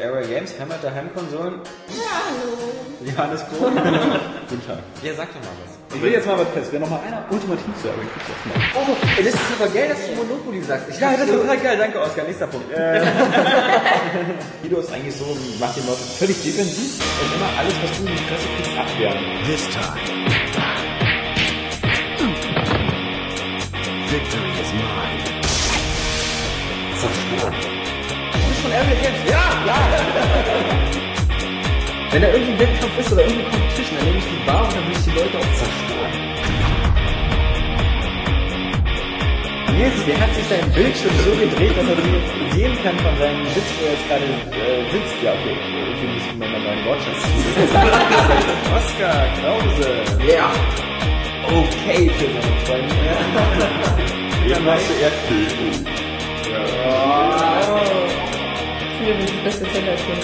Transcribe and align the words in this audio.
Area 0.00 0.26
Games, 0.26 0.54
Heimat 0.58 0.82
der 0.82 0.94
Heimkonsolen. 0.94 1.54
Ja, 1.88 2.22
hallo. 2.30 2.56
Johannes 3.04 3.40
Kroh. 3.48 3.66
Guten 4.48 4.66
Tag. 4.66 4.78
Ja, 5.02 5.14
sag 5.14 5.28
doch 5.34 5.40
mal 5.40 5.50
was. 5.64 5.96
Ich 5.96 6.02
will 6.02 6.12
jetzt 6.12 6.26
mal 6.26 6.38
was 6.38 6.48
fest. 6.48 6.68
Wer 6.70 6.80
noch 6.80 6.90
mal 6.90 7.00
einer 7.06 7.24
ultimativ 7.28 7.66
zu 7.82 7.88
Area 7.88 8.02
Games 8.02 8.12
das 8.28 8.36
macht. 8.46 8.76
Oh, 8.76 8.96
das 9.18 9.34
ist 9.34 9.40
aber 9.58 9.68
geil, 9.72 9.88
dass 9.88 10.06
du 10.06 10.14
Monopoly 10.14 10.62
sagst. 10.62 10.88
Ich 10.90 11.00
ja, 11.00 11.16
das 11.16 11.26
ist 11.28 11.34
total 11.34 11.58
geil. 11.58 11.76
Danke, 11.76 12.00
Oskar. 12.00 12.24
Nächster 12.24 12.46
Punkt. 12.46 12.66
Guido 14.62 14.78
ist 14.78 14.92
eigentlich 14.92 15.16
so, 15.16 15.36
macht 15.58 15.76
die 15.76 15.80
Leute 15.80 16.02
völlig 16.18 16.40
defensiv 16.42 17.02
und 17.20 17.34
immer 17.34 17.50
alles, 17.58 17.74
was 17.82 17.90
du 17.98 18.06
in 18.06 18.12
die 18.12 18.18
Fresse 18.24 18.46
kriegst, 18.56 18.78
abwehren. 18.78 19.18
This 19.46 19.68
time. 19.70 19.98
Victory 24.08 24.50
is 24.62 24.72
mine. 24.72 25.34
von 27.04 27.73
Area 28.74 28.96
Games. 29.02 29.22
Ja, 29.30 29.44
ja. 29.66 29.78
Wenn 32.10 32.22
da 32.22 32.28
irgendwie 32.28 32.52
ein 32.52 32.58
Wettkampf 32.58 32.98
ist 32.98 33.12
oder 33.12 33.22
irgendeine 33.22 33.50
Competition, 33.50 33.96
dann 33.98 34.06
nehme 34.06 34.18
ich 34.18 34.24
die 34.24 34.46
Bar 34.46 34.62
und 34.64 34.74
dann 34.74 34.84
will 34.86 34.96
ich 34.98 35.04
die 35.04 35.10
Leute 35.10 35.38
auch 35.38 35.52
zerstören. 35.54 36.12
Nils, 39.74 39.98
der 40.06 40.20
hat 40.20 40.34
sich 40.34 40.46
sein 40.46 40.70
Bildschirm 40.72 41.14
so 41.24 41.30
gedreht, 41.30 41.74
dass 41.76 41.88
er 41.88 41.96
nicht 41.96 42.54
sehen 42.54 42.74
kann 42.82 42.96
von 42.98 43.16
seinem 43.18 43.46
Sitz, 43.54 43.70
wo 43.78 43.86
er 43.86 43.92
jetzt 43.94 44.06
gerade 44.08 44.26
äh, 44.26 44.90
sitzt. 44.90 45.16
Ja, 45.22 45.32
okay, 45.34 45.54
irgendwie 45.54 46.14
müssen 46.14 46.40
wir 46.40 46.48
mal 46.48 46.60
meinen 46.60 46.84
Wortschatz 46.86 47.22
Oskar 48.78 49.26
Krause. 49.38 49.90
Ja. 50.30 50.50
Okay 51.46 52.10
für 52.10 52.26
seine 52.26 52.60
Freunde. 52.66 52.94
Eben 54.54 54.66
hast 54.66 54.88
du 54.88 54.94
Erdbeben. 55.02 56.03
Das 59.44 59.54
ist 59.54 59.62
das 59.62 59.72
beste 59.72 59.72
Zelda-Spiel. 59.72 60.14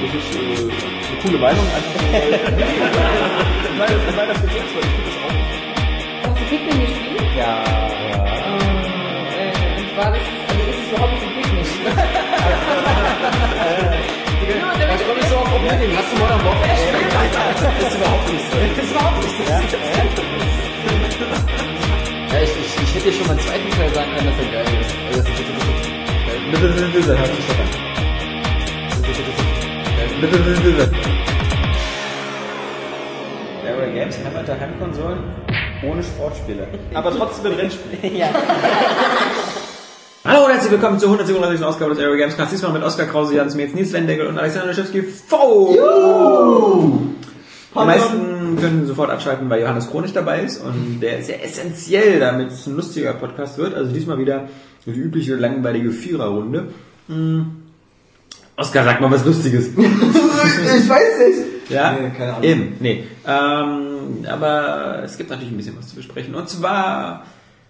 Das 0.00 0.12
ist 0.14 0.30
äh, 0.34 0.38
eine 0.40 1.16
coole 1.22 1.38
Meinung. 1.38 1.66
Einfach 1.74 1.94
mal. 1.94 2.10
Nein, 3.78 3.88
das 3.88 4.02
ist 4.08 4.16
leider 4.16 4.34
für 4.34 4.46
weil 4.46 4.56
ich 4.56 4.62
finde 4.70 5.04
das 5.06 5.16
auch. 5.24 5.34
Hast 6.22 6.36
du 6.40 6.44
Pikmin 6.50 6.78
gespielt? 6.80 7.28
Ja, 7.36 7.42
ja. 7.42 7.86
Äh, 9.38 9.80
und 9.80 9.88
zwar, 9.94 10.08
das 10.12 10.20
ist, 10.20 10.28
also 10.48 10.62
ist 10.70 10.78
es 10.80 10.88
überhaupt 10.90 11.12
nicht 11.12 11.24
Pikmin. 11.36 11.64
Genau, 14.48 14.70
da 14.78 14.84
Da 14.86 14.94
komme 15.04 15.20
ich 15.20 15.26
so 15.28 15.36
auf 15.36 15.48
Problem. 15.50 15.90
Hast 15.96 16.10
du 16.12 16.16
Modern 16.20 16.42
Warfare 16.44 16.68
gespielt? 16.70 17.12
Das 17.14 17.88
ist 17.88 17.96
überhaupt 17.96 18.26
nicht 18.32 18.44
so. 18.50 18.56
Das 18.60 18.84
ist 18.84 18.90
überhaupt 18.90 19.18
nicht 19.24 19.36
so. 19.36 19.42
Ja, 22.30 22.38
ich, 22.42 22.50
ich, 22.50 22.72
ich 22.82 22.90
hätte 22.94 23.04
dir 23.10 23.12
schon 23.16 23.26
mal 23.26 23.32
einen 23.32 23.40
zweiten 23.40 23.70
Teil 23.70 23.90
sagen 23.94 24.10
können, 24.14 24.28
dass 24.30 24.38
er 24.38 24.50
geil 24.52 24.68
ist. 24.80 24.92
Also, 25.08 25.20
das 26.50 26.68
ist- 26.94 27.08
das 27.08 27.89
Area 33.66 33.92
Games, 33.92 34.16
Heimat 34.24 34.46
der 34.46 34.60
Heimkonsolen, 34.60 35.18
ohne 35.82 36.00
Sportspiele. 36.00 36.68
Aber 36.94 37.10
trotzdem 37.10 37.50
mit 37.50 37.60
Rennspielen. 37.60 38.16
ja. 38.16 38.28
Hallo 40.24 40.44
und 40.44 40.52
herzlich 40.52 40.70
willkommen 40.70 41.00
zur 41.00 41.08
137. 41.08 41.66
Ausgabe 41.66 41.92
des 41.92 42.04
Area 42.04 42.18
Games 42.18 42.36
Cast. 42.36 42.52
Diesmal 42.52 42.72
mit 42.72 42.84
Oskar 42.84 43.06
Krause, 43.06 43.34
Jans 43.34 43.56
Metz, 43.56 43.74
Nils 43.74 43.90
Lendegel 43.90 44.28
und 44.28 44.38
Alexander 44.38 44.72
Schiffsky. 44.74 45.02
Die 45.02 45.06
meisten 47.74 48.58
können 48.60 48.86
sofort 48.86 49.10
abschalten, 49.10 49.50
weil 49.50 49.62
Johannes 49.62 49.90
Kronig 49.90 50.12
dabei 50.12 50.42
ist 50.42 50.62
und 50.64 51.00
der 51.00 51.18
ist 51.18 51.28
ja 51.28 51.34
essentiell, 51.34 52.20
damit 52.20 52.52
es 52.52 52.64
ein 52.68 52.76
lustiger 52.76 53.14
Podcast 53.14 53.58
wird. 53.58 53.74
Also 53.74 53.92
diesmal 53.92 54.18
wieder 54.18 54.48
die 54.86 54.90
übliche 54.90 55.34
langweilige 55.34 55.90
Viererrunde. 55.90 56.68
Hm. 57.08 57.59
Oskar, 58.60 58.84
sag 58.84 59.00
mal 59.00 59.10
was 59.10 59.24
Lustiges. 59.24 59.70
Ich 59.76 60.88
weiß 60.88 61.18
nicht. 61.18 61.70
Ja, 61.70 61.92
Nee, 61.92 62.10
keine 62.16 62.34
Ahnung. 62.34 62.42
Eben, 62.42 62.76
nee. 62.80 63.04
Ähm, 63.26 64.26
aber 64.28 65.02
es 65.04 65.16
gibt 65.16 65.30
natürlich 65.30 65.50
ein 65.52 65.56
bisschen 65.56 65.78
was 65.78 65.88
zu 65.88 65.96
besprechen. 65.96 66.34
Und 66.34 66.48
zwar 66.48 67.24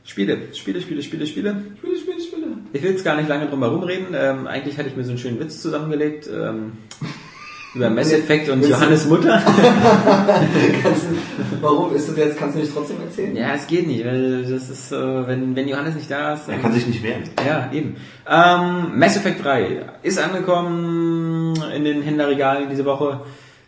Spiele, 0.05 0.55
Spiele, 0.55 0.81
Spiele, 0.81 1.03
Spiele, 1.03 1.27
Spiele. 1.27 1.65
Spiele, 1.79 1.97
Spiele, 1.97 2.21
Spiele. 2.21 2.47
Ich 2.73 2.83
will 2.83 2.91
jetzt 2.91 3.05
gar 3.05 3.17
nicht 3.17 3.29
lange 3.29 3.47
drum 3.47 3.61
herum 3.61 3.83
reden. 3.83 4.15
Ähm, 4.15 4.47
eigentlich 4.47 4.79
hatte 4.79 4.89
ich 4.89 4.97
mir 4.97 5.05
so 5.05 5.11
einen 5.11 5.19
schönen 5.19 5.39
Witz 5.39 5.61
zusammengelegt. 5.63 6.29
Ähm, 6.29 6.73
über 7.75 7.91
Mass 7.91 8.13
Effect 8.13 8.49
und 8.49 8.67
Johannes 8.67 9.07
Mutter. 9.07 9.41
Kannst 10.83 11.03
du, 11.05 11.17
warum 11.61 11.95
ist 11.95 12.09
das 12.09 12.17
jetzt? 12.17 12.37
Kannst 12.39 12.57
du 12.57 12.61
nicht 12.61 12.75
trotzdem 12.75 13.01
erzählen? 13.01 13.37
ja, 13.37 13.55
es 13.55 13.67
geht 13.67 13.87
nicht, 13.87 14.05
weil 14.05 14.43
das 14.43 14.69
ist, 14.69 14.91
wenn, 14.91 15.55
wenn 15.55 15.69
Johannes 15.69 15.95
nicht 15.95 16.11
da 16.11 16.35
ist. 16.35 16.49
Er 16.49 16.59
kann 16.59 16.73
sich 16.73 16.87
nicht 16.87 17.03
wehren. 17.03 17.23
Ja, 17.47 17.71
eben. 17.73 17.97
Ähm, 18.29 18.99
Mass 18.99 19.17
Effect 19.17 19.45
3 19.45 19.83
ist 20.03 20.19
angekommen 20.19 21.55
in 21.75 21.85
den 21.85 22.03
Händlerregalen 22.03 22.69
diese 22.71 22.85
Woche. 22.85 23.21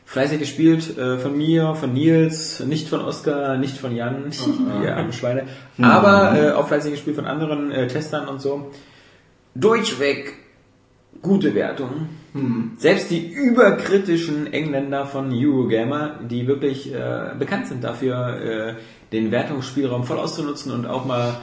Fleißig 0.05 0.41
gespielt 0.41 0.99
äh, 0.99 1.17
von 1.17 1.39
mir, 1.39 1.75
von 1.75 1.95
Nils, 1.95 2.61
nicht 2.61 2.89
von 2.89 3.01
Oskar, 3.01 3.57
nicht 3.57 3.79
von 3.79 3.97
Jan, 3.97 4.31
ihr 4.83 4.95
armen 4.95 5.13
Schweine. 5.13 5.45
Aber 5.81 6.37
äh, 6.37 6.51
auch 6.53 6.69
fleißig 6.69 6.93
gespielt 6.93 7.17
von 7.17 7.25
anderen 7.25 7.71
äh, 7.71 7.87
Testern 7.87 8.29
und 8.29 8.41
so. 8.41 8.73
Durchweg 9.55 10.35
gute 11.23 11.55
Wertung. 11.55 12.09
Selbst 12.79 13.11
die 13.11 13.27
überkritischen 13.27 14.53
Engländer 14.53 15.07
von 15.07 15.31
Eurogamer, 15.33 16.21
die 16.29 16.47
wirklich 16.47 16.93
äh, 16.93 17.35
bekannt 17.39 17.69
sind 17.69 17.85
dafür, 17.85 18.41
äh, 18.41 18.75
den 19.13 19.31
Wertungsspielraum 19.31 20.05
voll 20.05 20.19
auszunutzen 20.19 20.73
und 20.73 20.87
auch 20.87 21.05
mal 21.05 21.37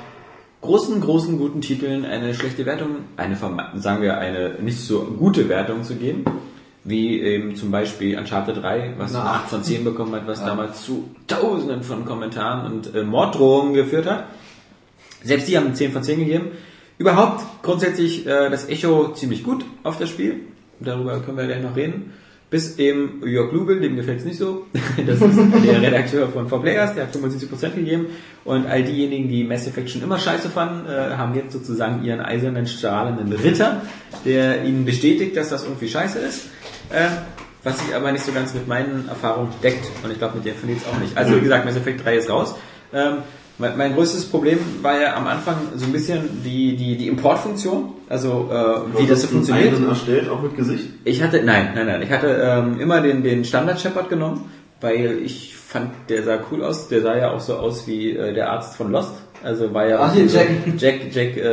großen, 0.62 1.00
großen, 1.00 1.38
guten 1.38 1.62
Titeln 1.62 2.06
eine 2.06 2.34
schlechte 2.34 2.66
Wertung, 2.66 2.98
eine 3.18 3.38
sagen 3.76 4.02
wir 4.02 4.18
eine 4.18 4.56
nicht 4.62 4.80
so 4.80 5.02
gute 5.18 5.48
Wertung 5.48 5.84
zu 5.84 5.96
geben, 5.96 6.26
wie 6.84 7.22
eben 7.22 7.56
zum 7.56 7.72
Beispiel 7.72 8.18
Uncharted 8.18 8.58
3, 8.58 8.96
was 8.98 9.14
Na. 9.14 9.22
eine 9.22 9.30
8 9.30 9.50
von 9.50 9.64
10 9.64 9.84
bekommen 9.84 10.14
hat, 10.16 10.28
was 10.28 10.44
damals 10.44 10.84
zu 10.84 11.10
tausenden 11.28 11.84
von 11.84 12.04
Kommentaren 12.04 12.72
und 12.72 12.96
äh, 12.96 13.04
Morddrohungen 13.04 13.74
geführt 13.74 14.08
hat. 14.08 14.26
Selbst 15.24 15.48
die 15.48 15.58
haben 15.58 15.68
eine 15.68 15.76
10 15.76 15.92
von 15.92 16.04
10 16.04 16.20
gegeben. 16.20 16.48
Überhaupt 17.00 17.64
grundsätzlich 17.64 18.28
äh, 18.28 18.50
das 18.50 18.68
Echo 18.68 19.14
ziemlich 19.14 19.46
gut 19.46 19.66
auf 19.84 19.98
das 19.98 20.10
Spiel. 20.10 20.42
Darüber 20.82 21.22
können 21.22 21.38
wir 21.38 21.46
gleich 21.46 21.64
noch 21.64 21.76
reden. 21.76 22.14
Bis 22.50 22.78
eben 22.78 23.22
Jörg 23.26 23.54
Lubel, 23.54 23.80
dem 23.80 23.96
gefällt 23.96 24.20
es 24.20 24.26
nicht 24.26 24.38
so. 24.38 24.66
Das 25.08 25.22
ist 25.22 25.38
der 25.66 25.82
Redakteur 25.82 26.28
von 26.28 26.50
4Players, 26.50 26.96
der 26.96 27.08
hat 27.08 27.16
75% 27.16 27.76
gegeben. 27.76 28.08
Und 28.44 28.66
all 28.66 28.84
diejenigen, 28.84 29.30
die 29.30 29.46
Mass 29.46 29.66
Effect 29.66 29.90
schon 29.90 30.02
immer 30.02 30.20
scheiße 30.20 30.50
fanden, 30.50 30.90
äh, 30.90 31.16
haben 31.16 31.34
jetzt 31.36 31.54
sozusagen 31.54 32.04
ihren 32.04 32.20
eisernen, 32.20 32.68
strahlenden 32.68 33.32
Ritter, 33.32 33.82
der 34.26 34.66
ihnen 34.66 34.84
bestätigt, 34.84 35.38
dass 35.38 35.50
das 35.50 35.64
irgendwie 35.64 35.88
scheiße 35.88 36.20
ist. 36.20 36.48
Äh, 36.90 37.08
was 37.64 37.80
sich 37.80 37.96
aber 37.96 38.12
nicht 38.12 38.26
so 38.26 38.34
ganz 38.34 38.54
mit 38.54 38.68
meinen 38.68 39.08
Erfahrungen 39.08 39.54
deckt. 39.64 39.86
Und 40.04 40.12
ich 40.12 40.18
glaube, 40.18 40.36
mit 40.36 40.46
der 40.46 40.56
von 40.56 40.68
Nils 40.68 40.84
auch 40.86 41.00
nicht. 41.00 41.16
Also 41.16 41.38
wie 41.38 41.42
gesagt, 41.42 41.64
Mass 41.64 41.78
Effect 41.78 42.04
3 42.04 42.18
ist 42.18 42.30
raus. 42.30 42.56
Ähm, 42.94 43.20
mein, 43.60 43.78
mein 43.78 43.94
größtes 43.94 44.26
Problem 44.26 44.58
war 44.82 45.00
ja 45.00 45.16
am 45.16 45.28
Anfang 45.28 45.56
so 45.76 45.86
ein 45.86 45.92
bisschen 45.92 46.42
die, 46.44 46.76
die, 46.76 46.98
die 46.98 47.08
Importfunktion, 47.08 47.92
also 48.10 48.50
äh, 48.52 49.00
wie 49.02 49.06
das 49.08 49.22
so 49.22 49.28
funktioniert. 49.28 49.76
Einen 49.76 49.90
erstellt, 49.90 50.30
auch 50.30 50.42
mit 50.42 50.56
Gesicht. 50.58 50.86
Ich 51.04 51.22
hatte, 51.22 51.44
nein, 51.44 51.70
nein, 51.76 51.86
nein, 51.86 52.02
ich 52.02 52.10
hatte 52.10 52.28
ähm, 52.44 52.80
immer 52.80 53.02
den, 53.02 53.22
den 53.24 53.44
Standard 53.46 53.80
Shepard 53.80 54.10
genommen, 54.10 54.50
weil 54.82 55.20
ich 55.24 55.56
fand, 55.56 55.92
der 56.10 56.24
sah 56.24 56.40
cool 56.52 56.64
aus. 56.64 56.88
Der 56.88 57.02
sah 57.02 57.16
ja 57.18 57.32
auch 57.32 57.40
so 57.42 57.56
aus 57.58 57.86
wie 57.86 58.12
äh, 58.16 58.34
der 58.34 58.50
Arzt 58.50 58.76
von 58.76 58.92
Lost. 58.92 59.12
Also 59.42 59.74
war 59.74 59.88
ja 59.88 60.00
Ach, 60.02 60.14
hier, 60.14 60.26
Jack. 60.26 60.48
Jack, 60.78 60.96
Jack, 61.14 61.38
äh, 61.38 61.44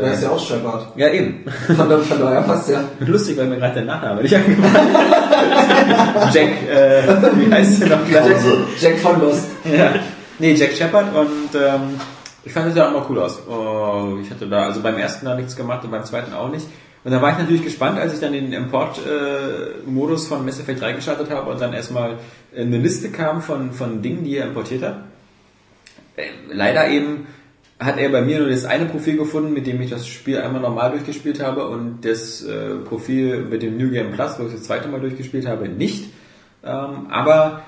Da 0.00 0.06
ist 0.12 0.22
äh, 0.22 0.24
ja 0.24 0.30
auch 0.30 0.38
Shepard. 0.38 0.86
ja 0.96 1.08
eben. 1.10 1.44
Von, 1.76 1.88
der- 1.90 1.98
von 1.98 2.18
daher 2.20 2.40
passt 2.42 2.70
ja. 2.70 2.84
Lustig, 3.06 3.36
weil 3.36 3.46
mir 3.48 3.56
gerade 3.56 3.74
der 3.74 3.84
Nachname 3.84 4.22
nicht 4.22 4.34
angefallen 4.34 4.86
ist. 4.88 6.34
Jack, 6.34 6.48
äh, 6.70 7.02
wie 7.36 7.52
heißt 7.52 7.82
der 7.82 7.88
noch 7.98 8.06
gleich? 8.08 8.36
Jack 8.80 8.98
von 8.98 9.20
Lost. 9.20 9.46
Ja. 9.64 9.94
Nee, 10.38 10.54
Jack 10.54 10.72
Shepard 10.72 11.14
und 11.14 11.54
ähm, 11.54 12.00
ich 12.44 12.52
fand 12.52 12.68
das 12.68 12.76
ja 12.76 12.88
auch 12.88 12.92
mal 12.92 13.06
cool 13.08 13.20
aus. 13.20 13.40
Oh, 13.48 14.18
ich 14.20 14.30
hatte 14.30 14.48
da 14.48 14.66
also 14.66 14.82
beim 14.82 14.96
ersten 14.98 15.26
da 15.26 15.34
nichts 15.34 15.56
gemacht 15.56 15.84
und 15.84 15.90
beim 15.90 16.04
zweiten 16.04 16.32
auch 16.32 16.50
nicht. 16.50 16.66
Und 17.04 17.10
da 17.12 17.20
war 17.20 17.32
ich 17.32 17.38
natürlich 17.38 17.62
gespannt, 17.62 17.98
als 17.98 18.14
ich 18.14 18.20
dann 18.20 18.32
den 18.32 18.52
Import-Modus 18.52 20.26
von 20.26 20.44
Mass 20.44 20.58
Effect 20.58 20.80
3 20.80 20.92
gestartet 20.94 21.30
habe 21.30 21.50
und 21.50 21.60
dann 21.60 21.72
erstmal 21.72 22.18
eine 22.56 22.78
Liste 22.78 23.10
kam 23.10 23.42
von, 23.42 23.72
von 23.72 24.02
Dingen, 24.02 24.24
die 24.24 24.36
er 24.36 24.46
importiert 24.46 24.82
hat. 24.82 25.04
Äh, 26.16 26.30
leider 26.50 26.88
eben 26.88 27.26
hat 27.78 27.98
er 27.98 28.08
bei 28.08 28.22
mir 28.22 28.38
nur 28.38 28.48
das 28.48 28.64
eine 28.64 28.86
Profil 28.86 29.16
gefunden, 29.16 29.52
mit 29.52 29.66
dem 29.66 29.80
ich 29.80 29.90
das 29.90 30.06
Spiel 30.06 30.40
einmal 30.40 30.62
normal 30.62 30.92
durchgespielt 30.92 31.42
habe 31.42 31.68
und 31.68 32.04
das 32.04 32.42
äh, 32.42 32.76
Profil 32.76 33.42
mit 33.42 33.62
dem 33.62 33.76
New 33.76 33.90
Game 33.90 34.12
Plus, 34.12 34.38
wo 34.38 34.46
ich 34.46 34.52
das 34.52 34.62
zweite 34.62 34.88
Mal 34.88 35.00
durchgespielt 35.00 35.46
habe, 35.46 35.68
nicht. 35.68 36.10
Ähm, 36.64 37.08
aber 37.10 37.62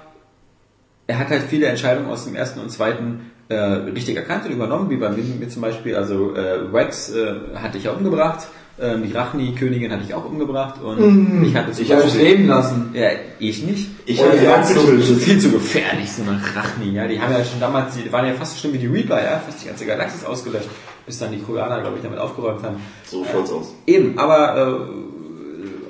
er 1.07 1.19
hat 1.19 1.29
halt 1.29 1.43
viele 1.49 1.67
Entscheidungen 1.67 2.09
aus 2.09 2.25
dem 2.25 2.35
ersten 2.35 2.61
und 2.61 2.71
zweiten 2.71 3.31
äh, 3.49 3.55
richtig 3.55 4.17
erkannt 4.17 4.45
und 4.47 4.53
übernommen, 4.53 4.91
wie 4.91 4.97
bei 4.97 5.09
mir, 5.11 5.23
mir 5.23 5.49
zum 5.49 5.63
Beispiel, 5.63 5.95
also 5.95 6.35
äh, 6.35 6.73
Wax 6.73 7.13
äh, 7.15 7.35
hatte 7.55 7.79
ich 7.79 7.85
ja 7.85 7.93
umgebracht, 7.93 8.47
ähm, 8.79 9.05
die 9.07 9.13
Rachni-Königin 9.13 9.91
hatte 9.93 10.03
ich 10.07 10.13
auch 10.15 10.25
umgebracht 10.27 10.83
und 10.83 11.45
ich 11.47 11.55
hatte 11.55 11.71
Ich 11.81 11.91
habe 11.93 12.03
es 12.03 12.09
Beispiel- 12.09 12.25
leben 12.25 12.47
lassen. 12.49 12.91
ja, 12.93 13.09
ich 13.39 13.63
nicht. 13.63 13.89
Ich 14.05 14.21
Oh, 14.21 14.27
habe 14.27 14.37
ja, 14.45 14.63
so-. 14.65 14.81
Viel 14.81 15.39
zu 15.39 15.51
gefährlich, 15.51 16.11
so 16.13 16.23
eine 16.23 16.39
Rachni, 16.55 16.91
ja. 16.93 17.07
Die 17.07 17.21
haben 17.21 17.33
ja 17.33 17.45
schon 17.45 17.61
damals, 17.61 17.95
die 17.97 18.13
waren 18.13 18.27
ja 18.27 18.35
fast 18.35 18.55
so 18.55 18.59
schlimm 18.61 18.75
wie 18.75 18.79
die 18.79 18.87
Reaper, 18.89 19.23
ja, 19.23 19.39
fast 19.39 19.63
die 19.63 19.69
ganze 19.69 19.87
Galaxis 19.87 20.25
ausgelöscht. 20.25 20.69
bis 21.07 21.21
dann 21.21 21.31
die 21.31 21.39
Koreaner, 21.39 21.81
glaube 21.83 21.97
ich, 21.99 22.03
damit 22.03 22.19
aufgeräumt 22.19 22.65
haben. 22.65 22.77
So 23.07 23.25
schaut's 23.31 23.53
aus. 23.53 23.73
Eben, 23.87 24.19
aber 24.19 24.57
äh, 24.57 25.16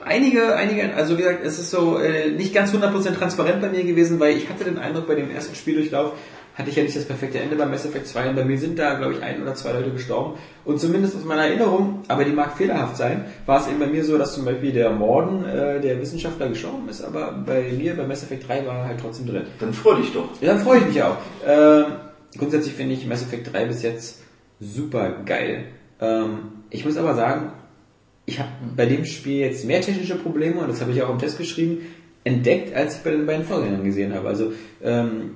einige, 0.07 0.57
einige, 0.57 0.95
also 0.95 1.19
wie 1.19 1.23
gesagt, 1.23 1.45
es 1.45 1.59
ist 1.59 1.71
so 1.71 1.99
äh, 1.99 2.31
nicht 2.31 2.55
ganz 2.55 2.73
100% 2.73 3.15
transparent 3.15 3.61
bei 3.61 3.69
mir 3.69 3.85
gewesen, 3.85 4.19
weil 4.21 4.37
ich 4.37 4.49
hatte 4.49 4.65
den 4.65 4.79
Eindruck, 4.79 5.07
bei 5.07 5.15
dem 5.15 5.31
ersten 5.31 5.55
Spieldurchlauf 5.55 6.13
hatte 6.55 6.71
ich 6.71 6.77
ja 6.77 6.83
nicht 6.83 6.97
das 6.97 7.05
perfekte 7.05 7.39
Ende 7.39 7.55
beim 7.55 7.71
Mass 7.71 7.85
Effect 7.85 8.07
2 8.07 8.31
und 8.31 8.37
bei 8.37 8.45
mir 8.45 8.59
sind 8.59 8.79
da, 8.79 8.95
glaube 8.95 9.13
ich, 9.13 9.23
ein 9.23 9.43
oder 9.43 9.55
zwei 9.55 9.73
Leute 9.73 9.91
gestorben. 9.91 10.39
Und 10.65 10.81
zumindest 10.81 11.15
aus 11.15 11.25
meiner 11.25 11.45
Erinnerung, 11.47 12.03
aber 12.09 12.25
die 12.25 12.33
mag 12.33 12.57
fehlerhaft 12.57 12.97
sein, 12.97 13.27
war 13.45 13.61
es 13.61 13.69
eben 13.69 13.79
bei 13.79 13.87
mir 13.87 14.03
so, 14.03 14.17
dass 14.17 14.33
zum 14.33 14.47
Beispiel 14.47 14.73
der 14.73 14.91
Morden, 14.91 15.45
äh, 15.45 15.81
der 15.81 16.01
Wissenschaftler 16.01 16.49
gestorben 16.49 16.89
ist, 16.89 17.05
aber 17.05 17.33
bei 17.45 17.73
mir, 17.73 17.95
bei 17.95 18.07
Mass 18.07 18.23
Effect 18.23 18.49
3 18.49 18.67
war 18.67 18.79
er 18.79 18.85
halt 18.87 19.01
trotzdem 19.01 19.27
drin. 19.27 19.43
Dann 19.61 19.75
freu 19.75 19.97
dich 19.97 20.13
doch. 20.15 20.31
Ja, 20.41 20.55
dann 20.55 20.61
freue 20.61 20.79
ich 20.79 20.87
mich 20.87 21.03
auch. 21.03 21.19
Ähm, 21.47 21.85
grundsätzlich 22.39 22.73
finde 22.73 22.95
ich 22.95 23.07
Mass 23.07 23.23
Effect 23.23 23.53
3 23.53 23.67
bis 23.67 23.83
jetzt 23.83 24.23
super 24.59 25.11
geil. 25.27 25.67
Ähm, 26.01 26.39
ich 26.71 26.87
muss 26.87 26.97
aber 26.97 27.15
sagen, 27.15 27.53
ich 28.27 28.39
habe 28.39 28.49
bei 28.77 28.87
dem 28.87 29.05
Spiel 29.05 29.39
jetzt 29.41 29.65
mehr 29.65 29.81
technische 29.81 30.17
Probleme, 30.17 30.61
und 30.61 30.69
das 30.69 30.81
habe 30.81 30.91
ich 30.93 31.03
auch 31.03 31.11
im 31.11 31.19
Test 31.19 31.39
geschrieben, 31.39 31.79
entdeckt, 32.25 32.75
als 32.75 32.97
ich 32.97 33.03
bei 33.03 33.11
den 33.11 33.25
beiden 33.27 33.45
Vorgängern 33.45 33.85
gesehen 33.85 34.13
habe. 34.15 34.27
Also 34.29 34.53
ähm, 34.83 35.31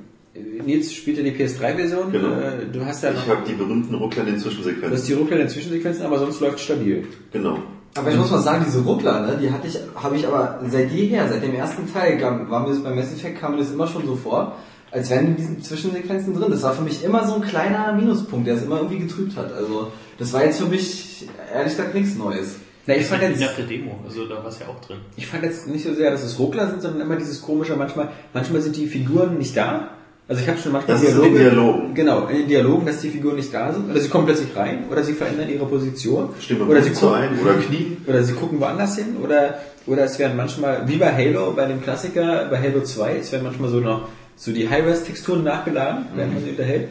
Nils 0.65 0.93
spielte 0.93 1.23
die 1.23 1.31
PS3-Version, 1.33 2.11
Genau. 2.13 2.29
äh, 2.33 2.67
du 2.73 2.85
hast 2.85 3.03
ja 3.03 3.11
Ich 3.11 3.17
noch, 3.17 3.29
habe 3.29 3.43
die 3.49 3.55
berühmten 3.55 3.95
Ruckler 3.95 4.21
in 4.23 4.27
den 4.27 4.35
du 4.35 4.41
hast 4.41 4.55
Zwischensequenzen. 4.57 5.07
die 5.07 5.13
Ruckler 5.15 5.37
in 5.37 5.43
den 5.43 5.49
Zwischensequenzen, 5.49 6.05
aber 6.05 6.19
sonst 6.19 6.41
läuft 6.41 6.61
stabil. 6.61 7.05
Genau. 7.33 7.59
Aber 7.97 8.11
ich 8.11 8.17
muss 8.17 8.31
mal 8.31 8.39
sagen, 8.41 8.65
diese 8.67 8.81
Ruckler, 8.81 9.21
ne, 9.27 9.39
die 9.41 9.51
hatte 9.51 9.67
ich, 9.67 9.77
habe 9.97 10.15
ich 10.17 10.27
aber 10.27 10.61
seit 10.69 10.93
jeher, 10.93 11.29
seit 11.29 11.43
dem 11.43 11.55
ersten 11.55 11.93
Teil, 11.93 12.21
war 12.23 12.61
mir 12.63 12.69
das 12.69 12.83
beim 12.83 12.95
Mass 12.95 13.13
Effect, 13.13 13.41
kam 13.41 13.53
mir 13.53 13.59
das 13.59 13.73
immer 13.73 13.87
schon 13.89 14.07
so 14.07 14.15
vor, 14.15 14.57
als 14.93 15.11
wären 15.11 15.27
in 15.29 15.37
diesen 15.37 15.61
Zwischensequenzen 15.63 16.35
drin. 16.35 16.51
Das 16.53 16.63
war 16.63 16.73
für 16.73 16.83
mich 16.83 17.03
immer 17.05 17.27
so 17.27 17.35
ein 17.35 17.43
kleiner 17.43 17.93
Minuspunkt, 17.93 18.47
der 18.47 18.55
es 18.55 18.63
immer 18.63 18.77
irgendwie 18.77 18.99
getrübt 18.99 19.37
hat. 19.37 19.53
Also, 19.53 19.91
das 20.19 20.33
war 20.33 20.45
jetzt 20.45 20.61
für 20.61 20.67
mich, 20.67 21.29
ehrlich 21.53 21.77
gesagt, 21.77 21.95
nichts 21.95 22.17
Neues. 22.17 22.57
Na, 22.91 22.97
ich 22.97 23.07
fand 23.07 23.23
jetzt, 23.23 23.41
nach 23.41 23.55
der 23.55 23.67
Demo, 23.67 24.01
also 24.05 24.27
da 24.27 24.37
war 24.37 24.47
es 24.47 24.59
ja 24.59 24.67
auch 24.67 24.81
drin. 24.81 24.99
ich 25.17 25.27
fand 25.27 25.45
jetzt 25.45 25.69
nicht 25.69 25.85
so 25.85 25.95
sehr, 25.95 26.11
dass 26.11 26.25
es 26.25 26.39
Ruckler 26.41 26.69
sind, 26.69 26.83
sondern 26.83 27.03
immer 27.03 27.15
dieses 27.15 27.41
komische, 27.41 27.77
manchmal, 27.77 28.09
manchmal 28.35 28.61
sind 28.63 28.75
die 28.77 28.87
Figuren 28.87 29.39
nicht 29.39 29.57
da. 29.57 29.91
Also 30.27 30.43
ich 30.43 30.49
habe 30.49 30.59
schon 30.59 30.73
manchmal 30.73 30.97
Das 30.97 31.09
ist 31.09 31.17
in 31.17 31.23
den 31.23 31.35
Dialogen. 31.35 31.95
Genau, 31.95 32.27
in 32.27 32.39
den 32.39 32.49
Dialogen, 32.49 32.87
dass 32.87 33.01
die 33.01 33.11
Figuren 33.11 33.37
nicht 33.37 33.55
da 33.55 33.73
sind. 33.73 33.91
Oder 33.91 34.01
sie 34.01 34.09
kommen 34.09 34.27
plötzlich 34.27 34.57
rein, 34.57 34.85
oder 34.91 35.05
sie 35.05 35.13
verändern 35.13 35.49
ihre 35.49 35.67
Position. 35.67 36.31
Stimme 36.41 36.65
oder 36.65 36.83
sie 36.83 36.91
gucken, 36.91 37.15
ein 37.15 37.39
oder 37.41 37.55
Knie. 37.55 37.97
oder 38.07 38.25
sie 38.25 38.33
gucken 38.33 38.61
woanders 38.61 38.97
hin, 38.97 39.17
oder, 39.23 39.59
oder 39.87 40.05
es 40.05 40.19
werden 40.19 40.37
manchmal, 40.37 40.89
wie 40.89 40.97
bei 40.97 41.13
Halo, 41.13 41.53
bei 41.53 41.67
dem 41.67 41.81
Klassiker, 41.81 42.47
bei 42.51 42.59
Halo 42.61 42.83
2, 42.83 43.19
es 43.19 43.31
werden 43.31 43.45
manchmal 43.45 43.71
so 43.71 43.79
noch, 43.79 44.09
so 44.35 44.51
die 44.53 44.69
High-Res-Texturen 44.69 45.45
nachgeladen, 45.45 46.07
während 46.17 46.35
man 46.35 46.43
sie 46.43 46.51
unterhält. 46.51 46.89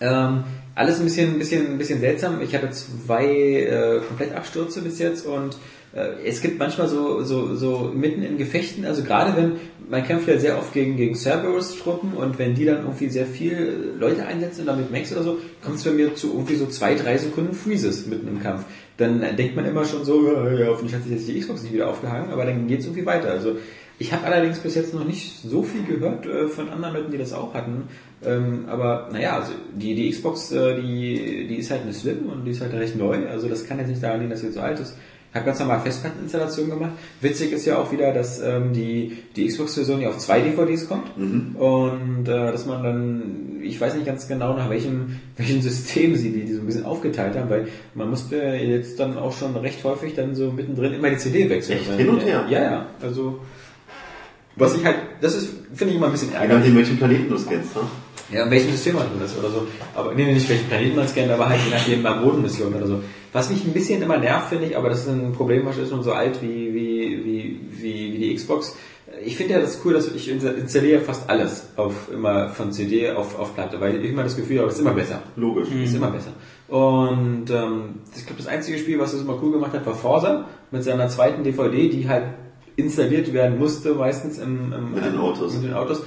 Ähm, 0.00 0.44
alles 0.78 1.00
ein 1.00 1.04
bisschen, 1.04 1.32
ein 1.34 1.38
bisschen, 1.38 1.66
ein 1.66 1.78
bisschen 1.78 2.00
seltsam. 2.00 2.40
Ich 2.40 2.54
hatte 2.54 2.70
zwei 2.70 3.26
äh, 3.26 4.00
Komplettabstürze 4.06 4.80
bis 4.80 5.00
jetzt 5.00 5.26
und 5.26 5.56
äh, 5.92 6.24
es 6.24 6.40
gibt 6.40 6.60
manchmal 6.60 6.86
so, 6.86 7.24
so, 7.24 7.56
so 7.56 7.90
mitten 7.92 8.22
in 8.22 8.38
Gefechten, 8.38 8.84
also 8.84 9.02
gerade 9.02 9.36
wenn, 9.36 9.52
man 9.90 10.04
kämpft 10.04 10.28
ja 10.28 10.38
sehr 10.38 10.56
oft 10.56 10.72
gegen, 10.72 10.96
gegen 10.96 11.16
Cerberus-Truppen 11.16 12.12
und 12.12 12.38
wenn 12.38 12.54
die 12.54 12.64
dann 12.64 12.82
irgendwie 12.82 13.08
sehr 13.08 13.26
viel 13.26 13.94
Leute 13.98 14.24
einsetzen 14.26 14.60
und 14.60 14.66
damit 14.66 14.92
Max 14.92 15.10
oder 15.10 15.24
so, 15.24 15.38
kommt 15.64 15.78
es 15.78 15.84
bei 15.84 15.90
mir 15.90 16.14
zu 16.14 16.28
irgendwie 16.28 16.54
so 16.54 16.66
zwei, 16.66 16.94
drei 16.94 17.18
Sekunden 17.18 17.54
Freezes 17.54 18.06
mitten 18.06 18.28
im 18.28 18.40
Kampf. 18.40 18.64
Dann 18.98 19.20
äh, 19.22 19.34
denkt 19.34 19.56
man 19.56 19.66
immer 19.66 19.84
schon 19.84 20.04
so, 20.04 20.32
ja, 20.32 20.68
hoffentlich 20.68 20.94
hat 20.94 21.02
sich 21.02 21.12
jetzt 21.12 21.26
die 21.26 21.40
Xbox 21.40 21.62
nicht 21.62 21.74
wieder 21.74 21.88
aufgehangen, 21.88 22.30
aber 22.30 22.44
dann 22.44 22.68
geht 22.68 22.80
es 22.80 22.86
irgendwie 22.86 23.06
weiter. 23.06 23.30
Also 23.30 23.56
ich 23.98 24.12
habe 24.12 24.24
allerdings 24.26 24.58
bis 24.60 24.74
jetzt 24.74 24.94
noch 24.94 25.04
nicht 25.04 25.42
so 25.42 25.62
viel 25.62 25.84
gehört 25.84 26.24
äh, 26.26 26.48
von 26.48 26.68
anderen 26.70 26.94
Leuten, 26.94 27.10
die 27.10 27.18
das 27.18 27.32
auch 27.32 27.54
hatten. 27.54 27.84
Ähm, 28.24 28.66
aber 28.68 29.08
naja, 29.12 29.38
also 29.38 29.52
die, 29.74 29.94
die 29.94 30.10
Xbox, 30.10 30.52
äh, 30.52 30.80
die, 30.80 31.46
die 31.48 31.56
ist 31.56 31.70
halt 31.70 31.82
eine 31.82 31.92
Slim 31.92 32.28
und 32.28 32.44
die 32.44 32.52
ist 32.52 32.60
halt 32.60 32.72
recht 32.74 32.96
neu. 32.96 33.26
Also 33.28 33.48
das 33.48 33.66
kann 33.66 33.78
jetzt 33.78 33.88
nicht 33.88 34.02
daran 34.02 34.20
liegen, 34.20 34.30
dass 34.30 34.40
sie 34.40 34.52
so 34.52 34.60
alt 34.60 34.78
ist. 34.78 34.94
Ich 35.30 35.34
habe 35.34 35.44
ganz 35.44 35.58
normal 35.58 35.80
Festplatteninstallation 35.80 36.70
gemacht. 36.70 36.92
Witzig 37.20 37.52
ist 37.52 37.66
ja 37.66 37.76
auch 37.76 37.92
wieder, 37.92 38.14
dass 38.14 38.40
ähm, 38.40 38.72
die, 38.72 39.18
die 39.36 39.46
Xbox-Version 39.46 40.00
ja 40.00 40.08
auf 40.08 40.18
zwei 40.18 40.40
DVDs 40.40 40.88
kommt 40.88 41.10
und 41.54 42.26
äh, 42.26 42.50
dass 42.50 42.64
man 42.64 42.82
dann, 42.82 43.60
ich 43.62 43.78
weiß 43.78 43.94
nicht 43.94 44.06
ganz 44.06 44.26
genau 44.26 44.56
nach 44.56 44.70
welchem, 44.70 45.20
welchem 45.36 45.60
System 45.60 46.16
sie 46.16 46.30
die, 46.32 46.46
die 46.46 46.54
so 46.54 46.60
ein 46.60 46.66
bisschen 46.66 46.86
aufgeteilt 46.86 47.36
haben, 47.36 47.50
weil 47.50 47.68
man 47.94 48.08
musste 48.08 48.36
jetzt 48.36 48.98
dann 49.00 49.18
auch 49.18 49.36
schon 49.36 49.54
recht 49.56 49.84
häufig 49.84 50.14
dann 50.14 50.34
so 50.34 50.50
mittendrin 50.50 50.94
immer 50.94 51.10
die 51.10 51.18
CD 51.18 51.50
wechseln. 51.50 51.80
Echt? 51.80 51.92
Hin 51.92 52.08
und 52.08 52.24
her? 52.24 52.46
Ja, 52.48 52.62
ja. 52.62 52.86
Also 53.02 53.40
was 54.58 54.76
ich 54.76 54.84
halt, 54.84 54.96
das 55.20 55.34
ist, 55.34 55.50
finde 55.74 55.92
ich 55.92 55.96
immer 55.96 56.06
ein 56.06 56.12
bisschen 56.12 56.30
Je 56.30 56.34
ärgerlich. 56.36 56.58
nachdem, 56.58 56.76
welchen 56.76 56.96
Planeten 56.98 57.28
du 57.28 57.34
es 57.36 57.46
kennst. 57.46 57.74
Ne? 57.76 57.82
Ja, 58.30 58.44
in 58.44 58.50
welchem 58.50 58.72
System 58.72 58.96
man 58.96 59.06
ist 59.24 59.38
oder 59.38 59.50
so. 59.50 59.66
Aber 59.94 60.14
nee, 60.14 60.30
nicht 60.32 60.48
welchen 60.48 60.66
Planeten 60.68 60.96
man 60.96 61.08
scannt, 61.08 61.30
aber 61.30 61.48
halt 61.48 61.60
je 61.64 61.70
nachdem 61.74 62.02
bei 62.02 62.12
Bodenmission 62.12 62.74
oder 62.74 62.86
so. 62.86 63.00
Was 63.32 63.50
mich 63.50 63.64
ein 63.64 63.72
bisschen 63.72 64.02
immer 64.02 64.18
nervt, 64.18 64.48
finde 64.50 64.66
ich, 64.66 64.76
aber 64.76 64.88
das 64.90 65.00
ist 65.00 65.08
ein 65.08 65.32
Problem, 65.32 65.64
was 65.64 65.78
ist 65.78 65.90
schon 65.90 66.02
so 66.02 66.12
alt 66.12 66.42
wie, 66.42 66.74
wie, 66.74 67.24
wie, 67.24 67.60
wie, 67.70 68.12
wie 68.12 68.18
die 68.18 68.34
Xbox. 68.34 68.76
Ich 69.24 69.36
finde 69.36 69.54
ja 69.54 69.60
das 69.60 69.80
cool, 69.84 69.94
dass 69.94 70.06
ich 70.14 70.28
installiere 70.30 71.00
fast 71.00 71.28
alles 71.30 71.68
auf 71.76 72.10
immer 72.12 72.50
von 72.50 72.72
CD 72.72 73.10
auf, 73.10 73.38
auf 73.38 73.54
Platte, 73.54 73.80
weil 73.80 74.04
ich 74.04 74.10
immer 74.10 74.22
das 74.22 74.36
Gefühl 74.36 74.58
habe, 74.58 74.68
es 74.68 74.74
ist 74.74 74.80
immer 74.80 74.92
besser. 74.92 75.22
Logisch. 75.36 75.68
Ist 75.70 75.94
immer 75.94 76.10
besser. 76.10 76.32
Und 76.68 77.50
ähm, 77.50 78.00
ich 78.14 78.26
glaube, 78.26 78.42
das 78.42 78.46
einzige 78.46 78.78
Spiel, 78.78 78.98
was 78.98 79.12
das 79.12 79.22
immer 79.22 79.38
cool 79.42 79.52
gemacht 79.52 79.72
hat, 79.72 79.86
war 79.86 79.94
Forza 79.94 80.44
mit 80.70 80.84
seiner 80.84 81.08
zweiten 81.08 81.42
DVD, 81.42 81.88
die 81.88 82.06
halt 82.08 82.24
installiert 82.78 83.32
werden 83.32 83.58
musste, 83.58 83.94
meistens 83.94 84.38
im, 84.38 84.72
im 84.72 84.94
Mit 84.94 85.04
den 85.04 85.18
Autos. 85.18 85.54
Mit 85.54 85.64
den 85.64 85.74
Autos, 85.74 86.02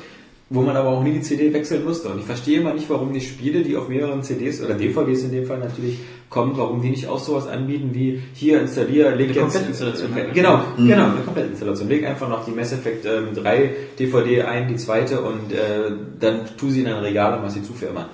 wo 0.50 0.62
man 0.62 0.76
aber 0.76 0.90
auch 0.90 1.04
nie 1.04 1.14
die 1.14 1.22
CD 1.22 1.54
wechseln 1.54 1.84
musste. 1.86 2.10
Und 2.10 2.20
ich 2.20 2.26
verstehe 2.26 2.60
immer 2.60 2.74
nicht, 2.74 2.90
warum 2.90 3.14
die 3.14 3.22
Spiele, 3.22 3.62
die 3.62 3.76
auf 3.76 3.88
mehreren 3.90 4.24
CDs 4.24 4.62
oder 4.64 4.74
DVDs 4.76 5.24
in 5.24 5.32
dem 5.32 5.46
Fall 5.46 5.60
natürlich 5.60 6.00
kommen, 6.30 6.54
warum 6.56 6.82
die 6.82 6.90
nicht 6.90 7.08
auch 7.08 7.20
sowas 7.20 7.48
anbieten 7.48 7.90
wie 7.94 8.22
hier 8.34 8.62
installier, 8.62 9.12
leg 9.16 9.30
Eine 9.30 9.40
jetzt 9.40 9.42
Komplettinstallation. 9.42 10.18
äh, 10.18 10.32
Genau, 10.34 10.62
genau, 10.78 11.06
eine 11.12 11.22
Komplettinstallation. 11.26 11.90
Leg 11.90 12.06
einfach 12.06 12.30
noch 12.30 12.46
die 12.46 12.52
Mass 12.52 12.72
Effect 12.72 13.06
ähm, 13.06 13.34
3 13.36 13.70
DVD 14.00 14.44
ein, 14.44 14.68
die 14.70 14.78
zweite 14.78 15.22
und 15.22 15.52
äh, 15.52 15.92
dann 16.20 16.42
tu 16.58 16.70
sie 16.70 16.82
in 16.82 16.88
ein 16.88 16.96
Regal 17.04 17.34
und 17.36 17.42
mach 17.44 17.50
sie 17.50 17.64
zu 17.64 17.74
für 17.74 17.88
immer. 17.88 18.10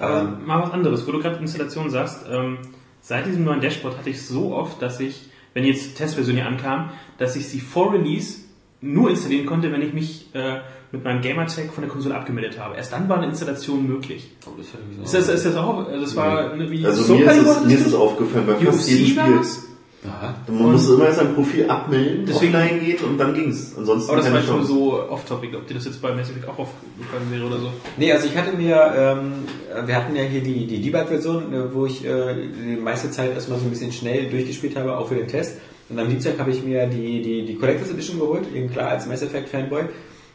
Aber 0.00 0.20
Ähm, 0.22 0.46
mal 0.46 0.62
was 0.62 0.72
anderes, 0.72 1.06
wo 1.06 1.12
du 1.12 1.20
gerade 1.20 1.38
Installation 1.38 1.90
sagst, 1.90 2.24
ähm, 2.30 2.58
seit 3.02 3.26
diesem 3.26 3.44
neuen 3.44 3.60
Dashboard 3.60 3.98
hatte 3.98 4.10
ich 4.10 4.22
so 4.22 4.52
oft, 4.54 4.80
dass 4.82 4.98
ich, 5.00 5.28
wenn 5.54 5.64
jetzt 5.64 5.96
Testversion 5.96 6.36
hier 6.36 6.46
ankam, 6.46 6.90
dass 7.20 7.36
ich 7.36 7.46
sie 7.48 7.60
vor 7.60 7.92
Release 7.92 8.38
nur 8.80 9.10
installieren 9.10 9.46
konnte, 9.46 9.70
wenn 9.70 9.82
ich 9.82 9.92
mich 9.92 10.26
äh, 10.34 10.56
mit 10.90 11.04
meinem 11.04 11.20
Gamertag 11.22 11.72
von 11.72 11.82
der 11.84 11.90
Konsole 11.92 12.14
abgemeldet 12.16 12.58
habe. 12.58 12.76
Erst 12.76 12.92
dann 12.92 13.08
war 13.08 13.18
eine 13.18 13.26
Installation 13.26 13.86
möglich. 13.86 14.30
oh, 14.46 14.50
das 14.58 15.14
Ist 15.14 15.28
das, 15.28 15.34
ist 15.36 15.46
das 15.46 15.56
auch, 15.56 15.86
also 15.86 16.00
das 16.00 16.16
war 16.16 16.52
eine, 16.52 16.68
wie 16.70 16.84
Also 16.84 17.02
so 17.04 17.14
mir, 17.16 17.30
ist 17.30 17.46
es, 17.46 17.64
mir 17.64 17.74
ist 17.78 17.86
es 17.86 17.94
aufgefallen, 17.94 18.46
bei 18.46 18.54
fast 18.56 18.88
jedem 18.90 19.06
Spiel. 19.06 19.40
Aha. 20.02 20.34
Man 20.48 20.72
muss 20.72 20.88
immer 20.88 21.04
erst 21.04 21.20
ein 21.20 21.34
Profil 21.34 21.68
abmelden, 21.68 22.24
Deswegen- 22.24 22.54
offline 22.54 22.80
geht 22.80 23.02
und 23.02 23.18
dann 23.18 23.34
ging's. 23.34 23.74
Ansonsten 23.76 24.10
Aber 24.10 24.22
das 24.22 24.32
war 24.32 24.40
Chance. 24.42 24.66
so 24.68 24.98
off-topic, 25.10 25.54
ob 25.54 25.66
dir 25.66 25.74
das 25.74 25.84
jetzt 25.84 26.00
bei 26.00 26.14
Mass 26.14 26.30
Effect 26.30 26.48
auch 26.48 26.58
aufgefallen 26.58 27.30
wäre 27.30 27.44
oder 27.44 27.58
so. 27.58 27.70
Nee, 27.98 28.10
also 28.10 28.26
ich 28.26 28.34
hatte 28.34 28.56
mir, 28.56 28.94
ähm, 28.96 29.32
wir 29.84 29.94
hatten 29.94 30.16
ja 30.16 30.22
hier 30.22 30.40
die, 30.42 30.66
die 30.66 30.80
Debug-Version, 30.80 31.52
äh, 31.52 31.74
wo 31.74 31.84
ich 31.84 32.02
äh, 32.02 32.34
die 32.34 32.80
meiste 32.80 33.10
Zeit 33.10 33.34
erstmal 33.34 33.58
so 33.58 33.66
ein 33.66 33.70
bisschen 33.70 33.92
schnell 33.92 34.30
durchgespielt 34.30 34.74
habe, 34.74 34.96
auch 34.96 35.06
für 35.08 35.16
den 35.16 35.28
Test. 35.28 35.58
Und 35.90 35.98
am 35.98 36.08
Dienstag 36.08 36.38
habe 36.38 36.50
ich 36.50 36.62
mir 36.62 36.86
die, 36.86 37.20
die, 37.20 37.44
die 37.44 37.54
Collectors 37.56 37.90
Edition 37.90 38.18
geholt, 38.18 38.44
eben 38.54 38.70
klar 38.70 38.90
als 38.90 39.06
Mass 39.06 39.22
Effect 39.22 39.48
Fanboy. 39.48 39.84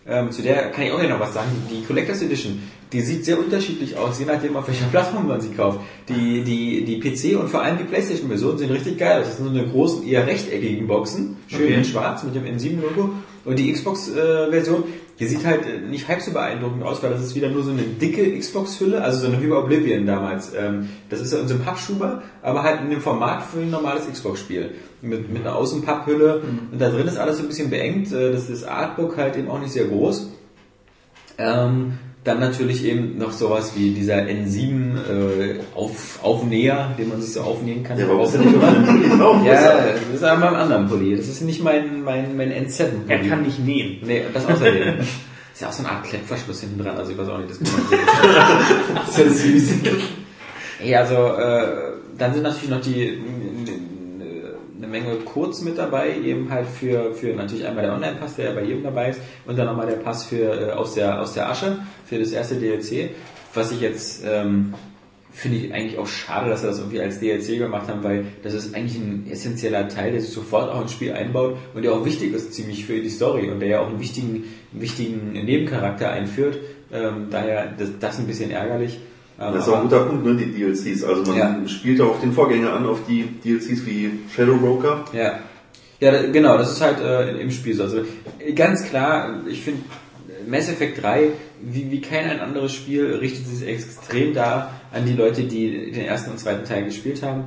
Ähm, 0.07 0.31
zu 0.31 0.43
der 0.43 0.69
kann 0.69 0.83
ich 0.83 0.91
auch 0.91 1.01
noch 1.01 1.19
was 1.19 1.33
sagen. 1.33 1.49
Die 1.71 1.83
Collectors 1.83 2.21
Edition, 2.21 2.61
die 2.93 3.01
sieht 3.01 3.25
sehr 3.25 3.39
unterschiedlich 3.39 3.97
aus, 3.97 4.19
je 4.19 4.25
nachdem 4.25 4.55
auf 4.55 4.67
welcher 4.67 4.85
Plattform 4.85 5.27
man 5.27 5.41
sie 5.41 5.49
kauft. 5.49 5.79
Die, 6.09 6.43
die, 6.43 6.85
die 6.85 6.99
PC 6.99 7.39
und 7.39 7.49
vor 7.49 7.63
allem 7.63 7.79
die 7.79 7.85
Playstation 7.85 8.27
Version 8.27 8.57
sehen 8.57 8.69
richtig 8.69 8.99
geil 8.99 9.21
aus. 9.21 9.27
Das 9.27 9.37
sind 9.37 9.47
so 9.47 9.51
eine 9.51 9.67
großen, 9.67 10.07
eher 10.07 10.27
rechteckigen 10.27 10.85
Boxen, 10.85 11.37
schön 11.47 11.63
Okay. 11.63 11.73
in 11.73 11.85
schwarz 11.85 12.23
mit 12.23 12.35
dem 12.35 12.43
N7-Logo. 12.43 13.09
Und 13.45 13.59
die 13.59 13.71
Xbox-Version, 13.71 14.83
die 15.19 15.27
sieht 15.27 15.45
halt 15.45 15.65
äh, 15.65 15.79
nicht 15.79 16.07
halb 16.07 16.21
so 16.21 16.31
beeindruckend 16.31 16.83
aus, 16.83 17.01
weil 17.01 17.11
das 17.11 17.21
ist 17.21 17.35
wieder 17.35 17.49
nur 17.49 17.63
so 17.63 17.71
eine 17.71 17.83
dicke 17.83 18.37
Xbox-Hülle, 18.37 19.01
also 19.01 19.19
so 19.19 19.27
eine 19.27 19.41
wie 19.41 19.47
bei 19.47 19.55
Oblivion 19.55 20.05
damals. 20.05 20.51
Ähm, 20.55 20.89
das 21.09 21.21
ist 21.21 21.31
ja 21.31 21.39
in 21.39 21.47
so 21.47 21.53
einem 21.55 21.63
Pappschuber, 21.63 22.23
aber 22.41 22.63
halt 22.63 22.81
in 22.81 22.89
dem 22.89 23.01
Format 23.01 23.43
für 23.43 23.59
ein 23.59 23.69
normales 23.69 24.07
Xbox-Spiel. 24.11 24.71
Mit, 25.05 25.31
mit 25.31 25.41
einer 25.45 25.55
Außenpapphülle. 25.55 26.41
Und 26.71 26.79
da 26.81 26.89
drin 26.89 27.07
ist 27.07 27.17
alles 27.17 27.37
so 27.37 27.43
ein 27.43 27.47
bisschen 27.47 27.69
beengt. 27.69 28.11
Äh, 28.11 28.31
Das 28.31 28.49
ist 28.49 28.63
das 28.63 28.69
Artbook 28.69 29.17
halt 29.17 29.37
eben 29.37 29.49
auch 29.49 29.59
nicht 29.59 29.71
sehr 29.71 29.85
groß. 29.85 30.29
Ähm, 31.37 31.93
dann 32.23 32.39
natürlich 32.39 32.83
eben 32.85 33.17
noch 33.19 33.31
sowas 33.31 33.73
wie 33.75 33.91
dieser 33.91 34.15
N7 34.15 34.95
äh, 34.97 35.59
auf, 35.75 36.19
Aufnäher, 36.23 36.95
den 36.97 37.09
man 37.09 37.21
sich 37.21 37.33
so 37.33 37.41
aufnähen 37.41 37.83
kann. 37.83 37.99
Ja, 37.99 38.07
warum 38.07 38.23
ist 38.23 38.33
er 38.33 38.41
nicht 38.41 38.55
auf 38.55 38.63
einem 38.67 38.85
Pulli 38.85 39.09
drauf? 39.17 39.45
Ja, 39.45 39.53
das 39.53 40.15
ist 40.15 40.23
aber 40.23 40.41
beim 40.41 40.55
anderen 40.55 40.87
Pulli. 40.87 41.15
Das 41.15 41.27
ist 41.27 41.41
nicht 41.41 41.63
mein, 41.63 42.03
mein, 42.03 42.35
mein 42.35 42.51
N7 42.51 42.85
Pulli. 43.05 43.09
Er 43.09 43.19
kann 43.29 43.43
nicht 43.43 43.59
nähen. 43.63 43.97
Nee, 44.03 44.23
das 44.33 44.45
außerdem. 44.47 44.99
ist 45.55 45.61
ja 45.61 45.69
auch 45.69 45.71
so 45.71 45.83
eine 45.83 45.91
Art 45.93 46.03
Klettverschluss 46.03 46.59
hinten 46.61 46.83
dran, 46.83 46.97
also 46.97 47.11
ich 47.11 47.17
weiß 47.17 47.29
auch 47.29 47.37
nicht, 47.37 47.49
das 47.51 47.59
kann 47.59 47.71
man 47.73 48.95
Das 49.05 49.17
ist 49.17 49.17
ja 49.17 49.29
süß. 49.29 49.73
Ja, 50.83 50.99
also 50.99 51.15
äh, 51.15 51.93
dann 52.17 52.33
sind 52.33 52.43
natürlich 52.43 52.69
noch 52.69 52.81
die 52.81 53.17
Menge 54.95 55.15
Codes 55.25 55.61
mit 55.61 55.77
dabei, 55.77 56.17
eben 56.17 56.49
halt 56.49 56.67
für, 56.67 57.13
für 57.13 57.35
natürlich 57.35 57.65
einmal 57.65 57.83
der 57.83 57.93
Online-Pass, 57.93 58.37
der 58.37 58.45
ja 58.45 58.51
bei 58.53 58.63
jedem 58.63 58.83
dabei 58.83 59.09
ist, 59.09 59.19
und 59.45 59.57
dann 59.57 59.65
nochmal 59.65 59.87
der 59.87 59.97
Pass 59.97 60.25
für 60.25 60.69
äh, 60.69 60.71
aus 60.71 60.93
der 60.93 61.21
aus 61.21 61.33
der 61.33 61.49
Asche 61.49 61.79
für 62.05 62.17
das 62.17 62.31
erste 62.31 62.55
DLC, 62.55 63.09
was 63.53 63.71
ich 63.71 63.81
jetzt 63.81 64.23
ähm, 64.25 64.73
finde 65.31 65.57
ich 65.57 65.73
eigentlich 65.73 65.99
auch 65.99 66.07
schade, 66.07 66.49
dass 66.49 66.61
sie 66.61 66.67
das 66.67 66.79
irgendwie 66.79 67.01
als 67.01 67.19
DLC 67.19 67.57
gemacht 67.57 67.89
haben, 67.89 68.03
weil 68.03 68.25
das 68.41 68.53
ist 68.53 68.73
eigentlich 68.73 68.95
ein 68.95 69.27
essentieller 69.29 69.89
Teil, 69.89 70.13
der 70.13 70.21
sich 70.21 70.31
sofort 70.31 70.71
auch 70.71 70.81
ins 70.81 70.93
Spiel 70.93 71.11
einbaut 71.11 71.57
und 71.73 71.83
der 71.83 71.91
auch 71.91 72.05
wichtig 72.05 72.33
ist 72.33 72.53
ziemlich 72.53 72.85
für 72.85 73.01
die 73.01 73.09
Story 73.09 73.49
und 73.49 73.59
der 73.59 73.67
ja 73.67 73.79
auch 73.81 73.89
einen 73.89 73.99
wichtigen, 73.99 74.45
wichtigen 74.71 75.33
Nebencharakter 75.33 76.09
einführt. 76.09 76.59
Ähm, 76.93 77.27
daher 77.31 77.73
das, 77.77 77.89
das 77.99 78.17
ein 78.17 78.27
bisschen 78.27 78.49
ärgerlich. 78.49 79.01
Ähm, 79.39 79.53
Das 79.53 79.63
ist 79.63 79.69
auch 79.69 79.73
ein 79.73 79.79
aber- 79.87 79.89
guter 79.89 80.05
Punkt, 80.05 80.25
ne, 80.25 80.35
die 80.35 80.51
DLCs. 80.53 81.03
Also 81.03 81.23
man 81.31 81.37
Ja. 81.37 81.67
spielt 81.67 81.99
auch 82.01 82.11
auf 82.11 82.21
den 82.21 82.31
Vorgänger 82.31 82.73
an, 82.73 82.85
auf 82.85 82.99
die 83.07 83.23
DLCs 83.43 83.85
wie 83.85 84.11
Shadow 84.33 84.57
Broker. 84.57 85.05
Ja. 85.13 85.39
Ja, 85.99 86.21
genau, 86.31 86.57
das 86.57 86.73
ist 86.73 86.81
halt 86.81 86.99
äh, 86.99 87.37
im 87.39 87.51
Spiel 87.51 87.73
so. 87.73 87.83
Also 87.83 88.01
ganz 88.55 88.83
klar, 88.83 89.41
ich 89.49 89.61
finde 89.61 89.81
Mass 90.47 90.69
Effect 90.69 91.01
3, 91.01 91.29
wie, 91.61 91.89
wie 91.89 92.01
kein 92.01 92.29
ein 92.29 92.39
anderes 92.41 92.73
Spiel, 92.73 93.15
richtet 93.15 93.47
sich 93.47 93.67
extrem 93.67 94.33
da 94.33 94.71
an 94.93 95.05
die 95.05 95.13
Leute, 95.13 95.43
die 95.43 95.91
den 95.91 96.05
ersten 96.05 96.31
und 96.31 96.39
zweiten 96.39 96.65
Teil 96.65 96.83
gespielt 96.85 97.23
haben. 97.23 97.45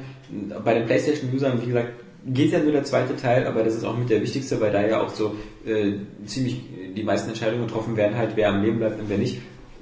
Bei 0.65 0.75
den 0.75 0.87
PlayStation-Usern, 0.87 1.61
wie 1.63 1.67
gesagt, 1.67 1.89
geht 2.27 2.51
ja 2.53 2.59
nur 2.59 2.73
der 2.73 2.85
zweite 2.85 3.17
Teil, 3.17 3.47
aber 3.47 3.63
das 3.63 3.75
ist 3.77 3.85
auch 3.85 3.97
mit 3.97 4.11
der 4.11 4.21
wichtigste, 4.23 4.61
weil 4.61 4.73
da 4.73 4.85
ja 4.87 5.01
auch 5.01 5.11
so 5.11 5.35
äh, 5.67 5.93
ziemlich 6.27 6.61
die 6.97 7.03
meisten 7.03 7.29
Entscheidungen 7.31 7.67
getroffen 7.67 7.97
werden, 7.97 8.17
halt 8.17 8.31
wer 8.35 8.49
am 8.49 8.63
Leben 8.63 8.79
bleibt 8.79 8.99
und 8.99 9.09
wer 9.09 9.19
nicht. 9.19 9.39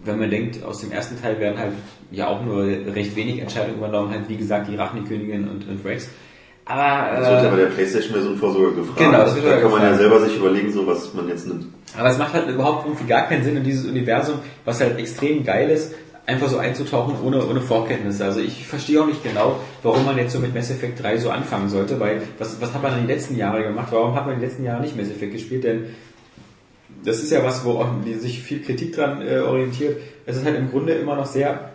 Wenn 0.06 0.18
man 0.18 0.30
denkt, 0.30 0.62
aus 0.62 0.80
dem 0.80 0.92
ersten 0.92 1.20
Teil 1.20 1.38
werden 1.40 1.58
halt 1.58 1.72
ja 2.10 2.28
auch 2.28 2.42
nur 2.44 2.64
recht 2.64 3.16
wenig 3.16 3.40
Entscheidungen 3.40 3.78
übernommen, 3.78 4.10
halt 4.10 4.28
wie 4.28 4.36
gesagt 4.36 4.68
die 4.68 4.76
Rachnikönigin 4.76 5.48
und, 5.48 5.68
und 5.68 5.84
Rex. 5.84 6.08
Aber 6.64 7.20
Das 7.20 7.30
wird 7.30 7.42
ja 7.42 7.48
äh, 7.48 7.50
bei 7.50 7.56
der 7.56 7.66
Playstation-Version 7.66 8.38
vorher 8.38 8.58
sogar 8.58 8.74
gefragt. 8.74 8.98
Genau, 8.98 9.18
das 9.18 9.36
wird 9.36 9.46
da 9.46 9.60
kann 9.60 9.70
man 9.70 9.82
ja 9.82 9.94
selber 9.94 10.20
sich 10.20 10.36
überlegen, 10.36 10.72
so 10.72 10.84
was 10.86 11.14
man 11.14 11.28
jetzt 11.28 11.46
nimmt. 11.46 11.66
Aber 11.96 12.08
es 12.10 12.18
macht 12.18 12.32
halt 12.32 12.48
überhaupt 12.48 12.86
irgendwie 12.86 13.06
gar 13.06 13.28
keinen 13.28 13.44
Sinn 13.44 13.56
in 13.56 13.62
dieses 13.62 13.86
Universum, 13.86 14.40
was 14.64 14.80
halt 14.80 14.98
extrem 14.98 15.44
geil 15.44 15.70
ist, 15.70 15.94
einfach 16.26 16.48
so 16.48 16.58
einzutauchen 16.58 17.14
ohne, 17.24 17.46
ohne 17.46 17.60
Vorkenntnisse. 17.60 18.24
Also 18.24 18.40
ich 18.40 18.66
verstehe 18.66 19.00
auch 19.00 19.06
nicht 19.06 19.22
genau, 19.22 19.60
warum 19.84 20.04
man 20.04 20.18
jetzt 20.18 20.32
so 20.32 20.40
mit 20.40 20.54
Mass 20.54 20.70
Effect 20.70 21.00
3 21.02 21.18
so 21.18 21.30
anfangen 21.30 21.68
sollte, 21.68 22.00
weil 22.00 22.22
was, 22.38 22.60
was 22.60 22.74
hat 22.74 22.82
man 22.82 22.94
in 22.94 23.06
den 23.06 23.08
letzten 23.08 23.36
Jahren 23.36 23.62
gemacht? 23.62 23.88
Warum 23.92 24.16
hat 24.16 24.26
man 24.26 24.34
in 24.34 24.40
den 24.40 24.48
letzten 24.48 24.64
Jahren 24.64 24.82
nicht 24.82 24.96
Mass 24.96 25.08
Effect 25.08 25.32
gespielt? 25.32 25.62
Denn 25.62 25.84
das 27.04 27.22
ist 27.22 27.30
ja 27.30 27.44
was, 27.44 27.64
wo 27.64 27.84
sich 28.18 28.42
viel 28.42 28.62
Kritik 28.62 28.94
dran 28.94 29.22
äh, 29.22 29.38
orientiert. 29.38 29.98
Es 30.26 30.36
ist 30.36 30.44
halt 30.44 30.56
im 30.56 30.70
Grunde 30.70 30.94
immer 30.94 31.16
noch 31.16 31.26
sehr, 31.26 31.70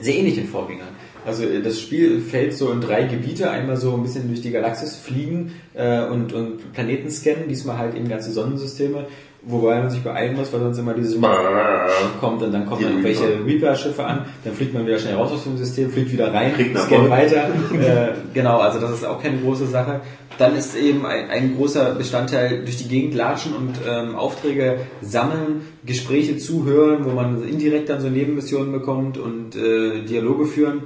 sehr 0.00 0.14
ähnlich 0.14 0.34
den 0.34 0.48
Vorgängern. 0.48 0.88
Also 1.26 1.44
äh, 1.44 1.62
das 1.62 1.80
Spiel 1.80 2.20
fällt 2.20 2.54
so 2.54 2.70
in 2.70 2.80
drei 2.80 3.04
Gebiete, 3.04 3.50
einmal 3.50 3.76
so 3.76 3.94
ein 3.94 4.02
bisschen 4.02 4.28
durch 4.28 4.42
die 4.42 4.50
Galaxis 4.50 4.96
fliegen 4.96 5.52
äh, 5.74 6.04
und, 6.04 6.32
und 6.32 6.72
Planeten 6.72 7.10
scannen, 7.10 7.48
diesmal 7.48 7.78
halt 7.78 7.94
eben 7.94 8.08
ganze 8.08 8.32
Sonnensysteme, 8.32 9.06
wobei 9.42 9.80
man 9.80 9.90
sich 9.90 10.02
beeilen 10.02 10.36
muss, 10.36 10.52
weil 10.52 10.60
sonst 10.60 10.78
immer 10.78 10.94
dieses 10.94 11.18
kommt 12.20 12.42
und 12.42 12.52
dann 12.52 12.66
kommen 12.66 12.82
dann 12.82 12.90
irgendwelche 12.92 13.44
Reaper-Schiffe 13.44 14.04
an, 14.04 14.26
dann 14.44 14.54
fliegt 14.54 14.74
man 14.74 14.86
wieder 14.86 14.98
schnell 14.98 15.14
raus 15.14 15.32
aus 15.32 15.44
dem 15.44 15.56
System, 15.56 15.90
fliegt 15.90 16.12
wieder 16.12 16.32
rein, 16.32 16.52
scannt 16.76 17.10
weiter. 17.10 17.48
äh, 17.72 18.12
genau, 18.32 18.58
also 18.58 18.80
das 18.80 18.92
ist 18.92 19.04
auch 19.04 19.22
keine 19.22 19.38
große 19.38 19.66
Sache. 19.66 20.00
Dann 20.38 20.56
ist 20.56 20.74
eben 20.74 21.06
ein, 21.06 21.30
ein 21.30 21.56
großer 21.56 21.94
Bestandteil 21.94 22.64
durch 22.64 22.76
die 22.76 22.88
Gegend 22.88 23.14
latschen 23.14 23.54
und 23.54 23.74
ähm, 23.86 24.16
Aufträge 24.16 24.80
sammeln, 25.00 25.62
Gespräche 25.84 26.38
zuhören, 26.38 27.04
wo 27.04 27.10
man 27.10 27.46
indirekt 27.46 27.88
dann 27.88 28.00
so 28.00 28.08
Nebenmissionen 28.08 28.72
bekommt 28.72 29.18
und 29.18 29.54
äh, 29.56 30.02
Dialoge 30.02 30.46
führen. 30.46 30.82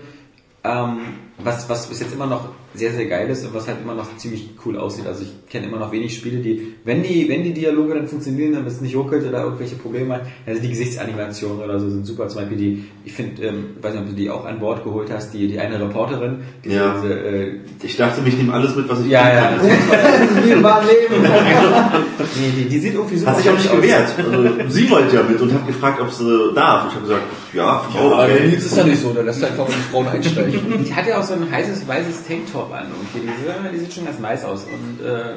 Ähm, 0.65 0.99
was, 1.39 1.69
was 1.69 1.87
bis 1.87 2.01
jetzt 2.01 2.13
immer 2.13 2.27
noch 2.27 2.49
sehr, 2.75 2.93
sehr 2.93 3.07
geil 3.07 3.29
ist 3.31 3.45
und 3.47 3.55
was 3.55 3.67
halt 3.67 3.79
immer 3.83 3.95
noch 3.95 4.17
ziemlich 4.19 4.51
cool 4.65 4.77
aussieht. 4.77 5.07
Also 5.07 5.23
ich 5.23 5.51
kenne 5.51 5.67
immer 5.67 5.79
noch 5.79 5.91
wenig 5.91 6.15
Spiele, 6.15 6.39
die, 6.41 6.75
wenn 6.85 7.03
die, 7.03 7.29
wenn 7.29 7.43
die 7.43 7.53
Dialoge 7.55 7.95
dann 7.95 8.07
funktionieren, 8.07 8.53
dann 8.53 8.67
es 8.67 8.81
nicht 8.83 8.95
ruckelt 8.95 9.27
oder 9.27 9.43
irgendwelche 9.45 9.77
Probleme 9.77 10.15
hat, 10.15 10.23
also 10.47 10.61
die 10.61 10.69
Gesichtsanimationen 10.69 11.61
oder 11.65 11.81
so 11.81 11.89
sind 11.89 12.05
super. 12.07 12.29
Zum 12.29 12.43
Beispiel 12.43 12.59
die, 12.59 12.85
ich 13.05 13.13
finde, 13.15 13.43
ähm, 13.43 13.65
weiß 13.81 13.95
nicht, 13.95 14.03
ob 14.03 14.09
du 14.11 14.15
die 14.15 14.29
auch 14.31 14.45
an 14.45 14.61
Bord 14.61 14.85
geholt 14.85 15.11
hast, 15.11 15.33
die, 15.33 15.49
die 15.49 15.59
eine 15.59 15.81
Reporterin, 15.81 16.41
die 16.65 16.71
Ja. 16.71 16.95
diese, 17.01 17.15
äh, 17.15 17.53
Ich 17.83 17.97
dachte, 17.97 18.21
mich 18.21 18.37
nehme 18.37 18.53
alles 18.53 18.77
mit, 18.77 18.89
was 18.89 19.01
ich 19.01 19.09
ja, 19.09 19.33
ja. 19.33 19.53
Wie 20.45 20.51
im 20.51 20.63
wahren 20.63 20.87
Leben. 20.87 21.23
nee, 21.23 22.53
die, 22.65 22.69
die 22.69 22.79
sieht 22.79 22.95
irgendwie 22.95 23.17
super 23.17 23.31
Hat 23.33 23.39
sich 23.39 23.49
auch 23.49 23.55
nicht 23.55 23.73
gewehrt. 23.73 24.09
Also, 24.19 24.49
sie 24.69 24.91
wollte 24.91 25.17
ja 25.17 25.23
mit 25.23 25.41
und 25.41 25.53
hat 25.55 25.67
gefragt, 25.67 26.01
ob 26.01 26.11
sie 26.13 26.53
darf. 26.55 26.83
Und 26.85 26.89
ich 26.91 26.95
habe 26.97 27.07
gesagt, 27.07 27.23
ja, 27.55 27.79
Frau, 27.79 28.13
Aber 28.13 28.25
okay. 28.25 28.49
jetzt 28.53 28.67
ist 28.67 28.77
ja 28.77 28.85
nicht 28.85 29.01
so, 29.01 29.13
da 29.13 29.23
lässt 29.23 29.43
einfach 29.43 29.67
die 29.67 29.91
Frauen 29.91 30.07
einsteigen. 30.09 30.85
Die 30.85 30.95
hat 30.95 31.07
ja 31.07 31.19
auch 31.19 31.25
so 31.25 31.33
ein 31.35 31.51
heißes 31.51 31.89
weißes 31.89 32.27
Tanktop 32.27 32.58
an 32.67 32.87
und 32.87 33.07
hier, 33.13 33.23
die, 33.23 33.77
die 33.77 33.79
sieht 33.79 33.93
schon 33.93 34.05
ganz 34.05 34.19
nice 34.19 34.45
aus 34.45 34.65
und 34.65 35.05
äh, 35.05 35.37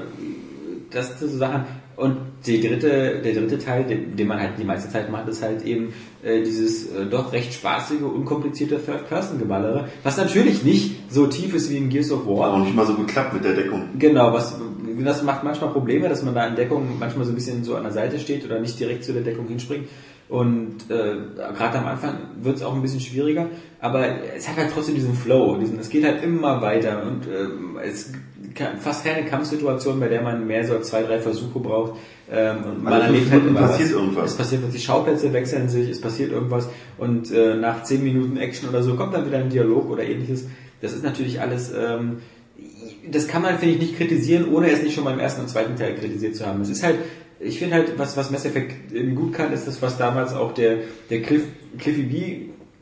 das 0.89 1.19
sind 1.19 1.31
so 1.31 1.37
Sachen. 1.37 1.65
Und 1.97 2.17
die 2.47 2.59
dritte, 2.59 3.21
der 3.23 3.33
dritte 3.33 3.59
Teil, 3.59 3.83
den, 3.83 4.15
den 4.15 4.27
man 4.27 4.39
halt 4.39 4.53
die 4.57 4.63
meiste 4.63 4.89
Zeit 4.89 5.11
macht, 5.11 5.27
ist 5.27 5.43
halt 5.43 5.63
eben 5.63 5.93
äh, 6.23 6.41
dieses 6.41 6.91
äh, 6.91 7.05
doch 7.05 7.31
recht 7.31 7.53
spaßige, 7.53 8.01
unkomplizierte 8.01 8.83
Third-Person-Geballere, 8.83 9.87
was 10.03 10.17
natürlich 10.17 10.63
nicht 10.63 10.95
so 11.11 11.27
tief 11.27 11.53
ist 11.53 11.69
wie 11.69 11.77
in 11.77 11.89
Gears 11.89 12.11
of 12.11 12.25
War. 12.25 12.53
Auch 12.53 12.59
nicht 12.59 12.75
mal 12.75 12.87
so 12.87 12.95
geklappt 12.95 13.33
mit 13.33 13.43
der 13.43 13.53
Deckung. 13.53 13.89
Genau, 13.99 14.33
was 14.33 14.55
das 15.03 15.23
macht 15.23 15.43
manchmal 15.43 15.71
Probleme, 15.71 16.09
dass 16.09 16.23
man 16.23 16.33
da 16.33 16.47
in 16.47 16.55
Deckung 16.55 16.97
manchmal 16.99 17.25
so 17.25 17.31
ein 17.31 17.35
bisschen 17.35 17.63
so 17.63 17.75
an 17.75 17.83
der 17.83 17.91
Seite 17.91 18.19
steht 18.19 18.45
oder 18.45 18.59
nicht 18.59 18.79
direkt 18.79 19.03
zu 19.03 19.13
der 19.13 19.21
Deckung 19.21 19.47
hinspringt. 19.47 19.87
Und 20.31 20.89
äh, 20.89 21.15
gerade 21.35 21.79
am 21.79 21.87
Anfang 21.87 22.15
wird 22.41 22.55
es 22.55 22.63
auch 22.63 22.73
ein 22.73 22.81
bisschen 22.81 23.01
schwieriger, 23.01 23.47
aber 23.81 24.05
es 24.33 24.47
hat 24.47 24.55
halt 24.55 24.71
trotzdem 24.73 24.95
diesen 24.95 25.13
Flow, 25.13 25.57
diesen, 25.57 25.77
es 25.77 25.89
geht 25.89 26.05
halt 26.05 26.23
immer 26.23 26.61
weiter 26.61 27.03
und 27.03 27.27
ähm, 27.27 27.77
es 27.83 28.13
kann, 28.55 28.77
fast 28.77 29.03
keine 29.03 29.25
Kampfsituation, 29.27 29.99
bei 29.99 30.07
der 30.07 30.21
man 30.21 30.47
mehr 30.47 30.65
so 30.65 30.79
zwei, 30.79 31.03
drei 31.03 31.19
Versuche 31.19 31.59
braucht. 31.59 31.99
Ähm, 32.31 32.63
und 32.63 32.81
man 32.81 32.93
Alle 32.93 33.03
erlebt 33.07 33.29
halt 33.29 33.45
immer 33.45 33.59
passiert 33.59 33.89
was. 33.89 33.95
irgendwas. 33.95 34.31
Es 34.31 34.37
passiert 34.37 34.63
was, 34.63 34.71
die 34.71 34.79
Schauplätze 34.79 35.33
wechseln 35.33 35.67
sich, 35.67 35.89
es 35.89 35.99
passiert 35.99 36.31
irgendwas 36.31 36.69
und 36.97 37.29
äh, 37.33 37.55
nach 37.55 37.83
zehn 37.83 38.01
Minuten 38.01 38.37
Action 38.37 38.69
oder 38.69 38.83
so 38.83 38.95
kommt 38.95 39.13
dann 39.13 39.25
wieder 39.25 39.39
ein 39.39 39.49
Dialog 39.49 39.89
oder 39.89 40.03
ähnliches. 40.03 40.47
Das 40.79 40.93
ist 40.93 41.03
natürlich 41.03 41.41
alles 41.41 41.73
ähm, 41.77 42.19
das 43.09 43.27
kann 43.27 43.41
man, 43.41 43.57
finde 43.57 43.75
ich, 43.75 43.81
nicht 43.81 43.97
kritisieren, 43.97 44.53
ohne 44.53 44.69
es 44.69 44.83
nicht 44.83 44.93
schon 44.93 45.03
beim 45.03 45.19
ersten 45.19 45.41
und 45.41 45.49
zweiten 45.49 45.75
Teil 45.75 45.95
kritisiert 45.95 46.35
zu 46.35 46.45
haben. 46.45 46.61
Es 46.61 46.69
ist 46.69 46.83
halt, 46.83 46.99
ich 47.43 47.59
finde 47.59 47.75
halt, 47.75 47.97
was, 47.97 48.17
was 48.17 48.31
Mass 48.31 48.45
Effect 48.45 48.91
irgendwie 48.91 49.15
gut 49.15 49.33
kann, 49.33 49.51
ist 49.53 49.67
das, 49.67 49.81
was 49.81 49.97
damals 49.97 50.33
auch 50.33 50.53
der, 50.53 50.77
der 51.09 51.21
Cliff, 51.21 51.43
Cliffy 51.77 52.03
B 52.03 52.37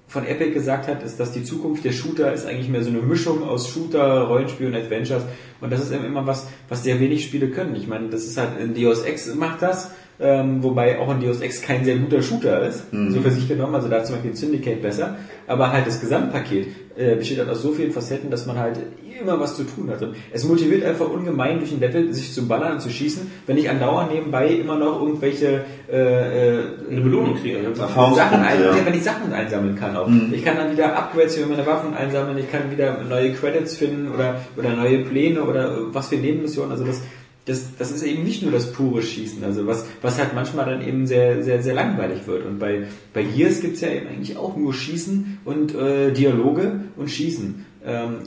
von 0.08 0.26
Epic 0.26 0.52
gesagt 0.52 0.88
hat, 0.88 1.04
ist, 1.04 1.20
dass 1.20 1.32
die 1.32 1.44
Zukunft 1.44 1.86
der 1.86 1.92
Shooter 1.92 2.34
ist 2.34 2.46
eigentlich 2.46 2.68
mehr 2.68 2.84
so 2.84 2.90
eine 2.90 3.02
Mischung 3.02 3.44
aus 3.44 3.70
Shooter, 3.70 4.22
Rollenspiel 4.24 4.68
und 4.68 4.76
Adventures. 4.76 5.24
Und 5.62 5.72
das 5.72 5.82
ist 5.82 5.92
eben 5.92 6.06
immer 6.06 6.26
was, 6.26 6.48
was 6.68 6.84
sehr 6.84 7.00
wenig 7.00 7.24
Spiele 7.24 7.50
können. 7.50 7.76
Ich 7.76 7.88
meine, 7.88 8.10
das 8.10 8.26
ist 8.26 8.38
halt, 8.38 8.60
in 8.60 8.74
Deus 8.74 9.04
Ex 9.04 9.34
macht 9.36 9.62
das, 9.62 9.92
ähm, 10.20 10.62
wobei 10.62 11.00
auch 11.00 11.12
in 11.12 11.22
Deus 11.22 11.40
Ex 11.40 11.62
kein 11.62 11.86
sehr 11.86 11.98
guter 11.98 12.22
Shooter 12.22 12.68
ist, 12.68 12.84
so 12.92 13.22
für 13.22 13.32
sich 13.32 13.48
genommen. 13.48 13.76
Also 13.76 13.88
da 13.88 14.04
zum 14.04 14.16
Beispiel 14.16 14.36
Syndicate 14.36 14.82
besser. 14.82 15.16
Aber 15.48 15.72
halt 15.72 15.88
das 15.88 16.02
Gesamtpaket 16.02 16.68
äh, 16.98 17.16
besteht 17.16 17.40
halt 17.40 17.50
aus 17.50 17.62
so 17.62 17.72
vielen 17.72 17.92
Facetten, 17.92 18.30
dass 18.30 18.46
man 18.46 18.60
halt 18.60 18.80
immer 19.22 19.40
was 19.40 19.56
zu 19.56 19.64
tun 19.64 19.90
hat. 19.90 20.02
Und 20.02 20.16
es 20.32 20.44
motiviert 20.44 20.84
einfach 20.84 21.10
ungemein 21.10 21.60
durch 21.60 21.72
ein 21.72 21.80
Level, 21.80 22.14
sich 22.14 22.34
zu 22.34 22.48
ballern 22.48 22.74
und 22.74 22.82
zu 22.82 22.90
schießen, 22.90 23.30
wenn 23.48 23.58
ich 23.58 23.70
andauernd 23.70 24.14
nebenbei 24.14 24.48
immer 24.50 24.78
noch 24.78 25.02
irgendwelche 25.02 25.66
äh, 25.92 26.58
äh, 26.58 26.64
Eine 26.90 27.02
Belohnung 27.02 27.36
kriege. 27.36 27.60
Erfahrungspunkte, 27.60 28.16
Sachen 28.16 28.42
ein, 28.42 28.62
ja. 28.62 28.76
ja, 28.76 28.86
wenn 28.86 28.94
ich 28.94 29.04
Sachen 29.04 29.34
einsammeln 29.34 29.76
kann 29.76 29.96
auch. 29.96 30.10
Ich 30.32 30.44
kann 30.44 30.58
dann 30.58 30.72
wieder 30.72 30.96
Upgrades 30.96 31.36
für 31.36 31.46
meine 31.46 31.66
Waffen 31.66 31.94
einsammeln, 31.94 32.38
ich 32.38 32.52
kann 32.52 32.72
wieder 32.72 33.04
neue 33.04 33.34
Credits 33.34 33.78
finden 33.78 34.12
oder, 34.12 34.42
oder 34.58 34.76
neue 34.76 35.00
Pläne 35.00 35.44
oder 35.44 35.94
was 35.94 36.10
für 36.10 36.18
Nebenmissionen. 36.18 36.72
Also 36.72 36.86
das, 36.86 37.02
das, 37.50 37.76
das 37.78 37.92
ist 37.92 38.04
eben 38.04 38.24
nicht 38.24 38.44
nur 38.44 38.52
das 38.52 38.72
pure 38.72 39.02
Schießen, 39.02 39.44
also 39.44 39.66
was, 39.66 39.86
was 40.02 40.20
halt 40.20 40.36
manchmal 40.36 40.66
dann 40.68 40.88
eben 40.88 41.08
sehr, 41.08 41.44
sehr, 41.44 41.64
sehr 41.64 41.74
langweilig 41.74 42.28
wird. 42.28 42.46
Und 42.46 42.60
bei, 42.60 42.84
bei 43.14 43.24
Gears 43.24 43.62
gibt's 43.62 43.82
ja 43.82 43.90
eben 43.90 44.08
eigentlich 44.08 44.38
auch 44.38 44.56
nur 44.56 44.74
Schießen 44.74 45.40
und 45.46 45.74
äh, 45.74 46.12
Dialoge 46.12 46.82
und 46.96 47.10
Schießen. 47.10 47.66
Ähm, 47.84 48.18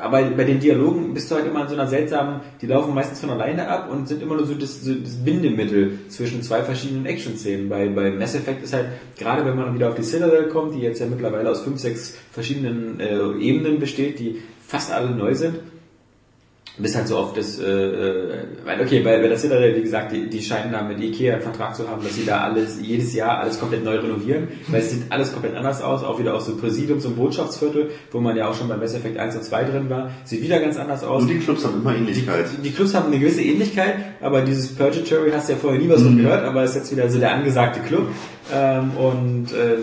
aber 0.00 0.22
bei 0.22 0.44
den 0.44 0.58
Dialogen 0.58 1.14
bist 1.14 1.30
du 1.30 1.36
halt 1.36 1.46
immer 1.46 1.62
in 1.62 1.68
so 1.68 1.74
einer 1.74 1.86
seltsamen, 1.86 2.40
die 2.60 2.66
laufen 2.66 2.94
meistens 2.94 3.20
von 3.20 3.30
alleine 3.30 3.68
ab 3.68 3.88
und 3.90 4.08
sind 4.08 4.22
immer 4.22 4.36
nur 4.36 4.46
so 4.46 4.54
das, 4.54 4.82
so 4.82 4.94
das 4.94 5.16
Bindemittel 5.16 5.98
zwischen 6.08 6.42
zwei 6.42 6.62
verschiedenen 6.62 7.06
Action-Szenen. 7.06 7.68
Bei, 7.68 7.88
bei 7.88 8.10
Mass 8.10 8.34
Effect 8.34 8.64
ist 8.64 8.72
halt, 8.72 8.86
gerade 9.18 9.44
wenn 9.44 9.56
man 9.56 9.74
wieder 9.74 9.90
auf 9.90 9.94
die 9.94 10.02
Citadel 10.02 10.48
kommt, 10.48 10.74
die 10.74 10.80
jetzt 10.80 10.98
ja 10.98 11.06
mittlerweile 11.06 11.50
aus 11.50 11.60
fünf, 11.60 11.78
sechs 11.78 12.16
verschiedenen 12.32 12.98
äh, 12.98 13.18
Ebenen 13.38 13.78
besteht, 13.78 14.18
die 14.18 14.42
fast 14.66 14.90
alle 14.90 15.10
neu 15.10 15.34
sind, 15.34 15.56
bis 16.78 16.96
halt 16.96 17.06
so 17.06 17.18
oft 17.18 17.36
das, 17.36 17.58
äh, 17.58 17.64
äh, 17.64 18.44
weil, 18.64 18.80
okay, 18.80 19.00
bei, 19.00 19.20
bei 19.20 19.28
der 19.28 19.36
Citadel, 19.36 19.76
wie 19.76 19.82
gesagt, 19.82 20.12
die, 20.12 20.28
die 20.30 20.40
scheinen 20.40 20.72
da 20.72 20.82
mit 20.82 21.00
Ikea 21.00 21.34
einen 21.34 21.42
Vertrag 21.42 21.76
zu 21.76 21.86
haben, 21.88 22.02
dass 22.02 22.14
sie 22.14 22.24
da 22.24 22.40
alles, 22.40 22.78
jedes 22.80 23.14
Jahr 23.14 23.40
alles 23.40 23.60
komplett 23.60 23.84
neu 23.84 23.98
renovieren, 23.98 24.48
weil 24.68 24.80
es 24.80 24.90
sieht 24.90 25.02
alles 25.10 25.32
komplett 25.32 25.54
anders 25.54 25.82
aus, 25.82 26.02
auch 26.02 26.18
wieder 26.18 26.34
aus 26.34 26.46
so 26.46 26.56
Präsidiums- 26.56 27.04
und 27.04 27.16
Botschaftsviertel, 27.16 27.90
wo 28.10 28.20
man 28.20 28.36
ja 28.36 28.48
auch 28.48 28.54
schon 28.54 28.68
bei 28.68 28.76
Mass 28.76 28.94
Effect 28.94 29.18
1 29.18 29.36
und 29.36 29.44
2 29.44 29.64
drin 29.64 29.90
war, 29.90 30.10
sieht 30.24 30.42
wieder 30.42 30.60
ganz 30.60 30.78
anders 30.78 31.04
aus. 31.04 31.22
Und 31.22 31.28
die 31.28 31.38
Clubs 31.38 31.62
haben 31.64 31.80
immer 31.80 31.94
Ähnlichkeit. 31.94 32.46
Die, 32.56 32.62
die 32.62 32.74
Clubs 32.74 32.94
haben 32.94 33.08
eine 33.08 33.18
gewisse 33.18 33.42
Ähnlichkeit, 33.42 33.96
aber 34.22 34.40
dieses 34.40 34.74
Purgatory 34.74 35.30
hast 35.30 35.48
du 35.48 35.52
ja 35.52 35.58
vorher 35.58 35.78
nie 35.78 35.90
was 35.90 36.02
von 36.02 36.16
gehört, 36.16 36.42
aber 36.44 36.64
ist 36.64 36.74
jetzt 36.74 36.90
wieder 36.90 37.08
so 37.10 37.18
der 37.18 37.34
angesagte 37.34 37.80
Club. 37.80 38.08
Ähm, 38.52 38.92
und 38.96 39.52
äh, 39.52 39.76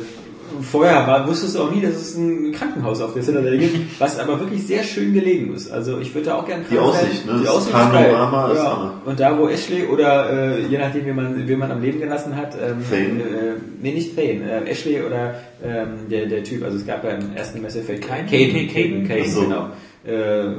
vorher 0.62 1.06
war, 1.08 1.28
wusstest 1.28 1.56
du 1.56 1.64
auch 1.64 1.72
nie, 1.72 1.82
dass 1.82 1.96
es 1.96 2.16
ein 2.16 2.52
Krankenhaus 2.52 3.02
auf 3.02 3.14
der 3.14 3.24
Citadel 3.24 3.58
gibt, 3.58 4.00
was 4.00 4.20
aber 4.20 4.40
wirklich 4.40 4.66
sehr 4.66 4.84
schön 4.84 5.14
gelegen 5.14 5.54
ist. 5.54 5.72
Also 5.72 6.00
ich 6.00 6.14
würde 6.14 6.28
da 6.28 6.36
auch 6.36 6.46
gerne 6.46 6.64
Die. 6.70 6.78
Aussicht, 6.78 7.26
ne? 7.26 7.40
Die 7.42 7.48
Aussicht 7.48 7.76
ist 7.76 7.92
geil. 7.92 8.12
Panorama 8.12 8.52
ist 8.52 8.58
ja. 8.58 9.02
Und 9.06 9.20
da, 9.20 9.38
wo 9.38 9.48
Ashley 9.48 9.86
oder 9.86 10.58
äh, 10.58 10.62
je 10.66 10.78
nachdem, 10.78 11.06
wie 11.06 11.14
man, 11.14 11.48
wie 11.48 11.56
man 11.56 11.72
am 11.72 11.82
Leben 11.82 12.00
gelassen 12.00 12.36
hat, 12.36 12.56
ähm, 12.56 12.84
Thane. 12.90 13.22
Äh, 13.22 13.54
nee, 13.82 13.94
nicht 13.94 14.16
Thane, 14.16 14.66
äh, 14.66 14.70
Ashley 14.70 15.02
oder 15.02 15.36
ähm, 15.64 16.10
der, 16.10 16.26
der 16.28 16.44
Typ, 16.44 16.64
also 16.64 16.78
es 16.78 16.86
gab 16.86 17.04
ja 17.04 17.12
im 17.12 17.36
ersten 17.36 17.62
Mass 17.62 17.76
Effect 17.76 18.08
Caden? 18.08 18.28
Caden, 18.28 18.68
Caden, 18.68 19.08
Caden, 19.08 19.32
so. 19.32 19.42
genau. 19.42 19.70
Äh, 20.06 20.52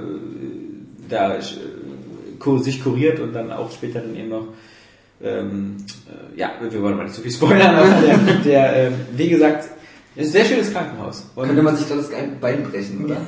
da 1.08 1.36
äh, 1.36 2.58
sich 2.58 2.82
kuriert 2.82 3.20
und 3.20 3.34
dann 3.34 3.52
auch 3.52 3.70
später 3.70 4.00
dann 4.00 4.16
eben 4.16 4.28
noch 4.28 4.46
ähm, 5.22 5.76
äh, 6.08 6.38
ja, 6.38 6.52
wir 6.60 6.82
wollen 6.82 6.96
mal 6.96 7.04
nicht 7.04 7.14
zu 7.14 7.20
viel 7.22 7.30
spoilern, 7.30 7.74
aber 7.74 7.88
der, 8.00 8.18
der 8.44 8.76
ähm, 8.76 8.94
wie 9.16 9.28
gesagt, 9.28 9.68
ist 10.16 10.28
ein 10.28 10.32
sehr 10.32 10.44
schönes 10.44 10.72
Krankenhaus. 10.72 11.24
Und 11.36 11.46
Könnte 11.46 11.62
man 11.62 11.76
sich 11.76 11.86
da 11.86 11.94
das 11.94 12.10
Bein 12.40 12.64
brechen, 12.64 13.04
oder? 13.04 13.20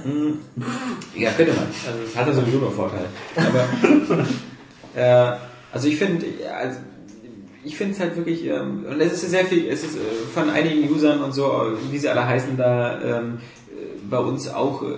ja, 1.17 1.31
könnte 1.31 1.53
man. 1.53 1.67
Also 1.87 2.01
das 2.05 2.17
hat 2.17 2.27
ja 2.27 2.33
sowieso 2.33 2.59
nur 2.59 2.73
Vorteile. 2.73 3.07
Aber 3.37 4.21
äh, 5.01 5.37
also 5.73 5.89
ich 5.89 5.97
finde, 5.97 6.27
also, 6.55 6.79
ich 7.65 7.77
finde 7.77 7.95
es 7.95 8.01
halt 8.01 8.17
wirklich, 8.17 8.45
ähm, 8.47 8.85
und 8.91 9.01
es 9.01 9.13
ist 9.13 9.31
sehr 9.31 9.45
viel, 9.45 9.69
es 9.69 9.85
ist 9.85 9.97
äh, 9.97 10.01
von 10.35 10.51
einigen 10.51 10.91
Usern 10.91 11.23
und 11.23 11.33
so, 11.33 11.73
wie 11.91 11.99
sie 11.99 12.09
alle 12.09 12.27
heißen, 12.27 12.57
da 12.57 13.01
ähm, 13.01 13.39
äh, 13.71 13.99
bei 14.11 14.19
uns 14.19 14.49
auch, 14.49 14.83
äh, 14.83 14.97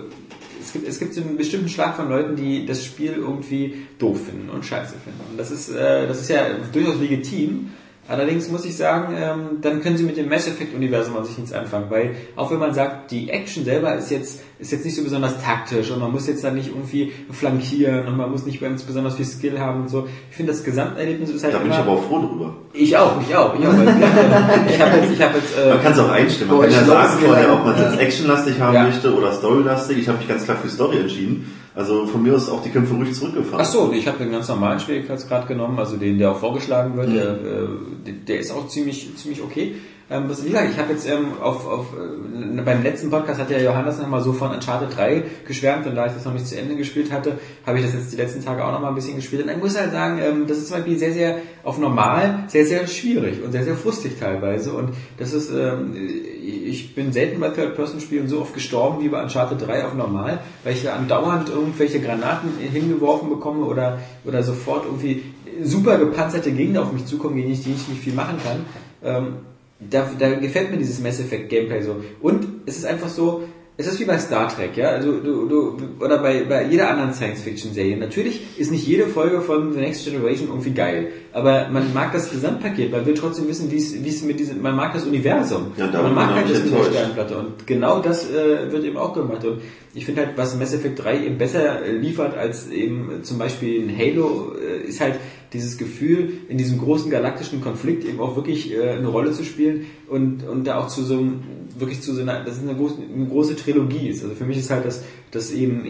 es 0.59 0.73
gibt, 0.73 0.87
es 0.87 0.99
gibt 0.99 1.13
so 1.13 1.21
einen 1.21 1.37
bestimmten 1.37 1.69
Schlag 1.69 1.95
von 1.95 2.09
Leuten, 2.09 2.35
die 2.35 2.65
das 2.65 2.83
Spiel 2.83 3.13
irgendwie 3.13 3.85
doof 3.99 4.25
finden 4.25 4.49
und 4.49 4.65
scheiße 4.65 4.95
finden. 5.03 5.21
Und 5.29 5.37
das 5.37 5.51
ist, 5.51 5.69
äh, 5.69 6.07
das 6.07 6.21
ist 6.21 6.29
ja 6.29 6.47
durchaus 6.73 6.99
legitim. 6.99 7.69
Allerdings 8.07 8.49
muss 8.51 8.65
ich 8.65 8.77
sagen, 8.77 9.15
ähm, 9.19 9.39
dann 9.61 9.81
können 9.81 9.97
sie 9.97 10.03
mit 10.03 10.15
dem 10.15 10.29
Mass 10.29 10.47
Effect 10.47 10.75
Universum 10.75 11.17
an 11.17 11.25
sich 11.25 11.37
nichts 11.39 11.53
anfangen, 11.53 11.85
weil 11.89 12.11
auch 12.35 12.51
wenn 12.51 12.59
man 12.59 12.71
sagt, 12.73 13.09
die 13.09 13.29
Action 13.31 13.65
selber 13.65 13.95
ist 13.95 14.11
jetzt 14.11 14.41
ist 14.59 14.71
jetzt 14.71 14.85
nicht 14.85 14.95
so 14.95 15.03
besonders 15.03 15.41
taktisch 15.43 15.91
und 15.91 15.99
man 15.99 16.11
muss 16.11 16.27
jetzt 16.27 16.43
dann 16.43 16.55
nicht 16.55 16.69
irgendwie 16.69 17.11
flankieren 17.31 18.07
und 18.07 18.15
man 18.15 18.31
muss 18.31 18.45
nicht 18.45 18.61
ganz 18.61 18.83
besonders 18.83 19.15
viel 19.15 19.25
Skill 19.25 19.59
haben 19.59 19.81
und 19.81 19.89
so. 19.89 20.07
Ich 20.29 20.35
finde 20.37 20.51
das 20.53 20.63
Gesamterlebnis 20.63 21.29
ist 21.31 21.43
halt 21.43 21.55
Da 21.55 21.57
bin 21.59 21.71
ich 21.71 21.77
aber 21.77 21.91
auch 21.91 22.03
froh 22.03 22.19
drüber. 22.19 22.55
ich 22.73 22.95
auch, 22.95 23.19
ich 23.21 23.35
auch, 23.35 23.53
ich 23.59 23.67
auch. 23.67 23.73
Ich 24.69 24.81
habe 24.81 24.97
jetzt, 24.97 25.11
ich 25.11 25.21
habe 25.21 25.37
jetzt, 25.37 25.57
äh, 25.57 25.69
Man 25.69 25.81
kann 25.83 25.91
es 25.93 25.99
auch 25.99 26.09
einstellen. 26.09 26.51
Man 26.51 26.61
kann 26.61 26.71
ja 26.71 26.83
sagen 26.85 27.19
vorher, 27.25 27.53
ob 27.53 27.65
man 27.65 27.75
es 27.75 27.81
jetzt 27.81 27.99
actionlastig 27.99 28.59
haben 28.59 28.73
Ja. 28.75 28.83
möchte 28.83 29.13
oder 29.13 29.31
storylastig. 29.33 29.97
Ich 29.97 30.07
habe 30.07 30.19
mich 30.19 30.27
ganz 30.27 30.45
klar 30.45 30.57
für 30.57 30.69
Story 30.69 30.99
entschieden. 30.99 31.51
Also 31.75 32.05
von 32.07 32.23
mir 32.23 32.33
aus 32.35 32.47
auch 32.49 32.63
die 32.63 32.69
Kämpfe 32.69 32.93
ruhig 32.95 33.13
zurückgefahren. 33.13 33.59
Ach 33.61 33.69
so, 33.69 33.91
ich 33.93 34.07
habe 34.07 34.17
den 34.19 34.31
ganz 34.31 34.47
normalen 34.47 34.79
Schwierigkeitsgrad 34.79 35.47
genommen, 35.47 35.77
also 35.77 35.97
den, 35.97 36.17
der 36.17 36.31
auch 36.31 36.39
vorgeschlagen 36.39 36.95
wird, 36.95 37.13
der, 37.13 37.31
äh, 37.31 37.67
der- 38.05 38.13
der 38.27 38.39
ist 38.39 38.51
auch 38.51 38.67
ziemlich, 38.69 39.09
ziemlich 39.17 39.41
okay. 39.43 39.75
Ähm, 40.07 40.25
was, 40.27 40.43
wie 40.45 40.49
gesagt, 40.49 40.69
ich 40.71 40.77
habe 40.77 40.93
jetzt 40.93 41.09
ähm, 41.09 41.33
auf, 41.41 41.67
auf 41.67 41.87
äh, 41.93 42.61
beim 42.61 42.83
letzten 42.83 43.09
Podcast 43.09 43.39
hat 43.39 43.49
ja 43.49 43.57
Johannes 43.57 43.97
nochmal 43.97 44.21
so 44.21 44.33
von 44.33 44.51
Uncharted 44.51 44.95
3 44.95 45.23
geschwärmt 45.47 45.87
und 45.87 45.95
da 45.95 46.05
ich 46.05 46.13
das 46.13 46.25
noch 46.25 46.33
nicht 46.33 46.45
zu 46.45 46.59
Ende 46.59 46.75
gespielt 46.75 47.11
hatte, 47.11 47.39
habe 47.65 47.79
ich 47.79 47.85
das 47.85 47.95
jetzt 47.95 48.11
die 48.13 48.17
letzten 48.17 48.45
Tage 48.45 48.63
auch 48.63 48.71
nochmal 48.71 48.91
ein 48.91 48.95
bisschen 48.95 49.15
gespielt. 49.15 49.43
Und 49.43 49.49
ich 49.49 49.57
muss 49.57 49.75
halt 49.75 49.91
sagen, 49.91 50.19
ähm, 50.21 50.45
das 50.47 50.59
ist 50.59 50.67
zum 50.67 50.77
Beispiel 50.77 50.99
sehr, 50.99 51.13
sehr 51.13 51.37
auf 51.63 51.79
normal, 51.79 52.43
sehr, 52.47 52.67
sehr 52.67 52.85
schwierig 52.85 53.43
und 53.43 53.51
sehr, 53.51 53.63
sehr 53.63 53.75
frustig 53.75 54.19
teilweise. 54.19 54.73
Und 54.73 54.91
das 55.17 55.33
ist, 55.33 55.49
ähm, 55.49 55.95
ich 55.95 56.93
bin 56.93 57.11
selten 57.11 57.39
bei 57.39 57.49
Third-Person-Spielen 57.49 58.27
so 58.27 58.41
oft 58.41 58.53
gestorben 58.53 59.03
wie 59.03 59.09
bei 59.09 59.23
Uncharted 59.23 59.67
3 59.67 59.85
auf 59.85 59.95
normal, 59.95 60.39
weil 60.63 60.73
ich 60.73 60.83
ja 60.83 60.93
andauernd 60.93 61.49
irgendwelche 61.49 61.99
Granaten 61.99 62.51
hingeworfen 62.59 63.27
bekomme 63.29 63.65
oder, 63.65 63.97
oder 64.23 64.43
sofort 64.43 64.85
irgendwie 64.85 65.23
super 65.63 65.97
gepanzerte 65.97 66.51
Gegner 66.51 66.83
auf 66.83 66.91
mich 66.91 67.07
zukommen, 67.07 67.37
gegen 67.37 67.47
die 67.47 67.53
ich 67.53 67.65
nicht 67.65 68.03
viel 68.03 68.13
machen 68.13 68.37
kann. 68.43 68.65
Ähm, 69.03 69.37
da, 69.79 70.09
da 70.17 70.35
gefällt 70.35 70.71
mir 70.71 70.77
dieses 70.77 71.01
Mass 71.01 71.19
Effect 71.19 71.49
Gameplay 71.49 71.81
so. 71.81 71.97
Und 72.21 72.45
es 72.65 72.77
ist 72.77 72.85
einfach 72.85 73.09
so, 73.09 73.43
es 73.77 73.87
ist 73.87 73.99
wie 73.99 74.05
bei 74.05 74.17
Star 74.17 74.47
Trek, 74.47 74.77
ja, 74.77 74.89
also 74.89 75.19
du, 75.19 75.47
du, 75.47 75.77
oder 75.99 76.19
bei, 76.19 76.45
bei 76.45 76.63
jeder 76.65 76.89
anderen 76.89 77.13
Science-Fiction-Serie. 77.13 77.97
Natürlich 77.97 78.57
ist 78.57 78.71
nicht 78.71 78.87
jede 78.87 79.07
Folge 79.07 79.41
von 79.41 79.73
The 79.73 79.79
Next 79.79 80.05
Generation 80.05 80.47
irgendwie 80.47 80.71
geil, 80.71 81.07
aber 81.33 81.67
man 81.69 81.93
mag 81.93 82.13
das 82.13 82.31
Gesamtpaket, 82.31 82.89
man 82.89 83.05
will 83.05 83.15
trotzdem 83.15 83.49
wissen, 83.49 83.69
wie 83.69 83.77
es, 83.77 84.01
wie 84.01 84.07
es 84.07 84.23
mit 84.23 84.39
diesem, 84.39 84.61
man 84.61 84.77
mag 84.77 84.93
das 84.93 85.03
Universum, 85.03 85.73
Ja, 85.75 85.87
man 85.87 86.15
mag 86.15 86.35
halt 86.35 86.49
das 86.49 86.63
mit 86.63 86.73
der. 86.73 86.83
Sternplatte 86.85 87.37
und 87.37 87.67
genau 87.67 87.99
das 87.99 88.31
äh, 88.31 88.71
wird 88.71 88.85
eben 88.85 88.95
auch 88.95 89.13
gemacht 89.13 89.43
und 89.43 89.59
ich 89.93 90.05
finde 90.05 90.25
halt, 90.25 90.37
was 90.37 90.57
Mass 90.57 90.73
Effect 90.73 91.03
3 91.03 91.25
eben 91.25 91.37
besser 91.37 91.83
äh, 91.83 91.91
liefert 91.91 92.37
als 92.37 92.69
eben 92.69 93.23
zum 93.23 93.37
Beispiel 93.37 93.89
ein 93.89 93.97
Halo, 93.97 94.53
äh, 94.55 94.87
ist 94.87 95.01
halt 95.01 95.15
dieses 95.53 95.77
Gefühl, 95.77 96.33
in 96.49 96.57
diesem 96.57 96.79
großen 96.79 97.09
galaktischen 97.09 97.61
Konflikt 97.61 98.05
eben 98.05 98.19
auch 98.19 98.35
wirklich 98.35 98.73
äh, 98.73 98.91
eine 98.91 99.07
Rolle 99.07 99.31
zu 99.31 99.43
spielen 99.43 99.85
und, 100.09 100.43
und 100.47 100.65
da 100.65 100.79
auch 100.79 100.87
zu 100.87 101.03
so 101.03 101.17
einem, 101.17 101.39
wirklich 101.77 102.01
zu 102.01 102.13
so 102.13 102.21
einer, 102.21 102.43
das 102.43 102.57
ist 102.57 102.63
eine 102.63 102.75
große, 102.75 102.95
eine 103.13 103.27
große 103.27 103.55
Trilogie 103.55 104.09
ist. 104.09 104.23
Also 104.23 104.35
für 104.35 104.45
mich 104.45 104.57
ist 104.57 104.69
halt 104.69 104.85
das, 104.85 105.03
das 105.31 105.51
eben 105.51 105.83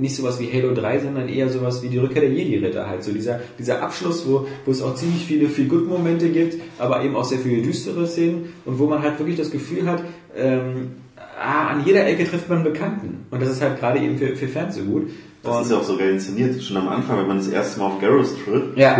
nicht 0.00 0.14
sowas 0.14 0.38
wie 0.40 0.50
Halo 0.52 0.74
3, 0.74 1.00
sondern 1.00 1.28
eher 1.28 1.48
sowas 1.48 1.82
wie 1.82 1.88
die 1.88 1.98
Rückkehr 1.98 2.22
der 2.22 2.32
Jedi-Ritter 2.32 2.88
halt. 2.88 3.02
So 3.02 3.12
dieser, 3.12 3.40
dieser 3.58 3.82
Abschluss, 3.82 4.26
wo, 4.26 4.46
wo 4.64 4.70
es 4.70 4.82
auch 4.82 4.94
ziemlich 4.94 5.24
viele 5.24 5.48
Feel-Good-Momente 5.48 6.30
gibt, 6.30 6.56
aber 6.78 7.02
eben 7.04 7.16
auch 7.16 7.24
sehr 7.24 7.38
viele 7.38 7.62
düstere 7.62 8.06
Szenen 8.06 8.52
und 8.64 8.78
wo 8.78 8.86
man 8.86 9.02
halt 9.02 9.18
wirklich 9.18 9.36
das 9.36 9.50
Gefühl 9.50 9.86
hat, 9.86 10.02
ähm, 10.36 10.92
ah, 11.38 11.68
an 11.68 11.84
jeder 11.84 12.06
Ecke 12.06 12.24
trifft 12.24 12.48
man 12.48 12.64
Bekannten. 12.64 13.26
Und 13.30 13.42
das 13.42 13.50
ist 13.50 13.62
halt 13.62 13.78
gerade 13.78 14.00
eben 14.00 14.18
für, 14.18 14.36
für 14.36 14.48
Fans 14.48 14.76
so 14.76 14.82
gut. 14.82 15.10
Das 15.42 15.62
ist 15.66 15.70
ja 15.72 15.78
auch 15.78 15.82
so 15.84 15.96
geil 15.96 16.10
inszeniert. 16.10 16.62
Schon 16.62 16.76
am 16.76 16.88
Anfang, 16.88 17.18
wenn 17.18 17.28
man 17.28 17.36
das 17.38 17.48
erste 17.48 17.78
Mal 17.80 17.86
auf 17.86 18.00
Garros 18.00 18.34
trifft, 18.44 18.76
Ja, 18.76 18.94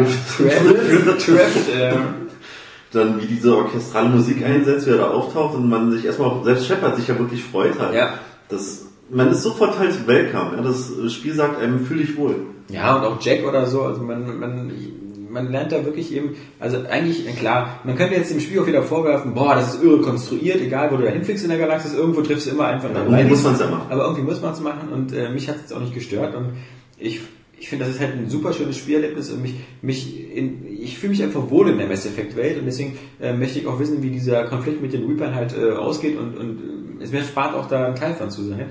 trifft, 1.18 1.68
dann 2.92 3.20
wie 3.20 3.26
diese 3.26 3.54
orchestrale 3.56 4.08
Musik 4.08 4.42
einsetzt, 4.44 4.86
wie 4.86 4.90
er 4.92 4.98
da 4.98 5.10
auftaucht 5.10 5.54
und 5.56 5.68
man 5.68 5.90
sich 5.92 6.04
erstmal, 6.06 6.28
auch- 6.28 6.44
selbst 6.44 6.66
Shepard 6.66 6.96
sich 6.96 7.08
ja 7.08 7.18
wirklich 7.18 7.44
freut 7.44 7.78
hat. 7.78 7.92
Ja. 7.94 8.14
Das, 8.48 8.86
man 9.10 9.30
ist 9.30 9.42
sofort 9.42 9.78
halt 9.78 10.06
welcome. 10.06 10.52
Ja, 10.56 10.62
das 10.62 11.12
Spiel 11.12 11.34
sagt 11.34 11.60
einem, 11.60 11.84
fühl 11.84 11.98
dich 11.98 12.16
wohl. 12.16 12.36
Ja, 12.70 12.96
und 12.96 13.04
auch 13.04 13.20
Jack 13.20 13.46
oder 13.46 13.66
so, 13.66 13.82
also 13.82 14.02
man, 14.02 14.38
man, 14.38 14.70
man 15.30 15.50
lernt 15.50 15.72
da 15.72 15.84
wirklich 15.84 16.14
eben, 16.14 16.36
also 16.58 16.78
eigentlich, 16.88 17.26
klar, 17.36 17.80
man 17.84 17.96
könnte 17.96 18.14
jetzt 18.14 18.30
dem 18.30 18.40
Spiel 18.40 18.60
auch 18.60 18.66
wieder 18.66 18.82
vorwerfen, 18.82 19.34
boah, 19.34 19.54
das 19.54 19.74
ist 19.74 19.82
irre 19.82 20.00
konstruiert, 20.00 20.60
egal 20.60 20.90
wo 20.90 20.96
du 20.96 21.04
da 21.04 21.10
hinfliegst 21.10 21.44
in 21.44 21.50
der 21.50 21.58
Galaxis, 21.58 21.94
irgendwo 21.94 22.22
triffst 22.22 22.46
du 22.46 22.50
immer 22.50 22.66
einfach 22.66 22.90
Ja, 22.92 23.02
irgendwie 23.02 23.30
muss 23.30 23.42
man's 23.42 23.60
ja 23.60 23.70
machen. 23.70 23.86
Aber 23.90 24.04
irgendwie 24.04 24.22
muss 24.22 24.40
man 24.42 24.52
es 24.52 24.60
machen 24.60 24.88
und 24.90 25.12
äh, 25.12 25.30
mich 25.30 25.48
hat 25.48 25.56
es 25.56 25.62
jetzt 25.62 25.72
auch 25.72 25.80
nicht 25.80 25.94
gestört 25.94 26.34
und 26.34 26.50
ich, 26.98 27.20
ich 27.58 27.68
finde, 27.68 27.84
das 27.84 27.94
ist 27.94 28.00
halt 28.00 28.14
ein 28.14 28.28
super 28.28 28.52
schönes 28.52 28.76
Spielerlebnis 28.76 29.30
und 29.30 29.42
mich, 29.42 29.54
mich 29.82 30.34
in, 30.34 30.66
ich 30.66 30.98
fühle 30.98 31.10
mich 31.10 31.22
einfach 31.22 31.50
wohl 31.50 31.68
in 31.68 31.78
der 31.78 31.86
Mass 31.86 32.06
Effect 32.06 32.36
Welt 32.36 32.58
und 32.58 32.66
deswegen 32.66 32.98
äh, 33.20 33.32
möchte 33.32 33.58
ich 33.58 33.66
auch 33.66 33.78
wissen, 33.78 34.02
wie 34.02 34.10
dieser 34.10 34.44
Konflikt 34.44 34.82
mit 34.82 34.92
den 34.92 35.04
Reapern 35.06 35.34
halt 35.34 35.54
äh, 35.56 35.72
ausgeht 35.72 36.18
und, 36.18 36.36
und 36.36 37.00
äh, 37.00 37.02
es 37.02 37.12
mir 37.12 37.22
spart 37.22 37.54
auch 37.54 37.68
da 37.68 37.86
ein 37.86 37.94
Teil 37.94 38.14
von 38.14 38.30
zu 38.30 38.42
sein. 38.44 38.66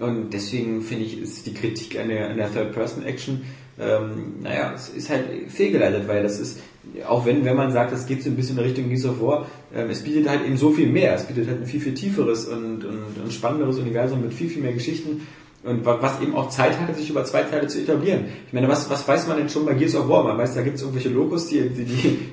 Und 0.00 0.32
deswegen 0.32 0.82
finde 0.82 1.04
ich, 1.04 1.20
ist 1.20 1.46
die 1.46 1.54
Kritik 1.54 1.98
an 1.98 2.08
der, 2.08 2.30
an 2.30 2.36
der 2.36 2.52
Third-Person-Action, 2.52 3.42
ähm, 3.80 4.34
naja, 4.42 4.72
es 4.74 4.88
ist 4.88 5.08
halt 5.10 5.24
fehlgeleitet, 5.48 6.08
weil 6.08 6.22
das 6.22 6.38
ist, 6.40 6.60
auch 7.06 7.26
wenn, 7.26 7.44
wenn 7.44 7.56
man 7.56 7.70
sagt, 7.72 7.92
das 7.92 8.06
geht 8.06 8.22
so 8.22 8.30
ein 8.30 8.36
bisschen 8.36 8.58
in 8.58 8.64
Richtung 8.64 8.88
Gears 8.88 9.04
of 9.06 9.20
War, 9.20 9.46
ähm, 9.74 9.90
es 9.90 10.02
bietet 10.02 10.28
halt 10.28 10.44
eben 10.44 10.56
so 10.56 10.70
viel 10.70 10.88
mehr. 10.88 11.14
Es 11.14 11.24
bietet 11.24 11.48
halt 11.48 11.60
ein 11.60 11.66
viel, 11.66 11.80
viel 11.80 11.94
tieferes 11.94 12.46
und, 12.46 12.84
und, 12.84 13.22
und 13.22 13.32
spannenderes 13.32 13.78
Universum 13.78 14.22
mit 14.22 14.32
viel, 14.34 14.48
viel 14.48 14.62
mehr 14.62 14.72
Geschichten. 14.72 15.26
Und 15.64 15.84
wa- 15.84 15.98
was 16.00 16.20
eben 16.22 16.34
auch 16.36 16.48
Zeit 16.50 16.78
hatte, 16.80 16.94
sich 16.94 17.10
über 17.10 17.24
zwei 17.24 17.42
Teile 17.42 17.66
zu 17.66 17.80
etablieren. 17.80 18.26
Ich 18.46 18.52
meine, 18.52 18.68
was, 18.68 18.88
was 18.90 19.06
weiß 19.06 19.26
man 19.26 19.38
denn 19.38 19.48
schon 19.48 19.66
bei 19.66 19.74
Gears 19.74 19.96
of 19.96 20.08
War? 20.08 20.22
Man 20.22 20.38
weiß, 20.38 20.54
da 20.54 20.62
gibt 20.62 20.76
es 20.76 20.82
irgendwelche 20.82 21.08
Logos, 21.08 21.48
die, 21.48 21.68
die, 21.68 21.84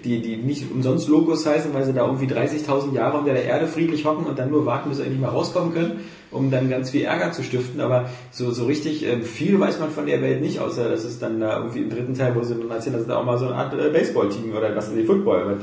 die, 0.03 0.21
die 0.21 0.37
nicht 0.37 0.71
umsonst 0.71 1.09
Logos 1.09 1.45
heißen, 1.45 1.73
weil 1.73 1.83
sie 1.85 1.91
da 1.93 2.05
irgendwie 2.05 2.27
30.000 2.27 2.93
Jahre 2.93 3.17
unter 3.17 3.33
der 3.33 3.43
Erde 3.43 3.67
friedlich 3.67 4.05
hocken 4.05 4.25
und 4.25 4.37
dann 4.37 4.51
nur 4.51 4.65
warten, 4.67 4.89
bis 4.89 4.99
sie 4.99 5.03
endlich 5.05 5.19
mal 5.21 5.29
rauskommen 5.29 5.73
können, 5.73 6.01
um 6.35 6.51
dann 6.51 6.69
ganz 6.69 6.91
viel 6.91 7.03
Ärger 7.03 7.31
zu 7.31 7.43
stiften. 7.43 7.81
Aber 7.81 8.09
so, 8.31 8.51
so 8.51 8.65
richtig 8.65 9.05
äh, 9.05 9.21
viel 9.21 9.59
weiß 9.59 9.79
man 9.79 9.89
von 9.89 10.05
der 10.05 10.21
Welt 10.21 10.41
nicht, 10.41 10.59
außer 10.59 10.89
dass 10.89 11.03
es 11.03 11.19
dann 11.19 11.39
da 11.39 11.57
irgendwie 11.57 11.81
im 11.81 11.89
dritten 11.89 12.13
Teil, 12.13 12.35
wo 12.35 12.43
sie 12.43 12.55
dann 12.55 12.69
erzählen, 12.69 12.93
dass 12.93 13.03
es 13.03 13.07
da 13.07 13.17
auch 13.17 13.25
mal 13.25 13.37
so 13.37 13.47
eine 13.47 13.55
Art 13.55 13.73
äh, 13.73 13.89
Baseball-Team 13.89 14.55
oder 14.55 14.75
was, 14.75 14.91
nee, 14.91 15.03
Football, 15.03 15.47
wird, 15.47 15.61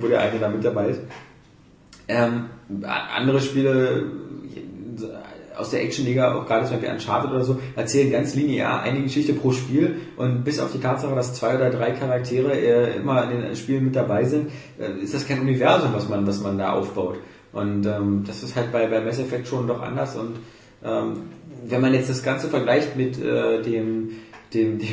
wo 0.00 0.06
der 0.06 0.20
eine 0.20 0.38
da 0.38 0.48
mit 0.48 0.64
dabei 0.64 0.88
ist. 0.90 1.00
Ähm, 2.08 2.46
andere 2.84 3.40
Spiele 3.40 4.04
aus 5.58 5.70
der 5.70 5.82
Actionliga, 5.82 6.34
auch 6.34 6.46
gerade 6.46 6.66
zum 6.66 6.76
Beispiel 6.76 6.92
Uncharted 6.94 7.30
oder 7.30 7.44
so, 7.44 7.58
erzählen 7.74 8.12
ganz 8.12 8.34
linear 8.34 8.82
eine 8.82 9.02
Geschichte 9.02 9.32
pro 9.32 9.50
Spiel 9.50 9.96
und 10.16 10.44
bis 10.44 10.60
auf 10.60 10.72
die 10.72 10.80
Tatsache, 10.80 11.14
dass 11.14 11.34
zwei 11.34 11.56
oder 11.56 11.70
drei 11.70 11.90
Charaktere 11.90 12.52
äh, 12.52 12.96
immer 12.96 13.30
in 13.30 13.42
den 13.42 13.56
Spielen 13.56 13.84
mit 13.84 13.96
dabei 13.96 14.24
sind, 14.24 14.50
äh, 14.78 15.02
ist 15.02 15.14
das 15.14 15.26
kein 15.26 15.40
Universum, 15.40 15.90
was 15.92 16.08
man, 16.08 16.26
was 16.26 16.40
man 16.40 16.58
da 16.58 16.72
aufbaut. 16.72 17.18
Und 17.52 17.86
ähm, 17.86 18.24
das 18.26 18.42
ist 18.42 18.56
halt 18.56 18.72
bei, 18.72 18.86
bei 18.86 19.00
Mass 19.00 19.18
Effect 19.18 19.48
schon 19.48 19.66
doch 19.66 19.80
anders 19.80 20.16
und 20.16 20.36
ähm, 20.84 21.22
wenn 21.66 21.80
man 21.80 21.94
jetzt 21.94 22.08
das 22.08 22.22
Ganze 22.22 22.48
vergleicht 22.48 22.96
mit 22.96 23.18
äh, 23.22 23.62
dem, 23.62 24.10
dem, 24.54 24.78
dem, 24.78 24.88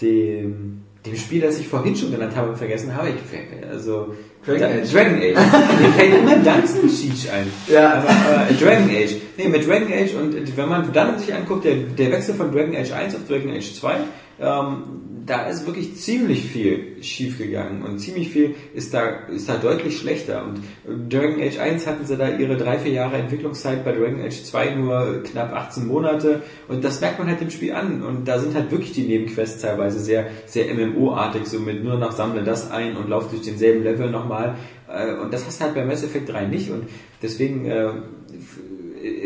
dem, 0.00 0.82
dem 1.06 1.16
Spiel, 1.16 1.40
das 1.40 1.58
ich 1.58 1.68
vorhin 1.68 1.94
schon 1.96 2.10
genannt 2.10 2.34
habe 2.34 2.50
und 2.50 2.56
vergessen 2.56 2.94
habe, 2.94 3.08
ich, 3.10 3.68
also 3.68 4.14
Dragon 4.44 4.80
Age. 4.80 4.92
Dragon 4.92 5.16
Age. 5.16 5.36
Mir 5.80 5.92
fällt 5.92 6.14
immer 6.14 6.36
Dungeon 6.36 6.88
Siege 6.88 7.32
ein. 7.32 7.46
Ja. 7.68 7.94
Aber, 7.94 8.50
äh, 8.50 8.54
Dragon 8.54 8.88
Age. 8.88 9.16
Nee, 9.36 9.48
mit 9.48 9.66
Dragon 9.66 9.92
Age 9.92 10.14
und 10.14 10.56
wenn 10.56 10.68
man 10.68 10.92
dann 10.92 11.18
sich 11.18 11.32
anguckt, 11.32 11.64
der, 11.64 11.76
der 11.76 12.10
Wechsel 12.12 12.34
von 12.34 12.50
Dragon 12.50 12.74
Age 12.74 12.92
1 12.92 13.14
auf 13.14 13.26
Dragon 13.28 13.50
Age 13.50 13.74
2, 13.74 13.94
ähm, 14.40 14.82
da 15.26 15.46
ist 15.46 15.66
wirklich 15.66 15.96
ziemlich 15.96 16.44
viel 16.44 17.02
schief 17.02 17.38
gegangen 17.38 17.82
und 17.82 17.98
ziemlich 17.98 18.30
viel 18.30 18.54
ist 18.74 18.94
da, 18.94 19.06
ist 19.28 19.48
da 19.48 19.56
deutlich 19.56 19.98
schlechter. 19.98 20.44
Und 20.44 20.58
äh, 20.58 21.08
Dragon 21.08 21.40
Age 21.40 21.58
1 21.58 21.86
hatten 21.86 22.06
sie 22.06 22.16
da 22.16 22.28
ihre 22.28 22.56
drei, 22.56 22.78
vier 22.78 22.92
Jahre 22.92 23.16
Entwicklungszeit, 23.16 23.84
bei 23.84 23.92
Dragon 23.92 24.20
Age 24.20 24.42
2 24.42 24.74
nur 24.74 25.22
knapp 25.24 25.52
18 25.52 25.86
Monate. 25.86 26.42
Und 26.68 26.84
das 26.84 27.00
merkt 27.00 27.18
man 27.18 27.28
halt 27.28 27.40
im 27.42 27.50
Spiel 27.50 27.72
an. 27.72 28.02
Und 28.02 28.26
da 28.26 28.38
sind 28.38 28.54
halt 28.54 28.70
wirklich 28.70 28.92
die 28.92 29.02
Nebenquests 29.02 29.62
teilweise 29.62 30.00
sehr, 30.00 30.26
sehr 30.46 30.74
MMO-artig, 30.74 31.46
so 31.46 31.60
mit 31.60 31.82
nur 31.84 31.98
noch 31.98 32.12
sammle 32.12 32.42
das 32.42 32.70
ein 32.70 32.96
und 32.96 33.08
lauf 33.08 33.30
durch 33.30 33.42
denselben 33.42 33.82
Level 33.82 34.10
nochmal 34.10 34.56
äh, 34.90 35.14
und 35.14 35.32
das 35.32 35.46
hast 35.46 35.60
du 35.60 35.64
halt 35.64 35.74
bei 35.74 35.84
Mass 35.84 36.02
Effect 36.02 36.28
3 36.28 36.46
nicht. 36.46 36.70
Und 36.70 36.88
deswegen 37.22 37.66
äh, 37.66 37.90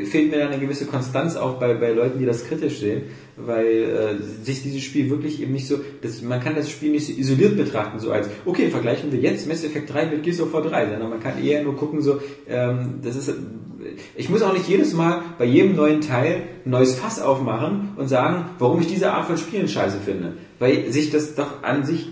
fehlt 0.04 0.30
mir 0.30 0.38
da 0.38 0.48
eine 0.48 0.58
gewisse 0.58 0.86
Konstanz 0.86 1.36
auch 1.36 1.58
bei, 1.58 1.74
bei 1.74 1.92
Leuten, 1.92 2.18
die 2.18 2.26
das 2.26 2.46
kritisch 2.46 2.78
sehen, 2.78 3.02
weil 3.36 3.66
äh, 3.66 4.44
sich 4.44 4.62
dieses 4.62 4.82
Spiel 4.82 5.10
wirklich 5.10 5.40
eben 5.40 5.52
nicht 5.52 5.66
so, 5.66 5.78
das, 6.02 6.22
man 6.22 6.40
kann 6.40 6.54
das 6.54 6.70
Spiel 6.70 6.92
nicht 6.92 7.06
so 7.06 7.12
isoliert 7.12 7.56
betrachten, 7.56 7.98
so 7.98 8.12
als, 8.12 8.28
okay, 8.44 8.68
vergleichen 8.70 9.10
wir 9.10 9.18
jetzt 9.18 9.48
Mass 9.48 9.64
Effect 9.64 9.92
3 9.92 10.06
mit 10.06 10.22
Gears 10.22 10.40
of 10.40 10.52
War 10.52 10.62
3, 10.62 10.90
sondern 10.90 11.10
man 11.10 11.20
kann 11.20 11.42
eher 11.42 11.62
nur 11.62 11.76
gucken, 11.76 12.02
so, 12.02 12.20
ähm, 12.48 13.00
das 13.02 13.16
ist, 13.16 13.34
ich 14.16 14.28
muss 14.28 14.42
auch 14.42 14.52
nicht 14.52 14.68
jedes 14.68 14.94
Mal 14.94 15.22
bei 15.38 15.44
jedem 15.44 15.74
neuen 15.74 16.00
Teil 16.00 16.42
ein 16.64 16.70
neues 16.70 16.94
Fass 16.94 17.20
aufmachen 17.20 17.90
und 17.96 18.08
sagen, 18.08 18.50
warum 18.58 18.80
ich 18.80 18.86
diese 18.86 19.12
Art 19.12 19.26
von 19.26 19.36
Spielen 19.36 19.68
scheiße 19.68 19.98
finde, 20.04 20.34
weil 20.58 20.92
sich 20.92 21.10
das 21.10 21.34
doch 21.34 21.62
an 21.62 21.84
sich 21.84 22.08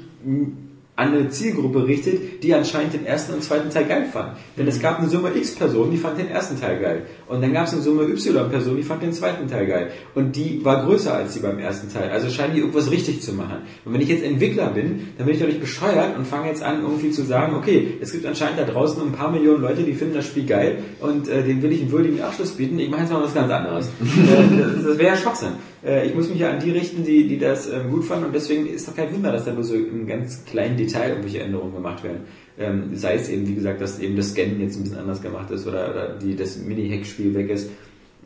an 1.03 1.15
eine 1.15 1.29
Zielgruppe 1.29 1.87
richtet, 1.87 2.43
die 2.43 2.55
anscheinend 2.55 2.95
den 2.95 3.05
ersten 3.05 3.35
und 3.35 3.43
zweiten 3.43 3.71
Teil 3.71 3.85
geil 3.85 4.07
fand. 4.13 4.37
Denn 4.57 4.67
es 4.69 4.81
gab 4.81 4.99
eine 4.99 5.09
Summe 5.09 5.31
X 5.35 5.55
Personen, 5.55 5.91
die 5.91 5.97
fand 5.97 6.19
den 6.19 6.29
ersten 6.29 6.61
Teil 6.61 6.79
geil. 6.79 7.03
Und 7.29 7.43
dann 7.43 7.53
gab 7.53 7.67
es 7.67 7.73
eine 7.73 7.83
Summe 7.83 8.05
Y 8.05 8.49
Personen, 8.49 8.77
die 8.77 8.83
fand 8.83 9.03
den 9.03 9.13
zweiten 9.13 9.49
Teil 9.49 9.67
geil. 9.67 9.91
Und 10.15 10.37
die 10.37 10.65
war 10.65 10.85
größer 10.85 11.15
als 11.15 11.35
die 11.35 11.41
beim 11.41 11.59
ersten 11.59 11.93
Teil. 11.93 12.11
Also 12.11 12.31
scheinen 12.31 12.55
die 12.55 12.61
irgendwas 12.61 12.91
richtig 12.91 13.23
zu 13.23 13.33
machen. 13.33 13.59
Und 13.85 13.93
wenn 13.93 14.01
ich 14.01 14.09
jetzt 14.09 14.23
Entwickler 14.23 14.69
bin, 14.69 15.09
dann 15.17 15.27
bin 15.27 15.35
ich 15.35 15.41
doch 15.41 15.49
nicht 15.49 15.61
bescheuert 15.61 16.17
und 16.17 16.27
fange 16.27 16.49
jetzt 16.49 16.63
an, 16.63 16.83
irgendwie 16.83 17.11
zu 17.11 17.23
sagen, 17.23 17.55
okay, 17.57 17.99
es 18.01 18.13
gibt 18.13 18.25
anscheinend 18.25 18.59
da 18.59 18.65
draußen 18.65 19.03
ein 19.03 19.13
paar 19.13 19.31
Millionen 19.31 19.63
Leute, 19.63 19.83
die 19.83 19.95
finden 19.95 20.15
das 20.15 20.27
Spiel 20.27 20.47
geil 20.47 20.79
und 21.01 21.29
äh, 21.29 21.43
denen 21.43 21.63
will 21.63 21.73
ich 21.73 21.81
einen 21.81 21.91
würdigen 21.91 22.21
Abschluss 22.21 22.53
bieten. 22.53 22.79
Ich 22.79 22.91
mache 22.91 23.03
jetzt 23.03 23.13
mal 23.13 23.23
was 23.23 23.35
ganz 23.35 23.51
anderes. 23.51 23.87
äh, 24.01 24.59
das 24.59 24.93
das 24.93 24.99
wäre 24.99 25.15
ja 25.15 25.17
Schwachsinn. 25.17 25.53
Äh, 25.85 26.07
ich 26.07 26.15
muss 26.15 26.29
mich 26.29 26.39
ja 26.39 26.51
an 26.51 26.61
die 26.61 26.71
richten, 26.71 27.05
die, 27.05 27.27
die 27.27 27.39
das 27.39 27.69
ähm, 27.69 27.91
gut 27.91 28.05
fanden 28.05 28.27
und 28.27 28.35
deswegen 28.35 28.67
ist 28.67 28.87
doch 28.87 28.95
kein 28.95 29.13
Wunder, 29.13 29.33
dass 29.33 29.45
da 29.45 29.53
nur 29.53 29.65
so 29.65 29.75
im 29.75 30.07
ganz 30.07 30.45
kleinen 30.45 30.77
Detail 30.93 31.11
irgendwelche 31.11 31.41
Änderungen 31.41 31.75
gemacht 31.75 32.03
werden. 32.05 32.21
Ähm, 32.59 32.95
sei 32.95 33.15
es 33.15 33.29
eben, 33.29 33.47
wie 33.49 33.55
gesagt, 33.55 33.81
dass 33.81 33.99
eben 33.99 34.17
das 34.17 34.31
Scannen 34.31 34.61
jetzt 34.61 34.77
ein 34.77 34.83
bisschen 34.83 34.99
anders 34.99 35.23
gemacht 35.23 35.51
ist 35.51 35.67
oder, 35.67 35.91
oder 35.91 36.09
die, 36.19 36.37
das 36.37 36.59
Mini-Hack-Spiel 36.59 37.35
weg 37.35 37.51
ist. 37.51 37.71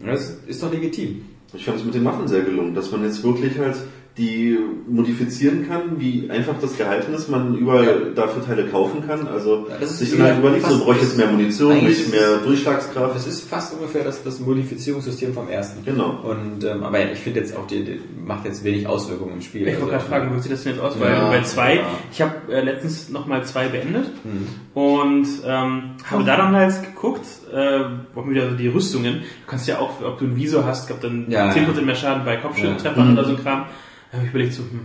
Das 0.05 0.39
ist 0.47 0.63
doch 0.63 0.73
legitim. 0.73 1.23
Ich 1.55 1.65
fand 1.65 1.79
es 1.79 1.85
mit 1.85 1.95
den 1.95 2.05
Waffen 2.05 2.29
sehr 2.29 2.43
gelungen, 2.43 2.75
dass 2.75 2.91
man 2.91 3.05
jetzt 3.05 3.23
wirklich 3.23 3.57
halt 3.59 3.77
die 4.19 4.57
modifizieren 4.89 5.69
kann, 5.69 6.01
wie 6.01 6.31
einfach 6.31 6.55
das 6.59 6.79
gehalten 6.79 7.13
ist, 7.13 7.29
man 7.29 7.55
überall 7.55 7.85
Ja. 7.85 7.93
dafür 8.15 8.43
Teile 8.47 8.65
kaufen 8.67 9.07
kann, 9.07 9.29
also 9.29 9.67
Ja, 9.69 9.77
das 9.79 9.91
ist 9.91 9.99
sich 9.99 10.11
dann 10.13 10.23
halt 10.23 10.39
überlegt, 10.39 10.63
so 10.65 10.71
fast- 10.71 10.85
bräuchte 10.85 11.03
ich 11.05 11.09
jetzt 11.11 11.19
mehr 11.19 11.27
Munition, 11.27 11.85
nicht 11.85 12.11
mehr 12.11 12.37
es- 12.39 12.43
Durchschlagskraft. 12.45 13.15
Das 13.15 13.27
ist 13.27 13.47
fast 13.47 13.75
ungefähr 13.75 14.05
das, 14.05 14.23
das 14.25 14.41
Modifizierungssystem 14.41 15.35
vom 15.35 15.51
ersten. 15.51 15.85
Genau. 15.85 16.21
Und, 16.23 16.65
ähm, 16.65 16.83
aber 16.83 16.99
ja, 17.01 17.09
ich 17.13 17.19
finde 17.19 17.41
jetzt 17.41 17.55
auch, 17.55 17.67
die, 17.67 17.85
die 17.85 18.01
macht 18.27 18.47
jetzt 18.47 18.65
wenig 18.65 18.87
Auswirkungen 18.87 19.35
im 19.35 19.43
Spiel. 19.43 19.63
Ich 19.69 19.75
wollte 19.81 19.83
Also, 19.83 19.91
gerade 19.91 20.05
fragen, 20.25 20.35
wie 20.37 20.41
sieht 20.41 20.53
das 20.53 20.63
denn 20.63 20.73
jetzt 20.73 20.83
aus? 20.83 20.99
Weil 20.99 21.13
Ja, 21.13 21.29
bei 21.29 21.43
zwei, 21.43 21.75
ja. 21.77 21.83
ich 22.11 22.23
habe 22.23 22.33
äh, 22.51 22.63
letztens 22.63 23.11
nochmal 23.11 23.45
zwei 23.45 23.69
beendet 23.69 24.07
Mhm. 24.25 24.47
und 24.81 25.27
ähm, 25.45 25.83
habe 26.11 26.25
da 26.25 26.39
dann 26.39 26.57
halt 26.57 26.73
geguckt, 26.83 27.27
äh, 27.53 27.81
auch 28.19 28.27
wieder 28.29 28.49
so 28.51 28.57
die 28.57 28.69
Rüstungen. 28.69 29.17
Du 29.17 29.47
kannst 29.51 29.69
ja 29.69 29.79
auch, 29.79 30.01
ob 30.03 30.19
du 30.19 30.25
einen 30.25 30.37
Visor 30.37 30.65
hast, 30.65 30.89
gab 30.89 31.03
dann 31.03 31.27
Ja, 31.29 31.51
10% 31.51 31.85
mehr 31.85 31.95
Schaden 31.97 32.25
bei 32.25 32.37
Kopfschütteltreffern 32.39 33.09
Ja. 33.09 33.13
oder 33.13 33.25
so 33.25 33.31
ein 33.37 33.43
Kram. 33.43 33.65
Da 34.11 34.19
habe 34.19 34.27
ich 34.27 34.31
überlegt 34.31 34.55
so, 34.55 34.62
hm, 34.62 34.81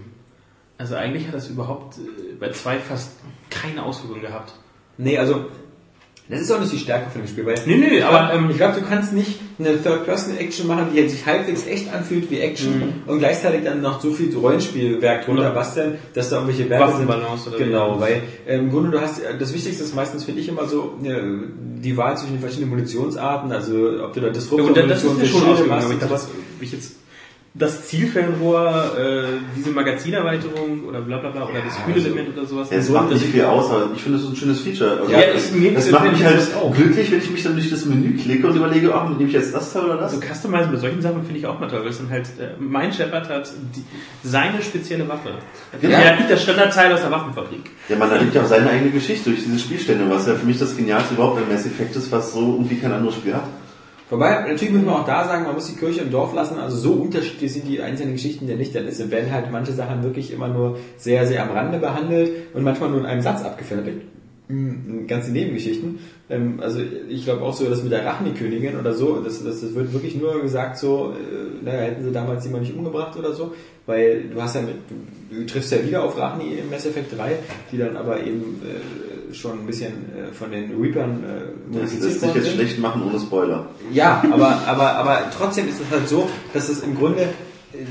also 0.78 0.96
eigentlich 0.96 1.28
hat 1.28 1.36
das 1.36 1.48
überhaupt 1.50 1.98
äh, 1.98 2.34
bei 2.40 2.50
zwei 2.52 2.78
fast 2.80 3.12
keine 3.50 3.84
Auswirkungen 3.84 4.22
gehabt. 4.22 4.54
Nee, 4.98 5.18
also 5.18 5.46
das 6.30 6.42
ist 6.42 6.52
auch 6.52 6.60
nicht 6.62 6.72
die 6.72 6.78
Stärke 6.80 7.10
von 7.12 7.22
dem 7.22 7.28
Spiel, 7.28 7.46
weil 7.46 7.56
Nee, 7.66 7.76
nee, 7.76 7.98
ich 7.98 8.06
aber, 8.06 8.34
ähm, 8.34 8.50
ich 8.50 8.56
glaube, 8.58 8.80
du 8.80 8.86
kannst 8.88 9.12
nicht 9.12 9.40
eine 9.60 9.82
Third-Person-Action 9.84 10.66
machen, 10.66 10.88
die 10.96 11.08
sich 11.10 11.26
halbwegs 11.26 11.68
echt 11.68 11.94
anfühlt 11.94 12.32
wie 12.32 12.40
Action 12.40 12.80
Mhm. 12.80 12.94
und 13.06 13.20
gleichzeitig 13.20 13.64
dann 13.66 13.82
noch 13.82 14.00
so 14.00 14.12
viel 14.12 14.34
Rollenspielwerk 14.36 15.26
drunter 15.26 15.52
basteln, 15.52 15.98
dass 16.14 16.30
da 16.30 16.38
irgendwelche 16.38 16.70
Werte 16.70 16.98
sind. 16.98 17.10
Oder 17.10 17.58
Genau, 17.58 18.00
weil 18.00 18.22
äh, 18.48 18.58
im 18.58 18.70
Grunde 18.70 18.92
du 18.92 19.02
hast 19.02 19.20
äh, 19.22 19.38
das 19.38 19.54
Wichtigste 19.54 19.84
ist 19.84 19.94
meistens 19.94 20.24
finde 20.24 20.40
ich 20.42 20.48
immer 20.48 20.66
so 20.68 20.98
äh, 21.04 21.20
die 21.82 21.98
Wahl 21.98 22.16
zwischen 22.18 22.34
den 22.36 22.42
verschiedenen 22.42 22.70
Munitionsarten, 22.70 23.52
also 23.52 24.02
ob 24.04 24.14
du 24.14 24.22
da 24.22 24.28
Ja, 24.28 24.34
Disruptor 24.34 24.68
gut, 24.68 24.78
das 24.90 25.04
ist 25.04 25.12
für 25.20 25.26
schon 25.26 25.42
Schilde 25.42 25.64
machst 25.70 25.88
aber 26.02 26.16
und 26.16 26.30
ich 26.62 26.72
jetzt 26.72 26.96
das 27.54 27.86
Zielfernrohr, 27.88 28.96
äh, 28.98 29.24
diese 29.58 29.72
Magazinerweiterung 29.72 30.86
oder 30.88 31.02
bla 31.02 31.18
bla 31.18 31.32
bla 31.32 31.44
oder 31.50 31.60
das 31.66 31.76
Kühlelement 31.84 32.30
oder 32.38 32.46
sowas. 32.48 32.70
Es 32.72 32.88
so, 32.88 32.94
macht 32.94 33.10
nicht 33.12 33.26
ich- 33.26 33.32
viel 33.32 33.44
aus, 33.44 33.70
aber 33.70 33.90
ich 33.94 34.02
finde, 34.02 34.20
ist 34.20 34.30
ein 34.30 34.36
schönes 34.38 34.62
Feature. 34.62 35.02
Also 35.02 35.12
Ja, 35.12 35.20
das, 35.34 35.44
ist 35.46 35.56
mir- 35.56 35.74
das 35.74 35.92
macht 35.92 36.10
mich 36.12 36.20
ich 36.22 36.26
halt 36.26 36.38
das 36.38 36.54
auch. 36.56 36.74
glücklich, 36.74 37.12
wenn 37.12 37.20
ich 37.20 37.30
mich 37.30 37.44
dann 37.44 37.54
durch 37.56 37.70
das 37.70 37.84
Menü 37.86 38.16
klicke 38.16 38.48
und 38.48 38.56
überlege, 38.56 38.96
ach, 38.96 39.10
nehme 39.10 39.26
ich 39.26 39.34
jetzt 39.34 39.54
das 39.54 39.74
Teil 39.74 39.84
oder 39.84 39.98
das? 39.98 40.14
Also 40.14 40.22
Customizen 40.34 40.72
bei 40.72 40.78
solchen 40.78 41.02
Sachen 41.02 41.24
finde 41.24 41.40
ich 41.40 41.46
auch 41.46 41.60
mal 41.60 41.68
toll, 41.68 41.82
weil 41.82 41.90
es 41.90 41.98
dann 41.98 42.10
halt, 42.10 42.26
äh, 42.40 42.52
mein 42.58 42.94
Shepard 42.94 43.28
hat 43.30 43.52
die, 43.76 43.84
seine 44.24 44.62
spezielle 44.62 45.06
Waffe. 45.10 45.32
Ja. 45.82 45.90
Er 45.90 46.12
hat 46.14 46.20
nicht 46.20 46.32
das 46.32 46.44
Standardteil 46.44 46.94
aus 46.94 47.02
der 47.02 47.12
Waffenfabrik. 47.12 47.70
Ja, 47.90 47.98
man 47.98 48.10
erlebt 48.12 48.34
ja 48.34 48.44
auch 48.44 48.48
seine 48.48 48.70
eigene 48.70 48.92
Geschichte 48.92 49.30
durch 49.30 49.44
diese 49.44 49.60
Spielstände, 49.60 50.10
was 50.10 50.26
ja 50.26 50.36
für 50.36 50.46
mich 50.46 50.58
das 50.58 50.78
Genialste 50.78 51.16
überhaupt 51.16 51.38
an 51.42 51.50
Mass 51.52 51.66
Effect 51.66 51.98
ist, 51.98 52.10
was 52.14 52.32
so 52.34 52.54
irgendwie 52.54 52.78
kein 52.78 52.94
anderes 52.94 53.16
Spiel 53.16 53.34
hat. 53.34 53.44
Wobei, 54.12 54.42
natürlich 54.42 54.74
muss 54.74 54.84
man 54.84 54.96
auch 54.96 55.06
da 55.06 55.26
sagen, 55.26 55.46
man 55.46 55.56
muss 55.56 55.68
die 55.68 55.80
Kirche 55.80 56.02
im 56.02 56.12
Dorf 56.12 56.34
lassen, 56.34 56.60
also 56.60 56.76
so 56.76 56.94
unterschiedlich 57.02 57.54
sind 57.54 57.66
die 57.66 57.82
einzelnen 57.82 58.12
Geschichten 58.12 58.48
ja 58.48 58.56
nicht, 58.56 58.76
denn 58.76 58.86
es 58.86 59.10
werden 59.10 59.32
halt 59.32 59.50
manche 59.52 59.72
Sachen 59.72 60.04
wirklich 60.04 60.34
immer 60.34 60.50
nur 60.50 60.78
sehr, 60.98 61.26
sehr 61.26 61.42
am 61.44 61.52
Rande 61.52 61.80
behandelt 61.80 62.30
und 62.54 62.64
manchmal 62.64 62.90
nur 62.90 63.00
in 63.00 63.06
einem 63.06 63.22
Satz 63.22 63.42
abgefertigt. 63.42 64.02
Mhm, 64.50 65.08
Ganze 65.08 65.32
Nebengeschichten. 65.32 66.00
Ähm, 66.30 66.60
Also 66.62 66.82
ich 67.08 67.24
glaube 67.24 67.44
auch 67.44 67.54
so, 67.54 67.70
dass 67.70 67.84
mit 67.84 67.94
der 67.94 68.06
Rachni-Königin 68.06 68.78
oder 68.78 68.94
so, 68.94 69.22
das, 69.22 69.44
das, 69.46 69.62
das 69.62 69.74
wird 69.76 69.94
wirklich 69.94 70.16
nur 70.16 70.42
gesagt 70.42 70.78
so, 70.78 71.14
äh, 71.14 71.64
naja, 71.64 71.84
hätten 71.84 72.04
sie 72.04 72.12
damals 72.12 72.44
jemand 72.44 72.64
nicht 72.64 72.76
umgebracht 72.76 73.18
oder 73.18 73.34
so, 73.34 73.54
weil 73.86 74.24
du 74.24 74.42
hast 74.42 74.56
ja 74.56 74.62
mit, 74.62 74.76
du, 74.90 75.36
du 75.38 75.46
triffst 75.46 75.72
ja 75.72 75.86
wieder 75.86 76.04
auf 76.04 76.18
Rachni 76.18 76.56
im 76.56 76.70
Mass 76.70 76.86
Effect 76.86 77.18
3, 77.18 77.38
die 77.72 77.78
dann 77.78 77.96
aber 77.96 78.20
eben 78.20 78.62
äh, 78.66 79.11
schon 79.34 79.60
ein 79.60 79.66
bisschen 79.66 79.92
äh, 80.16 80.34
von 80.34 80.52
den 80.52 80.80
Reapern 80.80 81.24
äh, 81.24 81.80
Das 81.80 81.94
lässt 82.00 82.22
sich 82.22 82.36
jetzt 82.36 82.52
schlecht 82.52 82.80
machen 82.80 83.04
ohne 83.04 83.20
Spoiler. 83.20 83.70
Ja, 83.92 84.24
aber, 84.32 84.62
aber, 84.68 84.96
aber 84.96 85.32
trotzdem 85.36 85.68
ist 85.68 85.80
es 85.80 85.90
halt 85.90 86.08
so, 86.08 86.30
dass 86.54 86.70
es 86.70 86.82
im 86.82 86.96
Grunde 86.96 87.30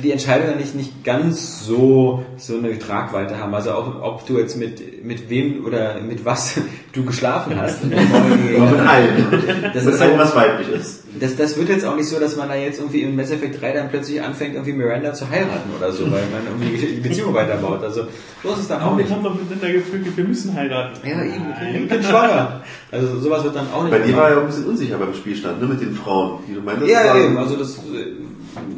die 0.03 0.13
Entscheidungen 0.13 0.59
nicht, 0.59 0.75
nicht 0.75 1.05
ganz 1.05 1.65
so, 1.65 2.25
so 2.37 2.59
eine 2.59 2.79
Tragweite 2.79 3.39
haben. 3.39 3.55
Also 3.55 3.73
auch, 3.73 4.03
ob 4.03 4.27
du 4.27 4.39
jetzt 4.39 4.57
mit, 4.57 5.05
mit 5.05 5.31
wem 5.31 5.65
oder 5.65 6.01
mit 6.01 6.25
was 6.25 6.61
du 6.93 7.05
geschlafen 7.05 7.57
hast. 7.57 7.85
Mit 7.85 7.99
allen. 7.99 9.27
Das 9.73 9.85
Das 9.85 9.95
ist 9.95 10.01
halt 10.01 10.19
was 10.19 10.35
weiblich 10.35 10.69
ist. 10.69 11.05
das, 11.21 11.37
das 11.37 11.57
wird 11.57 11.69
jetzt 11.69 11.85
auch 11.85 11.97
nicht 11.97 12.09
so, 12.09 12.19
dass 12.19 12.37
man 12.37 12.49
da 12.49 12.57
jetzt 12.57 12.81
irgendwie 12.81 13.03
in 13.03 13.15
Mass 13.15 13.31
Effect 13.31 13.61
3 13.61 13.73
dann 13.73 13.89
plötzlich 13.91 14.21
anfängt, 14.21 14.55
irgendwie 14.55 14.73
Miranda 14.73 15.13
zu 15.13 15.29
heiraten 15.31 15.71
oder 15.79 15.93
so, 15.93 16.05
weil 16.05 16.25
man 16.33 16.43
irgendwie 16.49 16.87
die 16.87 17.01
Beziehung 17.01 17.33
weiterbaut. 17.33 17.83
Also 17.83 18.07
so 18.43 18.51
ist 18.51 18.59
es 18.59 18.69
dann 18.69 18.83
auch 18.83 18.97
nicht. 18.97 19.11
haben 19.11 19.23
doch 19.23 19.35
miteinander 19.35 19.73
gefühlt, 19.73 20.17
wir 20.17 20.25
müssen 20.25 20.55
heiraten. 20.55 20.99
Ja, 21.09 21.23
eben, 21.23 21.83
ich 21.83 21.89
bin 21.89 22.03
schwanger. 22.03 22.63
Also 22.91 23.21
sowas 23.21 23.45
wird 23.45 23.55
dann 23.55 23.71
auch 23.73 23.85
nicht 23.85 23.93
Bei 23.93 24.01
dir 24.01 24.17
war 24.17 24.31
ja 24.31 24.37
auch 24.39 24.41
ein 24.43 24.47
bisschen 24.47 24.67
unsicher 24.67 24.99
beim 24.99 25.15
Spielstand, 25.15 25.61
ne, 25.61 25.69
mit 25.69 25.81
den 25.81 25.95
Frauen, 25.95 26.41
die 26.49 26.55
du 26.55 26.61
meintest. 26.61 26.91
Ja, 26.91 27.17
eben, 27.17 27.39
also 27.39 27.57
das... 27.57 27.79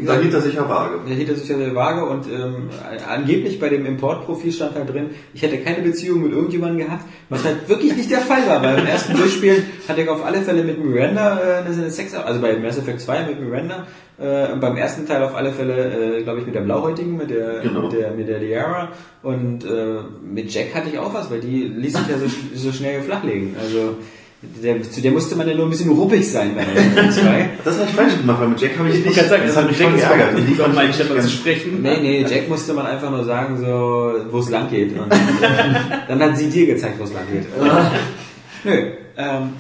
Da 0.05 0.19
hielt 0.19 0.35
er 0.35 0.41
sich 0.41 0.55
ja 0.55 0.69
vage. 0.69 1.01
Der 1.09 1.15
hielt 1.17 1.29
er 1.29 1.37
sich 1.37 1.49
ja 1.49 1.57
sehr 1.57 1.75
vage 1.75 2.05
und 2.05 2.27
ähm, 2.27 2.69
angeblich 3.09 3.59
bei 3.59 3.69
dem 3.69 3.87
Importprofil 3.87 4.53
stand 4.53 4.75
halt 4.75 4.93
drin, 4.93 5.11
ich 5.35 5.43
hätte 5.43 5.59
keine 5.59 5.83
Beziehung 5.83 6.23
mit 6.23 6.33
irgendjemandem 6.33 6.87
gehabt, 6.87 7.05
was 7.29 7.45
halt 7.45 7.69
wirklich 7.69 7.97
nicht 7.97 8.11
der 8.11 8.21
Fall 8.21 8.47
war. 8.49 8.61
Beim 8.61 8.87
ersten 8.87 9.17
Durchspielen 9.17 9.63
hatte 9.89 10.03
ich 10.03 10.09
auf 10.09 10.25
alle 10.25 10.43
Fälle 10.43 10.63
mit 10.65 10.83
Miranda 10.85 11.41
äh, 11.41 11.65
eine 11.65 11.91
Sex, 11.91 12.15
also 12.15 12.41
bei 12.41 12.57
Mass 12.59 12.79
Effect 12.79 13.01
2 13.01 13.25
mit 13.27 13.41
Miranda, 13.41 13.87
äh, 14.19 14.55
beim 14.57 14.77
ersten 14.77 15.07
Teil 15.07 15.23
auf 15.23 15.35
alle 15.35 15.53
Fälle, 15.53 16.19
äh, 16.19 16.23
glaube 16.23 16.41
ich, 16.41 16.47
mit 16.47 16.55
der 16.55 16.61
Blauhäutigen, 16.61 17.17
mit 17.17 17.31
der, 17.31 17.61
Genau. 17.63 17.83
mit 17.83 17.93
der, 17.93 18.11
mit 18.13 18.29
der 18.29 18.39
Liara 18.41 18.91
und 19.23 19.65
äh, 19.65 20.01
mit 20.23 20.53
Jack 20.53 20.75
hatte 20.75 20.89
ich 20.91 20.99
auch 20.99 21.15
was, 21.15 21.31
weil 21.31 21.41
die 21.41 21.63
ließ 21.65 21.95
sich 21.95 22.09
ja 22.09 22.19
so, 22.19 22.27
so 22.55 22.73
schnell 22.73 23.01
flachlegen. 23.03 23.57
Also 23.61 23.97
der, 24.43 24.83
zu 24.83 25.01
der 25.01 25.13
musste 25.13 25.37
man 25.37 25.49
ja 25.49 25.55
nur 25.55 25.67
ein 25.67 25.71
bisschen 25.71 25.91
ruppig 25.91 26.29
sein 26.29 26.55
bei 26.57 26.63
Effect 26.63 27.15
2. 27.15 27.51
Das 27.65 27.79
habe 27.79 27.89
ich 27.89 27.95
falsch 27.95 28.17
gemacht, 28.17 28.41
weil 28.41 28.49
mit 28.49 28.61
Jack 28.61 28.77
habe 28.77 28.89
ich 28.89 28.97
Ich 28.97 29.05
nicht. 29.05 29.17
gerade 29.17 29.29
sagen, 29.29 29.43
das 29.47 29.57
hat 29.57 29.69
mich 29.69 29.79
Jack 29.79 29.95
geärgert. 29.95 30.35
nicht 30.35 30.61
fand 30.61 30.75
meinen 30.75 30.91
ich 30.91 30.97
Shepard 30.97 31.23
zu 31.23 31.29
sprechen. 31.29 31.81
Nee, 31.81 31.99
nee, 32.01 32.27
Jack 32.29 32.49
musste 32.49 32.75
man 32.75 32.87
einfach 32.87 33.11
nur 33.11 33.25
sagen, 33.25 33.57
so, 33.59 34.15
wo 34.31 34.39
es 34.41 34.51
lang 34.51 34.69
geht. 34.69 34.99
Und 34.99 35.13
dann 36.09 36.21
hat 36.21 36.37
sie 36.37 36.49
dir 36.49 36.67
gezeigt, 36.67 36.99
wo 36.99 37.05
es 37.05 37.13
lang 37.13 37.25
geht. 37.33 37.47
Nö, 38.65 38.93
ähm, 39.17 39.53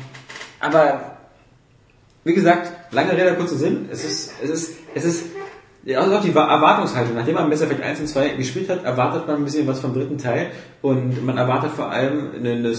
aber 0.59 1.17
wie 2.25 2.35
gesagt, 2.35 2.73
lange 2.93 3.13
Rede, 3.13 3.35
kurzer 3.35 3.57
Sinn. 3.57 3.89
Es 3.91 4.05
ist, 4.05 4.33
es 4.43 4.51
ist, 4.51 4.73
es 4.95 5.05
ist, 5.05 5.25
ja, 5.85 6.01
also 6.01 6.17
auch 6.17 6.23
die 6.23 6.31
Erwartungshaltung. 6.31 7.17
Nachdem 7.17 7.35
man 7.35 7.49
Mass 7.49 7.61
Effect 7.61 7.83
1 7.83 8.01
und 8.01 8.07
2 8.07 8.29
gespielt 8.31 8.69
hat, 8.69 8.85
erwartet 8.85 9.27
man 9.27 9.37
ein 9.37 9.45
bisschen 9.45 9.67
was 9.67 9.81
vom 9.81 9.93
dritten 9.93 10.19
Teil 10.19 10.51
und 10.81 11.25
man 11.25 11.37
erwartet 11.37 11.73
vor 11.73 11.91
allem 11.91 12.31
eine, 12.37 12.51
eine, 12.53 12.75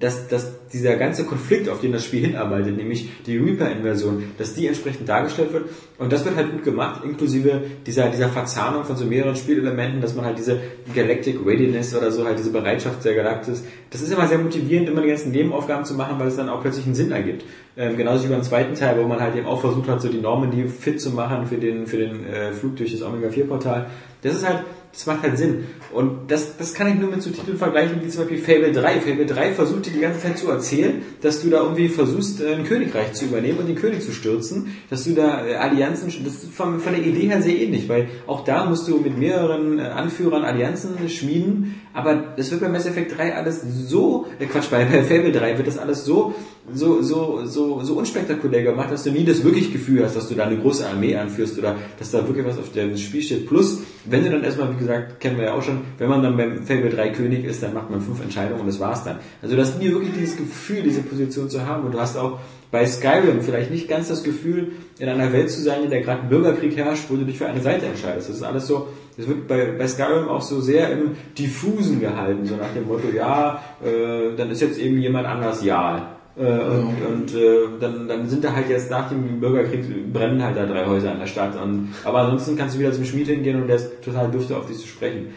dass, 0.00 0.28
dass 0.28 0.66
dieser 0.72 0.96
ganze 0.96 1.24
Konflikt, 1.24 1.68
auf 1.68 1.80
den 1.80 1.92
das 1.92 2.04
Spiel 2.04 2.26
hinarbeitet, 2.26 2.76
nämlich 2.76 3.10
die 3.26 3.36
Reaper-Inversion, 3.36 4.24
dass 4.38 4.54
die 4.54 4.66
entsprechend 4.66 5.08
dargestellt 5.08 5.52
wird. 5.52 5.66
Und 5.98 6.10
das 6.10 6.24
wird 6.24 6.36
halt 6.36 6.52
gut 6.52 6.64
gemacht, 6.64 7.04
inklusive 7.04 7.60
dieser, 7.86 8.08
dieser 8.08 8.30
Verzahnung 8.30 8.84
von 8.84 8.96
so 8.96 9.04
mehreren 9.04 9.36
Spielelementen, 9.36 10.00
dass 10.00 10.14
man 10.14 10.24
halt 10.24 10.38
diese 10.38 10.58
Galactic 10.94 11.38
Readiness 11.44 11.94
oder 11.94 12.10
so, 12.10 12.24
halt 12.24 12.38
diese 12.38 12.50
Bereitschaft 12.50 13.04
der 13.04 13.14
Galaktis, 13.14 13.62
das 13.90 14.00
ist 14.00 14.10
immer 14.10 14.26
sehr 14.26 14.38
motivierend, 14.38 14.88
immer 14.88 15.02
die 15.02 15.08
ganzen 15.08 15.32
Nebenaufgaben 15.32 15.84
zu 15.84 15.94
machen, 15.94 16.18
weil 16.18 16.28
es 16.28 16.36
dann 16.36 16.48
auch 16.48 16.62
plötzlich 16.62 16.86
einen 16.86 16.94
Sinn 16.94 17.12
ergibt. 17.12 17.44
Ähm, 17.76 17.98
genauso 17.98 18.24
wie 18.24 18.32
beim 18.32 18.42
zweiten 18.42 18.74
Teil, 18.74 18.98
wo 18.98 19.06
man 19.06 19.20
halt 19.20 19.36
eben 19.36 19.46
auch 19.46 19.60
versucht 19.60 19.88
hat, 19.88 20.00
so 20.00 20.08
die 20.08 20.20
Normandy 20.20 20.66
fit 20.66 21.00
zu 21.00 21.10
machen 21.10 21.46
für 21.46 21.56
den, 21.56 21.86
für 21.86 21.98
den 21.98 22.24
äh, 22.26 22.52
Flug 22.52 22.76
durch 22.76 22.92
das 22.92 23.02
Omega-4-Portal. 23.02 23.86
Das 24.22 24.34
ist 24.34 24.48
halt, 24.48 24.64
das 24.92 25.06
macht 25.06 25.22
halt 25.22 25.38
Sinn. 25.38 25.66
Und 25.92 26.30
das, 26.30 26.56
das 26.56 26.74
kann 26.74 26.88
ich 26.88 26.94
nur 26.94 27.10
mit 27.10 27.22
so 27.22 27.30
Titeln 27.30 27.56
vergleichen 27.56 28.00
wie 28.02 28.08
zum 28.08 28.22
Beispiel 28.22 28.38
Fable 28.38 28.72
3. 28.72 29.00
Fable 29.00 29.26
3 29.26 29.52
versucht 29.52 29.86
dir 29.86 29.92
die 29.92 30.00
ganze 30.00 30.20
Zeit 30.20 30.38
zu 30.38 30.50
erzählen, 30.50 31.02
dass 31.20 31.42
du 31.42 31.50
da 31.50 31.62
irgendwie 31.62 31.88
versuchst, 31.88 32.40
äh, 32.40 32.54
ein 32.54 32.64
Königreich 32.64 33.12
zu 33.12 33.26
übernehmen 33.26 33.58
und 33.58 33.68
den 33.68 33.76
König 33.76 34.02
zu 34.02 34.12
stürzen, 34.12 34.76
dass 34.88 35.04
du 35.04 35.14
da 35.14 35.46
äh, 35.46 35.54
Allianzen, 35.56 36.12
das 36.24 36.34
ist 36.34 36.52
von, 36.52 36.80
von 36.80 36.92
der 36.92 37.04
Idee 37.04 37.28
her 37.28 37.42
sehr 37.42 37.56
ähnlich, 37.56 37.88
weil 37.88 38.08
auch 38.26 38.44
da 38.44 38.64
musst 38.64 38.88
du 38.88 38.98
mit 38.98 39.16
mehreren 39.16 39.78
äh, 39.78 39.82
Anführern 39.82 40.44
Allianzen 40.44 41.08
schmieden, 41.08 41.80
aber 41.92 42.14
das 42.36 42.50
wird 42.50 42.60
bei 42.60 42.68
Mass 42.68 42.86
Effect 42.86 43.16
3 43.16 43.34
alles 43.34 43.62
so, 43.86 44.26
äh 44.38 44.46
Quatsch, 44.46 44.70
bei, 44.70 44.84
bei 44.84 45.02
Fable 45.02 45.32
3 45.32 45.56
wird 45.58 45.66
das 45.66 45.78
alles 45.78 46.04
so, 46.04 46.34
so, 46.72 47.02
so, 47.02 47.44
so, 47.44 47.80
so 47.82 47.94
unspektakulär 47.94 48.62
gemacht, 48.62 48.90
dass 48.90 49.02
du 49.02 49.10
nie 49.10 49.24
das 49.24 49.42
wirklich 49.42 49.72
Gefühl 49.72 50.04
hast, 50.04 50.16
dass 50.16 50.28
du 50.28 50.34
da 50.34 50.44
eine 50.44 50.58
große 50.58 50.88
Armee 50.88 51.16
anführst 51.16 51.58
oder 51.58 51.76
dass 51.98 52.10
da 52.12 52.26
wirklich 52.26 52.46
was 52.46 52.58
auf 52.58 52.70
dem 52.72 52.96
Spiel 52.96 53.22
steht. 53.22 53.48
Plus, 53.48 53.80
wenn 54.04 54.22
du 54.22 54.30
dann 54.30 54.44
erstmal, 54.44 54.72
wie 54.72 54.78
gesagt, 54.78 55.20
kennen 55.20 55.36
wir 55.36 55.46
ja 55.46 55.54
auch 55.54 55.62
schon, 55.62 55.80
wenn 55.98 56.08
man 56.08 56.22
dann 56.22 56.36
beim 56.36 56.64
Fable 56.64 56.90
3 56.90 57.10
König 57.10 57.44
ist, 57.44 57.62
dann 57.62 57.74
macht 57.74 57.90
man 57.90 58.00
fünf 58.00 58.22
Entscheidungen 58.22 58.60
und 58.60 58.66
das 58.66 58.78
war's 58.78 59.02
dann. 59.02 59.18
Also 59.42 59.56
du 59.56 59.62
hast 59.62 59.80
nie 59.80 59.90
wirklich 59.90 60.12
dieses 60.12 60.36
Gefühl, 60.36 60.82
diese 60.82 61.02
Position 61.02 61.50
zu 61.50 61.66
haben 61.66 61.84
und 61.84 61.92
du 61.92 62.00
hast 62.00 62.16
auch 62.16 62.38
bei 62.70 62.86
Skyrim 62.86 63.40
vielleicht 63.40 63.70
nicht 63.70 63.88
ganz 63.88 64.08
das 64.08 64.22
Gefühl, 64.22 64.72
in 64.98 65.08
einer 65.08 65.32
Welt 65.32 65.50
zu 65.50 65.60
sein, 65.60 65.84
in 65.84 65.90
der 65.90 66.02
gerade 66.02 66.22
ein 66.22 66.28
Bürgerkrieg 66.28 66.76
herrscht, 66.76 67.04
wo 67.08 67.16
du 67.16 67.24
dich 67.24 67.38
für 67.38 67.46
eine 67.46 67.60
Seite 67.60 67.86
entscheidest. 67.86 68.28
Das 68.28 68.36
ist 68.36 68.42
alles 68.42 68.66
so, 68.66 68.88
das 69.16 69.26
wird 69.26 69.48
bei, 69.48 69.72
bei 69.76 69.88
Skyrim 69.88 70.28
auch 70.28 70.42
so 70.42 70.60
sehr 70.60 70.92
im 70.92 71.16
Diffusen 71.36 72.00
gehalten, 72.00 72.46
so 72.46 72.56
nach 72.56 72.72
dem 72.74 72.86
Motto, 72.86 73.08
ja, 73.14 73.60
äh, 73.84 74.36
dann 74.36 74.50
ist 74.50 74.60
jetzt 74.60 74.78
eben 74.78 74.98
jemand 74.98 75.26
anders 75.26 75.64
ja. 75.64 76.16
Äh, 76.36 76.42
und 76.42 77.02
und 77.06 77.34
äh, 77.34 77.56
dann, 77.80 78.06
dann 78.06 78.28
sind 78.28 78.44
da 78.44 78.54
halt 78.54 78.70
jetzt 78.70 78.90
nach 78.90 79.08
dem 79.08 79.40
Bürgerkrieg 79.40 80.12
brennen 80.12 80.42
halt 80.42 80.56
da 80.56 80.64
drei 80.64 80.86
Häuser 80.86 81.12
in 81.12 81.18
der 81.18 81.26
Stadt. 81.26 81.60
Und, 81.60 81.88
aber 82.04 82.20
ansonsten 82.20 82.56
kannst 82.56 82.76
du 82.76 82.78
wieder 82.78 82.92
zum 82.92 83.04
Schmied 83.04 83.26
hingehen 83.26 83.60
und 83.60 83.66
der 83.66 83.76
ist 83.76 84.02
total 84.02 84.30
dürfte 84.30 84.56
auf 84.56 84.66
dich 84.66 84.78
zu 84.78 84.86
sprechen. 84.86 85.32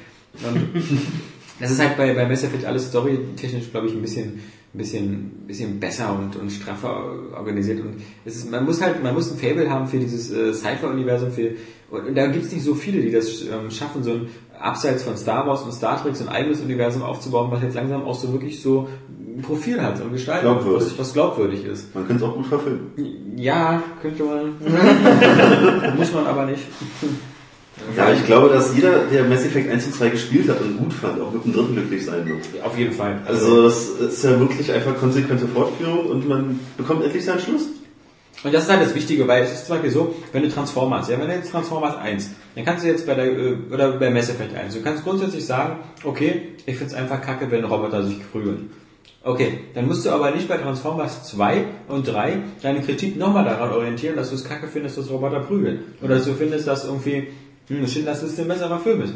Und 0.48 0.68
das 1.60 1.72
ist 1.72 1.82
halt 1.82 1.98
bei, 1.98 2.14
bei 2.14 2.28
Mass 2.28 2.44
Effect 2.44 2.66
alles 2.66 2.90
storytechnisch, 2.90 3.72
glaube 3.72 3.88
ich, 3.88 3.94
ein 3.94 4.02
bisschen, 4.02 4.40
ein 4.74 4.78
bisschen, 4.78 5.32
bisschen 5.46 5.80
besser 5.80 6.18
und, 6.18 6.36
und 6.36 6.50
straffer 6.52 7.14
organisiert. 7.36 7.82
Und 7.82 7.96
es 8.26 8.38
ist, 8.38 8.52
man 8.52 8.66
muss 8.66 8.82
halt, 8.82 9.04
man 9.04 9.14
muss 9.14 9.32
ein 9.32 9.38
Fable 9.38 9.70
haben 9.70 9.88
für 9.88 10.00
dieses 10.00 10.32
äh, 10.32 10.54
Cypher-Universum, 10.54 11.32
für 11.32 11.52
und 11.94 12.16
da 12.16 12.26
gibt 12.26 12.46
es 12.46 12.52
nicht 12.52 12.64
so 12.64 12.74
viele, 12.74 13.02
die 13.02 13.12
das 13.12 13.44
ähm, 13.44 13.70
schaffen, 13.70 14.04
so 14.04 14.14
ein 14.14 14.28
abseits 14.60 15.04
von 15.04 15.16
Star 15.16 15.46
Wars 15.46 15.62
und 15.62 15.74
Star 15.74 16.02
Trek 16.02 16.16
so 16.16 16.26
ein 16.26 16.30
eigenes 16.30 16.60
Universum 16.60 17.04
aufzubauen, 17.04 17.52
was 17.52 17.62
jetzt 17.62 17.76
langsam 17.76 18.04
auch 18.04 18.16
so 18.16 18.32
wirklich 18.32 18.62
so 18.62 18.88
ein 19.10 19.44
Profil 19.44 19.80
hat 19.80 20.02
und 20.02 20.12
Gestalt, 20.12 20.42
Glaubwürdig. 20.42 20.88
Was, 20.88 21.00
was 21.00 21.14
glaubwürdig 21.14 21.66
ist. 21.66 21.94
Man 21.94 22.08
könnte 22.08 22.24
es 22.24 22.30
auch 22.30 22.36
gut 22.36 22.48
verfilmen. 22.48 23.36
Ja, 23.36 23.84
könnte 24.02 24.24
man. 24.24 24.56
Muss 25.98 26.14
man 26.14 26.26
aber 26.26 26.48
nicht. 26.48 26.64
Ja, 27.98 28.12
ich 28.14 28.26
glaube, 28.26 28.50
dass 28.50 28.76
jeder, 28.76 29.06
der 29.12 29.24
Mass 29.24 29.46
Effect 29.46 29.70
1 29.70 29.86
und 29.88 29.96
2 29.96 30.10
gespielt 30.10 30.50
hat 30.50 30.62
und 30.62 30.78
gut 30.78 30.94
fand, 30.94 31.20
auch 31.20 31.32
mit 31.32 31.44
dem 31.44 31.54
dritten 31.54 31.74
glücklich 31.74 32.06
sein 32.06 32.26
wird. 32.28 32.40
Auf 32.64 32.78
jeden 32.78 32.94
Fall. 32.94 33.20
Also 33.26 33.64
das 33.64 33.90
ist 33.90 34.24
ja 34.24 34.40
wirklich 34.40 34.72
einfach 34.72 34.96
konsequente 34.96 35.48
Fortführung 35.48 36.06
und 36.08 36.28
man 36.28 36.60
bekommt 36.78 37.04
endlich 37.04 37.26
seinen 37.26 37.40
Schluss. 37.40 37.64
Und 38.44 38.54
das 38.54 38.64
ist 38.64 38.70
halt 38.70 38.82
das 38.82 38.94
Wichtige, 38.94 39.28
weil 39.28 39.44
es 39.44 39.54
ist 39.54 39.68
zum 39.68 39.76
Beispiel 39.76 39.92
so, 39.92 40.16
wenn 40.34 40.44
du 40.44 40.50
Transformers, 40.50 41.10
ja, 41.10 41.18
wenn 41.20 41.28
du 41.28 41.34
jetzt 41.34 41.52
Transformers 41.52 41.96
1, 41.98 42.32
dann 42.56 42.66
kannst 42.66 42.84
du 42.84 42.90
jetzt 42.90 43.08
bei 43.08 43.16
der, 43.16 43.26
äh, 43.26 43.56
oder 43.72 43.94
bei 43.94 44.10
Mass 44.10 44.30
Effect 44.30 44.56
1, 44.56 44.74
du 44.74 44.82
kannst 44.82 45.04
grundsätzlich 45.04 45.46
sagen, 45.46 45.78
okay, 46.04 46.50
ich 46.66 46.76
find's 46.76 46.94
einfach 46.94 47.22
kacke, 47.22 47.50
wenn 47.50 47.64
Roboter 47.64 48.04
sich 48.04 48.20
prügeln. 48.32 48.70
Okay, 49.26 49.60
dann 49.74 49.88
musst 49.88 50.06
du 50.06 50.10
aber 50.10 50.32
nicht 50.32 50.50
bei 50.50 50.58
Transformers 50.58 51.24
2 51.24 51.64
und 51.88 52.06
3 52.06 52.40
deine 52.62 52.82
Kritik 52.82 53.16
nochmal 53.16 53.46
daran 53.46 53.72
orientieren, 53.72 54.18
dass 54.18 54.30
du 54.30 54.36
es 54.36 54.44
kacke 54.44 54.68
findest, 54.68 54.98
dass 54.98 55.10
Roboter 55.10 55.40
prügeln. 55.40 55.96
Oder 56.02 56.16
dass 56.16 56.26
du 56.26 56.34
findest, 56.34 56.68
dass 56.68 56.84
irgendwie, 56.84 57.28
hm, 57.68 57.88
Schindlers 57.88 58.22
Liste 58.22 58.42
ein 58.42 58.48
besserer 58.48 58.80
Film 58.80 59.02
ist. 59.02 59.14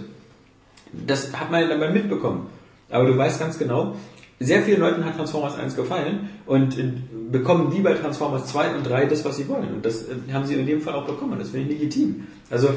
Das 1.05 1.33
hat 1.33 1.51
man 1.51 1.61
ja 1.61 1.67
dabei 1.67 1.89
mitbekommen. 1.89 2.47
Aber 2.89 3.05
du 3.05 3.17
weißt 3.17 3.39
ganz 3.39 3.57
genau, 3.57 3.95
sehr 4.39 4.61
vielen 4.61 4.79
Leuten 4.79 5.03
hat 5.03 5.15
Transformers 5.15 5.55
1 5.55 5.75
gefallen 5.75 6.29
und 6.45 6.77
äh, 6.77 6.91
bekommen 7.31 7.71
die 7.71 7.81
bei 7.81 7.93
Transformers 7.93 8.45
2 8.47 8.75
und 8.75 8.83
3 8.87 9.07
das, 9.07 9.25
was 9.25 9.37
sie 9.37 9.47
wollen. 9.47 9.73
Und 9.75 9.85
das 9.85 10.03
äh, 10.03 10.31
haben 10.31 10.45
sie 10.45 10.53
in 10.55 10.65
dem 10.65 10.81
Fall 10.81 10.93
auch 10.93 11.05
bekommen. 11.05 11.39
Das 11.39 11.49
finde 11.49 11.73
ich 11.73 11.79
legitim. 11.79 12.27
Also 12.51 12.69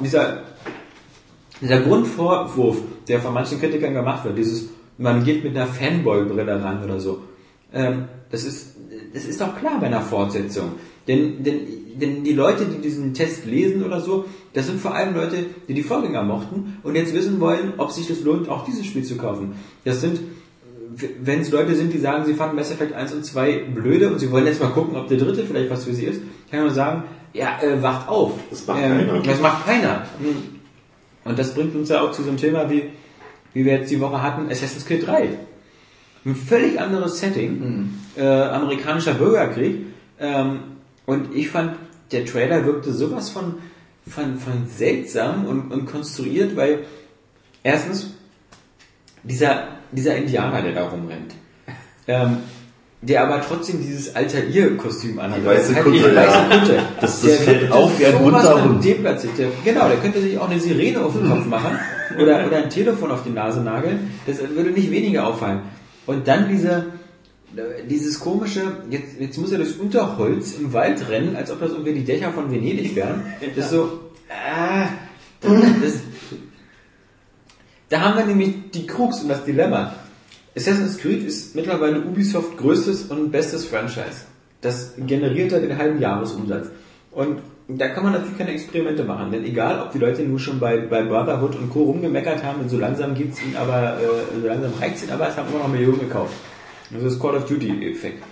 dieser, 0.00 0.42
dieser 1.60 1.80
Grundvorwurf, 1.80 2.78
der 3.08 3.20
von 3.20 3.34
manchen 3.34 3.60
Kritikern 3.60 3.92
gemacht 3.92 4.24
wird, 4.24 4.38
dieses, 4.38 4.70
man 4.96 5.22
geht 5.22 5.44
mit 5.44 5.54
einer 5.56 5.66
Fanboy-Brille 5.66 6.62
ran 6.62 6.82
oder 6.82 6.98
so, 6.98 7.22
ähm, 7.74 8.06
das 8.30 8.44
ist, 8.44 8.76
das 9.12 9.24
ist 9.26 9.40
doch 9.40 9.54
klar 9.58 9.78
bei 9.78 9.86
einer 9.86 10.00
Fortsetzung. 10.00 10.72
Denn, 11.08 11.42
denn, 11.42 11.60
denn 12.00 12.24
die 12.24 12.32
Leute, 12.32 12.64
die 12.66 12.80
diesen 12.80 13.12
Test 13.12 13.44
lesen 13.44 13.84
oder 13.84 14.00
so, 14.00 14.24
das 14.54 14.66
sind 14.66 14.80
vor 14.80 14.94
allem 14.94 15.14
Leute, 15.14 15.46
die 15.68 15.74
die 15.74 15.82
Vorgänger 15.82 16.22
mochten 16.22 16.78
und 16.82 16.94
jetzt 16.94 17.14
wissen 17.14 17.40
wollen, 17.40 17.74
ob 17.78 17.90
sich 17.90 18.06
das 18.06 18.22
lohnt, 18.22 18.48
auch 18.48 18.64
dieses 18.64 18.86
Spiel 18.86 19.04
zu 19.04 19.16
kaufen. 19.16 19.54
Das 19.84 20.00
sind 20.00 20.20
wenn 21.22 21.40
es 21.40 21.50
Leute 21.50 21.74
sind, 21.74 21.92
die 21.92 21.98
sagen, 21.98 22.24
sie 22.24 22.34
fanden 22.34 22.56
Mass 22.56 22.70
Effect 22.70 22.92
1 22.92 23.12
und 23.12 23.24
2 23.24 23.64
blöde 23.74 24.10
und 24.10 24.18
sie 24.18 24.30
wollen 24.30 24.46
jetzt 24.46 24.60
mal 24.60 24.70
gucken, 24.70 24.96
ob 24.96 25.08
der 25.08 25.18
dritte 25.18 25.44
vielleicht 25.44 25.70
was 25.70 25.84
für 25.84 25.94
sie 25.94 26.04
ist, 26.04 26.20
kann 26.50 26.60
nur 26.60 26.70
sagen, 26.70 27.04
ja, 27.32 27.58
äh, 27.62 27.82
wacht 27.82 28.08
auf. 28.08 28.32
Das 28.50 28.66
macht 28.66 28.80
ähm, 28.82 28.98
keiner. 28.98 29.22
Das 29.22 29.40
macht 29.40 29.66
keiner. 29.66 30.06
Und 31.24 31.38
das 31.38 31.54
bringt 31.54 31.74
uns 31.74 31.88
ja 31.88 32.02
auch 32.02 32.12
zu 32.12 32.22
so 32.22 32.28
einem 32.28 32.36
Thema, 32.36 32.68
wie, 32.68 32.90
wie 33.54 33.64
wir 33.64 33.74
jetzt 33.74 33.90
die 33.90 34.00
Woche 34.00 34.20
hatten, 34.20 34.50
Assassin's 34.50 34.84
Creed 34.84 35.06
3. 35.06 35.30
Ein 36.24 36.36
völlig 36.36 36.78
anderes 36.78 37.18
Setting, 37.18 37.90
äh, 38.16 38.22
amerikanischer 38.22 39.14
Bürgerkrieg. 39.14 39.86
Ähm, 40.20 40.60
und 41.06 41.34
ich 41.34 41.48
fand, 41.48 41.76
der 42.12 42.24
Trailer 42.24 42.64
wirkte 42.66 42.92
sowas 42.92 43.30
von, 43.30 43.54
von, 44.08 44.38
von 44.38 44.66
seltsam 44.66 45.46
und, 45.46 45.70
und 45.72 45.86
konstruiert, 45.86 46.56
weil 46.56 46.80
erstens, 47.62 48.14
dieser, 49.22 49.64
dieser 49.92 50.16
Indianer, 50.16 50.62
der 50.62 50.72
da 50.72 50.88
rumrennt, 50.88 51.34
ähm, 52.08 52.38
der 53.00 53.24
aber 53.24 53.40
trotzdem 53.40 53.80
dieses 53.82 54.14
Altair-Kostüm 54.14 55.18
anhat. 55.18 55.40
Die 55.40 55.44
weiße 55.46 55.74
Kutte, 55.74 55.96
ja. 55.98 56.14
weiße 56.14 56.58
Kutte. 56.60 56.82
Das- 57.00 57.20
das 57.20 57.22
Der 57.22 57.36
fällt 57.38 57.72
auf 57.72 57.98
wie 57.98 58.06
ein 58.06 58.12
bunter 58.18 58.64
Hund. 58.64 58.84
Der, 59.38 59.48
genau, 59.64 59.88
der 59.88 59.96
könnte 59.98 60.20
sich 60.20 60.38
auch 60.38 60.48
eine 60.48 60.60
Sirene 60.60 61.04
auf 61.04 61.12
den 61.14 61.28
Kopf 61.28 61.46
machen 61.46 61.78
oder, 62.16 62.46
oder 62.46 62.58
ein 62.58 62.70
Telefon 62.70 63.10
auf 63.10 63.24
die 63.24 63.30
Nase 63.30 63.60
nageln. 63.60 64.10
Das 64.26 64.38
würde 64.40 64.70
nicht 64.70 64.90
weniger 64.90 65.26
auffallen. 65.26 65.60
Und 66.06 66.28
dann 66.28 66.48
diese, 66.48 66.86
dieses 67.88 68.20
komische, 68.20 68.78
jetzt, 68.90 69.20
jetzt 69.20 69.38
muss 69.38 69.52
er 69.52 69.58
durchs 69.58 69.74
Unterholz 69.74 70.54
im 70.58 70.72
Wald 70.72 71.08
rennen, 71.08 71.36
als 71.36 71.50
ob 71.50 71.60
das 71.60 71.72
irgendwie 71.72 71.94
die 71.94 72.04
Dächer 72.04 72.32
von 72.32 72.50
Venedig 72.50 72.94
wären. 72.96 73.22
Das 73.54 73.66
ist 73.66 73.70
so, 73.70 74.00
ah, 74.30 74.86
das, 75.40 76.00
da 77.88 78.00
haben 78.00 78.16
wir 78.16 78.24
nämlich 78.24 78.70
die 78.72 78.86
Krux 78.86 79.20
und 79.20 79.28
das 79.28 79.44
Dilemma. 79.44 79.94
Assassin's 80.56 80.98
Creed 80.98 81.24
ist 81.24 81.54
mittlerweile 81.54 82.00
Ubisoft 82.00 82.56
größtes 82.56 83.04
und 83.04 83.30
bestes 83.30 83.66
Franchise. 83.66 84.26
Das 84.60 84.94
generiert 84.96 85.52
da 85.52 85.58
den 85.58 85.76
halben 85.76 86.00
Jahresumsatz. 86.00 86.68
Und 87.10 87.40
da 87.68 87.88
kann 87.88 88.04
man 88.04 88.12
natürlich 88.12 88.38
keine 88.38 88.50
Experimente 88.50 89.04
machen, 89.04 89.30
denn 89.30 89.44
egal, 89.44 89.80
ob 89.80 89.92
die 89.92 89.98
Leute 89.98 90.22
nur 90.22 90.38
schon 90.38 90.58
bei, 90.58 90.78
bei 90.78 91.02
Brotherhood 91.02 91.56
und 91.56 91.70
Co. 91.70 91.84
rumgemeckert 91.84 92.42
haben, 92.42 92.60
und 92.60 92.68
so 92.68 92.78
langsam 92.78 93.14
gibt's 93.14 93.42
ihnen 93.42 93.56
aber, 93.56 93.98
äh, 93.98 94.40
so 94.40 94.46
langsam 94.46 94.72
reicht's 94.78 95.02
ihnen 95.02 95.12
aber, 95.12 95.28
es 95.28 95.36
haben 95.36 95.48
immer 95.48 95.60
noch 95.60 95.68
Millionen 95.68 96.00
gekauft. 96.00 96.34
Das 96.92 97.02
ist 97.02 97.20
Call 97.20 97.36
of 97.36 97.46
Duty-Effekt. 97.46 98.22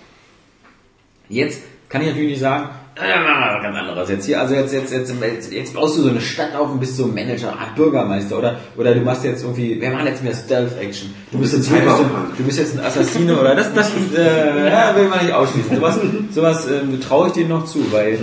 Jetzt 1.29 1.61
kann 1.89 2.01
ich 2.01 2.07
natürlich 2.07 2.31
nicht 2.31 2.39
sagen, 2.39 2.69
äh, 2.95 3.63
ganz 3.63 3.77
anderes 3.77 4.09
jetzt 4.09 4.25
hier. 4.25 4.39
Also 4.39 4.53
jetzt, 4.53 4.73
jetzt, 4.73 4.91
jetzt, 4.91 5.13
jetzt, 5.21 5.51
jetzt 5.51 5.73
baust 5.73 5.97
du 5.97 6.01
so 6.03 6.09
eine 6.09 6.21
Stadt 6.21 6.53
auf 6.55 6.71
und 6.71 6.79
bist 6.79 6.97
so 6.97 7.05
ein 7.05 7.13
Manager, 7.13 7.57
Art 7.57 7.75
Bürgermeister 7.75 8.37
oder, 8.37 8.59
oder 8.77 8.93
du 8.93 9.01
machst 9.01 9.23
jetzt 9.23 9.43
irgendwie, 9.43 9.79
wir 9.79 9.89
machen 9.91 10.07
jetzt 10.07 10.23
mehr 10.23 10.33
Stealth-Action. 10.33 11.13
Du 11.31 11.39
bist 11.39 11.53
jetzt 11.53 11.67
Cyberpunk. 11.67 12.37
du, 12.37 12.43
bist 12.43 12.59
jetzt 12.59 12.77
ein 12.77 12.83
Assassino 12.83 13.39
oder 13.39 13.55
das, 13.55 13.73
das, 13.73 13.91
äh, 14.15 14.69
ja, 14.69 14.95
will 14.95 15.07
man 15.07 15.23
nicht 15.23 15.33
ausschließen. 15.33 15.75
Sowas, 15.75 15.99
sowas 16.31 16.67
ähm, 16.67 16.99
traue 16.99 17.27
ich 17.27 17.33
dir 17.33 17.47
noch 17.47 17.65
zu, 17.65 17.91
weil, 17.91 18.19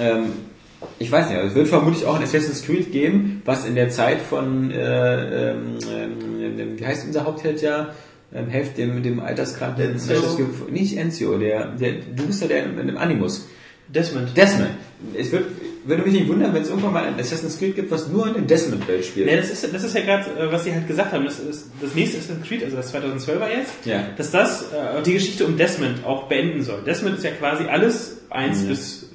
ähm, 0.00 0.32
ich 0.98 1.12
weiß 1.12 1.28
nicht, 1.28 1.38
es 1.38 1.54
wird 1.54 1.68
vermutlich 1.68 2.06
auch 2.06 2.16
ein 2.16 2.22
Assassin's 2.22 2.62
Creed 2.62 2.90
geben, 2.90 3.42
was 3.44 3.66
in 3.66 3.74
der 3.74 3.90
Zeit 3.90 4.20
von, 4.22 4.70
äh, 4.70 5.50
ähm, 5.50 5.78
ähm, 5.90 6.78
wie 6.78 6.86
heißt 6.86 7.06
unser 7.06 7.24
Hauptheld 7.24 7.60
ja, 7.60 7.90
ähm, 8.34 8.48
helft 8.48 8.76
dem, 8.78 9.02
dem 9.02 9.20
alterskranken, 9.20 9.96
Ezio? 9.96 10.38
nicht 10.70 10.96
Enzio, 10.96 11.38
der, 11.38 11.66
der, 11.72 11.92
du 12.14 12.26
bist 12.26 12.42
ja 12.42 12.48
der 12.48 12.66
mit 12.66 12.88
dem 12.88 12.98
Animus. 12.98 13.46
Desmond. 13.88 14.36
Desmond. 14.36 14.70
Es 15.16 15.32
wird, 15.32 15.46
würde 15.86 16.02
mich 16.02 16.12
nicht 16.12 16.28
wundern, 16.28 16.52
wenn 16.52 16.60
es 16.60 16.68
irgendwann 16.68 16.92
mal 16.92 17.04
ein 17.06 17.18
Assassin's 17.18 17.58
Creed 17.58 17.74
gibt, 17.74 17.90
was 17.90 18.08
nur 18.08 18.26
in 18.26 18.34
der 18.34 18.42
Desmond-Welt 18.42 19.02
spielt. 19.04 19.30
Ja, 19.30 19.36
das 19.36 19.48
ist, 19.50 19.72
das 19.72 19.82
ist 19.82 19.94
ja 19.94 20.02
gerade, 20.02 20.28
äh, 20.38 20.52
was 20.52 20.64
Sie 20.64 20.74
halt 20.74 20.86
gesagt 20.86 21.12
haben. 21.12 21.24
Das, 21.24 21.38
ist, 21.40 21.70
das 21.80 21.94
nächste 21.94 22.18
Assassin's 22.18 22.46
Creed, 22.46 22.64
also 22.64 22.76
das 22.76 22.92
2012er 22.94 23.48
jetzt, 23.48 23.86
Ja. 23.86 24.04
dass 24.18 24.30
das 24.30 24.72
äh, 24.72 25.02
die 25.06 25.14
Geschichte 25.14 25.46
um 25.46 25.56
Desmond 25.56 26.04
auch 26.04 26.24
beenden 26.24 26.62
soll. 26.62 26.82
Desmond 26.84 27.16
ist 27.16 27.24
ja 27.24 27.30
quasi 27.30 27.64
alles 27.64 28.18
eins 28.28 28.62
Ja. 28.64 28.68
bis 28.68 29.08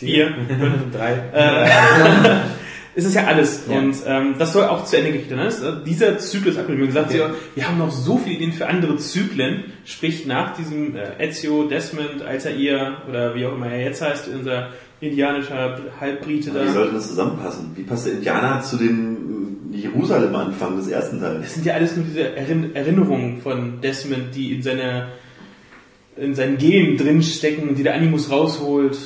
Vier, 0.00 0.34
drei. 0.92 1.12
äh, 1.32 1.68
ist 3.00 3.06
es 3.06 3.14
ja 3.14 3.24
alles. 3.24 3.64
Ja. 3.68 3.78
Und 3.78 3.96
ähm, 4.06 4.34
das 4.38 4.52
soll 4.52 4.64
auch 4.64 4.84
zu 4.84 4.96
Ende 4.96 5.12
gerichtet 5.12 5.36
werden. 5.36 5.82
Äh, 5.82 5.84
dieser 5.84 6.18
Zyklus 6.18 6.56
haben 6.58 6.76
gesagt, 6.76 7.12
Ja. 7.14 7.30
wir, 7.54 7.66
haben 7.66 7.78
noch 7.78 7.90
so 7.90 8.18
viele 8.18 8.36
Ideen 8.36 8.52
für 8.52 8.66
andere 8.68 8.96
Zyklen, 8.98 9.64
sprich 9.84 10.26
nach 10.26 10.56
diesem 10.56 10.94
äh, 10.94 11.10
Ezio, 11.18 11.64
Desmond, 11.64 12.22
Altair 12.22 12.98
oder 13.08 13.34
wie 13.34 13.46
auch 13.46 13.54
immer 13.54 13.66
er 13.70 13.84
jetzt 13.84 14.02
heißt, 14.02 14.28
unser 14.28 14.68
indianischer 15.00 15.78
Halbbrite 15.98 16.50
Wie 16.50 16.58
da. 16.58 16.72
sollte 16.72 16.94
das 16.94 17.08
zusammenpassen? 17.08 17.70
Wie 17.74 17.82
passt 17.82 18.06
der 18.06 18.12
Indianer 18.14 18.60
zu 18.60 18.76
dem 18.76 19.72
äh, 19.72 19.76
Jerusalem-Anfang 19.78 20.76
des 20.76 20.88
ersten 20.88 21.20
Teils? 21.20 21.40
Das 21.42 21.54
sind 21.54 21.64
ja 21.66 21.74
alles 21.74 21.96
nur 21.96 22.04
diese 22.04 22.36
Erinn 22.36 22.74
Erinnerungen 22.74 23.40
von 23.40 23.80
Desmond, 23.80 24.34
die 24.34 24.54
in 24.54 24.62
seiner 24.62 25.08
in 26.16 26.34
seinen 26.34 26.58
Genen 26.58 26.98
drinstecken, 26.98 27.74
die 27.74 27.82
der 27.82 27.94
Animus 27.94 28.30
rausholt. 28.30 28.98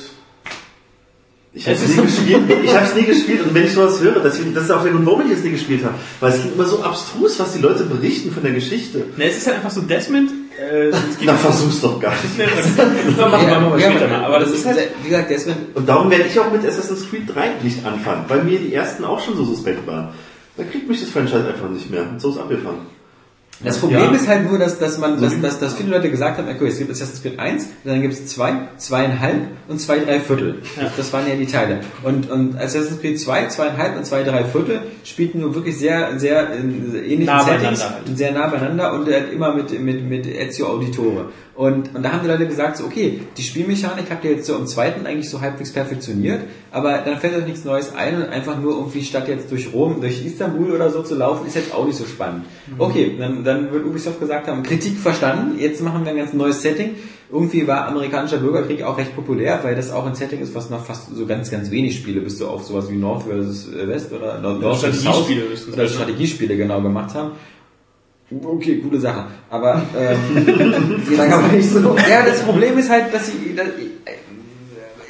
Ich 1.55 1.65
habe 1.67 1.77
Es 1.77 1.87
nie 1.87 2.01
gespielt. 2.01 2.41
Ich 2.65 2.75
habe 2.75 2.85
es 2.85 2.95
nie 2.95 3.03
gespielt 3.03 3.41
und 3.43 3.53
wenn 3.53 3.63
ich 3.63 3.71
sowas 3.71 4.01
höre, 4.01 4.19
das, 4.19 4.37
das 4.53 4.63
ist 4.65 4.71
auch 4.71 4.83
der 4.83 4.91
Grund, 4.91 5.05
warum 5.05 5.25
ich 5.25 5.31
es 5.31 5.43
nie 5.43 5.51
gespielt 5.51 5.85
habe, 5.85 5.95
weil 6.19 6.33
es 6.33 6.41
klingt 6.41 6.55
immer 6.55 6.65
so 6.65 6.83
abstrus, 6.83 7.39
was 7.39 7.53
die 7.53 7.59
Leute 7.59 7.85
berichten 7.85 8.31
von 8.31 8.43
der 8.43 8.51
Geschichte. 8.51 9.05
Ne, 9.15 9.29
es 9.29 9.37
ist 9.37 9.47
halt 9.47 9.57
einfach 9.57 9.71
so 9.71 9.81
Desmond. 9.81 10.31
Äh, 10.59 10.91
Na, 11.23 11.33
versuch's 11.35 11.79
doch 11.79 11.97
gar 11.99 12.11
nicht. 12.11 12.49
Na, 13.17 13.27
machen 13.29 13.47
wir 13.47 13.59
mal 13.61 13.79
später 13.79 14.07
mal. 14.09 14.25
Aber 14.25 14.39
das 14.39 14.51
ist 14.51 14.65
halt 14.65 14.79
wie 15.01 15.09
gesagt, 15.09 15.29
Desmond, 15.29 15.57
Und 15.73 15.87
darum 15.87 16.11
werde 16.11 16.25
ich 16.29 16.37
auch 16.37 16.51
mit 16.51 16.65
Assassin's 16.65 17.09
Creed 17.09 17.33
3 17.33 17.63
nicht 17.63 17.85
anfangen, 17.85 18.25
weil 18.27 18.43
mir 18.43 18.59
die 18.59 18.73
ersten 18.73 19.05
auch 19.05 19.23
schon 19.23 19.37
so 19.37 19.45
suspekt 19.45 19.87
waren. 19.87 20.09
Da 20.57 20.63
kriegt 20.63 20.89
mich 20.89 20.99
das 20.99 21.09
Franchise 21.09 21.47
einfach 21.47 21.69
nicht 21.69 21.89
mehr. 21.89 22.03
Und 22.03 22.19
so 22.19 22.31
ist 22.31 22.37
abgefangen. 22.37 22.94
Das 23.63 23.77
Problem 23.77 24.01
Ja. 24.01 24.11
ist 24.11 24.27
halt 24.27 24.49
nur, 24.49 24.59
dass, 24.59 24.79
dass 24.79 24.97
man, 24.97 25.19
dass, 25.21 25.37
wie- 25.37 25.41
dass, 25.41 25.59
dass 25.59 25.75
viele 25.75 25.89
Leute 25.91 26.11
gesagt 26.11 26.37
haben, 26.37 26.47
okay, 26.49 26.67
es 26.67 26.77
gibt 26.77 26.91
Assassin's 26.91 27.21
Creed 27.21 27.39
1, 27.39 27.67
dann 27.85 28.01
gibt 28.01 28.13
es 28.13 28.27
2, 28.27 28.53
zweieinhalb 28.77 29.35
und 29.69 29.79
zwei, 29.79 29.99
drei 29.99 30.19
Viertel. 30.19 30.61
Das 30.97 31.13
waren 31.13 31.27
ja 31.27 31.35
die 31.35 31.45
Teile. 31.45 31.79
Und, 32.03 32.29
und 32.29 32.57
Assassin's 32.57 32.99
Creed 32.99 33.19
2, 33.19 33.47
zweieinhalb 33.47 33.95
und 33.97 34.05
zwei, 34.05 34.23
drei 34.23 34.43
Viertel 34.43 34.81
spielten 35.05 35.39
nur 35.39 35.55
wirklich 35.55 35.77
sehr, 35.77 36.19
sehr 36.19 36.53
in 36.53 36.93
ähnlichen 36.95 37.25
Nah 37.25 37.43
Settings, 37.45 37.81
halt. 37.83 38.17
sehr 38.17 38.31
nah 38.33 38.47
beieinander 38.47 38.93
und 38.93 39.07
halt 39.09 39.31
immer 39.31 39.53
mit, 39.53 39.79
mit, 39.81 40.03
mit 40.07 40.27
Ezio 40.27 40.67
Auditore. 40.67 41.29
Und, 41.55 41.95
und 41.95 42.03
da 42.03 42.11
haben 42.11 42.21
die 42.21 42.27
Leute 42.27 42.47
gesagt, 42.47 42.75
so, 42.75 42.83
okay, 42.83 43.21
die 43.37 43.41
Spielmechanik 43.41 44.05
habt 44.09 44.25
ihr 44.25 44.31
jetzt 44.31 44.45
so 44.45 44.57
im 44.57 44.67
zweiten 44.67 45.05
eigentlich 45.05 45.29
so 45.29 45.39
halbwegs 45.39 45.71
perfektioniert, 45.71 46.41
aber 46.69 46.97
dann 46.97 47.17
fällt 47.17 47.33
euch 47.33 47.45
nichts 47.45 47.63
Neues 47.63 47.95
ein 47.95 48.17
und 48.17 48.27
einfach 48.27 48.59
nur 48.59 48.73
irgendwie 48.73 49.01
statt 49.03 49.29
jetzt 49.29 49.49
durch 49.51 49.71
Rom, 49.71 50.01
durch 50.01 50.25
Istanbul 50.25 50.71
oder 50.71 50.89
so 50.89 51.01
zu 51.01 51.15
laufen, 51.15 51.47
ist 51.47 51.55
jetzt 51.55 51.73
auch 51.73 51.85
nicht 51.85 51.97
so 51.97 52.03
spannend. 52.03 52.45
Okay, 52.77 53.15
dann, 53.17 53.45
dann 53.45 53.71
wird 53.71 53.85
Ubisoft 53.85 54.19
gesagt 54.19 54.49
haben, 54.49 54.63
Kritik 54.63 54.97
verstanden, 54.97 55.57
jetzt 55.57 55.81
machen 55.81 56.03
wir 56.03 56.11
ein 56.11 56.17
ganz 56.17 56.33
neues 56.33 56.61
Setting. 56.61 56.95
Irgendwie 57.31 57.65
war 57.65 57.87
amerikanischer 57.87 58.37
Bürgerkrieg 58.37 58.83
auch 58.83 58.97
recht 58.97 59.15
populär, 59.15 59.59
weil 59.63 59.75
das 59.75 59.91
auch 59.91 60.05
ein 60.05 60.13
Setting 60.13 60.41
ist, 60.41 60.53
was 60.53 60.69
noch 60.69 60.85
fast 60.85 61.15
so 61.15 61.25
ganz, 61.25 61.49
ganz 61.49 61.71
wenig 61.71 61.95
Spiele, 61.95 62.19
bis 62.19 62.37
du 62.37 62.47
auf 62.47 62.65
sowas 62.65 62.89
wie 62.89 62.97
North 62.97 63.23
versus 63.23 63.69
West 63.73 64.11
oder 64.11 64.39
North 64.41 64.81
versus 64.81 65.01
Strategiespiele 65.01 65.57
South 65.57 65.73
oder? 65.73 65.87
Strategiespiele 65.87 66.57
genau 66.57 66.81
gemacht 66.81 67.15
haben. 67.15 67.31
Okay, 68.31 68.81
coole 68.81 68.99
Sache. 68.99 69.25
Aber 69.49 69.83
ähm, 69.95 71.03
da 71.15 71.27
kann 71.27 71.41
man 71.43 71.55
nicht 71.55 71.69
so. 71.69 71.95
Ja, 72.09 72.23
das 72.25 72.41
Problem 72.41 72.77
ist 72.77 72.89
halt, 72.89 73.13
dass 73.13 73.27
sie. 73.27 73.55
Dass, 73.55 73.67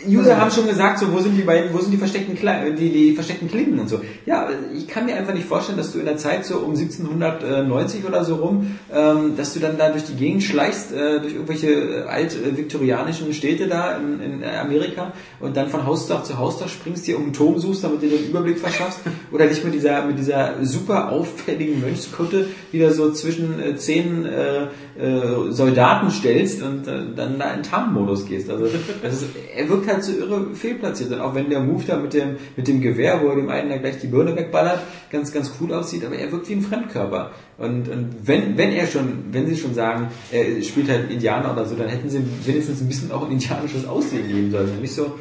User 0.08 0.38
haben 0.38 0.52
schon 0.52 0.68
gesagt, 0.68 1.00
so 1.00 1.12
wo 1.12 1.20
sind 1.20 1.38
die 1.38 1.44
beiden, 1.44 1.74
wo 1.74 1.80
sind 1.80 1.92
die 1.92 1.98
versteckten 1.98 2.36
Kle 2.36 2.74
die, 2.78 2.90
die 2.90 3.14
versteckten 3.14 3.50
Klingen 3.50 3.80
und 3.80 3.90
so. 3.90 4.02
Ja, 4.26 4.50
ich 4.76 4.88
kann 4.88 5.06
mir 5.06 5.16
einfach 5.16 5.34
nicht 5.34 5.48
vorstellen, 5.48 5.78
dass 5.78 5.92
du 5.92 6.00
in 6.00 6.06
der 6.06 6.18
Zeit 6.18 6.46
so 6.46 6.58
um 6.60 6.76
1790 6.76 8.06
oder 8.06 8.24
so 8.24 8.36
rum, 8.36 8.78
ähm, 8.94 9.36
dass 9.38 9.54
du 9.54 9.60
dann 9.60 9.78
da 9.78 9.90
durch 9.90 10.06
die 10.06 10.16
Gegend 10.16 10.44
schleichst, 10.44 10.92
äh, 10.92 11.20
durch 11.20 11.34
irgendwelche 11.34 12.08
alt-viktorianischen 12.08 13.34
Städte 13.34 13.68
da 13.68 13.98
in, 13.98 14.20
in 14.20 14.44
Amerika 14.44 15.14
und 15.40 15.58
dann 15.58 15.70
von 15.70 15.86
Hausdach 15.86 16.24
zu 16.24 16.38
Hausdach 16.38 16.70
springst, 16.70 17.08
dir 17.08 17.18
um 17.18 17.24
einen 17.24 17.34
Turm 17.34 17.60
suchst, 17.60 17.84
damit 17.84 18.02
du 18.02 18.08
dir 18.08 18.18
den 18.18 18.30
Überblick 18.30 18.60
verschaffst 18.60 19.00
oder 19.32 19.48
dich 19.48 19.64
mit 19.64 19.74
dieser 19.74 20.06
mit 20.06 20.18
dieser 20.18 20.54
super 20.64 21.12
auffälligen 21.12 21.82
Mönchskutte 21.82 22.48
wieder 22.72 22.92
so 22.92 23.12
zwischen 23.12 23.60
äh, 23.60 23.76
zehn 23.76 24.26
äh, 24.26 24.68
äh, 24.98 25.52
Soldaten 25.52 26.10
stellst 26.12 26.62
und 26.62 26.88
äh, 26.88 27.02
dann 27.16 27.38
da 27.40 27.54
in 27.54 27.64
Tarnmodus 27.64 28.26
gehst. 28.26 28.50
Also 28.50 28.68
das 29.02 29.14
ist, 29.14 29.26
er 29.56 29.70
wirkt 29.70 29.88
halt 29.88 29.95
so 30.04 30.14
irre 30.14 30.54
fehlplatziert. 30.54 31.12
Und 31.12 31.20
auch 31.20 31.36
wenn 31.36 31.50
der 31.50 31.60
Move 31.60 31.84
da 31.86 31.98
mit 31.98 32.14
dem, 32.14 32.38
mit 32.56 32.68
dem 32.68 32.82
Gewehr, 32.82 33.22
wo 33.22 33.30
er 33.30 33.36
dem 33.36 33.50
einen 33.50 33.70
da 33.70 33.78
gleich 33.78 34.00
die 34.00 34.08
Birne 34.08 34.36
wegballert, 34.36 34.82
ganz, 35.12 35.32
ganz 35.32 35.52
cool 35.60 35.74
aussieht, 35.74 36.06
aber 36.06 36.16
er 36.16 36.32
wirkt 36.32 36.50
wie 36.50 36.54
ein 36.54 36.62
Fremdkörper. 36.62 37.32
Und, 37.58 37.88
und 37.90 38.16
wenn, 38.24 38.58
wenn 38.58 38.72
er 38.72 38.88
schon, 38.88 39.26
wenn 39.32 39.48
sie 39.48 39.58
schon 39.58 39.74
sagen, 39.74 40.08
er 40.32 40.62
spielt 40.62 40.90
halt 40.90 41.10
Indianer 41.10 41.54
oder 41.54 41.66
so, 41.66 41.76
dann 41.76 41.88
hätten 41.88 42.10
sie 42.10 42.22
wenigstens 42.46 42.82
ein 42.82 42.88
bisschen 42.88 43.12
auch 43.12 43.26
ein 43.26 43.32
indianisches 43.32 43.88
Aussehen 43.88 44.28
geben 44.28 44.52
sollen. 44.52 44.82
Nicht 44.82 44.94
so 44.94 45.16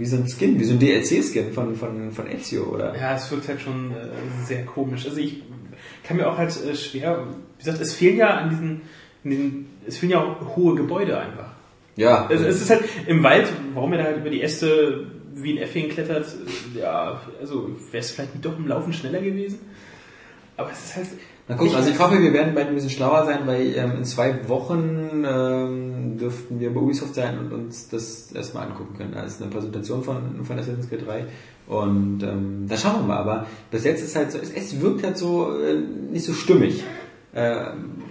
wie 0.00 0.06
so 0.06 0.16
ein 0.16 0.26
Skin, 0.26 0.58
wie 0.58 0.64
so 0.64 0.72
ein 0.72 0.78
DLC-Skin 0.78 1.52
von, 1.52 1.76
von, 1.76 2.10
von 2.10 2.26
Ezio, 2.26 2.64
oder? 2.64 2.96
Ja, 2.96 3.16
es 3.16 3.30
wirkt 3.30 3.48
halt 3.48 3.60
schon 3.60 3.90
äh, 3.90 4.46
sehr 4.46 4.64
komisch. 4.64 5.04
Also 5.06 5.18
ich 5.18 5.42
kann 6.04 6.16
mir 6.16 6.26
auch 6.26 6.38
halt 6.38 6.56
äh, 6.64 6.74
schwer, 6.74 7.26
wie 7.58 7.64
gesagt, 7.64 7.82
es 7.82 7.94
fehlen 7.94 8.16
ja 8.16 8.28
an 8.28 8.48
diesen, 8.50 8.80
diesen 9.24 9.66
es 9.86 9.98
fehlen 9.98 10.12
ja 10.12 10.24
auch 10.24 10.56
hohe 10.56 10.74
Gebäude 10.74 11.18
einfach. 11.18 11.49
Ja. 11.96 12.26
Also 12.26 12.46
es 12.46 12.62
ist 12.62 12.70
halt 12.70 12.84
im 13.06 13.22
Wald, 13.22 13.48
warum 13.74 13.92
er 13.92 13.98
da 13.98 14.04
halt 14.04 14.18
über 14.18 14.30
die 14.30 14.42
Äste 14.42 15.06
wie 15.34 15.52
ein 15.52 15.58
Äffchen 15.58 15.88
klettert, 15.88 16.26
ja, 16.74 17.20
also 17.40 17.70
wäre 17.90 17.98
es 17.98 18.10
vielleicht 18.10 18.44
doch 18.44 18.58
im 18.58 18.66
Laufen 18.66 18.92
schneller 18.92 19.20
gewesen. 19.20 19.60
Aber 20.56 20.70
es 20.72 20.84
ist 20.84 20.96
halt. 20.96 21.06
Na 21.48 21.56
guck, 21.56 21.74
also 21.74 21.90
ich 21.90 21.98
hoffe, 21.98 22.20
wir 22.20 22.32
werden 22.32 22.54
bald 22.54 22.68
ein 22.68 22.74
bisschen 22.74 22.90
schlauer 22.90 23.24
sein, 23.24 23.40
weil 23.46 23.74
ähm, 23.74 23.98
in 23.98 24.04
zwei 24.04 24.48
Wochen 24.48 25.24
ähm, 25.26 26.18
dürften 26.18 26.60
wir 26.60 26.72
bei 26.72 26.80
Ubisoft 26.80 27.14
sein 27.14 27.38
und 27.38 27.52
uns 27.52 27.88
das 27.88 28.30
erstmal 28.32 28.66
angucken 28.68 28.96
können. 28.96 29.12
Da 29.14 29.22
ist 29.22 29.40
eine 29.40 29.50
Präsentation 29.50 30.04
von, 30.04 30.44
von 30.44 30.58
Assassin's 30.58 30.88
Creed 30.88 31.06
3 31.06 31.24
und 31.66 32.22
ähm, 32.22 32.66
da 32.68 32.76
schauen 32.76 33.00
wir 33.00 33.06
mal. 33.06 33.16
Aber 33.16 33.46
bis 33.70 33.84
jetzt 33.84 34.02
ist 34.02 34.14
halt 34.14 34.30
so, 34.32 34.38
es, 34.38 34.52
es 34.52 34.80
wirkt 34.80 35.02
halt 35.02 35.16
so 35.16 35.58
äh, 35.60 35.74
nicht 36.12 36.24
so 36.24 36.34
stimmig. 36.34 36.84
Äh, 37.32 37.54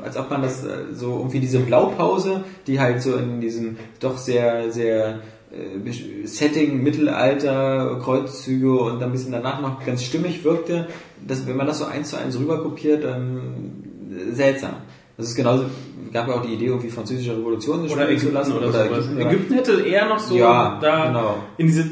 als 0.04 0.16
ob 0.18 0.30
man 0.30 0.42
das 0.42 0.64
äh, 0.64 0.94
so 0.94 1.18
irgendwie 1.18 1.40
diese 1.42 1.60
Blaupause, 1.60 2.44
die 2.68 2.80
halt 2.80 3.02
so 3.02 3.16
in 3.16 3.42
diesem 3.42 3.76
doch 4.00 4.18
sehr, 4.18 4.72
sehr 4.72 5.20
äh, 5.52 6.26
Setting, 6.26 6.82
Mittelalter, 6.84 8.00
Kreuzzüge 8.02 8.80
und 8.80 9.00
dann 9.02 9.10
ein 9.10 9.12
bisschen 9.12 9.34
danach 9.34 9.62
noch 9.62 9.86
ganz 9.86 10.04
stimmig 10.04 10.44
wirkte, 10.46 10.88
dass, 11.28 11.46
wenn 11.48 11.58
man 11.58 11.68
das 11.68 11.80
so 11.80 11.86
eins 11.86 12.10
zu 12.12 12.18
eins 12.18 12.40
rüber 12.40 12.62
kopiert, 12.64 13.04
ähm, 13.04 13.84
seltsam. 14.32 14.76
Das 15.18 15.28
ist 15.28 15.36
genauso, 15.36 15.66
gab 16.14 16.30
ja 16.30 16.36
auch 16.36 16.42
die 16.46 16.54
Idee, 16.54 16.68
irgendwie 16.68 16.90
französische 16.90 17.36
Revolution 17.38 17.80
Oder 17.82 17.90
spielen 17.90 18.10
Ägypten 18.12 18.38
oder, 18.54 18.72
sowas. 18.72 18.86
Ägypten, 18.86 19.20
Ägypten, 19.20 19.54
ja. 19.54 19.60
hätte 19.60 19.82
eher 19.82 20.08
noch 20.08 20.20
so 20.20 20.38
Ja, 20.38 20.80
da 20.82 21.08
genau. 21.08 21.36
in 21.58 21.68
diese 21.68 21.90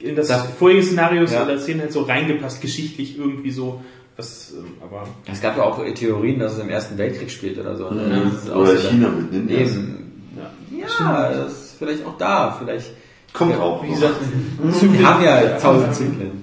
in 0.00 0.16
das 0.16 0.28
Da- 0.28 0.38
vorige 0.58 0.82
Szenario 0.82 1.22
Ja. 1.24 1.44
oder 1.44 1.58
Szenen 1.58 1.80
halt 1.82 1.92
so 1.92 2.02
reingepasst, 2.02 2.60
geschichtlich 2.60 3.16
irgendwie 3.18 3.50
so. 3.52 3.82
Was, 4.16 4.52
ähm, 4.56 4.74
aber 4.80 5.08
Es 5.30 5.40
gab 5.40 5.56
ja 5.56 5.64
auch 5.64 5.82
Theorien, 5.94 6.38
dass 6.38 6.54
es 6.54 6.58
im 6.60 6.68
Ersten 6.68 6.96
Weltkrieg 6.98 7.30
spielt 7.30 7.58
oder 7.58 7.76
so. 7.76 7.90
ne? 7.90 8.30
Auch 8.52 8.56
Oder 8.56 8.76
China 8.76 9.08
mit 9.08 9.32
Ninjas. 9.32 9.72
Eben. 9.72 10.30
ja, 10.36 10.86
Ja, 11.00 11.32
das 11.32 11.52
ist 11.52 11.76
vielleicht 11.78 12.06
auch 12.06 12.16
da, 12.16 12.56
vielleicht. 12.58 12.92
Kommt 13.32 13.58
auch. 13.58 13.82
wie 13.82 13.88
gesagt, 13.88 14.14
Wir 14.80 15.08
haben 15.08 15.24
ja 15.24 15.58
tausend 15.58 15.94
Zyklen. 15.94 16.42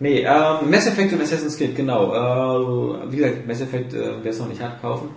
Nee, 0.00 0.20
ähm, 0.20 0.70
Mass 0.70 0.86
Effect 0.86 1.12
und 1.12 1.20
Assassin's 1.20 1.56
Creed, 1.58 1.74
genau. 1.76 2.14
Äh, 2.14 3.12
wie 3.12 3.16
gesagt, 3.16 3.46
Mass 3.46 3.60
Effect, 3.60 3.92
äh, 3.92 4.12
wer 4.22 4.30
es 4.30 4.38
noch 4.38 4.48
nicht 4.48 4.62
hat, 4.62 4.80
kaufen. 4.80 5.10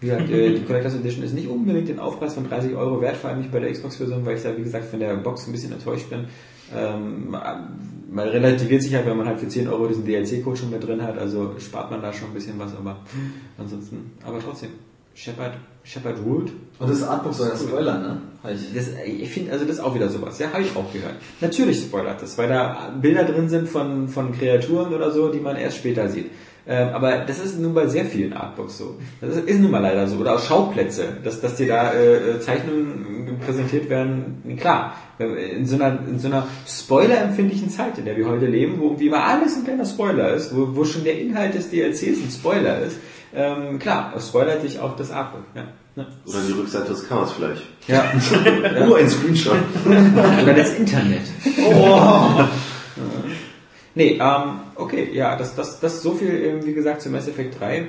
Wie 0.00 0.06
gesagt, 0.08 0.28
äh, 0.30 0.54
die 0.54 0.64
Collectors 0.64 0.94
Edition 0.94 1.24
ist 1.24 1.34
nicht 1.34 1.48
unbedingt 1.48 1.88
den 1.88 1.98
Aufpreis 2.00 2.34
von 2.34 2.48
30 2.48 2.74
Euro 2.74 3.00
wert, 3.00 3.16
vor 3.16 3.30
allem 3.30 3.40
nicht 3.40 3.52
bei 3.52 3.60
der 3.60 3.70
Xbox-Version, 3.70 4.24
weil 4.26 4.36
ich 4.36 4.42
da, 4.42 4.56
wie 4.56 4.62
gesagt, 4.62 4.86
von 4.86 4.98
der 4.98 5.14
Box 5.14 5.46
ein 5.46 5.52
bisschen 5.52 5.72
enttäuscht 5.72 6.10
bin. 6.10 6.24
Ähm, 6.74 7.36
man 8.14 8.28
relativiert 8.28 8.82
sich 8.82 8.94
halt, 8.94 9.06
wenn 9.06 9.16
man 9.16 9.26
halt 9.26 9.40
für 9.40 9.48
10 9.48 9.68
Euro 9.68 9.88
diesen 9.88 10.04
DLC-Code 10.04 10.56
schon 10.56 10.70
mit 10.70 10.86
drin 10.86 11.02
hat, 11.02 11.18
also 11.18 11.54
spart 11.58 11.90
man 11.90 12.00
da 12.00 12.12
schon 12.12 12.28
ein 12.28 12.34
bisschen 12.34 12.58
was, 12.58 12.74
aber 12.74 12.98
ansonsten, 13.58 14.12
aber 14.24 14.38
trotzdem, 14.38 14.70
Shepard, 15.14 15.54
Shepard 15.82 16.18
Root, 16.24 16.52
Und 16.78 16.90
das 16.90 17.02
Artbook 17.02 17.34
soll 17.34 17.48
ja 17.48 17.56
spoilern, 17.56 18.02
ne? 18.02 18.20
Ich. 18.52 18.74
das, 18.74 18.90
ich 19.06 19.30
finde, 19.30 19.52
also 19.52 19.64
das 19.64 19.76
ist 19.76 19.82
auch 19.82 19.94
wieder 19.94 20.08
sowas. 20.08 20.38
Ja, 20.38 20.52
habe 20.52 20.62
ich 20.62 20.76
auch 20.76 20.92
gehört. 20.92 21.14
Natürlich 21.40 21.80
spoilert 21.80 22.20
das, 22.20 22.36
weil 22.36 22.48
da 22.48 22.92
Bilder 23.00 23.24
drin 23.24 23.48
sind 23.48 23.68
von, 23.68 24.08
von 24.08 24.32
Kreaturen 24.32 24.92
oder 24.92 25.10
so, 25.10 25.28
die 25.28 25.40
man 25.40 25.56
erst 25.56 25.78
später 25.78 26.08
sieht. 26.08 26.30
Ähm, 26.66 26.88
aber 26.94 27.18
das 27.18 27.40
ist 27.40 27.58
nun 27.58 27.74
bei 27.74 27.86
sehr 27.86 28.06
vielen 28.06 28.32
Artbooks 28.32 28.78
so. 28.78 28.96
Das 29.20 29.36
ist, 29.36 29.60
nun 29.60 29.70
mal 29.70 29.80
leider 29.80 30.06
so. 30.06 30.16
Oder 30.16 30.36
auch 30.36 30.40
Schauplätze, 30.40 31.18
dass, 31.22 31.40
dass 31.40 31.56
dir 31.56 31.68
da 31.68 31.92
äh, 31.92 32.40
Zeichnungen 32.40 33.38
präsentiert 33.44 33.90
werden. 33.90 34.42
Klar, 34.58 34.94
in 35.18 35.66
so 35.66 35.76
einer, 35.76 35.98
in 36.08 36.18
so 36.18 36.28
einer 36.28 36.46
spoilerempfindlichen 36.66 37.68
Zeit, 37.68 37.98
in 37.98 38.06
der 38.06 38.16
wir 38.16 38.28
heute 38.28 38.46
leben, 38.46 38.78
wo 38.78 38.84
irgendwie 38.86 39.08
immer 39.08 39.24
alles 39.24 39.56
ein 39.56 39.64
kleiner 39.64 39.84
Spoiler 39.84 40.32
ist, 40.32 40.56
wo, 40.56 40.74
wo 40.74 40.84
schon 40.84 41.04
der 41.04 41.20
Inhalt 41.20 41.54
des 41.54 41.70
DLCs 41.70 42.22
ein 42.22 42.30
Spoiler 42.30 42.80
ist, 42.80 42.96
ähm, 43.34 43.78
klar, 43.78 44.12
es 44.16 44.28
spoilert 44.28 44.62
dich 44.62 44.78
auch 44.78 44.96
das 44.96 45.10
Artbook. 45.10 45.42
Ja. 45.54 45.64
Oder 45.96 46.40
die 46.46 46.52
Rückseite 46.52 46.88
des 46.88 47.08
Chaos 47.08 47.32
vielleicht. 47.32 47.62
Ja. 47.86 48.04
Nur 48.86 48.96
ein 48.96 49.08
Screenshot. 49.08 49.56
Oder 49.86 50.54
das 50.54 50.74
Internet. 50.74 51.22
Oh. 51.58 52.44
Nee, 53.94 54.18
ähm, 54.20 54.60
okay, 54.74 55.08
ja, 55.12 55.36
das, 55.36 55.54
das, 55.54 55.80
das 55.80 56.02
so 56.02 56.12
viel, 56.12 56.30
ähm, 56.30 56.66
wie 56.66 56.74
gesagt, 56.74 57.02
zu 57.02 57.10
Mass 57.10 57.28
Effect 57.28 57.60
3. 57.60 57.86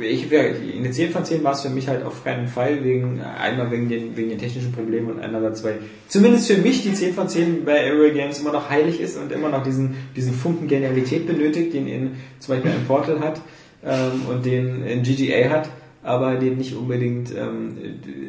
Ich 0.00 0.30
in 0.30 0.84
den 0.84 0.92
10 0.92 1.10
von 1.10 1.24
10 1.24 1.42
war 1.42 1.52
es 1.52 1.62
für 1.62 1.70
mich 1.70 1.88
halt 1.88 2.04
auf 2.04 2.22
keinen 2.22 2.46
Fall, 2.46 2.84
wegen, 2.84 3.20
einmal 3.20 3.70
wegen 3.72 3.88
den, 3.88 4.16
wegen 4.16 4.28
den 4.28 4.38
technischen 4.38 4.70
Problemen 4.70 5.10
und 5.10 5.20
einerseits, 5.20 5.64
weil 5.64 5.80
zumindest 6.06 6.46
für 6.46 6.58
mich 6.58 6.82
die 6.82 6.92
10 6.92 7.14
von 7.14 7.28
10 7.28 7.64
bei 7.64 7.80
Aerial 7.80 8.12
Games 8.12 8.38
immer 8.38 8.52
noch 8.52 8.70
heilig 8.70 9.00
ist 9.00 9.16
und 9.16 9.32
immer 9.32 9.48
noch 9.48 9.64
diesen, 9.64 9.96
diesen 10.14 10.34
Funken 10.34 10.68
Genialität 10.68 11.26
benötigt, 11.26 11.74
den 11.74 11.88
in, 11.88 12.10
zum 12.38 12.54
Beispiel 12.54 12.70
ein 12.70 12.86
Portal 12.86 13.18
hat, 13.18 13.40
ähm, 13.84 14.22
und 14.28 14.44
den 14.44 14.84
in 14.84 15.02
GGA 15.02 15.50
hat, 15.50 15.68
aber 16.02 16.36
den 16.36 16.58
nicht 16.58 16.74
unbedingt, 16.74 17.34
ähm, 17.36 17.76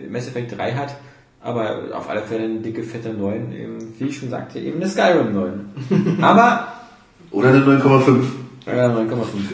Mass 0.09 0.27
Effect 0.27 0.57
3 0.57 0.73
hat. 0.73 0.95
Aber 1.41 1.83
auf 1.93 2.09
alle 2.09 2.21
Fälle 2.21 2.43
eine 2.43 2.59
dicke, 2.59 2.83
fette 2.83 3.13
9, 3.13 3.53
eben, 3.53 3.77
wie 3.97 4.05
ich 4.07 4.17
schon 4.17 4.29
sagte, 4.29 4.59
eben 4.59 4.77
eine 4.77 4.89
Skyrim 4.89 5.33
9. 5.33 6.17
aber 6.21 6.67
Oder 7.31 7.49
eine 7.49 7.59
9,5. 7.59 8.23
ja, 8.65 8.87
9,5. 8.87 8.99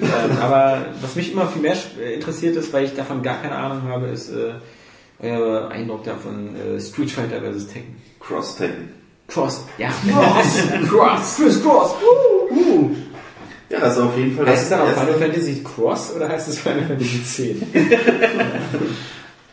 ähm, 0.02 0.38
aber 0.42 0.86
was 1.02 1.16
mich 1.16 1.32
immer 1.32 1.48
viel 1.48 1.62
mehr 1.62 1.76
äh, 2.00 2.16
interessiert 2.16 2.56
ist, 2.56 2.72
weil 2.74 2.86
ich 2.86 2.96
davon 2.96 3.22
gar 3.22 3.42
keine 3.42 3.56
Ahnung 3.56 3.84
habe, 3.84 4.08
ist 4.08 4.30
äh, 4.30 4.54
euer 5.20 5.70
Eindruck 5.70 6.04
davon 6.04 6.56
äh, 6.56 6.80
Street 6.80 7.12
Fighter 7.12 7.42
vs. 7.42 7.68
Tekken. 7.68 7.96
Cross-Tacken. 8.20 8.90
Cross. 9.28 9.66
Ja. 9.78 9.90
Cross. 9.90 10.90
Cross. 10.90 11.36
Chris 11.38 11.64
Cross. 11.64 11.92
Uh, 12.02 12.54
uh. 12.54 12.96
Ja, 13.70 13.80
also 13.80 14.04
auf 14.04 14.18
jeden 14.18 14.36
Fall 14.36 14.46
Heißt 14.46 14.64
es 14.64 14.70
dann 14.70 14.82
auch 14.82 14.90
Final 14.90 15.16
Fantasy 15.16 15.64
Cross 15.64 16.14
oder 16.16 16.30
heißt 16.30 16.48
es 16.50 16.60
Final 16.60 16.84
Fantasy 16.84 17.24
10? 17.24 17.64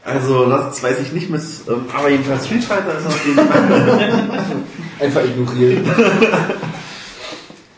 Also 0.05 0.47
das 0.47 0.83
weiß 0.83 0.99
ich 0.99 1.13
nicht 1.13 1.31
mit, 1.31 1.41
ähm, 1.69 1.85
aber 1.97 2.09
jedenfalls 2.09 2.47
Street 2.47 2.65
Fighter 2.65 2.99
ist 2.99 3.07
auf 3.07 3.25
jeden 3.25 3.39
Fall. 3.39 4.27
Einfach 4.99 5.25
ignorieren. 5.25 5.85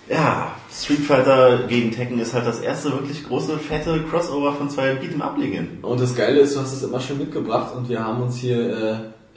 Ja, 0.09 0.53
Street 0.73 1.01
Fighter 1.01 1.61
gegen 1.69 1.93
Tekken 1.93 2.19
ist 2.19 2.35
halt 2.35 2.47
das 2.47 2.61
erste 2.61 2.93
wirklich 2.93 3.27
große, 3.27 3.59
fette 3.59 4.03
Crossover 4.11 4.53
von 4.53 4.69
zwei 4.69 4.93
Beat'em 4.93 5.21
Up 5.21 5.39
Legenden. 5.39 5.79
Und 5.83 6.01
das 6.01 6.15
Geile 6.15 6.41
ist, 6.41 6.57
du 6.57 6.61
hast 6.61 6.73
es 6.73 6.83
immer 6.83 7.01
schön 7.01 7.19
mitgebracht 7.19 7.75
und 7.77 7.89
wir 7.89 8.05
haben 8.05 8.23
uns 8.23 8.37
hier 8.37 8.59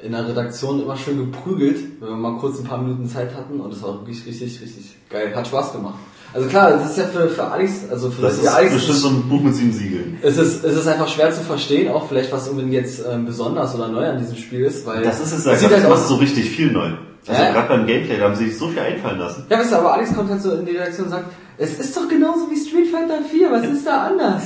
äh, 0.02 0.06
in 0.06 0.12
der 0.12 0.28
Redaktion 0.28 0.82
immer 0.82 0.98
schön 0.98 1.18
geprügelt, 1.18 1.78
wenn 2.00 2.10
wir 2.10 2.16
mal 2.16 2.38
kurz 2.38 2.60
ein 2.60 2.66
paar 2.66 2.80
Minuten 2.82 3.08
Zeit 3.08 3.34
hatten 3.36 3.60
und 3.60 3.72
das 3.74 3.82
war 3.82 3.94
wirklich 3.94 4.26
richtig, 4.26 4.62
richtig 4.62 4.96
geil. 5.10 5.32
Hat 5.36 5.48
Spaß 5.48 5.74
gemacht. 5.74 5.96
Also 6.34 6.50
klar, 6.50 6.72
das 6.72 6.92
ist 6.92 6.98
ja 6.98 7.06
für, 7.06 7.30
für 7.30 7.46
Alex, 7.46 7.90
also 7.90 8.12
für 8.12 8.24
Das 8.24 8.38
ist 8.38 8.48
Alex 8.48 8.74
bestimmt 8.74 8.98
so 8.98 9.08
ein 9.10 9.30
Buch 9.30 9.42
mit 9.42 9.56
sieben 9.56 9.72
Siegeln. 9.72 10.18
es 10.22 10.38
ist, 10.38 10.64
es 10.64 10.76
ist 10.76 10.88
einfach 10.88 11.08
schwer 11.08 11.32
zu 11.32 11.42
verstehen, 11.42 11.90
auch 11.90 12.08
vielleicht 12.10 12.32
was 12.34 12.50
unbedingt 12.50 12.74
jetzt 12.74 13.02
ähm, 13.10 13.26
besonders 13.26 13.74
oder 13.76 13.88
neu 13.88 14.06
an 14.06 14.18
diesem 14.20 14.36
Spiel 14.36 14.66
ist, 14.66 14.86
weil 14.86 15.04
Das 15.04 15.20
ist 15.22 15.32
es 15.32 15.40
es 15.40 15.46
ja, 15.46 15.56
sieht 15.56 15.72
das 15.72 15.80
halt 15.80 15.90
macht 15.90 16.02
aus. 16.02 16.10
so 16.10 16.16
richtig 16.16 16.50
viel 16.50 16.72
neu. 16.72 16.92
Also 17.28 17.42
Ja. 17.42 17.52
gerade 17.52 17.68
beim 17.70 17.86
Gameplay, 17.88 18.18
da 18.18 18.26
haben 18.26 18.36
sie 18.36 18.46
sich 18.50 18.58
so 18.58 18.68
viel 18.70 18.80
einfallen 18.80 19.20
lassen. 19.20 19.46
Ja, 19.50 19.60
wisst 19.60 19.72
ihr, 19.72 19.80
aber 19.80 19.94
Alex 19.94 20.14
kommt 20.16 20.30
halt 20.30 20.42
so 20.42 20.54
in 20.54 20.66
die 20.66 20.72
Redaktion 20.72 21.06
und 21.06 21.12
sagt, 21.12 21.26
es 21.58 21.80
ist 21.80 21.96
doch 21.98 22.08
genauso 22.08 22.50
wie 22.52 22.56
Street 22.56 22.88
Fighter 22.88 23.20
4, 23.30 23.52
was 23.52 23.66
ist 23.66 23.86
da 23.86 24.08
anders? 24.08 24.44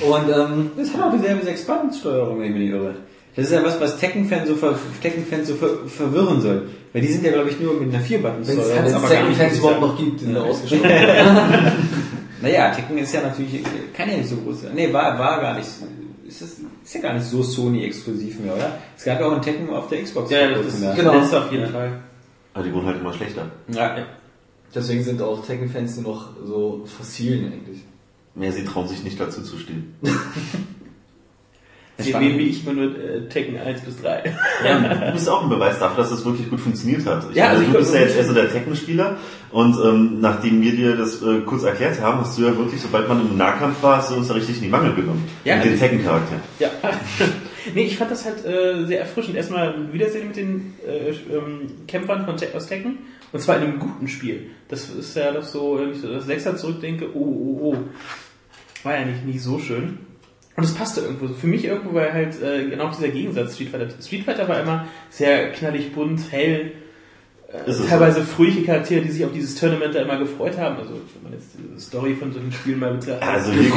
Und 0.00 0.28
ähm, 0.32 0.70
Das 0.76 0.92
hat 0.94 1.02
auch 1.02 1.12
dieselbe 1.12 1.44
Sechs-Button-Steuerung, 1.44 2.38
wenn 2.40 2.46
ich 2.46 2.52
mich 2.52 2.62
nicht 2.64 2.72
irre. 2.72 2.94
Das 3.36 3.46
ist 3.46 3.52
ja 3.52 3.64
was, 3.64 3.80
was 3.80 3.98
Tekken-Fans 3.98 4.48
so, 4.48 4.56
ver 4.56 4.74
Tekken 5.00 5.24
so 5.44 5.54
ver 5.54 5.68
verwirren 5.86 6.40
soll. 6.40 6.62
Weil 6.92 7.02
die 7.02 7.08
sind 7.08 7.24
ja, 7.24 7.30
glaube 7.32 7.50
ich, 7.50 7.60
nur 7.60 7.74
mit 7.74 7.82
einer 7.82 7.92
wenn 7.92 8.00
es 8.00 8.06
Vier-Button-Steuerung. 8.06 8.84
nicht 8.84 9.08
Second-Fans 9.08 9.52
mit 9.52 9.60
überhaupt 9.60 9.80
noch 9.80 9.96
gibt, 9.98 10.20
sind 10.20 10.36
ausgestorben. 10.36 10.90
Naja, 12.40 12.70
Tekken 12.70 12.98
ist 12.98 13.12
ja 13.12 13.22
natürlich, 13.22 13.62
kann 13.96 14.08
ja 14.08 14.16
nicht 14.16 14.28
so 14.28 14.36
groß 14.36 14.62
sein. 14.62 14.70
Nee, 14.74 14.92
war, 14.92 15.18
war 15.18 15.40
gar 15.40 15.54
nicht, 15.56 15.66
ist, 15.66 16.40
das, 16.40 16.50
ist 16.84 16.94
ja 16.94 17.00
gar 17.00 17.14
nicht 17.14 17.26
so 17.26 17.42
Sony-exklusiv 17.42 18.38
mehr, 18.40 18.54
oder? 18.54 18.76
Es 18.96 19.04
gab 19.04 19.18
ja 19.20 19.26
auch 19.26 19.32
einen 19.32 19.42
Tekken 19.42 19.68
auf 19.70 19.88
der 19.88 20.02
Xbox. 20.02 20.30
Ja, 20.30 20.48
das 20.50 20.66
ist, 20.66 20.96
Genau. 20.96 21.14
das 21.14 21.26
ist 21.26 21.34
auf 21.34 21.50
jeden 21.50 21.66
Fall. 21.72 21.92
Aber 22.58 22.66
die 22.66 22.74
wurden 22.74 22.86
halt 22.86 23.00
immer 23.00 23.12
schlechter. 23.12 23.46
ja. 23.68 23.98
ja. 23.98 24.06
Deswegen 24.74 25.02
sind 25.02 25.22
auch 25.22 25.46
Tekken-Fans 25.46 25.96
nur 26.00 26.12
noch 26.12 26.28
so 26.44 26.84
Fossilien 26.84 27.46
eigentlich. 27.50 27.78
Mehr, 28.34 28.52
sie 28.52 28.64
trauen 28.66 28.86
sich 28.86 29.02
nicht 29.02 29.18
dazu 29.18 29.40
zu 29.42 29.56
stehen. 29.58 29.94
Wie, 32.00 32.14
wie, 32.14 32.38
wie 32.38 32.42
ich 32.50 32.64
immer 32.64 32.74
nur 32.74 32.96
äh, 32.96 33.28
Tekken 33.28 33.58
1 33.58 33.80
bis 33.80 34.00
3. 34.02 34.22
Ja, 34.64 34.78
du 34.78 35.12
bist 35.12 35.28
auch 35.28 35.42
ein 35.42 35.48
Beweis 35.48 35.80
dafür, 35.80 35.96
dass 36.04 36.10
das 36.10 36.24
wirklich 36.24 36.48
gut 36.48 36.60
funktioniert 36.60 37.04
hat. 37.06 37.26
Ich 37.30 37.36
Ja, 37.36 37.46
meine, 37.46 37.56
also 37.58 37.62
ich 37.64 37.72
du 37.72 37.78
bist 37.78 37.92
ja 37.94 38.00
jetzt 38.02 38.16
eher 38.16 38.24
so 38.24 38.34
der 38.34 38.52
Tekken-Spieler 38.52 39.16
und 39.50 39.76
ähm, 39.84 40.20
nachdem 40.20 40.62
wir 40.62 40.76
dir 40.76 40.94
das 40.96 41.20
äh, 41.22 41.40
kurz 41.40 41.64
erklärt 41.64 42.00
haben, 42.00 42.20
hast 42.20 42.38
du 42.38 42.42
ja 42.42 42.56
wirklich, 42.56 42.80
sobald 42.80 43.08
man 43.08 43.20
im 43.28 43.36
Nahkampf 43.36 43.82
war, 43.82 43.96
hast 43.96 44.12
du 44.12 44.14
uns 44.14 44.28
da 44.28 44.34
richtig 44.34 44.58
in 44.58 44.62
die 44.64 44.68
Mangel 44.68 44.94
genommen. 44.94 45.24
Ja, 45.44 45.56
mit 45.56 45.64
den 45.64 45.72
also- 45.72 45.84
Tekken-Charakter. 45.84 46.36
Ja. 46.60 46.68
nee, 47.74 47.84
ich 47.84 47.96
fand 47.96 48.10
das 48.10 48.24
halt 48.24 48.44
äh, 48.44 48.86
sehr 48.86 49.00
erfrischend. 49.00 49.36
Erstmal 49.36 49.92
Wiedersehen 49.92 50.28
mit 50.28 50.36
den 50.36 50.74
äh, 50.86 51.10
ähm, 51.10 51.86
Kämpfern 51.86 52.24
von 52.24 52.36
Te 52.36 52.48
aus 52.54 52.66
Tekken. 52.66 52.98
Und 53.32 53.40
zwar 53.40 53.56
in 53.56 53.64
einem 53.64 53.78
guten 53.78 54.08
Spiel. 54.08 54.50
Das 54.68 54.88
ist 54.88 55.14
ja 55.16 55.32
doch 55.32 55.42
so, 55.42 55.78
wenn 55.78 55.92
ich 55.92 55.98
so 55.98 56.12
das 56.12 56.26
Sechser 56.26 56.56
zurückdenke, 56.56 57.14
oh, 57.14 57.18
oh, 57.18 57.60
oh. 57.60 57.76
War 58.82 58.98
ja 58.98 59.04
nicht, 59.04 59.26
nicht 59.26 59.42
so 59.42 59.58
schön. 59.58 59.98
Und 60.56 60.64
es 60.64 60.74
passte 60.74 61.02
irgendwo. 61.02 61.28
Für 61.28 61.46
mich 61.46 61.64
irgendwo 61.64 61.94
war 61.94 62.12
halt 62.12 62.42
äh, 62.42 62.68
genau 62.68 62.90
dieser 62.90 63.08
Gegensatz 63.08 63.54
Street 63.54 63.68
Fighter. 63.68 63.88
Street 64.02 64.24
Fighter 64.24 64.48
war 64.48 64.60
immer 64.60 64.88
sehr 65.10 65.52
knallig 65.52 65.92
bunt, 65.92 66.32
hell, 66.32 66.72
es 67.66 67.86
teilweise 67.86 68.22
fröhliche 68.22 68.62
Charaktere, 68.62 69.00
die 69.00 69.10
sich 69.10 69.24
auf 69.24 69.32
dieses 69.32 69.54
Tournament 69.54 69.94
da 69.94 70.00
immer 70.00 70.18
gefreut 70.18 70.58
haben. 70.58 70.76
Also 70.76 70.90
wenn 70.90 71.22
man 71.22 71.32
jetzt 71.32 71.48
die 71.54 71.80
Story 71.80 72.14
von 72.14 72.30
solchen 72.30 72.52
Spielen 72.52 72.78
mal 72.78 72.92
betrachtet. 72.92 73.22
Also 73.22 73.52
hier 73.52 73.72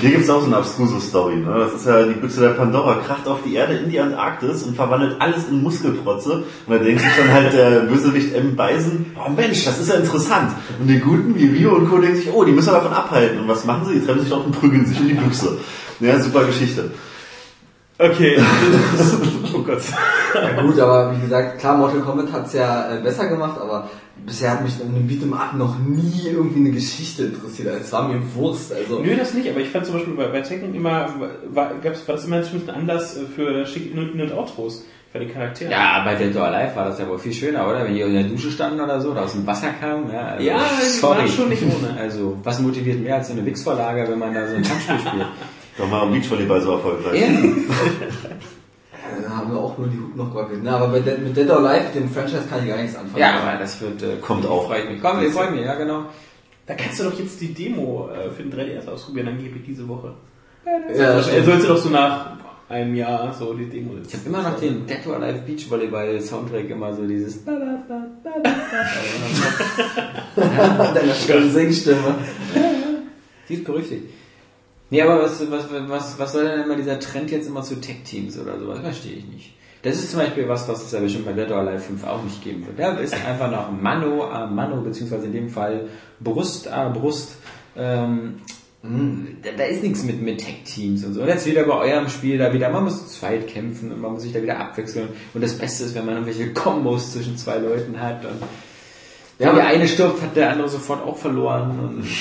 hier 0.00 0.10
gibt's 0.10 0.30
auch 0.30 0.40
so 0.40 0.46
eine 0.46 0.58
abstruse 0.58 1.00
Story. 1.00 1.36
Ne? 1.36 1.52
Das 1.52 1.74
ist 1.74 1.86
ja 1.86 2.04
die 2.04 2.14
Büchse 2.14 2.42
der 2.42 2.50
Pandora, 2.50 3.00
kracht 3.04 3.26
auf 3.26 3.40
die 3.44 3.54
Erde 3.54 3.74
in 3.74 3.90
die 3.90 3.98
Antarktis 3.98 4.62
und 4.62 4.76
verwandelt 4.76 5.20
alles 5.20 5.48
in 5.48 5.62
Muskelprotze. 5.64 6.44
Und 6.66 6.72
da 6.72 6.78
denkt 6.78 7.00
sich 7.00 7.10
dann 7.18 7.32
halt 7.32 7.52
der 7.52 7.80
Bösewicht 7.80 8.34
M. 8.34 8.54
Bison, 8.54 9.06
oh 9.18 9.30
Mensch, 9.30 9.64
das 9.64 9.80
ist 9.80 9.88
ja 9.88 9.96
interessant. 9.96 10.52
Und 10.78 10.86
die 10.86 11.00
Guten 11.00 11.34
wie 11.34 11.46
Rio 11.46 11.74
und 11.74 11.90
Co. 11.90 11.98
denken 11.98 12.18
sich, 12.18 12.32
oh, 12.32 12.44
die 12.44 12.52
müssen 12.52 12.68
wir 12.68 12.74
davon 12.74 12.92
abhalten. 12.92 13.40
Und 13.40 13.48
was 13.48 13.64
machen 13.64 13.88
sie? 13.88 13.94
Die 13.94 14.06
treffen 14.06 14.20
sich 14.20 14.30
doch 14.30 14.46
und 14.46 14.52
prügeln 14.52 14.86
sich 14.86 15.00
in 15.00 15.08
die 15.08 15.14
Büchse. 15.14 15.58
Ja, 15.98 16.20
super 16.20 16.44
Geschichte. 16.44 16.92
Okay. 18.00 18.38
oh 19.54 19.58
Gott. 19.58 19.82
Ja 20.34 20.62
gut, 20.62 20.78
aber 20.80 21.14
wie 21.14 21.20
gesagt, 21.20 21.58
klar, 21.58 21.76
Mortal 21.76 22.00
Kombat 22.00 22.32
hat's 22.32 22.54
ja 22.54 22.94
äh, 22.94 23.00
besser 23.02 23.28
gemacht, 23.28 23.60
aber 23.60 23.90
bisher 24.24 24.52
hat 24.52 24.62
mich 24.62 24.80
in 24.80 24.94
einem 24.94 25.06
Beat'em 25.06 25.34
Up 25.34 25.54
noch 25.54 25.78
nie 25.78 26.28
irgendwie 26.32 26.60
eine 26.60 26.70
Geschichte 26.70 27.24
interessiert. 27.24 27.68
Also, 27.68 27.80
Es 27.80 27.92
war 27.92 28.08
mir 28.08 28.20
Wurst, 28.34 28.72
also... 28.72 29.00
Nö, 29.00 29.14
das 29.16 29.34
nicht, 29.34 29.50
aber 29.50 29.60
ich 29.60 29.68
fand 29.68 29.84
zum 29.84 29.96
Beispiel 29.96 30.14
bei, 30.14 30.28
bei 30.28 30.40
Tekken 30.40 30.74
immer, 30.74 31.10
war, 31.50 31.72
gab's, 31.82 32.08
war 32.08 32.14
das 32.14 32.24
immer 32.24 32.36
ein 32.36 32.70
Anlass 32.70 33.18
äh, 33.18 33.26
für 33.26 33.66
schicke 33.66 33.90
In- 33.90 34.20
und 34.20 34.32
Outros 34.32 34.86
für 35.12 35.18
die 35.18 35.26
Charaktere. 35.26 35.70
Ja, 35.70 36.02
bei 36.02 36.14
Dead 36.14 36.34
or 36.36 36.46
Alive 36.46 36.76
war 36.76 36.86
das 36.86 36.98
ja 36.98 37.06
wohl 37.06 37.18
viel 37.18 37.34
schöner, 37.34 37.68
oder? 37.68 37.84
Wenn 37.84 37.94
die 37.94 38.00
in 38.00 38.14
der 38.14 38.22
Dusche 38.22 38.50
standen 38.50 38.80
oder 38.80 38.98
so, 39.00 39.10
oder 39.10 39.24
aus 39.24 39.32
dem 39.32 39.46
Wasser 39.46 39.72
kamen. 39.78 40.10
Ja, 40.10 40.26
also, 40.28 40.46
Ja, 40.46 40.60
war 41.02 41.28
schon 41.28 41.48
nicht 41.50 41.62
ohne. 41.62 41.96
Also, 42.00 42.38
was 42.44 42.60
motiviert 42.60 43.00
mehr 43.00 43.16
als 43.16 43.28
so 43.28 43.34
eine 43.34 43.44
Wix-Vorlage, 43.44 44.06
wenn 44.08 44.18
man 44.18 44.32
da 44.32 44.46
so 44.48 44.56
ein 44.56 44.62
Kampfspiel 44.62 44.98
spielt? 45.00 45.26
Doch 45.80 45.88
mal 45.90 46.02
am 46.02 46.12
Beachvolleyball 46.12 46.60
so 46.60 46.72
erfolgreich. 46.72 47.20
Ja. 47.20 47.26
Da 49.22 49.36
haben 49.36 49.50
wir 49.52 49.58
auch 49.58 49.76
nur 49.76 49.88
die 49.88 49.98
Hut 49.98 50.16
noch 50.16 50.30
gewackelt. 50.30 50.60
Na, 50.62 50.76
aber 50.76 50.88
bei 50.88 51.00
Dead, 51.00 51.18
mit 51.22 51.36
Dead 51.36 51.50
or 51.50 51.58
Alive, 51.58 51.86
dem 51.94 52.08
Franchise 52.08 52.44
kann 52.48 52.62
ich 52.62 52.68
gar 52.68 52.80
nichts 52.80 52.96
anfangen. 52.96 53.18
ja, 53.18 53.40
aber 53.40 53.58
das 53.58 53.80
wird, 53.80 54.00
äh, 54.02 54.16
Kommt 54.20 54.46
auch. 54.46 54.66
Freut 54.68 54.88
mich. 54.88 55.00
Komm, 55.02 55.20
wir 55.20 55.30
freuen 55.32 55.54
mich, 55.56 55.64
ja, 55.64 55.74
genau. 55.74 56.04
Da 56.64 56.74
kannst 56.74 57.00
du 57.00 57.04
doch 57.04 57.18
jetzt 57.18 57.40
die 57.40 57.52
Demo 57.52 58.08
äh, 58.08 58.30
für 58.30 58.44
den 58.44 58.52
3DS 58.52 58.88
ausprobieren, 58.88 59.28
angeblich 59.28 59.64
diese 59.66 59.86
Woche. 59.88 60.14
Ja, 60.64 60.72
Er 61.16 61.22
stimmt. 61.22 61.44
sollte 61.44 61.66
doch 61.66 61.76
so 61.76 61.88
nach 61.90 62.36
einem 62.68 62.94
Jahr 62.94 63.34
so 63.34 63.52
die 63.54 63.68
Demo 63.68 63.94
Ich 64.06 64.14
habe 64.14 64.26
immer 64.26 64.42
noch 64.42 64.58
den 64.60 64.86
Dead 64.86 65.04
or 65.08 65.16
Alive 65.16 65.40
Beachvolleyball 65.44 66.20
Soundtrack 66.20 66.70
immer 66.70 66.94
so 66.94 67.04
dieses 67.04 67.44
deiner 70.36 71.14
schönen 71.14 71.50
Singstimme. 71.50 72.14
Die 73.48 73.54
ist 73.54 73.64
berüchtigt. 73.64 74.04
Nee, 74.90 75.02
aber 75.02 75.22
was, 75.22 75.40
was, 75.50 75.66
was, 75.70 76.18
was 76.18 76.32
soll 76.32 76.44
denn 76.44 76.62
immer 76.62 76.76
dieser 76.76 76.98
Trend 76.98 77.30
jetzt 77.30 77.46
immer 77.46 77.62
zu 77.62 77.80
Tech-Teams 77.80 78.38
oder 78.38 78.58
sowas? 78.58 78.80
Verstehe 78.80 79.14
ich 79.14 79.26
nicht. 79.26 79.54
Das 79.82 79.96
ist 79.96 80.10
zum 80.10 80.20
Beispiel 80.20 80.46
was, 80.48 80.68
was 80.68 80.84
es 80.84 80.92
ja 80.92 81.00
bestimmt 81.00 81.24
bei 81.24 81.32
Dead 81.32 81.50
or 81.50 81.58
Alive 81.58 81.80
5 81.80 82.04
auch 82.04 82.22
nicht 82.22 82.42
geben 82.42 82.66
wird. 82.66 82.78
Da 82.78 82.98
ist 82.98 83.14
einfach 83.14 83.50
noch 83.50 83.70
Mano 83.70 84.24
a 84.24 84.46
Mano, 84.46 84.82
beziehungsweise 84.82 85.26
in 85.26 85.32
dem 85.32 85.48
Fall 85.48 85.88
Brust 86.18 86.68
a 86.68 86.88
Brust. 86.90 87.36
Ähm, 87.76 88.40
da, 88.82 89.50
da 89.56 89.64
ist 89.64 89.82
nichts 89.82 90.02
mit, 90.04 90.20
mit 90.20 90.38
Tech-Teams 90.38 91.04
und 91.04 91.14
so. 91.14 91.22
Und 91.22 91.28
jetzt 91.28 91.46
wieder 91.46 91.64
bei 91.64 91.74
eurem 91.74 92.08
Spiel 92.08 92.36
da 92.36 92.52
wieder, 92.52 92.68
man 92.70 92.84
muss 92.84 93.08
zweit 93.08 93.46
kämpfen 93.46 93.92
und 93.92 94.00
man 94.00 94.12
muss 94.12 94.22
sich 94.22 94.32
da 94.32 94.42
wieder 94.42 94.58
abwechseln. 94.58 95.08
Und 95.32 95.42
das 95.42 95.56
Beste 95.56 95.84
ist, 95.84 95.94
wenn 95.94 96.04
man 96.04 96.14
irgendwelche 96.14 96.52
Kombos 96.52 97.12
zwischen 97.12 97.36
zwei 97.36 97.58
Leuten 97.58 98.00
hat 98.00 98.24
und 98.24 98.42
wenn 99.40 99.48
Ja, 99.48 99.54
der 99.54 99.66
eine 99.68 99.88
stirbt, 99.88 100.20
hat 100.20 100.36
der 100.36 100.50
andere 100.50 100.68
sofort 100.68 101.02
auch 101.02 101.16
verloren. 101.16 102.04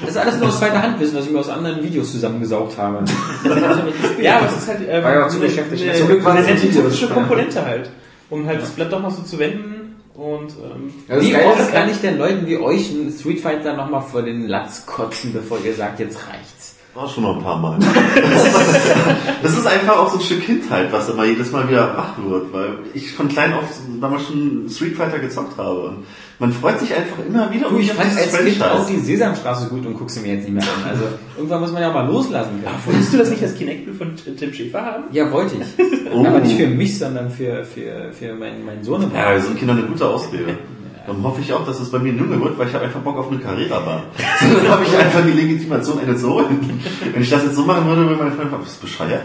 Das 0.00 0.10
ist 0.10 0.16
alles 0.16 0.38
nur 0.38 0.48
aus 0.48 0.58
zweiter 0.60 0.80
Hand 0.80 1.00
wissen, 1.00 1.16
was 1.16 1.24
ich 1.26 1.32
mir 1.32 1.40
aus 1.40 1.48
anderen 1.48 1.82
Videos 1.82 2.12
zusammengesaugt 2.12 2.78
habe. 2.78 3.04
Ja, 4.22 4.36
aber 4.38 4.46
es 4.46 4.58
ist 4.58 4.68
halt 4.68 4.88
äh, 4.88 5.02
War 5.02 5.14
ja 5.14 5.26
auch 5.26 5.28
zu 5.28 5.40
beschäftigt. 5.40 5.82
eine, 5.82 5.94
Zum 5.94 6.06
Glück 6.06 6.24
waren 6.24 6.36
eine 6.36 6.56
ja. 6.56 7.06
Komponente 7.08 7.64
halt. 7.64 7.90
Um 8.30 8.46
halt 8.46 8.62
das 8.62 8.70
Blatt 8.70 8.92
doch 8.92 9.00
mal 9.00 9.10
so 9.10 9.22
zu 9.22 9.36
wenden 9.40 9.96
und 10.14 10.52
ähm, 10.52 10.92
Ja, 11.08 11.20
Wie 11.20 11.34
oft 11.34 11.60
ist, 11.60 11.72
kann 11.72 11.90
ich 11.90 12.00
denn 12.00 12.18
Leuten 12.18 12.46
wie 12.46 12.56
euch 12.56 12.90
einen 12.90 13.10
Street 13.10 13.40
Fighter 13.40 13.74
nochmal 13.74 14.02
vor 14.02 14.22
den 14.22 14.46
Latz 14.46 14.86
kotzen, 14.86 15.32
bevor 15.32 15.58
ihr 15.64 15.74
sagt, 15.74 15.98
jetzt 15.98 16.18
reicht's? 16.28 16.57
War 16.98 17.08
schon 17.08 17.22
noch 17.22 17.36
ein 17.36 17.42
paar 17.44 17.56
Mal. 17.58 17.78
Das 19.40 19.56
ist, 19.56 19.66
einfach 19.68 19.98
auch 19.98 20.10
so 20.10 20.18
ein 20.18 20.24
Stück 20.24 20.44
Kindheit, 20.44 20.92
was 20.92 21.08
immer 21.08 21.24
jedes 21.24 21.52
Mal 21.52 21.68
wieder 21.68 21.96
wach 21.96 22.18
wird, 22.18 22.52
weil 22.52 22.70
ich 22.92 23.12
von 23.12 23.28
klein 23.28 23.52
auf 23.52 23.62
damals 24.00 24.26
schon 24.26 24.68
Street 24.68 24.96
Fighter 24.96 25.20
gezockt 25.20 25.56
habe. 25.56 25.80
Und 25.82 25.96
man 26.40 26.52
freut 26.52 26.80
sich 26.80 26.92
einfach 26.92 27.24
immer 27.24 27.52
wieder 27.52 27.68
Du, 27.68 27.78
ich 27.78 27.92
fand 27.92 28.18
als 28.18 28.36
Kind 28.36 28.60
auch 28.60 28.78
Franchise. 28.78 28.92
die 28.92 28.98
Sesamstraße 28.98 29.68
gut 29.68 29.86
und 29.86 29.94
guck 29.96 30.10
sie 30.10 30.20
mir 30.20 30.34
jetzt 30.34 30.48
nicht 30.48 30.54
mehr 30.54 30.64
an. 30.64 30.90
Also 30.90 31.04
irgendwann 31.36 31.60
muss 31.60 31.70
man 31.70 31.82
ja 31.82 31.90
auch 31.90 31.94
mal 31.94 32.08
loslassen 32.08 32.60
können. 32.64 32.74
Wolltest 32.84 33.12
du 33.12 33.18
das 33.18 33.30
nicht 33.30 33.42
als 33.44 33.54
Kinect 33.54 33.94
von 33.96 34.14
Tim 34.36 34.52
Schäfer 34.52 34.84
haben? 34.84 35.04
Ja, 35.12 35.30
wollte 35.30 35.54
ich. 35.54 35.86
Oh. 36.12 36.26
Aber 36.26 36.40
nicht 36.40 36.56
für 36.56 36.66
mich, 36.66 36.98
sondern 36.98 37.30
für, 37.30 37.64
für, 37.64 38.12
für 38.12 38.34
meinen, 38.34 38.66
meinen 38.66 38.82
Sohn. 38.82 39.02
Ja, 39.14 39.34
da 39.34 39.40
sind 39.40 39.56
Kinder 39.56 39.74
eine 39.74 39.82
gute 39.82 40.04
Ausrede. 40.04 40.58
Dann 41.08 41.22
hoffe 41.22 41.40
ich 41.40 41.50
auch, 41.54 41.64
dass 41.64 41.80
es 41.80 41.90
bei 41.90 41.98
mir 41.98 42.12
ein 42.12 42.18
Junge 42.18 42.38
wird, 42.44 42.58
weil 42.58 42.68
ich 42.68 42.74
habe 42.74 42.84
einfach 42.84 43.00
Bock 43.00 43.16
auf 43.16 43.30
eine 43.30 43.40
Carrera-Bahn. 43.40 44.02
So, 44.40 44.54
dann 44.62 44.68
habe 44.68 44.84
ich 44.84 44.94
einfach 44.94 45.24
die 45.24 45.32
Legitimation, 45.32 45.98
eine 45.98 46.14
zu 46.14 46.34
holen. 46.34 46.82
Wenn 47.12 47.22
ich 47.22 47.30
das 47.30 47.44
jetzt 47.44 47.56
so 47.56 47.62
machen 47.62 47.86
würde, 47.86 48.02
würde 48.02 48.22
mein 48.22 48.32
Freund 48.32 48.50
sagen, 48.50 48.62
bist 48.62 48.76
du 48.76 48.82
bescheuert? 48.82 49.22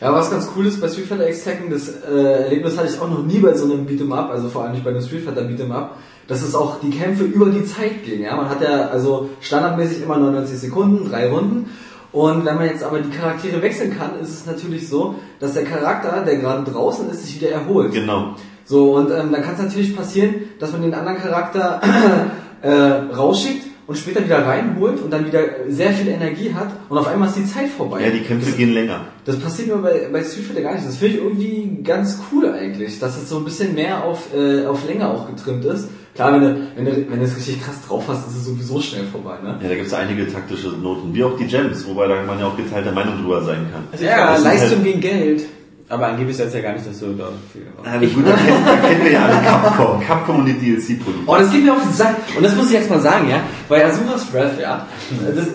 Ja, 0.00 0.12
was 0.12 0.32
ganz 0.32 0.48
cool 0.56 0.66
ist 0.66 0.80
bei 0.80 0.88
Street 0.88 1.06
Fighter 1.06 1.28
X 1.28 1.44
Tekken, 1.44 1.70
das 1.70 1.88
äh, 1.88 2.42
Erlebnis 2.42 2.76
hatte 2.76 2.88
ich 2.88 3.00
auch 3.00 3.08
noch 3.08 3.22
nie 3.24 3.38
bei 3.38 3.54
so 3.54 3.66
einem 3.66 3.86
Beat'em 3.86 4.12
Up, 4.12 4.30
also 4.30 4.48
vor 4.48 4.64
allem 4.64 4.72
nicht 4.72 4.82
bei 4.82 4.90
einem 4.90 5.00
Street 5.00 5.22
Fighter 5.22 5.42
Beat'em 5.42 5.70
Up, 5.70 5.96
dass 6.26 6.42
es 6.42 6.56
auch 6.56 6.80
die 6.80 6.90
Kämpfe 6.90 7.22
über 7.22 7.46
die 7.46 7.64
Zeit 7.64 8.04
gehen. 8.04 8.20
Ja, 8.22 8.34
man 8.34 8.48
hat 8.48 8.60
ja 8.60 8.88
also 8.88 9.30
standardmäßig 9.40 10.02
immer 10.02 10.16
99 10.16 10.58
Sekunden, 10.58 11.08
drei 11.08 11.30
Runden. 11.30 11.70
Und 12.10 12.44
wenn 12.44 12.56
man 12.56 12.66
jetzt 12.66 12.82
aber 12.82 12.98
die 12.98 13.16
Charaktere 13.16 13.62
wechseln 13.62 13.96
kann, 13.96 14.18
ist 14.20 14.30
es 14.30 14.44
natürlich 14.44 14.88
so, 14.88 15.14
dass 15.38 15.54
der 15.54 15.64
Charakter, 15.64 16.24
der 16.24 16.36
gerade 16.36 16.68
draußen 16.68 17.08
ist, 17.08 17.24
sich 17.24 17.40
wieder 17.40 17.52
erholt. 17.52 17.92
Genau. 17.92 18.34
So, 18.64 18.94
und 18.96 19.10
ähm, 19.10 19.32
dann 19.32 19.42
kann 19.42 19.54
es 19.54 19.60
natürlich 19.62 19.96
passieren, 19.96 20.34
dass 20.58 20.72
man 20.72 20.82
den 20.82 20.94
anderen 20.94 21.18
Charakter 21.18 21.80
äh, 22.62 22.70
rausschickt 23.14 23.66
und 23.86 23.98
später 23.98 24.24
wieder 24.24 24.46
reinholt 24.46 25.00
und 25.02 25.10
dann 25.12 25.26
wieder 25.26 25.40
sehr 25.68 25.90
viel 25.90 26.08
Energie 26.08 26.54
hat 26.54 26.68
und 26.88 26.96
auf 26.96 27.08
einmal 27.08 27.28
ist 27.28 27.36
die 27.36 27.44
Zeit 27.46 27.68
vorbei. 27.68 28.00
Ja, 28.04 28.10
die 28.10 28.20
Kämpfe 28.20 28.52
gehen 28.52 28.72
länger. 28.72 29.00
Das 29.24 29.38
passiert 29.38 29.68
mir 29.68 29.76
bei, 29.76 30.08
bei 30.12 30.22
Street 30.22 30.46
Fighter 30.46 30.62
gar 30.62 30.74
nicht. 30.74 30.86
Das 30.86 30.96
finde 30.96 31.16
ich 31.16 31.22
irgendwie 31.22 31.82
ganz 31.82 32.20
cool 32.32 32.46
eigentlich, 32.52 32.98
dass 33.00 33.16
es 33.20 33.28
so 33.28 33.38
ein 33.38 33.44
bisschen 33.44 33.74
mehr 33.74 34.04
auf, 34.04 34.32
äh, 34.34 34.64
auf 34.66 34.86
Länge 34.86 35.08
auch 35.08 35.26
getrimmt 35.28 35.64
ist. 35.64 35.88
Klar, 36.14 36.34
wenn 36.34 36.42
du, 36.42 36.66
wenn, 36.76 36.84
du, 36.84 37.10
wenn 37.10 37.18
du 37.18 37.24
es 37.24 37.36
richtig 37.36 37.60
krass 37.62 37.76
drauf 37.88 38.04
hast, 38.06 38.28
ist 38.28 38.36
es 38.36 38.44
sowieso 38.44 38.80
schnell 38.80 39.04
vorbei, 39.10 39.38
ne? 39.42 39.58
Ja, 39.62 39.68
da 39.68 39.74
gibt 39.74 39.86
es 39.86 39.94
einige 39.94 40.30
taktische 40.30 40.68
Noten, 40.68 41.14
wie 41.14 41.24
auch 41.24 41.36
die 41.38 41.46
Gems, 41.46 41.86
wobei 41.88 42.06
da 42.06 42.22
man 42.22 42.38
ja 42.38 42.46
auch 42.46 42.56
geteilter 42.56 42.92
Meinung 42.92 43.16
drüber 43.20 43.42
sein 43.42 43.66
kann. 43.72 43.84
Also 43.90 44.04
Ja, 44.04 44.26
das 44.28 44.38
ist 44.40 44.44
Leistung 44.44 44.78
halt- 44.78 44.84
gegen 44.84 45.00
Geld. 45.00 45.42
Aber 45.88 46.06
angeblich 46.06 46.38
ist 46.38 46.46
das 46.46 46.54
ja 46.54 46.60
gar 46.60 46.72
nicht, 46.72 46.86
dass 46.86 46.98
du 47.00 47.12
da 47.12 47.28
viel. 47.52 47.66
Ja, 47.84 47.98
gut, 47.98 48.26
da 48.26 48.34
kennen, 48.34 48.64
da 48.64 48.76
kennen 48.76 49.04
wir 49.04 49.12
ja 49.12 49.24
alle 49.26 49.42
Capcom. 49.42 50.00
Capcom 50.00 50.36
und 50.36 50.46
die 50.46 50.54
DLC-Produkte. 50.54 51.22
Oh, 51.26 51.36
das 51.36 51.50
geht 51.50 51.64
mir 51.64 51.72
auf 51.72 51.82
die 51.86 51.92
Sache. 51.94 52.16
Und 52.36 52.42
das 52.42 52.54
muss 52.56 52.66
ich 52.66 52.72
jetzt 52.72 52.88
mal 52.88 53.00
sagen, 53.00 53.28
ja? 53.28 53.40
Bei 53.68 53.84
Azuras 53.84 54.32
Wrath, 54.32 54.58
ja? 54.58 54.86
Das, 55.34 55.46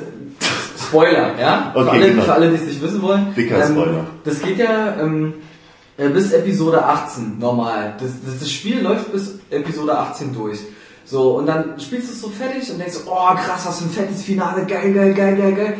Spoiler, 0.87 1.37
ja? 1.39 1.71
für, 1.73 1.79
Okay, 1.79 1.89
alle, 1.89 2.09
genau. 2.09 2.23
für 2.23 2.33
alle, 2.33 2.49
die 2.49 2.55
es 2.55 2.65
nicht 2.65 2.81
wissen 2.81 3.01
wollen. 3.01 3.33
Dicker 3.35 3.65
Spoiler. 3.65 4.05
Das 4.23 4.41
geht 4.41 4.57
ja 4.59 4.95
ähm, 5.01 5.33
äh, 5.97 6.09
bis 6.09 6.31
Episode 6.31 6.85
18 6.85 7.39
normal. 7.39 7.95
Das, 7.99 8.11
das, 8.25 8.39
das 8.39 8.51
Spiel 8.51 8.81
läuft 8.81 9.11
bis 9.11 9.39
Episode 9.49 9.97
18 9.97 10.33
durch. 10.33 10.59
So, 11.05 11.37
und 11.37 11.45
dann 11.47 11.79
spielst 11.79 12.09
du 12.09 12.13
es 12.13 12.21
so 12.21 12.29
fertig 12.29 12.69
und 12.69 12.79
denkst, 12.79 12.93
so, 12.93 13.11
oh 13.11 13.33
krass, 13.35 13.65
was 13.65 13.79
für 13.79 13.85
ein 13.85 13.91
fettes 13.91 14.23
Finale, 14.23 14.65
geil, 14.65 14.93
geil, 14.93 15.13
geil, 15.13 15.35
geil, 15.35 15.53
geil. 15.53 15.77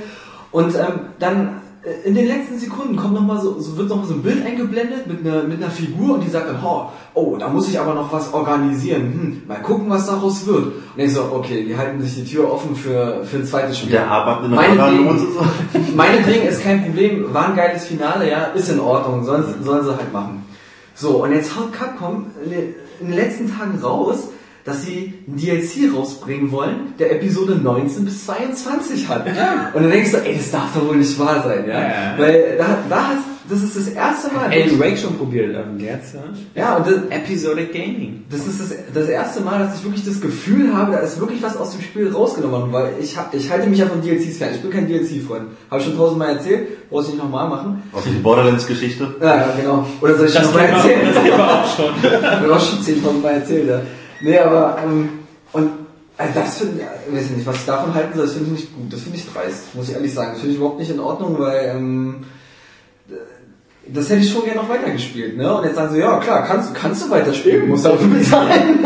Und 0.51 0.75
ähm, 0.75 0.99
dann 1.19 1.61
in 2.03 2.15
den 2.15 2.27
letzten 2.27 2.59
Sekunden 2.59 2.95
kommt 2.95 3.13
noch 3.13 3.21
mal 3.21 3.39
so, 3.39 3.59
so 3.59 3.77
wird 3.77 3.89
noch 3.89 3.97
mal 3.97 4.05
so 4.05 4.15
ein 4.15 4.21
Bild 4.21 4.45
eingeblendet 4.45 5.07
mit 5.07 5.25
einer, 5.25 5.43
mit 5.43 5.61
einer 5.61 5.71
Figur 5.71 6.15
und 6.15 6.23
die 6.23 6.29
sagt 6.29 6.49
dann, 6.49 6.63
oh, 6.63 6.87
oh, 7.13 7.37
da 7.37 7.47
muss 7.47 7.69
ich 7.69 7.79
aber 7.79 7.93
noch 7.93 8.11
was 8.11 8.33
organisieren. 8.33 9.01
Hm, 9.01 9.41
mal 9.47 9.61
gucken, 9.61 9.89
was 9.89 10.07
daraus 10.07 10.45
wird. 10.45 10.65
Und 10.65 10.73
ich 10.97 11.13
so, 11.13 11.31
okay, 11.33 11.63
die 11.63 11.77
halten 11.77 12.01
sich 12.01 12.15
die 12.15 12.25
Tür 12.25 12.51
offen 12.51 12.75
für, 12.75 13.23
für 13.23 13.37
ein 13.37 13.45
zweites 13.45 13.77
Spiel. 13.77 13.91
Der 13.91 14.09
Arbeit 14.09 14.43
in 14.45 14.51
der 14.51 14.59
Meinetwegen, 14.59 15.19
so. 15.19 15.41
meinetwegen 15.95 16.47
ist 16.47 16.63
kein 16.63 16.83
Problem, 16.83 17.33
war 17.33 17.49
ein 17.49 17.55
geiles 17.55 17.85
Finale, 17.85 18.29
ja, 18.29 18.45
ist 18.45 18.69
in 18.69 18.79
Ordnung, 18.79 19.23
sollen, 19.23 19.43
sollen 19.61 19.85
sie 19.85 19.95
halt 19.95 20.11
machen. 20.11 20.45
So, 20.93 21.23
und 21.23 21.31
jetzt 21.31 21.55
haut 21.55 21.71
Capcom 21.71 22.25
in 22.43 23.07
den 23.07 23.13
letzten 23.13 23.55
Tagen 23.55 23.79
raus, 23.79 24.29
dass 24.67 24.83
sie 24.83 25.13
ein 25.27 25.37
DLC 25.37 25.95
rausbringen 25.95 26.51
wollen, 26.51 26.93
der 26.99 27.13
Episode 27.13 27.55
19 27.55 28.03
bis 28.05 28.25
22 28.25 29.07
hat. 29.07 29.25
Und 29.73 29.81
dann 29.83 29.89
denkst 29.91 30.11
du, 30.11 30.17
ey, 30.17 30.35
das 30.35 30.51
darf 30.51 30.73
doch 30.75 30.85
wohl 30.87 30.97
nicht 30.97 31.17
wahr 31.17 31.41
sein, 31.41 31.63
ja? 31.67 31.81
Ja. 31.81 31.89
Weil 32.17 32.55
da, 32.57 32.65
da 32.89 33.07
hat, 33.07 33.17
das 33.49 33.63
ist 33.63 33.77
das 33.77 33.87
erste 33.87 34.27
Mal. 34.33 34.47
Alan 34.51 34.77
Wake 34.77 34.97
schon 34.97 35.17
probiert, 35.17 35.55
ähm, 35.55 35.79
jetzt, 35.79 36.13
ja? 36.15 36.21
ja, 36.53 36.75
und 36.75 36.85
das, 36.85 36.95
Episodic 37.09 37.71
Gaming. 37.71 38.25
das 38.29 38.45
ist 38.45 38.59
das, 38.59 38.75
das 38.93 39.07
erste 39.07 39.39
Mal, 39.39 39.57
dass 39.59 39.77
ich 39.77 39.85
wirklich 39.85 40.03
das 40.03 40.19
Gefühl 40.19 40.73
habe, 40.75 40.91
da 40.91 40.97
ist 40.97 41.17
wirklich 41.17 41.41
was 41.41 41.55
aus 41.55 41.71
dem 41.71 41.81
Spiel 41.81 42.11
rausgenommen 42.11 42.51
worden, 42.59 42.73
weil 42.73 42.93
ich, 43.01 43.17
hab- 43.17 43.33
ich 43.33 43.49
halte 43.49 43.67
mich 43.69 43.79
ja 43.79 43.85
von 43.85 44.01
DLCs 44.01 44.37
fern. 44.37 44.49
Ich 44.53 44.61
bin 44.61 44.69
kein 44.69 44.85
DLC-Freund. 44.85 45.45
Habe 45.71 45.79
ich 45.79 45.87
schon 45.87 45.95
tausendmal 45.95 46.31
erzählt, 46.35 46.89
brauche 46.89 47.03
ich 47.03 47.07
nicht 47.11 47.19
nochmal 47.23 47.47
machen. 47.47 47.83
Aus 47.93 48.03
der 48.03 48.11
Borderlands-Geschichte. 48.21 49.15
Ja, 49.21 49.35
ja, 49.37 49.47
genau. 49.57 49.87
Oder 50.01 50.17
soll 50.17 50.27
ich 50.27 50.33
Das 50.33 50.43
noch 50.47 50.53
mal 50.53 50.65
Thema, 50.65 50.77
erzählen? 50.79 50.99
das 51.13 51.23
Thema 51.23 51.61
auch 51.63 51.75
schon. 51.77 51.85
Ich 52.03 52.11
habe 52.25 52.53
auch 52.53 52.59
schon 52.59 52.81
zehntausendmal 52.81 53.33
erzählt, 53.35 53.69
ja. 53.69 53.81
Nee, 54.21 54.37
aber, 54.39 54.77
ähm, 54.83 55.09
und 55.53 55.71
also 56.17 56.33
das 56.33 56.57
finde 56.57 56.81
ich, 56.81 57.13
weiß 57.13 57.25
ich 57.25 57.37
nicht, 57.37 57.45
was 57.45 57.57
ich 57.57 57.65
davon 57.65 57.93
halten 57.93 58.15
soll, 58.15 58.25
das 58.25 58.33
finde 58.33 58.49
ich 58.55 58.61
nicht 58.61 58.75
gut. 58.75 58.91
Das 58.91 59.01
finde 59.01 59.17
ich 59.17 59.31
dreist, 59.31 59.75
muss 59.75 59.89
ich 59.89 59.95
ehrlich 59.95 60.13
sagen. 60.13 60.31
Das 60.31 60.39
finde 60.39 60.53
ich 60.53 60.57
überhaupt 60.57 60.79
nicht 60.79 60.89
in 60.89 60.99
Ordnung, 60.99 61.37
weil, 61.37 61.75
ähm, 61.75 62.25
das 63.93 64.09
hätte 64.09 64.21
ich 64.21 64.31
schon 64.31 64.43
gerne 64.45 64.61
noch 64.61 64.69
weitergespielt, 64.69 65.37
ne? 65.37 65.55
Und 65.57 65.63
jetzt 65.65 65.75
sagen 65.75 65.93
sie, 65.93 65.99
ja 65.99 66.17
klar, 66.19 66.43
kannst, 66.45 66.73
kannst 66.75 67.05
du 67.05 67.09
weiterspielen, 67.09 67.67
musst 67.67 67.85
dafür 67.85 68.07
bezahlen. 68.17 68.79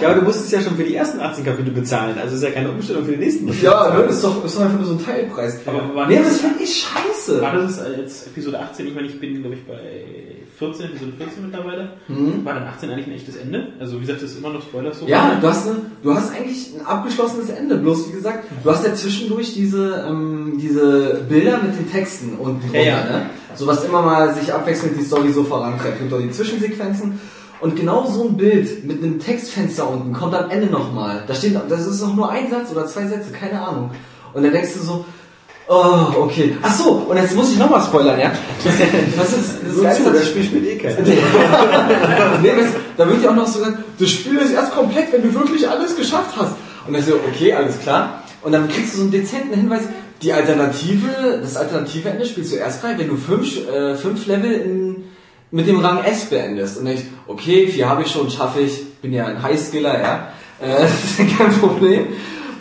Ja, 0.00 0.08
aber 0.10 0.20
du 0.20 0.22
musstest 0.26 0.52
ja 0.52 0.60
schon 0.60 0.76
für 0.76 0.84
die 0.84 0.94
ersten 0.94 1.20
18 1.20 1.44
Kapitel 1.44 1.72
bezahlen, 1.72 2.16
also 2.20 2.34
ist 2.36 2.42
ja 2.42 2.50
keine 2.50 2.70
Umstellung 2.70 3.04
für 3.04 3.12
die 3.12 3.18
nächsten. 3.18 3.48
ja, 3.62 3.94
ne, 3.94 4.02
ist 4.04 4.22
doch, 4.24 4.44
ist 4.44 4.56
doch 4.56 4.62
einfach 4.62 4.76
nur 4.78 4.86
so 4.86 4.94
ein 4.94 5.04
Teilpreis. 5.04 5.58
Aber 5.66 5.94
war 5.94 6.08
nee, 6.08 6.16
das- 6.16 6.28
das 6.28 6.38
finde 6.40 6.62
ich 6.62 6.76
scheiße. 6.86 7.40
War 7.42 7.54
das 7.56 7.80
jetzt 7.96 8.26
Episode 8.28 8.60
18? 8.60 8.86
Ich 8.86 8.94
meine, 8.94 9.06
ich 9.08 9.20
bin, 9.20 9.40
glaube 9.40 9.56
ich, 9.56 9.64
bei 9.66 9.76
14, 10.58 10.86
Episode 10.86 11.12
14 11.16 11.42
mittlerweile. 11.46 11.88
War 12.44 12.54
dann 12.54 12.64
18 12.64 12.90
eigentlich 12.90 13.06
ein 13.06 13.12
echtes 13.14 13.36
Ende? 13.36 13.68
Also, 13.80 13.96
wie 13.96 14.00
gesagt, 14.00 14.22
das 14.22 14.32
ist 14.32 14.38
immer 14.38 14.50
noch 14.52 14.62
Spoiler 14.62 14.92
so. 14.92 15.06
Ja, 15.06 15.38
du 15.40 15.48
hast, 15.48 15.66
eine, 15.66 15.76
du 16.02 16.14
hast 16.14 16.32
eigentlich 16.34 16.74
ein 16.78 16.84
abgeschlossenes 16.86 17.48
Ende. 17.50 17.76
Bloß 17.76 18.08
wie 18.08 18.12
gesagt, 18.12 18.44
du 18.62 18.70
hast 18.70 18.84
ja 18.86 18.92
zwischendurch 18.94 19.54
diese, 19.54 20.04
ähm, 20.08 20.58
diese 20.60 21.24
Bilder 21.28 21.58
mit 21.62 21.78
den 21.78 21.90
Texten 21.90 22.34
unten 22.38 22.60
drunter, 22.62 22.78
Ja, 22.78 22.84
ja. 22.84 23.04
ne? 23.04 23.26
So 23.54 23.66
was 23.66 23.84
immer 23.84 24.02
mal 24.02 24.34
sich 24.34 24.52
abwechselnd 24.52 24.98
die 24.98 25.04
Story 25.04 25.32
so 25.32 25.44
vorantreibt. 25.44 26.12
Auch 26.12 26.18
die 26.18 26.30
Zwischensequenzen. 26.30 27.20
Und 27.60 27.76
genau 27.76 28.06
so 28.06 28.24
ein 28.24 28.36
Bild 28.36 28.84
mit 28.86 29.02
einem 29.02 29.18
Textfenster 29.18 29.88
unten 29.88 30.12
kommt 30.14 30.34
am 30.34 30.50
Ende 30.50 30.68
nochmal. 30.68 31.24
Da 31.26 31.34
steht, 31.34 31.58
das 31.68 31.86
ist 31.86 32.00
noch 32.00 32.16
nur 32.16 32.30
ein 32.30 32.50
Satz 32.50 32.70
oder 32.72 32.86
zwei 32.86 33.06
Sätze, 33.06 33.32
keine 33.32 33.60
Ahnung. 33.60 33.90
Und 34.32 34.42
dann 34.42 34.52
denkst 34.52 34.74
du 34.74 34.80
so, 34.80 35.04
oh, 35.68 36.22
okay. 36.22 36.56
Ach 36.62 36.74
so, 36.74 36.90
und 37.08 37.16
jetzt 37.18 37.36
muss 37.36 37.52
ich 37.52 37.58
nochmal 37.58 37.82
spoilern, 37.82 38.18
ja? 38.18 38.32
Das, 38.64 39.32
ist 39.32 39.58
das 39.62 39.74
So 39.74 39.82
Geilste, 39.82 40.04
zu, 40.04 40.12
das 40.12 40.26
Spiel 40.28 40.44
spielt 40.44 40.66
eh 40.66 40.76
keiner. 40.78 41.00
nee, 42.42 42.50
da 42.96 43.08
wird 43.08 43.22
ja 43.22 43.30
auch 43.30 43.34
noch 43.34 43.46
so 43.46 43.58
gesagt, 43.58 43.78
das 43.98 44.10
Spiel 44.10 44.38
ist 44.38 44.52
erst 44.52 44.72
komplett, 44.72 45.12
wenn 45.12 45.22
du 45.22 45.34
wirklich 45.34 45.68
alles 45.68 45.94
geschafft 45.96 46.34
hast. 46.38 46.54
Und 46.86 46.94
dann 46.94 47.02
so, 47.02 47.14
okay, 47.28 47.52
alles 47.52 47.78
klar. 47.78 48.22
Und 48.42 48.52
dann 48.52 48.68
kriegst 48.68 48.94
du 48.94 48.98
so 48.98 49.02
einen 49.02 49.12
dezenten 49.12 49.54
Hinweis, 49.54 49.82
die 50.22 50.32
Alternative, 50.32 51.38
das 51.40 51.56
alternative 51.56 52.10
Ende 52.10 52.26
spielst 52.26 52.52
du 52.52 52.56
erst 52.56 52.80
frei, 52.80 52.94
wenn 52.98 53.08
du 53.08 53.16
fünf, 53.16 53.68
äh, 53.68 53.94
fünf 53.96 54.26
Level 54.26 54.52
in, 54.52 55.04
mit 55.50 55.66
dem 55.66 55.80
Rang 55.80 56.04
S 56.04 56.26
beendest. 56.26 56.78
Und 56.78 56.86
ich, 56.86 57.04
okay, 57.26 57.66
vier 57.68 57.88
habe 57.88 58.02
ich 58.02 58.10
schon, 58.10 58.30
schaffe 58.30 58.60
ich, 58.60 58.94
bin 59.00 59.12
ja 59.12 59.26
ein 59.26 59.42
Highskiller, 59.42 59.98
ja. 60.00 60.32
Äh, 60.60 60.86
kein 61.38 61.52
Problem. 61.52 62.08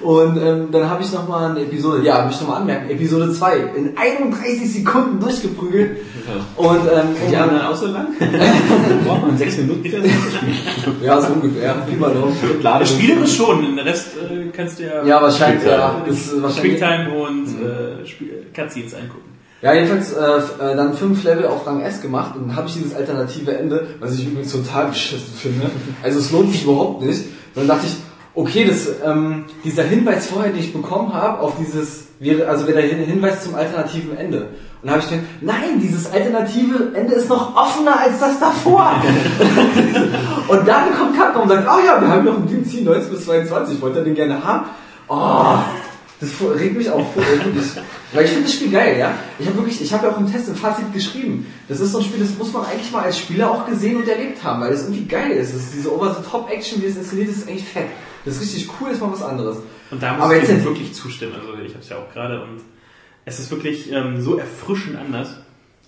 Und 0.02 0.38
ähm, 0.42 0.68
dann 0.72 0.90
habe 0.90 1.04
ich 1.04 1.12
nochmal 1.12 1.52
eine 1.52 1.62
Episode, 1.62 2.04
ja, 2.06 2.24
muss 2.26 2.36
ich 2.36 2.42
nochmal 2.42 2.62
anmerken, 2.62 2.90
Episode 2.90 3.34
2, 3.34 3.58
in 3.76 3.98
31 3.98 4.74
Sekunden 4.74 5.20
durchgeprügelt. 5.20 5.98
Und 6.56 6.78
ähm, 6.78 7.16
Die 7.30 7.36
anderen 7.36 7.62
auch 7.64 7.76
so 7.76 7.88
lang? 7.88 8.08
Braucht 9.06 9.28
man 9.28 9.38
sechs 9.38 9.58
Minuten 9.58 9.84
für 9.90 9.98
das 9.98 10.10
Spiel. 10.10 10.94
ja, 11.04 11.20
so 11.20 11.34
ungefähr, 11.34 11.76
mal 12.00 12.14
Daumen. 12.14 12.36
Ja, 12.62 12.86
Spielerisch 12.86 13.36
schon, 13.36 13.62
den 13.62 13.80
Rest 13.80 14.10
äh, 14.18 14.50
kannst 14.56 14.80
du 14.80 14.84
ja, 14.84 15.04
Ja, 15.04 15.22
wahrscheinlich, 15.22 15.66
ja. 15.66 16.02
Das 16.08 16.16
ist 16.18 16.42
wahrscheinlich. 16.42 16.78
Quicktime 16.80 17.10
und 17.14 17.48
äh, 17.48 18.06
Spiel- 18.06 18.46
Cutscenes 18.56 18.94
angucken. 18.94 19.30
Ja, 19.62 19.74
jedenfalls 19.74 20.14
äh, 20.14 20.72
äh, 20.72 20.76
dann 20.78 20.94
fünf 20.94 21.24
Level 21.24 21.46
auf 21.46 21.68
Rang 21.68 21.82
S 21.82 22.02
gemacht 22.02 22.36
und 22.36 22.48
dann 22.48 22.56
habe 22.56 22.68
ich 22.70 22.76
dieses 22.76 22.96
alternative 22.96 23.58
Ende, 23.58 23.88
was 24.00 24.14
ich 24.18 24.26
übrigens 24.28 24.52
total 24.54 24.86
beschissen 24.88 25.34
finde. 25.36 25.70
Also 26.02 26.20
es 26.20 26.32
lohnt 26.32 26.52
sich 26.54 26.64
überhaupt 26.64 27.02
nicht. 27.02 27.26
Dann 27.56 27.68
dachte 27.68 27.86
ich, 27.88 27.96
okay, 28.40 28.66
das, 28.66 28.88
ähm, 29.06 29.46
dieser 29.64 29.84
Hinweis 29.84 30.28
vorher, 30.28 30.52
den 30.52 30.60
ich 30.62 30.72
bekommen 30.74 31.14
habe, 31.14 31.40
auf 31.42 31.54
dieses, 31.60 32.06
wäre, 32.20 32.48
also 32.48 32.68
wäre 32.68 32.82
der 32.82 32.90
Hin- 32.90 33.06
Hinweis 33.06 33.44
zum 33.44 33.56
alternativen 33.56 34.18
Ende. 34.18 34.42
Und 34.82 34.88
dann 34.88 34.92
habe 34.92 35.02
ich 35.04 35.10
gedacht, 35.10 35.26
nein, 35.42 35.82
dieses 35.82 36.10
alternative 36.12 36.94
Ende 36.94 37.14
ist 37.16 37.28
noch 37.28 37.54
offener 37.56 38.00
als 38.00 38.18
das 38.20 38.40
davor. 38.40 38.94
und 40.48 40.68
dann 40.68 40.94
kommt 40.98 41.18
Capcom 41.18 41.44
und 41.44 41.50
sagt, 41.50 41.68
oh 41.68 41.86
ja, 41.86 42.00
wir 42.00 42.08
haben 42.08 42.24
noch 42.24 42.38
einen 42.38 42.48
DLC 42.48 42.86
19 42.86 43.12
bis 43.12 43.26
22, 43.26 43.82
wollt 43.82 43.96
ihr 43.98 44.04
den 44.04 44.16
gerne 44.16 44.42
haben? 44.42 44.68
Oh, 45.10 45.58
das 46.22 46.30
regt 46.58 46.78
mich 46.78 46.90
auch 46.90 47.06
vor, 47.14 47.24
äh, 47.24 47.44
wirklich. 47.46 47.66
Weil 48.14 48.24
ich 48.26 48.32
finde 48.32 48.46
das 48.46 48.54
Spiel 48.54 48.72
geil, 48.72 48.98
ja. 48.98 49.12
Ich 49.38 49.48
habe 49.48 49.58
wirklich, 49.58 49.82
ich 49.82 49.94
habe 49.94 50.08
ja 50.08 50.14
auch 50.14 50.18
im 50.18 50.32
Test 50.32 50.48
im 50.48 50.56
Fazit 50.56 50.94
geschrieben. 50.94 51.46
Das 51.68 51.82
ist 51.82 51.92
so 51.92 51.98
ein 51.98 52.04
Spiel, 52.06 52.20
das 52.22 52.38
muss 52.38 52.54
man 52.54 52.66
eigentlich 52.66 52.92
mal 52.92 53.04
als 53.04 53.18
Spieler 53.18 53.52
auch 53.52 53.66
gesehen 53.66 53.98
und 53.98 54.08
erlebt 54.08 54.42
haben, 54.44 54.62
weil 54.62 54.72
es 54.72 54.84
irgendwie 54.84 55.06
geil 55.06 55.32
ist. 55.32 55.54
Das 55.54 55.62
ist 55.62 55.74
diese 55.76 55.94
Over-the-Top-Action, 55.94 56.82
wie 56.82 56.86
es 56.88 56.96
inszeniert 56.96 57.30
ist, 57.30 57.38
ist 57.40 57.50
eigentlich 57.50 57.68
fett. 57.68 57.88
Das 58.30 58.38
ist 58.38 58.42
richtig 58.44 58.70
cool, 58.80 58.92
ist 58.92 59.02
mal 59.02 59.12
was 59.12 59.24
anderes. 59.24 59.58
Und 59.90 60.04
da 60.04 60.14
muss 60.14 60.26
Aber 60.26 60.38
ich 60.38 60.48
jetzt 60.48 60.64
wirklich 60.64 60.94
zustimmen. 60.94 61.34
Also 61.34 61.54
ich 61.54 61.74
habe 61.74 61.84
es 61.84 61.90
ja 61.90 61.98
auch 61.98 62.14
gerade 62.14 62.44
und 62.44 62.62
Es 63.26 63.40
ist 63.40 63.50
wirklich 63.52 63.92
ähm, 63.92 64.22
so 64.22 64.38
erfrischend 64.38 64.98
anders. 64.98 65.36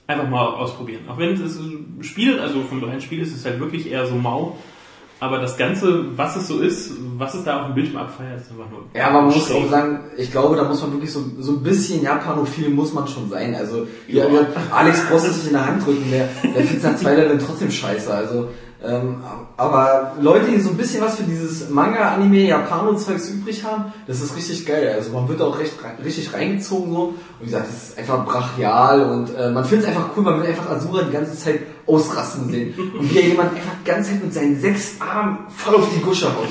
Einfach 0.07 0.27
mal 0.27 0.45
ausprobieren. 0.45 1.03
Auch 1.07 1.17
wenn 1.17 1.33
es 1.33 1.57
ein 1.57 1.99
Spiel, 2.01 2.39
also 2.39 2.63
vom 2.63 2.83
reinen 2.83 3.01
Spiel 3.01 3.21
ist 3.21 3.33
es 3.33 3.45
halt 3.45 3.59
wirklich 3.59 3.89
eher 3.89 4.07
so 4.07 4.15
mau. 4.15 4.57
Aber 5.19 5.37
das 5.37 5.55
Ganze, 5.55 6.17
was 6.17 6.35
es 6.35 6.47
so 6.47 6.59
ist, 6.59 6.93
was 7.17 7.35
es 7.35 7.43
da 7.43 7.59
auf 7.59 7.67
dem 7.67 7.75
Bildschirm 7.75 7.97
abfeiert, 7.97 8.41
ist 8.41 8.49
einfach 8.49 8.71
nur. 8.71 8.85
Ja, 8.95 9.11
man 9.11 9.25
muss 9.25 9.51
auch 9.51 9.69
sagen, 9.69 9.99
ich 10.17 10.31
glaube, 10.31 10.55
da 10.55 10.63
muss 10.63 10.81
man 10.81 10.93
wirklich 10.93 11.13
so, 11.13 11.23
so 11.37 11.51
ein 11.51 11.61
bisschen 11.61 12.01
Japanophil 12.01 12.69
muss 12.69 12.91
man 12.91 13.07
schon 13.07 13.29
sein. 13.29 13.53
Also, 13.53 13.87
ja. 14.07 14.25
Alex 14.71 15.07
du 15.07 15.19
sich 15.19 15.45
in 15.45 15.53
der 15.53 15.67
Hand 15.67 15.85
drücken, 15.85 16.09
der, 16.09 16.27
der 16.43 16.63
findet 16.63 16.83
nach 16.83 16.95
zwei 16.95 17.13
Leveln 17.13 17.37
trotzdem 17.37 17.69
scheiße. 17.69 18.11
Also, 18.11 18.49
ähm, 18.83 19.17
aber 19.57 20.13
Leute, 20.19 20.47
die 20.49 20.59
so 20.59 20.71
ein 20.71 20.77
bisschen 20.77 21.03
was 21.03 21.15
für 21.15 21.23
dieses 21.23 21.69
Manga, 21.69 22.13
Anime, 22.13 22.47
Japano-Zeugs 22.47 23.29
übrig 23.29 23.63
haben, 23.63 23.93
das 24.07 24.21
ist 24.21 24.35
richtig 24.35 24.65
geil. 24.65 24.91
Also 24.95 25.11
man 25.11 25.27
wird 25.27 25.39
auch 25.39 25.59
recht, 25.59 25.73
richtig 26.03 26.33
reingezogen 26.33 26.91
so. 26.91 27.01
Und 27.03 27.15
wie 27.41 27.45
gesagt, 27.45 27.67
das 27.67 27.89
ist 27.89 27.97
einfach 27.99 28.25
brachial 28.25 29.03
und 29.11 29.35
äh, 29.35 29.51
man 29.51 29.65
findet 29.65 29.87
es 29.87 29.95
einfach 29.95 30.09
cool, 30.15 30.23
man 30.23 30.41
will 30.41 30.47
einfach 30.47 30.69
Asura 30.71 31.03
die 31.03 31.11
ganze 31.11 31.37
Zeit 31.37 31.59
ausrasten 31.85 32.49
sehen. 32.49 32.73
Und 32.97 33.13
wie 33.13 33.19
er 33.19 33.27
jemand 33.27 33.51
einfach 33.51 33.73
die 33.85 33.87
ganze 33.87 34.11
Zeit 34.11 34.23
mit 34.23 34.33
seinen 34.33 34.59
sechs 34.59 34.95
Armen 34.99 35.39
voll 35.55 35.75
auf 35.75 35.87
die 35.95 36.01
Gusche 36.01 36.25
haut. 36.25 36.47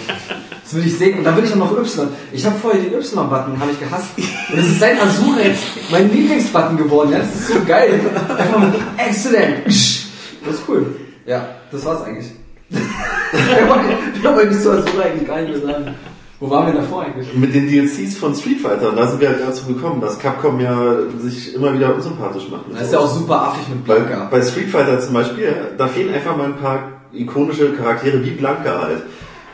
Das 0.63 0.75
will 0.75 0.87
ich 0.87 0.97
sehen. 0.97 1.19
Und 1.19 1.25
dann 1.25 1.37
will 1.37 1.45
ich 1.45 1.53
auch 1.53 1.57
noch 1.57 1.77
Y. 1.77 2.09
Ich 2.33 2.47
habe 2.47 2.57
vorher 2.57 2.81
den 2.81 2.93
Y-Button, 2.93 3.59
habe 3.59 3.73
ich 3.73 3.81
gehasst. 3.81 4.11
Und 4.17 4.57
das 4.57 4.67
ist 4.67 4.79
seit 4.79 5.03
Asura 5.03 5.41
jetzt 5.41 5.63
mein 5.91 6.13
Lieblingsbutton 6.13 6.77
geworden. 6.77 7.11
Ja, 7.11 7.19
das 7.19 7.35
ist 7.35 7.49
so 7.49 7.55
geil. 7.67 8.01
Einfach 8.39 8.59
mit 8.61 8.75
Excellent. 8.97 9.67
Das 9.67 10.55
ist 10.55 10.63
cool. 10.69 10.95
Ja, 11.27 11.60
das 11.71 11.85
war's 11.85 12.03
eigentlich. 12.03 12.31
Wir 12.71 14.37
wollen 14.37 14.49
nicht 14.49 14.63
zu 14.63 14.71
Asura 14.71 15.03
eigentlich 15.05 15.27
gar 15.27 15.41
nicht 15.41 15.51
mehr 15.51 15.75
sagen. 15.75 15.95
Wo 16.39 16.49
waren 16.49 16.67
wir 16.73 16.81
davor 16.81 17.03
eigentlich? 17.03 17.35
Mit 17.35 17.55
den 17.55 17.69
DLCs 17.69 18.17
von 18.17 18.35
Street 18.35 18.61
Fighter, 18.61 18.93
da 18.93 19.07
sind 19.07 19.21
wir 19.21 19.29
halt 19.29 19.41
dazu 19.47 19.67
gekommen, 19.67 20.01
dass 20.01 20.19
Capcom 20.19 20.59
ja 20.59 20.97
sich 21.19 21.55
immer 21.55 21.75
wieder 21.75 21.95
unsympathisch 21.95 22.49
macht. 22.51 22.63
Das 22.73 22.85
ist 22.87 22.93
ja 22.95 22.99
auch 22.99 23.15
super 23.15 23.43
affig 23.43 23.69
mit 23.69 23.87
Bei, 23.87 23.97
Blanca. 23.97 24.29
bei 24.31 24.41
Street 24.41 24.71
Fighter 24.71 24.99
zum 25.01 25.13
Beispiel, 25.13 25.55
da 25.77 25.87
fehlen 25.87 26.15
einfach 26.15 26.37
mal 26.37 26.47
ein 26.47 26.57
paar 26.57 26.93
ikonische 27.13 27.73
Charaktere 27.75 28.25
wie 28.25 28.31
Blanca 28.31 28.83
halt. 28.83 29.03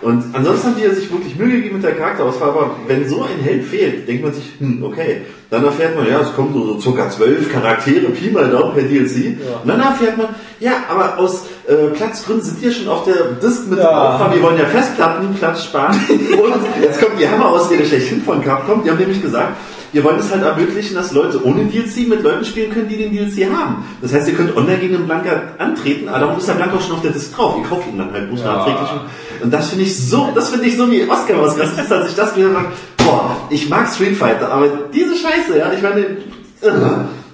Und 0.02 0.22
ansonsten 0.34 0.68
haben 0.68 0.76
die 0.76 0.84
ja 0.84 0.94
sich 0.94 1.10
wirklich 1.10 1.36
Mühe 1.36 1.56
gegeben 1.56 1.76
mit 1.76 1.84
der 1.84 1.96
Charakterauswahl, 1.96 2.50
aber 2.50 2.76
wenn 2.86 3.08
so 3.08 3.22
ein 3.22 3.42
Held 3.42 3.64
fehlt, 3.64 4.06
denkt 4.06 4.22
man 4.22 4.32
sich, 4.32 4.52
hm, 4.58 4.84
okay. 4.84 5.22
Dann 5.50 5.64
erfährt 5.64 5.96
man, 5.96 6.06
ja, 6.06 6.20
es 6.20 6.34
kommen 6.34 6.52
so, 6.52 6.74
so 6.74 6.80
circa 6.80 7.08
zwölf 7.08 7.50
Charaktere, 7.50 8.06
Pi 8.10 8.30
mal 8.30 8.48
Daumen 8.50 8.74
per 8.74 8.82
DLC. 8.82 9.38
Und 9.62 9.68
dann 9.68 9.80
erfährt 9.80 10.18
man, 10.18 10.28
ja, 10.60 10.72
aber 10.88 11.18
aus 11.18 11.42
äh, 11.68 11.88
Platzgründen 11.94 12.44
sind 12.44 12.62
ja 12.62 12.70
schon 12.70 12.88
auf 12.88 13.04
der 13.04 13.14
Disk 13.42 13.66
mit 13.68 13.78
Ja. 13.78 14.16
drauf, 14.18 14.32
wir 14.34 14.42
wollen 14.42 14.58
ja 14.58 14.64
Festplattenplatz 14.66 15.64
sparen. 15.64 15.94
Und 16.08 16.82
jetzt 16.82 17.00
kommt 17.00 17.20
die 17.20 17.28
Hammerausrede 17.28 17.84
schlechthin 17.84 18.22
von 18.22 18.42
Capcom, 18.42 18.82
die 18.84 18.90
haben 18.90 18.98
nämlich 18.98 19.20
gesagt, 19.22 19.54
wir 19.92 20.02
wollen 20.04 20.18
es 20.18 20.30
halt 20.30 20.42
ermöglichen, 20.42 20.94
dass 20.94 21.12
Leute 21.12 21.42
ohne 21.44 21.64
DLC 21.64 22.08
mit 22.08 22.22
Leuten 22.22 22.44
spielen 22.44 22.70
können, 22.72 22.88
die 22.88 22.96
den 22.96 23.12
DLC 23.12 23.50
haben. 23.50 23.84
Das 24.02 24.12
heißt, 24.12 24.28
ihr 24.28 24.34
könnt 24.34 24.54
online 24.56 24.78
gegen 24.78 24.94
den 24.94 25.06
Blanka 25.06 25.30
antreten, 25.58 26.08
aber 26.08 26.18
darum 26.20 26.38
ist 26.38 26.48
der 26.48 26.54
Blanka 26.54 26.76
auch 26.76 26.80
schon 26.82 26.96
auf 26.96 27.02
der 27.02 27.12
Disk 27.12 27.34
drauf. 27.34 27.56
Ihr 27.62 27.66
kauft 27.68 27.86
ihn 27.88 27.96
dann 27.98 28.12
halt 28.12 28.28
bloß 28.28 28.40
Ja. 28.40 28.56
nachträglich. 28.56 28.88
Und 29.42 29.52
das 29.54 29.68
finde 29.68 29.84
ich 29.84 29.96
so, 30.08 30.30
das 30.34 30.50
finde 30.50 30.66
ich 30.66 30.76
so 30.76 30.90
wie 30.90 31.08
Oscar 31.08 31.38
ausgerastet 31.40 31.84
ist, 31.84 31.92
als 31.92 32.08
ich 32.10 32.14
das 32.16 32.36
wieder 32.36 32.50
sage, 32.52 32.66
boah, 32.98 33.36
ich 33.48 33.68
mag 33.70 33.88
Street 33.88 34.16
Fighter, 34.16 34.50
aber 34.50 34.66
diese 34.92 35.14
Scheiße, 35.14 35.58
ja, 35.58 35.70
ich 35.72 35.80
meine, 35.82 36.16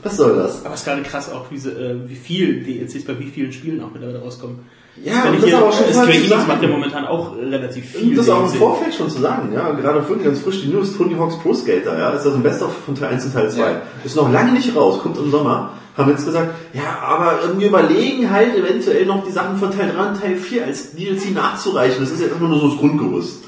was 0.03 0.16
soll 0.16 0.36
das? 0.36 0.64
Aber 0.64 0.74
es 0.74 0.80
ist 0.80 0.86
gerade 0.86 1.03
krass 1.03 1.30
auch, 1.30 1.46
wie, 1.50 1.57
äh, 1.57 1.96
wie 2.07 2.16
viel 2.16 2.62
DLCs 2.64 3.05
bei 3.05 3.18
wie 3.18 3.26
vielen 3.26 3.53
Spielen 3.53 3.82
auch 3.82 3.90
mittlerweile 3.92 4.20
rauskommen. 4.20 4.61
Ja, 5.03 5.24
Wenn 5.24 5.34
und 5.34 5.42
das 5.42 5.48
hier, 5.48 5.57
aber 5.57 5.68
auch 5.68 5.72
schon 5.72 5.86
Square 5.86 6.07
vorher 6.07 6.20
zu 6.20 6.34
Enix 6.34 6.46
macht 6.46 6.62
ja 6.62 6.68
momentan 6.68 7.07
auch 7.07 7.36
äh, 7.36 7.44
relativ 7.44 7.84
viel. 7.86 8.14
Das 8.14 8.28
auch 8.28 8.40
im 8.40 8.48
DLC. 8.48 8.59
Vorfeld 8.59 8.94
schon 8.94 9.09
zu 9.09 9.20
sagen, 9.20 9.53
ja. 9.53 9.70
Gerade 9.72 10.03
vorhin 10.03 10.24
ganz 10.24 10.40
frisch 10.40 10.62
die 10.62 10.68
News, 10.68 10.96
Tony 10.96 11.14
Hawk's 11.14 11.38
Pro 11.38 11.55
Skater, 11.55 11.98
ja, 11.98 12.11
ist 12.11 12.26
also 12.26 12.36
ein 12.36 12.42
Best-of 12.42 12.72
von 12.84 12.94
Teil 12.94 13.14
1 13.14 13.24
und 13.24 13.32
Teil 13.32 13.50
2. 13.50 13.61
Ja. 13.61 13.82
Ist 14.05 14.16
noch 14.16 14.30
lange 14.30 14.53
nicht 14.53 14.76
raus, 14.76 15.00
kommt 15.00 15.16
im 15.16 15.30
Sommer. 15.30 15.70
Haben 15.96 16.11
jetzt 16.11 16.24
gesagt, 16.24 16.55
ja, 16.72 16.98
aber 17.03 17.40
irgendwie 17.42 17.66
überlegen 17.66 18.30
halt 18.30 18.57
eventuell 18.57 19.07
noch 19.07 19.24
die 19.24 19.30
Sachen 19.30 19.57
von 19.57 19.70
Teil 19.70 19.92
3 19.94 20.09
und 20.09 20.20
Teil 20.20 20.36
4 20.36 20.64
als 20.64 20.92
DLC 20.92 21.34
nachzureichen. 21.34 22.00
Das 22.00 22.11
ist 22.11 22.20
jetzt 22.20 22.36
immer 22.36 22.48
nur 22.48 22.61
so 22.61 22.68
das 22.68 22.78
Grundgerüst. 22.78 23.44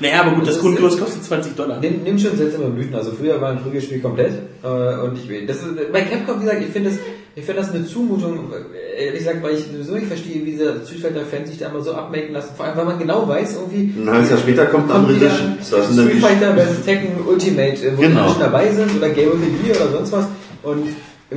Naja, 0.00 0.22
aber 0.22 0.32
gut, 0.32 0.42
das, 0.46 0.54
Das 0.54 0.62
Grundgerüst 0.62 0.98
kostet 1.00 1.24
20 1.24 1.54
Dollar. 1.54 1.78
Nimm, 1.80 2.02
nimm 2.02 2.18
schon 2.18 2.36
seltsame 2.36 2.66
Blüten. 2.70 2.94
Also 2.94 3.12
früher 3.12 3.40
war 3.40 3.50
ein 3.50 3.60
frühes 3.60 3.84
Spiel 3.84 4.00
komplett. 4.00 4.32
Äh, 4.62 4.66
und 5.00 5.16
ich 5.16 5.28
will. 5.28 5.46
Das 5.46 5.58
ist, 5.58 5.92
bei 5.92 6.00
Capcom, 6.02 6.40
wie 6.40 6.44
gesagt, 6.44 6.62
ich 6.62 6.70
finde 6.72 6.90
das, 6.90 6.98
ich 7.36 7.44
finde 7.44 7.60
das 7.62 7.70
eine 7.72 7.86
Zumutung, 7.86 8.52
äh, 8.98 9.04
ehrlich 9.06 9.20
gesagt, 9.20 9.42
weil 9.42 9.54
ich 9.54 9.64
sowieso 9.64 9.94
nicht 9.94 10.06
verstehe, 10.08 10.34
wie 10.44 10.50
diese 10.50 10.84
Street 10.84 11.00
Fighter-Fans 11.02 11.48
sich 11.50 11.58
da 11.58 11.68
immer 11.68 11.82
so 11.82 11.92
abmaken 11.94 12.32
lassen. 12.32 12.50
Vor 12.56 12.66
allem, 12.66 12.76
weil 12.76 12.84
man 12.84 12.98
genau 12.98 13.28
weiß, 13.28 13.54
irgendwie. 13.56 13.94
Ein 14.00 14.10
halbes 14.10 14.30
Jahr 14.30 14.38
später 14.40 14.66
kommt 14.66 14.90
eine 14.90 14.94
andere 15.00 15.16
wieder 15.16 15.26
Edition. 15.26 15.56
Das 15.58 15.86
sind 15.88 15.98
dann 15.98 16.08
Street 16.08 16.22
Fighter 16.22 16.54
vs. 16.56 16.84
Tekken 16.84 17.10
Ultimate, 17.26 17.86
äh, 17.86 17.96
wo 17.96 18.00
Genau. 18.02 18.24
die 18.24 18.30
schon 18.32 18.40
dabei 18.40 18.72
sind, 18.72 18.96
oder 18.96 19.08
Game 19.10 19.28
of 19.28 19.38
the 19.38 19.66
Year 19.68 19.76
oder 19.76 19.90
sonst 19.98 20.12
was. 20.12 20.26
Und 20.64 20.88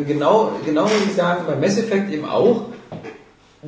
genau, 0.07 0.53
genau 0.65 0.83
muss 0.83 0.91
ich 1.07 1.15
sagen, 1.15 1.43
bei 1.47 1.55
Mass 1.55 1.77
Effect 1.77 2.11
eben 2.11 2.25
auch, 2.25 2.65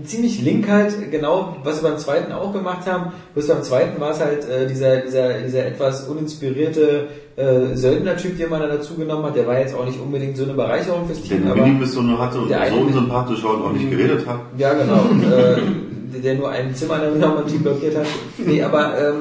ziemlich 0.06 0.42
link 0.42 0.70
halt, 0.70 1.12
genau, 1.12 1.58
was 1.64 1.84
wir 1.84 1.90
beim 1.90 2.00
zweiten 2.00 2.32
auch 2.32 2.54
gemacht 2.54 2.86
haben. 2.90 3.12
Bloß 3.34 3.48
beim 3.48 3.62
zweiten 3.64 4.00
war 4.00 4.12
es 4.12 4.20
halt 4.22 4.48
äh, 4.50 4.66
dieser, 4.68 4.98
dieser, 5.02 5.40
dieser 5.42 5.66
etwas 5.66 6.08
uninspirierte 6.08 7.08
äh, 7.36 7.76
Söldner-Typ, 7.76 8.38
den 8.38 8.50
man 8.50 8.62
da 8.62 8.68
dazu 8.68 8.96
genommen 8.96 9.26
hat. 9.26 9.36
Der 9.36 9.46
war 9.48 9.60
jetzt 9.60 9.76
auch 9.76 9.86
nicht 9.86 10.00
unbedingt 10.00 10.38
so 10.38 10.44
eine 10.46 10.54
Bereicherung 10.54 11.06
fürs 11.08 11.22
Der 11.24 11.30
Team, 11.38 11.44
eine 11.44 11.52
aber 11.52 11.64
Mini-Mission 11.66 12.18
hatte 12.18 12.40
und 12.40 12.50
Der 12.50 12.60
so 12.60 12.64
eine- 12.76 12.76
unsympathisch 12.86 13.44
war 13.44 13.56
und 13.56 13.62
auch 13.64 13.72
nicht 13.74 13.90
geredet 13.90 14.26
hat. 14.26 14.40
ja 14.58 14.74
genau, 14.74 15.06
äh, 15.30 16.20
der 16.22 16.36
nur 16.36 16.50
ein 16.50 16.74
Zimmer 16.74 16.96
in 17.04 17.20
der 17.20 17.28
Normandie 17.30 17.58
blockiert 17.58 17.98
hat. 17.98 18.06
Nee, 18.38 18.62
aber 18.64 18.98
ähm, 18.98 19.16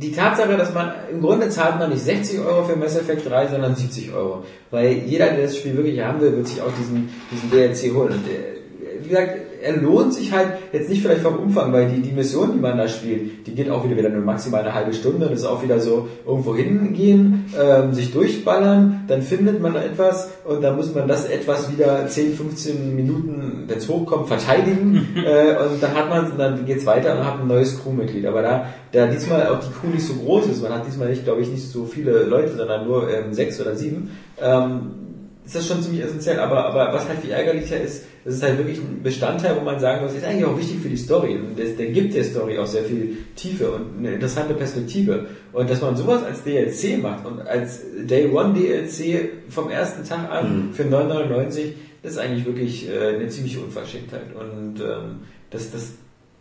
die 0.00 0.12
Tatsache, 0.12 0.56
dass 0.56 0.72
man, 0.72 0.92
im 1.10 1.20
Grunde 1.20 1.48
zahlt 1.48 1.80
man 1.80 1.90
nicht 1.90 2.02
60 2.04 2.38
Euro 2.40 2.62
für 2.64 2.76
Mass 2.76 2.96
Effect 2.96 3.28
3, 3.28 3.48
sondern 3.48 3.74
70 3.74 4.12
Euro. 4.14 4.44
Weil 4.70 4.92
jeder, 5.06 5.26
der 5.30 5.42
das 5.42 5.56
Spiel 5.56 5.76
wirklich 5.76 6.00
haben 6.00 6.20
will, 6.20 6.36
wird 6.36 6.46
sich 6.46 6.60
auch 6.62 6.70
diesen, 6.78 7.08
diesen 7.32 7.50
DLC 7.50 7.92
holen. 7.96 8.12
Und 8.12 8.26
äh, 8.28 9.02
wie 9.02 9.08
gesagt, 9.08 9.38
er 9.62 9.76
lohnt 9.76 10.14
sich 10.14 10.32
halt 10.32 10.48
jetzt 10.72 10.88
nicht 10.88 11.02
vielleicht 11.02 11.22
vom 11.22 11.36
Umfang, 11.36 11.72
weil 11.72 11.88
die, 11.88 12.00
die 12.00 12.12
Mission, 12.12 12.52
die 12.52 12.58
man 12.58 12.78
da 12.78 12.88
spielt, 12.88 13.46
die 13.46 13.54
geht 13.54 13.70
auch 13.70 13.84
wieder, 13.84 13.96
wieder 13.96 14.08
nur 14.08 14.22
maximal 14.22 14.60
eine 14.60 14.74
halbe 14.74 14.92
Stunde. 14.92 15.26
Das 15.28 15.40
ist 15.40 15.46
auch 15.46 15.62
wieder 15.62 15.80
so 15.80 16.08
irgendwo 16.26 16.54
hingehen, 16.54 17.46
ähm, 17.58 17.94
sich 17.94 18.12
durchballern, 18.12 19.04
dann 19.08 19.22
findet 19.22 19.60
man 19.60 19.76
etwas 19.76 20.30
und 20.44 20.62
dann 20.62 20.76
muss 20.76 20.94
man 20.94 21.08
das 21.08 21.26
etwas 21.26 21.72
wieder 21.72 22.06
10, 22.06 22.34
15 22.34 22.96
Minuten, 22.96 23.64
wenn 23.66 23.78
es 23.78 23.88
hochkommt, 23.88 24.28
verteidigen 24.28 25.06
äh, 25.16 25.56
und 25.56 25.82
dann 25.82 25.94
hat 25.94 26.08
man, 26.08 26.38
dann 26.38 26.66
geht's 26.66 26.86
weiter 26.86 27.18
und 27.18 27.24
hat 27.24 27.40
ein 27.40 27.48
neues 27.48 27.82
Crewmitglied. 27.82 28.26
Aber 28.26 28.42
da, 28.42 28.66
da 28.92 29.06
diesmal 29.06 29.48
auch 29.48 29.60
die 29.60 29.72
Crew 29.72 29.92
nicht 29.92 30.06
so 30.06 30.14
groß 30.14 30.46
ist, 30.48 30.62
man 30.62 30.72
hat 30.72 30.86
diesmal 30.86 31.08
nicht, 31.08 31.24
glaube 31.24 31.42
ich, 31.42 31.48
nicht 31.48 31.70
so 31.70 31.84
viele 31.84 32.24
Leute, 32.24 32.56
sondern 32.56 32.86
nur 32.86 33.08
ähm, 33.10 33.32
sechs 33.32 33.60
oder 33.60 33.74
sieben, 33.74 34.10
ähm, 34.40 35.07
ist 35.48 35.54
das 35.54 35.66
schon 35.66 35.82
ziemlich 35.82 36.04
essentiell. 36.04 36.38
Aber, 36.40 36.66
aber 36.66 36.92
was 36.92 37.08
halt 37.08 37.20
viel 37.20 37.30
ärgerlicher 37.30 37.80
ist, 37.80 38.04
das 38.24 38.34
ist 38.34 38.42
halt 38.42 38.58
wirklich 38.58 38.78
ein 38.78 39.02
Bestandteil, 39.02 39.56
wo 39.56 39.64
man 39.64 39.80
sagen 39.80 40.04
muss, 40.04 40.14
ist 40.14 40.24
eigentlich 40.24 40.44
auch 40.44 40.58
wichtig 40.58 40.78
für 40.80 40.90
die 40.90 40.96
Story. 40.96 41.36
Und 41.36 41.58
das, 41.58 41.74
der 41.76 41.86
gibt 41.86 42.14
der 42.14 42.22
Story 42.22 42.58
auch 42.58 42.66
sehr 42.66 42.84
viel 42.84 43.16
Tiefe 43.34 43.70
und 43.70 43.98
eine 43.98 44.12
interessante 44.12 44.52
Perspektive. 44.52 45.26
Und 45.54 45.70
dass 45.70 45.80
man 45.80 45.96
sowas 45.96 46.22
als 46.22 46.44
DLC 46.44 47.02
macht 47.02 47.24
und 47.24 47.40
als 47.40 47.80
Day 48.04 48.28
One 48.30 48.52
DLC 48.52 49.30
vom 49.48 49.70
ersten 49.70 50.06
Tag 50.06 50.30
an 50.30 50.70
für 50.74 50.82
9,99, 50.82 51.72
das 52.02 52.12
ist 52.12 52.18
eigentlich 52.18 52.44
wirklich 52.44 52.86
äh, 52.86 53.16
eine 53.16 53.28
ziemliche 53.28 53.60
Unverschämtheit. 53.60 54.34
Und 54.38 54.80
ähm, 54.80 55.20
das, 55.48 55.70
das 55.70 55.92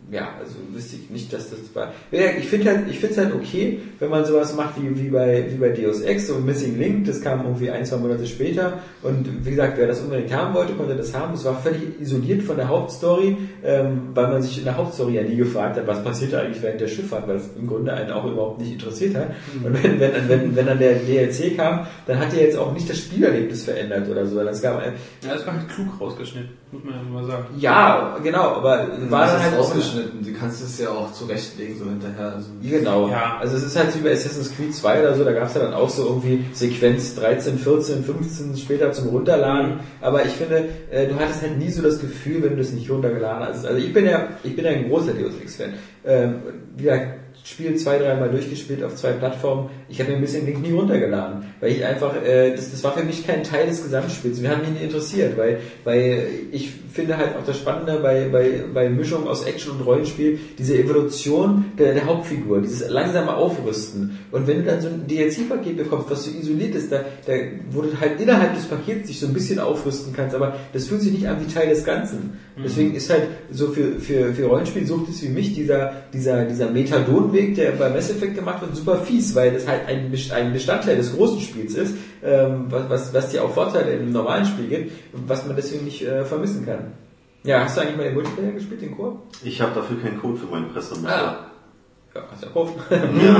ja, 0.09 0.29
also 0.39 0.55
wüsste 0.71 0.95
ich 0.95 1.09
nicht, 1.09 1.33
dass 1.33 1.49
das 1.49 1.59
war. 1.73 1.91
Ich 2.11 2.47
finde 2.47 2.69
halt, 2.69 2.89
ich 2.89 2.99
finde 2.99 3.13
es 3.13 3.17
halt 3.17 3.35
okay, 3.35 3.79
wenn 3.99 4.09
man 4.09 4.23
sowas 4.23 4.55
macht 4.55 4.81
wie, 4.81 4.97
wie 4.97 5.09
bei 5.09 5.45
wie 5.51 5.57
bei 5.57 5.69
Deus 5.69 6.01
Ex, 6.01 6.27
so 6.27 6.35
Missing 6.35 6.79
Link, 6.79 7.05
das 7.05 7.21
kam 7.21 7.43
irgendwie 7.43 7.69
ein, 7.69 7.85
zwei 7.85 7.97
Monate 7.97 8.25
später 8.25 8.79
und 9.03 9.45
wie 9.45 9.49
gesagt, 9.49 9.77
wer 9.77 9.87
das 9.87 9.99
unbedingt 9.99 10.33
haben 10.33 10.53
wollte, 10.53 10.73
konnte 10.73 10.95
das 10.95 11.13
haben. 11.13 11.33
Es 11.33 11.43
war 11.43 11.59
völlig 11.59 11.99
isoliert 11.99 12.43
von 12.43 12.55
der 12.55 12.69
Hauptstory, 12.69 13.35
ähm, 13.65 14.09
weil 14.13 14.27
man 14.27 14.41
sich 14.41 14.59
in 14.59 14.63
der 14.63 14.77
Hauptstory 14.77 15.15
ja 15.15 15.23
nie 15.23 15.35
gefragt 15.35 15.75
hat, 15.75 15.85
was 15.87 16.01
passiert 16.03 16.31
da 16.31 16.39
eigentlich 16.39 16.63
während 16.63 16.79
der 16.79 16.87
Schifffahrt, 16.87 17.27
weil 17.27 17.35
es 17.35 17.49
im 17.57 17.67
Grunde 17.67 17.93
einen 17.93 18.11
auch 18.11 18.25
überhaupt 18.25 18.59
nicht 18.59 18.71
interessiert 18.71 19.15
hat. 19.15 19.31
Und 19.61 19.83
wenn, 19.83 19.99
wenn, 19.99 20.29
wenn, 20.29 20.55
wenn 20.55 20.65
dann 20.65 20.79
der 20.79 20.95
DLC 20.95 21.57
kam, 21.57 21.85
dann 22.05 22.19
hat 22.19 22.33
er 22.33 22.43
jetzt 22.43 22.57
auch 22.57 22.73
nicht 22.73 22.89
das 22.89 22.97
Spielerlebnis 22.97 23.63
verändert 23.63 24.07
oder 24.09 24.25
so, 24.25 24.39
es 24.39 24.61
gab 24.61 24.79
ein, 24.79 24.93
Ja, 25.25 25.33
das 25.33 25.45
war 25.45 25.57
halt 25.57 25.67
klug 25.67 25.99
rausgeschnitten, 25.99 26.49
muss 26.71 26.83
man 26.83 26.95
ja 26.95 27.01
mal 27.03 27.25
sagen. 27.25 27.45
ja, 27.57 28.17
genau, 28.21 28.55
aber 28.55 28.87
war 29.09 29.21
das 29.21 29.31
dann 29.31 29.41
ist 29.41 29.51
halt 29.51 29.59
ausgeschnitten. 29.59 30.23
Du 30.23 30.33
kannst 30.33 30.61
es 30.61 30.77
ja 30.79 30.89
auch 30.89 31.13
zurechtlegen, 31.13 31.79
so 31.79 31.85
hinterher. 31.85 32.33
Also 32.33 32.49
Genau. 32.61 33.07
Ja. 33.07 33.37
Also 33.39 33.55
es 33.55 33.63
ist 33.63 33.77
halt 33.77 33.95
wie 33.95 33.99
bei 33.99 34.11
Assassin's 34.11 34.53
Creed 34.55 34.75
2 34.75 34.99
oder 34.99 35.15
so, 35.15 35.23
da 35.23 35.31
gab 35.31 35.47
es 35.47 35.53
ja 35.53 35.61
dann 35.61 35.73
auch 35.73 35.89
so 35.89 36.05
irgendwie 36.05 36.45
Sequenz 36.53 37.15
13, 37.15 37.57
14, 37.57 38.03
15 38.03 38.57
später 38.57 38.91
zum 38.91 39.07
Runterladen. 39.09 39.79
Aber 40.01 40.25
ich 40.25 40.33
finde, 40.33 40.67
äh, 40.91 41.07
du 41.07 41.15
hattest 41.15 41.41
halt 41.41 41.57
nie 41.57 41.69
so 41.69 41.81
das 41.81 41.99
Gefühl, 41.99 42.43
wenn 42.43 42.51
du 42.51 42.57
das 42.57 42.71
nicht 42.71 42.89
runtergeladen 42.89 43.47
hast. 43.47 43.65
Also 43.65 43.79
ich 43.79 43.93
bin 43.93 44.05
ja, 44.05 44.27
ich 44.43 44.55
bin 44.55 44.65
ja 44.65 44.71
ein 44.71 44.89
großer 44.89 45.13
Deus 45.13 45.33
Ex-Fan. 45.41 45.73
Ähm, 46.05 46.35
wie 46.75 46.83
gesagt, 46.83 47.26
Spiel 47.49 47.77
zwei, 47.77 47.97
dreimal 47.97 48.29
durchgespielt 48.29 48.83
auf 48.83 48.95
zwei 48.95 49.13
Plattformen. 49.13 49.69
Ich 49.87 50.01
habe 50.01 50.11
mir 50.11 50.17
ein 50.17 50.21
bisschen 50.21 50.45
Link 50.45 50.61
nie 50.61 50.73
runtergeladen, 50.73 51.45
weil 51.61 51.71
ich 51.71 51.85
einfach, 51.85 52.21
äh, 52.21 52.51
das, 52.51 52.71
das 52.71 52.83
war 52.83 52.91
für 52.91 53.05
mich 53.05 53.25
kein 53.25 53.41
Teil 53.41 53.67
des 53.67 53.81
Gesamtspiels. 53.83 54.41
Wir 54.41 54.49
haben 54.49 54.69
nicht 54.69 54.83
interessiert, 54.83 55.37
weil, 55.37 55.59
weil 55.85 56.27
ich 56.51 56.73
finde 56.91 57.15
halt 57.15 57.37
auch 57.37 57.45
das 57.45 57.57
Spannende 57.57 57.99
bei, 58.01 58.27
bei, 58.29 58.63
bei 58.73 58.89
Mischung 58.89 59.29
aus 59.29 59.45
Action 59.45 59.71
und 59.71 59.85
Rollenspiel, 59.85 60.37
diese 60.57 60.77
Evolution 60.77 61.65
der, 61.79 61.93
der 61.93 62.05
Hauptfigur, 62.05 62.59
dieses 62.59 62.89
langsame 62.89 63.33
Aufrüsten. 63.33 64.19
Und 64.31 64.45
wenn 64.45 64.57
du 64.57 64.63
dann 64.63 64.81
so 64.81 64.89
ein 64.89 65.07
DLC-Paket 65.07 65.77
bekommst, 65.77 66.09
was 66.09 66.25
so 66.25 66.31
isoliert 66.31 66.75
ist, 66.75 66.91
da, 66.91 67.05
da, 67.25 67.33
wo 67.71 67.81
du 67.81 67.97
halt 67.97 68.19
innerhalb 68.19 68.55
des 68.55 68.65
Pakets 68.65 69.07
dich 69.07 69.21
so 69.21 69.27
ein 69.27 69.33
bisschen 69.33 69.59
aufrüsten 69.59 70.11
kannst, 70.13 70.35
aber 70.35 70.57
das 70.73 70.87
fühlt 70.87 71.01
sich 71.01 71.13
nicht 71.13 71.27
an 71.27 71.37
wie 71.39 71.51
Teil 71.51 71.69
des 71.69 71.85
Ganzen. 71.85 72.37
Deswegen 72.63 72.95
ist 72.95 73.09
halt 73.09 73.23
so 73.51 73.67
für, 73.67 73.99
für, 73.99 74.33
für 74.33 74.45
Rollenspielsucht 74.45 75.09
ist 75.09 75.21
wie 75.23 75.29
mich 75.29 75.53
dieser, 75.53 75.93
dieser, 76.11 76.45
dieser 76.45 76.71
Methadon-Weg, 77.37 77.55
der 77.55 77.71
bei 77.71 77.89
Mass 77.89 78.09
Effect 78.09 78.35
gemacht 78.35 78.61
wird, 78.61 78.75
super 78.75 78.97
fies, 78.97 79.35
weil 79.35 79.51
das 79.51 79.67
halt 79.67 79.87
ein, 79.87 80.11
Best- 80.11 80.31
ein 80.31 80.53
Bestandteil 80.53 80.97
des 80.97 81.15
großen 81.15 81.39
Spiels 81.41 81.73
ist, 81.75 81.95
ähm, 82.23 82.65
was, 82.69 82.89
was, 82.89 83.13
was 83.13 83.29
dir 83.29 83.43
auch 83.43 83.51
Vorteile 83.53 83.91
im 83.93 84.11
normalen 84.11 84.45
Spiel 84.45 84.67
gibt, 84.67 84.91
was 85.27 85.45
man 85.45 85.55
deswegen 85.55 85.85
nicht 85.85 86.05
äh, 86.05 86.25
vermissen 86.25 86.65
kann. 86.65 86.93
Ja, 87.43 87.63
hast 87.63 87.77
du 87.77 87.81
eigentlich 87.81 87.97
mal 87.97 88.03
den 88.03 88.15
Multiplayer 88.15 88.51
gespielt, 88.51 88.81
den 88.81 88.97
Koop? 88.97 89.19
Ich 89.43 89.61
habe 89.61 89.71
dafür 89.75 89.97
keinen 90.01 90.19
Code 90.19 90.37
für 90.37 90.47
meine 90.47 90.65
Presse. 90.65 90.95
Ja, 91.03 91.45
hast 92.31 92.41
du 92.41 92.47
ja 92.47 92.51
kaufen. 92.51 92.73
Ja. 92.89 93.35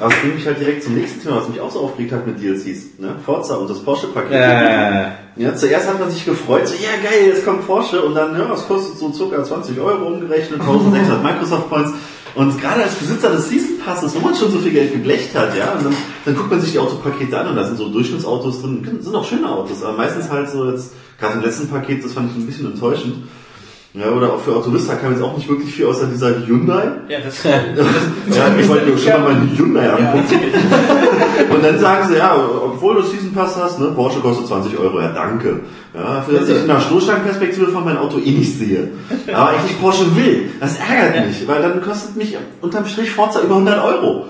Aber 0.00 0.12
es 0.12 0.20
bringt 0.20 0.34
mich 0.36 0.46
halt 0.46 0.60
direkt 0.60 0.82
zum 0.84 0.94
nächsten 0.94 1.20
Thema, 1.22 1.36
was 1.38 1.48
mich 1.48 1.60
auch 1.60 1.70
so 1.70 1.80
aufgeregt 1.80 2.12
hat 2.12 2.26
mit 2.26 2.40
DLCs. 2.40 2.98
Ne? 2.98 3.16
Forza 3.24 3.56
und 3.56 3.70
das 3.70 3.80
Porsche-Paket. 3.82 4.30
Äh, 4.32 5.06
Ja, 5.36 5.54
zuerst 5.56 5.88
hat 5.88 5.98
man 5.98 6.10
sich 6.10 6.24
gefreut, 6.24 6.68
so, 6.68 6.74
ja 6.74 6.90
geil, 7.02 7.26
jetzt 7.28 7.44
kommt 7.44 7.66
Porsche 7.66 8.02
und 8.02 8.14
dann, 8.14 8.38
ja, 8.38 8.52
es 8.52 8.66
kostet 8.68 8.98
so 8.98 9.10
circa 9.12 9.42
20 9.42 9.80
Euro 9.80 10.06
umgerechnet, 10.06 10.60
1600 10.60 11.22
Microsoft 11.24 11.68
Points. 11.70 11.92
Und 12.34 12.60
gerade 12.60 12.82
als 12.82 12.94
Besitzer 12.94 13.30
des 13.30 13.48
Season 13.48 13.78
Passes, 13.84 14.14
wo 14.14 14.18
man 14.18 14.34
schon 14.34 14.50
so 14.50 14.58
viel 14.58 14.72
Geld 14.72 14.92
geblecht 14.92 15.34
hat, 15.34 15.56
ja, 15.56 15.78
dann, 15.80 15.94
dann 16.24 16.34
guckt 16.34 16.50
man 16.50 16.60
sich 16.60 16.72
die 16.72 16.78
Autopakete 16.78 17.38
an 17.38 17.48
und 17.48 17.56
da 17.56 17.64
sind 17.64 17.76
so 17.76 17.88
Durchschnittsautos 17.88 18.62
drin, 18.62 18.98
sind 19.00 19.14
auch 19.14 19.24
schöne 19.24 19.48
Autos, 19.48 19.82
aber 19.82 19.96
meistens 19.96 20.30
halt 20.30 20.50
so 20.50 20.68
jetzt, 20.68 20.94
gerade 21.18 21.34
im 21.34 21.42
letzten 21.42 21.68
Paket, 21.68 22.04
das 22.04 22.12
fand 22.12 22.30
ich 22.32 22.36
ein 22.36 22.46
bisschen 22.46 22.72
enttäuschend. 22.72 23.28
Ja, 23.96 24.10
oder 24.10 24.32
auch 24.32 24.40
für 24.40 24.56
Autovista 24.56 24.96
kam 24.96 25.12
jetzt 25.12 25.22
auch 25.22 25.36
nicht 25.36 25.48
wirklich 25.48 25.72
viel 25.72 25.86
außer 25.86 26.08
dieser 26.08 26.44
Hyundai. 26.44 26.90
Ja, 27.08 27.20
das, 27.20 27.44
Ja, 27.44 27.54
ich 28.58 28.68
wollte 28.68 28.90
mir 28.90 28.98
schon 28.98 29.22
mal 29.22 29.34
meine 29.34 29.56
Hyundai 29.56 29.88
angucken. 29.88 30.40
Und 31.50 31.64
dann 31.64 31.78
sagen 31.78 32.08
sie, 32.08 32.16
ja, 32.16 32.36
obwohl 32.36 32.96
du 32.96 33.02
Season 33.02 33.32
Pass 33.32 33.56
hast, 33.56 33.78
ne, 33.78 33.92
Porsche 33.94 34.18
kostet 34.18 34.48
20 34.48 34.76
Euro, 34.80 35.00
ja 35.00 35.12
danke. 35.12 35.60
Ja, 35.94 36.22
für 36.22 36.32
dass 36.32 36.48
ich 36.48 36.56
in 36.56 36.66
der 36.66 36.80
Stoßstangenperspektive 36.80 37.68
von 37.68 37.84
meinem 37.84 37.98
Auto 37.98 38.18
eh 38.18 38.32
nicht 38.32 38.58
sehe. 38.58 38.88
Aber 39.32 39.54
ich 39.58 39.62
nicht 39.62 39.80
Porsche 39.80 40.16
will. 40.16 40.50
Das 40.58 40.76
ärgert 40.76 41.28
mich, 41.28 41.46
weil 41.46 41.62
dann 41.62 41.80
kostet 41.80 42.16
mich 42.16 42.36
unterm 42.62 42.86
Strich 42.86 43.12
Forza 43.12 43.42
über 43.42 43.54
100 43.54 43.80
Euro. 43.80 44.24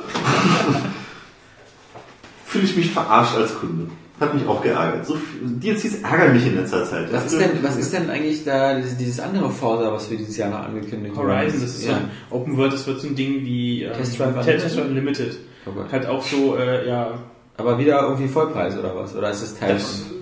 Fühle 2.44 2.64
ich 2.64 2.76
mich 2.76 2.90
verarscht 2.90 3.34
als 3.34 3.58
Kunde. 3.58 3.86
Hat 4.20 4.32
mich 4.32 4.46
auch 4.46 4.62
geärgert. 4.62 5.04
So 5.04 5.16
viel, 5.16 5.48
DLCs 5.58 6.02
ärgern 6.02 6.34
mich 6.34 6.46
in 6.46 6.54
letzter 6.54 6.84
Zeit. 6.84 7.12
was 7.12 7.26
ist 7.32 7.40
denn, 7.40 7.50
was 7.62 7.76
ist 7.76 7.92
denn 7.92 8.08
eigentlich 8.10 8.44
da 8.44 8.78
dieses, 8.78 9.18
andere 9.18 9.50
Forza, 9.50 9.92
was 9.92 10.08
wir 10.08 10.16
dieses 10.16 10.36
Jahr 10.36 10.50
noch 10.50 10.60
angekündigt 10.68 11.16
haben? 11.16 11.26
Horizon, 11.26 11.60
das 11.60 11.70
ist 11.70 11.82
so 11.82 11.90
ja. 11.90 11.96
ein 11.96 12.10
Open 12.30 12.56
World, 12.56 12.72
das 12.74 12.86
wird 12.86 13.00
so 13.00 13.08
ein 13.08 13.16
Ding 13.16 13.44
wie 13.44 13.82
ähm, 13.82 13.92
Test 13.92 14.18
Drive 14.18 14.44
Test 14.44 14.78
Unlimited? 14.78 14.88
Unlimited. 14.88 15.38
Oh 15.66 15.72
Gott. 15.72 15.90
Halt 15.90 16.06
auch 16.06 16.22
so, 16.22 16.56
äh, 16.56 16.88
ja, 16.88 17.18
Aber 17.56 17.78
wieder 17.78 18.02
irgendwie 18.02 18.28
Vollpreis 18.28 18.78
oder 18.78 18.94
was? 18.94 19.16
Oder 19.16 19.30
ist 19.30 19.42
das 19.42 19.58
Teil 19.58 19.74
das 19.74 20.00
von? 20.00 20.13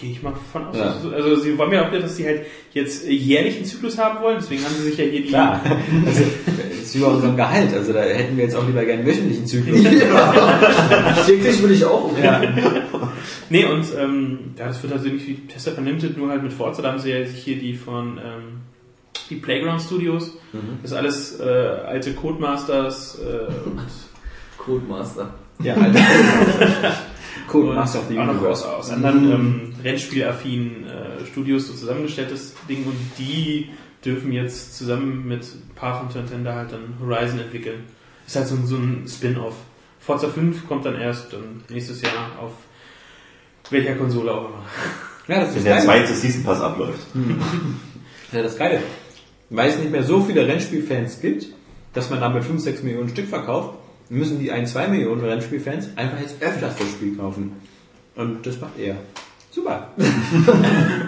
Gehe 0.00 0.12
ich 0.12 0.22
mal 0.22 0.32
von 0.52 0.66
aus. 0.66 0.76
Ja. 0.76 0.94
Also 1.12 1.36
sie 1.36 1.56
wollen 1.58 1.70
mir 1.70 1.86
auch 1.86 1.90
dass 1.90 2.16
sie 2.16 2.26
halt 2.26 2.42
jetzt 2.72 3.06
äh, 3.06 3.12
jährlich 3.12 3.56
einen 3.56 3.64
Zyklus 3.64 3.98
haben 3.98 4.22
wollen, 4.22 4.38
deswegen 4.40 4.64
haben 4.64 4.74
sie 4.74 4.84
sich 4.84 4.98
ja 4.98 5.04
hier 5.04 5.22
die... 5.22 5.28
Klar. 5.28 5.60
Also, 6.06 6.22
das 6.70 6.86
ist 6.86 6.94
über 6.94 7.08
unserem 7.08 7.36
Gehalt. 7.36 7.72
Also 7.74 7.92
da 7.92 8.00
hätten 8.00 8.36
wir 8.36 8.44
jetzt 8.44 8.56
auch 8.56 8.66
lieber 8.66 8.84
gerne 8.84 9.02
einen 9.02 9.08
wöchentlichen 9.08 9.46
Zyklus. 9.46 9.82
Täglich 11.26 11.60
würde 11.60 11.74
ich 11.74 11.84
auch. 11.84 12.10
Ja. 12.18 12.42
Nee, 13.50 13.64
und 13.64 13.86
ähm, 13.98 14.38
ja, 14.56 14.68
das 14.68 14.82
wird 14.82 14.92
halt 14.92 15.02
so 15.02 15.08
ähnlich 15.08 15.26
wie 15.26 15.34
Tester 15.46 15.76
Unlimited, 15.76 16.16
nur 16.16 16.30
halt 16.30 16.42
mit 16.42 16.52
Forza, 16.52 16.82
da 16.82 16.92
haben 16.92 16.98
sie 16.98 17.10
ja 17.10 17.26
sich 17.26 17.42
hier 17.42 17.58
die 17.58 17.74
von 17.74 18.18
ähm, 18.18 18.60
die 19.28 19.36
Playground 19.36 19.80
Studios, 19.80 20.32
das 20.82 20.92
ist 20.92 20.96
alles 20.96 21.40
äh, 21.40 21.44
alte 21.44 22.14
Codemasters 22.14 23.18
äh, 23.18 23.68
und 23.68 23.80
Codemaster. 24.56 25.34
Ja, 25.62 25.74
Alter. 25.74 26.00
Cool, 27.52 27.70
und 27.70 27.74
Master 27.74 27.98
of 27.98 28.04
the 28.08 28.16
auch 28.16 28.26
noch 28.26 28.40
aus, 28.44 28.62
aus 28.64 28.90
anderen 28.90 29.32
ähm, 29.32 29.74
Rennspielaffinen 29.82 30.86
äh, 30.86 31.26
Studios 31.26 31.66
so 31.66 31.72
zusammengestelltes 31.72 32.54
Ding 32.68 32.84
und 32.86 32.94
die 33.18 33.70
dürfen 34.04 34.30
jetzt 34.30 34.76
zusammen 34.78 35.26
mit 35.26 35.42
ein 35.42 35.74
paar 35.74 35.98
von 35.98 36.08
Nintendo 36.22 36.52
halt 36.52 36.70
dann 36.70 36.94
Horizon 37.00 37.40
entwickeln. 37.40 37.80
Ist 38.24 38.36
halt 38.36 38.46
so, 38.46 38.54
ein- 38.54 38.66
so 38.66 38.76
ein 38.76 39.04
Spin-off. 39.08 39.54
Forza 39.98 40.28
5 40.28 40.68
kommt 40.68 40.86
dann 40.86 40.94
erst 40.94 41.32
ähm, 41.34 41.62
nächstes 41.68 42.00
Jahr 42.02 42.38
auf 42.40 42.52
welcher 43.70 43.94
Konsole 43.96 44.32
auch 44.32 44.48
immer. 44.50 44.62
Ja, 45.26 45.40
das 45.40 45.50
Wenn 45.50 45.56
ist 45.58 45.64
der 45.66 45.74
geil. 45.76 45.84
zweite 45.84 46.14
Season 46.14 46.44
Pass 46.44 46.60
abläuft. 46.60 47.00
Ja, 48.32 48.42
das 48.44 48.56
Geile. 48.56 48.80
Weil 49.50 49.70
es 49.70 49.78
nicht 49.78 49.90
mehr 49.90 50.04
so 50.04 50.20
viele 50.22 50.46
Rennspielfans 50.46 51.20
gibt, 51.20 51.46
dass 51.94 52.10
man 52.10 52.20
damit 52.20 52.44
5, 52.44 52.60
6 52.62 52.84
Millionen 52.84 53.08
Stück 53.08 53.26
verkauft, 53.28 53.74
müssen 54.10 54.38
die 54.38 54.50
1, 54.50 54.72
2 54.72 54.88
Millionen 54.88 55.24
Rennspielfans 55.24 55.88
einfach 55.96 56.20
jetzt 56.20 56.42
öfters 56.42 56.76
das 56.76 56.88
Spiel 56.88 57.16
kaufen. 57.16 57.52
Und 58.16 58.44
das 58.44 58.60
macht 58.60 58.78
er. 58.78 58.96
Super. 59.50 59.88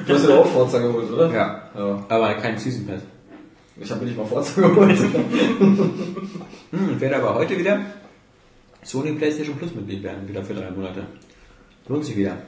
Du 0.06 0.14
hast 0.14 0.28
ja 0.28 0.36
auch 0.36 0.46
Forza 0.46 0.78
geholt, 0.78 1.10
oder? 1.12 1.32
Ja. 1.32 1.70
ja. 1.76 2.04
Aber 2.08 2.34
kein 2.34 2.58
Season 2.58 2.86
Pass. 2.86 3.02
Ich 3.76 3.90
habe 3.90 4.00
mir 4.00 4.06
nicht 4.06 4.16
mal 4.16 4.26
Forza 4.26 4.60
geholt. 4.60 4.98
Hm, 6.72 6.94
ich 6.94 7.00
werde 7.02 7.16
aber 7.16 7.34
heute 7.34 7.58
wieder 7.58 7.80
Sony 8.82 9.12
PlayStation 9.12 9.56
Plus 9.56 9.74
Mitglied 9.74 10.02
werden, 10.02 10.26
wieder 10.26 10.42
für 10.42 10.54
drei 10.54 10.70
Monate. 10.70 11.04
Lohnt 11.86 12.02
sich 12.02 12.16
wieder. 12.16 12.38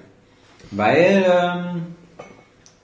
Weil 0.71 1.27
ähm, 1.29 1.83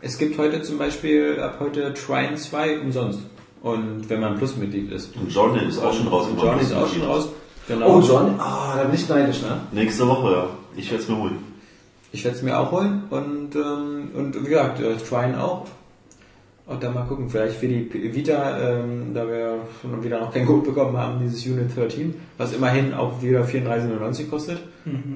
es 0.02 0.18
gibt 0.18 0.36
heute 0.36 0.60
zum 0.60 0.76
Beispiel 0.76 1.40
ab 1.40 1.56
heute 1.60 1.94
Trine 1.94 2.36
2 2.36 2.80
umsonst. 2.80 3.20
Und 3.62 4.08
wenn 4.08 4.20
man 4.20 4.36
Plus-Mitglied 4.36 4.90
ist. 4.92 5.14
Und 5.16 5.32
Jordan 5.32 5.68
ist 5.68 5.78
auch 5.78 5.92
schon 5.92 6.08
rausgekommen. 6.08 6.52
John 6.52 6.60
ist 6.60 6.72
auch 6.72 6.88
schon 6.88 7.02
raus. 7.02 7.28
Genau. 7.70 7.98
Oh, 7.98 8.00
John? 8.00 8.34
Ah, 8.40 8.74
da 8.76 8.82
bin 8.82 8.94
ich 8.96 9.08
neidisch, 9.08 9.42
ne? 9.42 9.60
Nächste 9.70 10.08
Woche, 10.08 10.32
ja. 10.32 10.48
Ich 10.74 10.90
werde 10.90 11.04
es 11.04 11.08
mir 11.08 11.16
holen. 11.16 11.38
Ich 12.10 12.24
werde 12.24 12.36
es 12.36 12.42
mir 12.42 12.58
auch 12.58 12.72
holen 12.72 13.04
und, 13.10 13.54
ähm, 13.54 14.10
und 14.12 14.34
wie 14.44 14.48
gesagt, 14.48 14.80
äh, 14.80 14.96
Trine 14.96 15.40
auch. 15.40 15.66
Und 16.66 16.82
dann 16.82 16.94
mal 16.94 17.04
gucken, 17.04 17.30
vielleicht 17.30 17.54
für 17.56 17.68
die 17.68 17.88
Vita, 18.12 18.58
ähm, 18.58 19.14
da 19.14 19.24
wir 19.28 19.58
schon 19.80 20.02
wieder 20.02 20.18
noch 20.18 20.32
kein 20.32 20.46
Code 20.46 20.68
bekommen 20.70 20.96
haben, 20.96 21.20
dieses 21.20 21.46
Unit 21.46 21.76
13, 21.76 22.12
was 22.38 22.52
immerhin 22.52 22.92
auch 22.92 23.22
wieder 23.22 23.44
34,99 23.44 24.28
kostet. 24.28 24.58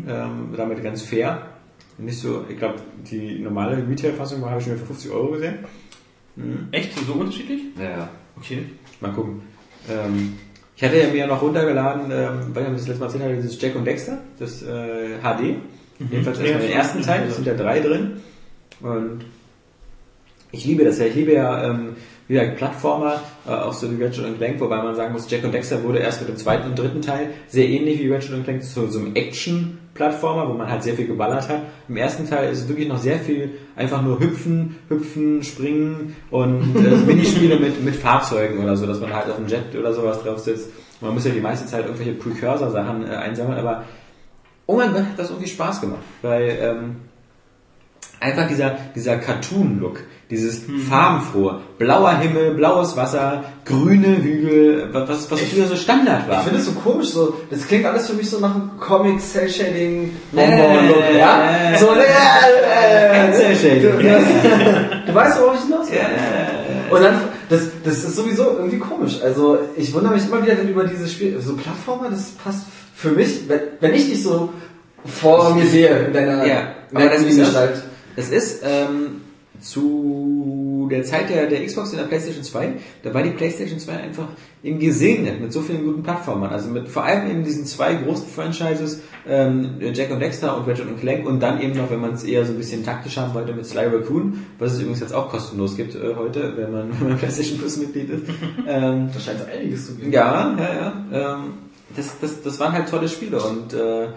Ähm, 0.09 0.55
damit 0.57 0.80
ganz 0.80 1.02
fair. 1.02 1.42
Nicht 1.98 2.20
so, 2.20 2.44
ich 2.48 2.57
glaube, 2.57 2.76
die 3.11 3.40
normale 3.40 3.78
Retail-Fassung 3.88 4.44
habe 4.48 4.61
ich 4.61 4.66
schon 4.66 4.76
für 4.76 4.86
50 4.86 5.11
Euro 5.11 5.32
gesehen. 5.32 5.59
Echt? 6.70 6.92
So 7.05 7.14
unterschiedlich? 7.14 7.62
Ja, 7.76 7.90
ja. 7.90 8.09
Okay. 8.36 8.66
Mal 9.00 9.12
gucken. 9.12 9.42
Ähm, 9.88 10.34
ich 10.76 10.82
hatte 10.82 10.98
ja 10.98 11.08
mir 11.08 11.26
noch 11.26 11.40
runtergeladen, 11.42 12.10
ähm, 12.10 12.54
weil 12.54 12.64
ich 12.64 12.70
das 12.72 12.88
letzte 12.88 13.00
Mal 13.00 13.06
erzählt 13.06 13.24
hatte, 13.24 13.36
dieses 13.36 13.60
Jack 13.60 13.76
und 13.76 13.84
Dexter, 13.84 14.18
das 14.38 14.62
äh, 14.62 15.18
HD. 15.22 15.56
Jedenfalls 16.10 16.38
Ja, 16.38 16.44
erstmal 16.44 16.58
den 16.60 16.60
schon. 16.68 16.76
ersten 16.78 17.02
Teil, 17.02 17.26
es 17.28 17.36
sind 17.36 17.46
ja 17.46 17.54
drei 17.54 17.80
drin. 17.80 18.12
Und 18.80 19.24
ich 20.50 20.64
liebe 20.64 20.84
das 20.84 20.98
ja. 20.98 21.06
Ich 21.06 21.14
liebe 21.14 21.32
ja 21.32 21.70
ähm, 21.70 21.96
wie 22.26 22.34
gesagt, 22.34 22.56
Plattformer, 22.56 23.20
äh, 23.46 23.50
auch 23.50 23.72
so 23.72 23.90
wie 23.90 24.02
Ratchet 24.02 24.36
Clank, 24.38 24.58
wobei 24.60 24.82
man 24.82 24.94
sagen 24.96 25.12
muss, 25.12 25.30
Jack 25.30 25.44
und 25.44 25.52
Dexter 25.52 25.82
wurde 25.82 25.98
erst 25.98 26.20
mit 26.20 26.30
dem 26.30 26.36
zweiten 26.36 26.70
und 26.70 26.78
dritten 26.78 27.02
Teil 27.02 27.28
sehr 27.48 27.68
ähnlich 27.68 28.00
wie 28.00 28.10
Ratchet 28.10 28.44
Clank 28.44 28.62
zu 28.62 28.88
so 28.88 28.98
einem 28.98 29.14
Action-Plattformer, 29.95 30.49
wo 30.49 30.55
man 30.55 30.68
halt 30.68 30.82
sehr 30.82 30.95
viel 30.95 31.07
geballert 31.07 31.49
hat. 31.49 31.62
Im 31.88 31.97
ersten 31.97 32.28
Teil 32.28 32.51
ist 32.51 32.62
es 32.62 32.68
wirklich 32.68 32.88
noch 32.88 32.99
sehr 32.99 33.18
viel 33.18 33.51
einfach 33.76 34.03
nur 34.03 34.20
hüpfen, 34.20 34.76
hüpfen, 34.88 35.42
springen 35.42 36.16
und 36.30 36.76
äh, 36.76 36.97
Minispiele 37.07 37.59
mit, 37.59 37.82
mit 37.82 37.97
Fahrzeugen 37.97 38.62
oder 38.62 38.76
so, 38.76 38.86
dass 38.86 39.01
man 39.01 39.12
halt 39.12 39.30
auf 39.30 39.38
einem 39.38 39.49
Jet 39.49 39.74
oder 39.78 39.92
sowas 39.92 40.22
drauf 40.22 40.38
sitzt. 40.40 40.70
Man 41.01 41.14
muss 41.14 41.24
ja 41.24 41.32
die 41.32 41.40
meiste 41.40 41.66
Zeit 41.66 41.84
irgendwelche 41.84 42.14
Precursor-Sachen 42.14 43.07
äh, 43.07 43.11
einsammeln, 43.11 43.59
aber 43.59 43.84
oh 44.66 44.76
mein 44.76 44.92
Gott, 44.92 45.03
hat 45.03 45.18
das 45.18 45.30
irgendwie 45.30 45.49
Spaß 45.49 45.80
gemacht, 45.80 46.03
weil 46.22 46.59
ähm, 46.61 46.97
einfach 48.20 48.49
dieser, 48.49 48.76
dieser 48.95 49.18
Cartoon-Look, 49.18 50.01
dieses 50.30 50.62
farbenfrohe, 50.88 51.60
blauer 51.78 52.16
Himmel, 52.18 52.54
blaues 52.54 52.96
Wasser, 52.96 53.44
grüne 53.64 54.22
Hügel, 54.22 54.88
was, 54.92 55.30
was 55.30 55.40
früher 55.40 55.66
so 55.66 55.76
Standard 55.76 56.22
Ich 56.24 56.30
war. 56.30 56.42
finde 56.42 56.58
es 56.60 56.66
so 56.66 56.72
komisch, 56.72 57.08
so, 57.08 57.34
das 57.50 57.66
klingt 57.66 57.84
alles 57.84 58.06
für 58.06 58.14
mich 58.14 58.28
so 58.30 58.40
nach 58.40 58.54
einem 58.54 58.70
Comic 58.80 59.20
Cell 59.20 59.48
Shading 59.48 60.16
Bonbon-Look, 60.32 61.14
ja? 61.18 61.76
So, 61.78 61.88
äh, 61.94 63.28
äh, 63.28 63.32
Cell 63.32 63.56
Shading, 63.56 63.82
Du, 63.82 64.02
du, 64.02 65.06
du 65.06 65.14
weißt, 65.14 65.40
worauf 65.40 65.56
ich 65.56 65.64
hinaus 65.64 65.90
will. 65.90 65.98
Und 66.90 67.02
dann, 67.02 67.20
das, 67.48 67.60
das 67.84 67.94
ist 68.04 68.16
sowieso 68.16 68.56
irgendwie 68.58 68.78
komisch. 68.78 69.20
Also, 69.22 69.58
ich 69.76 69.92
wundere 69.92 70.14
mich 70.14 70.24
immer 70.26 70.42
wieder 70.42 70.56
wenn 70.58 70.68
über 70.68 70.84
dieses 70.84 71.12
Spiel, 71.12 71.38
so 71.40 71.54
Plattformer, 71.56 72.08
das 72.10 72.30
passt 72.42 72.64
für 72.94 73.10
mich, 73.10 73.48
wenn, 73.48 73.60
wenn 73.80 73.94
ich 73.94 74.08
dich 74.08 74.22
so 74.22 74.50
vor 75.04 75.54
mir 75.54 75.66
sehe, 75.66 76.06
in 76.06 76.12
deiner, 76.12 76.46
Ja, 76.46 76.60
in 76.90 76.98
deiner 76.98 77.10
das 77.10 77.22
ist 77.22 77.54
das. 78.16 78.28
Ist, 78.30 78.62
ähm, 78.64 79.20
zu 79.64 80.88
der 80.90 81.02
Zeit 81.04 81.30
der, 81.30 81.46
der 81.46 81.64
Xbox 81.64 81.90
und 81.90 81.98
der 81.98 82.04
PlayStation 82.04 82.44
2, 82.44 82.74
da 83.02 83.14
war 83.14 83.22
die 83.22 83.30
PlayStation 83.30 83.78
2 83.78 83.92
einfach 83.92 84.28
eben 84.62 84.78
gesegnet 84.78 85.40
mit 85.40 85.52
so 85.52 85.62
vielen 85.62 85.84
guten 85.84 86.02
Plattformern. 86.02 86.50
Also 86.50 86.68
mit 86.68 86.88
vor 86.88 87.04
allem 87.04 87.30
eben 87.30 87.44
diesen 87.44 87.64
zwei 87.64 87.94
großen 87.94 88.28
Franchises, 88.28 89.00
ähm, 89.26 89.80
Jack 89.94 90.10
und 90.10 90.20
Dexter 90.20 90.56
und 90.56 90.68
Ratchet 90.68 90.86
und 90.86 91.00
Clank 91.00 91.26
und 91.26 91.40
dann 91.40 91.60
eben 91.60 91.76
noch, 91.76 91.90
wenn 91.90 92.00
man 92.00 92.12
es 92.12 92.24
eher 92.24 92.44
so 92.44 92.52
ein 92.52 92.58
bisschen 92.58 92.84
taktisch 92.84 93.16
haben 93.16 93.32
wollte, 93.34 93.54
mit 93.54 93.66
Sly 93.66 93.86
Raccoon, 93.86 94.44
was 94.58 94.72
es 94.74 94.80
übrigens 94.80 95.00
jetzt 95.00 95.14
auch 95.14 95.30
kostenlos 95.30 95.76
gibt 95.76 95.94
äh, 95.94 96.14
heute, 96.14 96.56
wenn 96.56 96.70
man, 96.70 96.90
wenn 97.00 97.08
man 97.08 97.18
PlayStation 97.18 97.58
Plus 97.58 97.76
Mitglied 97.78 98.10
ist. 98.10 98.24
Ähm, 98.66 99.10
Da 99.12 99.20
scheint 99.20 99.40
es 99.40 99.46
einiges 99.46 99.86
zu 99.86 99.94
geben. 99.94 100.12
ja, 100.12 100.56
ja, 100.56 100.74
ja. 101.12 101.34
Ähm, 101.34 101.54
das, 101.94 102.18
das, 102.20 102.42
das 102.42 102.58
waren 102.60 102.72
halt 102.72 102.88
tolle 102.88 103.08
Spiele 103.08 103.40
und 103.42 103.72
äh, 103.74 104.08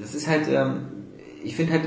das 0.00 0.14
ist 0.14 0.26
halt, 0.26 0.48
ähm, 0.48 0.80
ich 1.44 1.56
finde 1.56 1.72
halt 1.74 1.82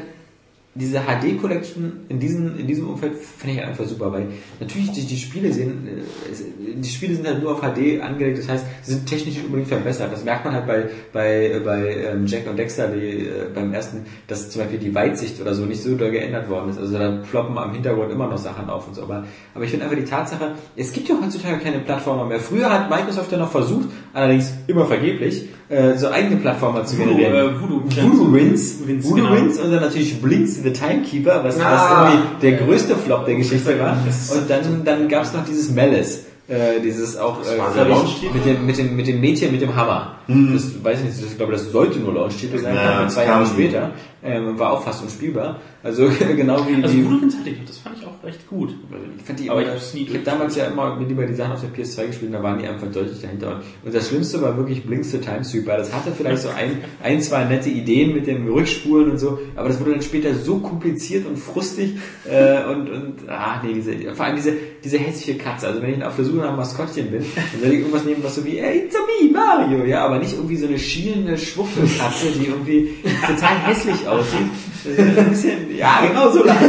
diese 0.75 1.01
HD-Collection 1.01 2.05
in 2.09 2.19
diesem, 2.19 2.57
in 2.57 2.65
diesem 2.65 2.89
Umfeld 2.89 3.13
finde 3.15 3.57
ich 3.57 3.63
einfach 3.63 3.85
super, 3.85 4.11
weil 4.11 4.27
natürlich 4.59 4.91
die, 4.91 5.05
die 5.05 5.17
Spiele 5.17 5.53
sehen, 5.53 5.87
äh, 5.87 6.73
die 6.75 6.89
Spiele 6.89 7.13
sind 7.13 7.27
halt 7.27 7.43
nur 7.43 7.51
auf 7.51 7.61
HD 7.61 8.01
angelegt, 8.01 8.39
das 8.39 8.49
heißt, 8.49 8.65
sie 8.81 8.93
sind 8.93 9.05
technisch 9.05 9.35
nicht 9.35 9.45
unbedingt 9.45 9.67
verbessert. 9.67 10.11
Das 10.11 10.23
merkt 10.23 10.45
man 10.45 10.55
halt 10.55 10.65
bei, 10.65 10.85
bei, 11.13 11.61
bei 11.63 11.95
ähm, 12.11 12.25
Jack 12.25 12.49
und 12.49 12.57
Dexter, 12.57 12.87
die, 12.87 13.27
äh, 13.27 13.49
beim 13.53 13.71
ersten, 13.71 14.05
dass 14.27 14.49
zum 14.49 14.63
Beispiel 14.63 14.79
die 14.79 14.95
Weitsicht 14.95 15.39
oder 15.39 15.53
so 15.53 15.65
nicht 15.65 15.83
so 15.83 15.95
doll 15.95 16.09
geändert 16.09 16.49
worden 16.49 16.71
ist. 16.71 16.79
Also 16.79 16.97
da 16.97 17.21
ploppen 17.29 17.55
am 17.59 17.71
Hintergrund 17.71 18.11
immer 18.11 18.27
noch 18.27 18.39
Sachen 18.39 18.67
auf 18.67 18.87
und 18.87 18.95
so. 18.95 19.03
Aber, 19.03 19.25
aber 19.53 19.63
ich 19.63 19.69
finde 19.69 19.85
einfach 19.85 19.97
die 19.97 20.05
Tatsache, 20.05 20.53
es 20.75 20.91
gibt 20.91 21.07
ja 21.07 21.15
heutzutage 21.21 21.59
keine 21.59 21.79
Plattformer 21.79 22.25
mehr. 22.25 22.39
Früher 22.39 22.71
hat 22.71 22.89
Microsoft 22.89 23.31
ja 23.31 23.37
noch 23.37 23.51
versucht, 23.51 23.89
allerdings 24.11 24.51
immer 24.65 24.87
vergeblich, 24.87 25.49
äh, 25.69 25.95
so 25.97 26.09
eigene 26.09 26.37
Plattformer 26.37 26.83
zu 26.85 26.97
Voodoo, 26.97 27.15
generieren. 27.15 27.55
äh, 27.55 27.61
Voodoo. 27.61 27.81
Voodoo 27.83 28.33
Wins, 28.33 28.87
Wins, 28.87 29.05
Voodoo 29.05 29.23
genau. 29.23 29.35
Wins 29.35 29.59
und 29.59 29.71
dann 29.71 29.81
natürlich 29.81 30.21
Blinks 30.21 30.62
the 30.63 30.71
Timekeeper, 30.73 31.43
was, 31.43 31.59
Ah. 31.59 31.71
was 31.71 32.13
irgendwie 32.13 32.27
der 32.41 32.51
größte 32.65 32.95
Flop 32.95 33.25
der 33.25 33.35
Geschichte 33.35 33.79
war. 33.79 33.97
Und 34.35 34.49
dann, 34.49 34.83
dann 34.83 35.07
gab 35.07 35.23
es 35.23 35.33
noch 35.33 35.45
dieses 35.45 35.71
Malice. 35.73 36.25
Äh, 36.47 36.81
dieses 36.83 37.15
auch 37.17 37.37
äh, 37.39 37.55
ich, 38.03 38.33
mit 38.33 38.45
dem, 38.45 38.65
mit, 38.65 38.77
dem, 38.77 38.95
mit 38.97 39.07
dem 39.07 39.21
Mädchen 39.21 39.51
mit 39.53 39.61
dem 39.61 39.73
Hammer. 39.75 40.17
Das 40.27 40.83
weiß 40.83 40.99
ich 40.99 41.05
nicht, 41.05 41.31
ich 41.31 41.37
glaube, 41.37 41.53
das 41.53 41.71
sollte 41.71 41.99
nur 41.99 42.13
Launch-Titel 42.13 42.57
sein, 42.59 42.75
Ja, 42.75 43.07
zwei 43.07 43.25
Jahre 43.25 43.45
später. 43.45 43.91
Ähm, 44.23 44.57
war 44.57 44.71
auch 44.71 44.83
fast 44.83 45.03
unspielbar. 45.03 45.59
Also 45.83 46.09
genau 46.35 46.65
wie 46.65 46.81
Also 46.81 46.95
die. 46.95 47.03
Wins 47.09 47.37
hatte 47.37 47.49
ich 47.49 47.59
noch, 47.59 47.65
das 47.65 47.77
fand 47.77 47.97
ich 47.99 48.05
auch 48.05 48.23
recht 48.23 48.47
gut. 48.47 48.73
Ich 49.17 49.23
fand 49.23 49.39
die 49.39 49.49
Aber 49.49 49.61
immer, 49.61 49.69
ich 49.69 49.75
hab's 49.75 49.93
nie 49.93 50.03
ich 50.03 50.13
habe 50.13 50.23
damals 50.23 50.55
ja 50.55 50.65
immer 50.65 50.95
mir 50.95 51.07
lieber 51.07 51.25
die 51.25 51.33
Sachen 51.33 51.53
auf 51.53 51.61
der 51.61 51.71
PS2 51.71 52.07
gespielt, 52.07 52.33
da 52.33 52.41
waren 52.41 52.57
die 52.57 52.67
einfach 52.67 52.89
deutlich 52.89 53.19
dahinter. 53.21 53.61
Und 53.83 53.93
das 53.93 54.07
Schlimmste 54.07 54.41
war 54.41 54.55
wirklich 54.55 54.85
Blinks 54.85 55.11
the 55.11 55.17
Time 55.17 55.43
Sweeper. 55.43 55.77
Das 55.77 55.93
hatte 55.93 56.11
vielleicht 56.11 56.41
so 56.41 56.49
ein, 56.49 56.77
ein, 57.03 57.21
zwei 57.21 57.43
nette 57.43 57.69
Ideen 57.69 58.13
mit 58.13 58.27
dem 58.27 58.47
Rückspulen 58.47 59.11
und 59.11 59.17
so, 59.17 59.39
aber 59.55 59.67
das 59.67 59.79
wurde 59.81 59.91
dann 59.91 60.01
später 60.01 60.33
so 60.35 60.59
kompliziert 60.59 61.27
und 61.27 61.37
frustig 61.37 61.97
äh, 62.29 62.63
und, 62.63 62.89
und 62.89 63.29
ah 63.29 63.61
nee, 63.61 63.73
diese, 63.73 64.15
vor 64.15 64.25
allem 64.25 64.37
diese, 64.37 64.53
diese 64.83 64.97
hässliche 64.97 65.37
Katze. 65.37 65.67
Also 65.67 65.81
wenn 65.81 65.95
ich 65.95 66.03
auf 66.03 66.15
der 66.15 66.23
Suche 66.23 66.37
nach 66.37 66.47
einem 66.47 66.57
Maskottchen 66.57 67.11
bin, 67.11 67.25
dann 67.35 67.61
soll 67.61 67.71
ich 67.71 67.79
irgendwas 67.79 68.05
nehmen, 68.05 68.23
was 68.23 68.35
so 68.35 68.45
wie, 68.45 68.61
hey, 68.61 68.85
it's 68.85 68.95
a 68.95 68.99
me, 68.99 69.31
Mario, 69.31 69.83
ja, 69.83 70.05
aber 70.05 70.19
nicht 70.19 70.33
irgendwie 70.33 70.55
so 70.55 70.67
eine 70.67 70.79
schielende 70.79 71.37
Schwuchtelkatze, 71.37 72.27
die 72.39 72.45
irgendwie 72.45 72.95
total 73.27 73.57
hässlich 73.65 74.07
aussieht. 74.07 74.12
Ist 74.19 74.99
ein 74.99 75.29
bisschen, 75.29 75.75
ja, 75.75 76.05
genau 76.05 76.29
so 76.29 76.43
lang. 76.43 76.57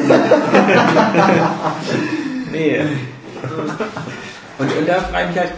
nee. 2.53 2.81
Und, 4.59 4.79
und 4.79 4.89
da 4.89 4.95
frage 5.01 5.25
ich 5.25 5.35
mich 5.35 5.39
halt, 5.39 5.53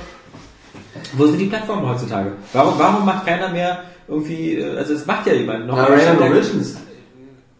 wo 1.12 1.26
sind 1.26 1.38
die 1.38 1.46
Plattformen 1.46 1.88
heutzutage? 1.88 2.32
Warum, 2.52 2.78
warum 2.78 3.04
macht 3.04 3.26
keiner 3.26 3.48
mehr 3.48 3.84
irgendwie, 4.08 4.56
äh, 4.56 4.76
also 4.76 4.94
es 4.94 5.06
macht 5.06 5.26
ja 5.26 5.34
jemand 5.34 5.66
noch. 5.66 5.76
Na, 5.76 5.84
Random 5.84 6.30
Origins. 6.30 6.78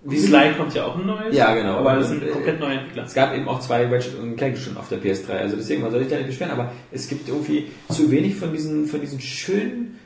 Wie 0.09 0.19
Sly 0.19 0.53
kommt 0.57 0.73
ja 0.75 0.85
auch 0.85 0.97
ein 0.97 1.05
neues. 1.05 1.35
Ja, 1.35 1.53
genau. 1.53 1.79
Aber 1.79 1.97
das 1.97 2.09
sind 2.09 2.23
äh, 2.23 2.29
komplett 2.29 2.61
neue 2.61 2.79
Entwickler. 2.79 3.05
Es 3.05 3.15
gab 3.15 3.35
eben 3.35 3.49
auch 3.49 3.59
zwei 3.61 3.87
Ratchet 3.87 4.17
und 4.19 4.37
Clank 4.37 4.57
schon 4.57 4.77
auf 4.77 4.89
der 4.89 5.01
PS3, 5.01 5.31
also 5.31 5.57
deswegen, 5.57 5.83
man 5.83 5.91
soll 5.91 6.01
sich 6.01 6.09
da 6.09 6.17
nicht 6.17 6.29
beschweren, 6.29 6.53
aber 6.53 6.71
es 6.93 7.09
gibt 7.09 7.29
irgendwie 7.29 7.67
zu 7.89 8.11
wenig 8.11 8.37
von 8.37 8.53
diesen, 8.53 8.87
von 8.87 9.01
diesen 9.01 9.21
schönen, 9.21 9.99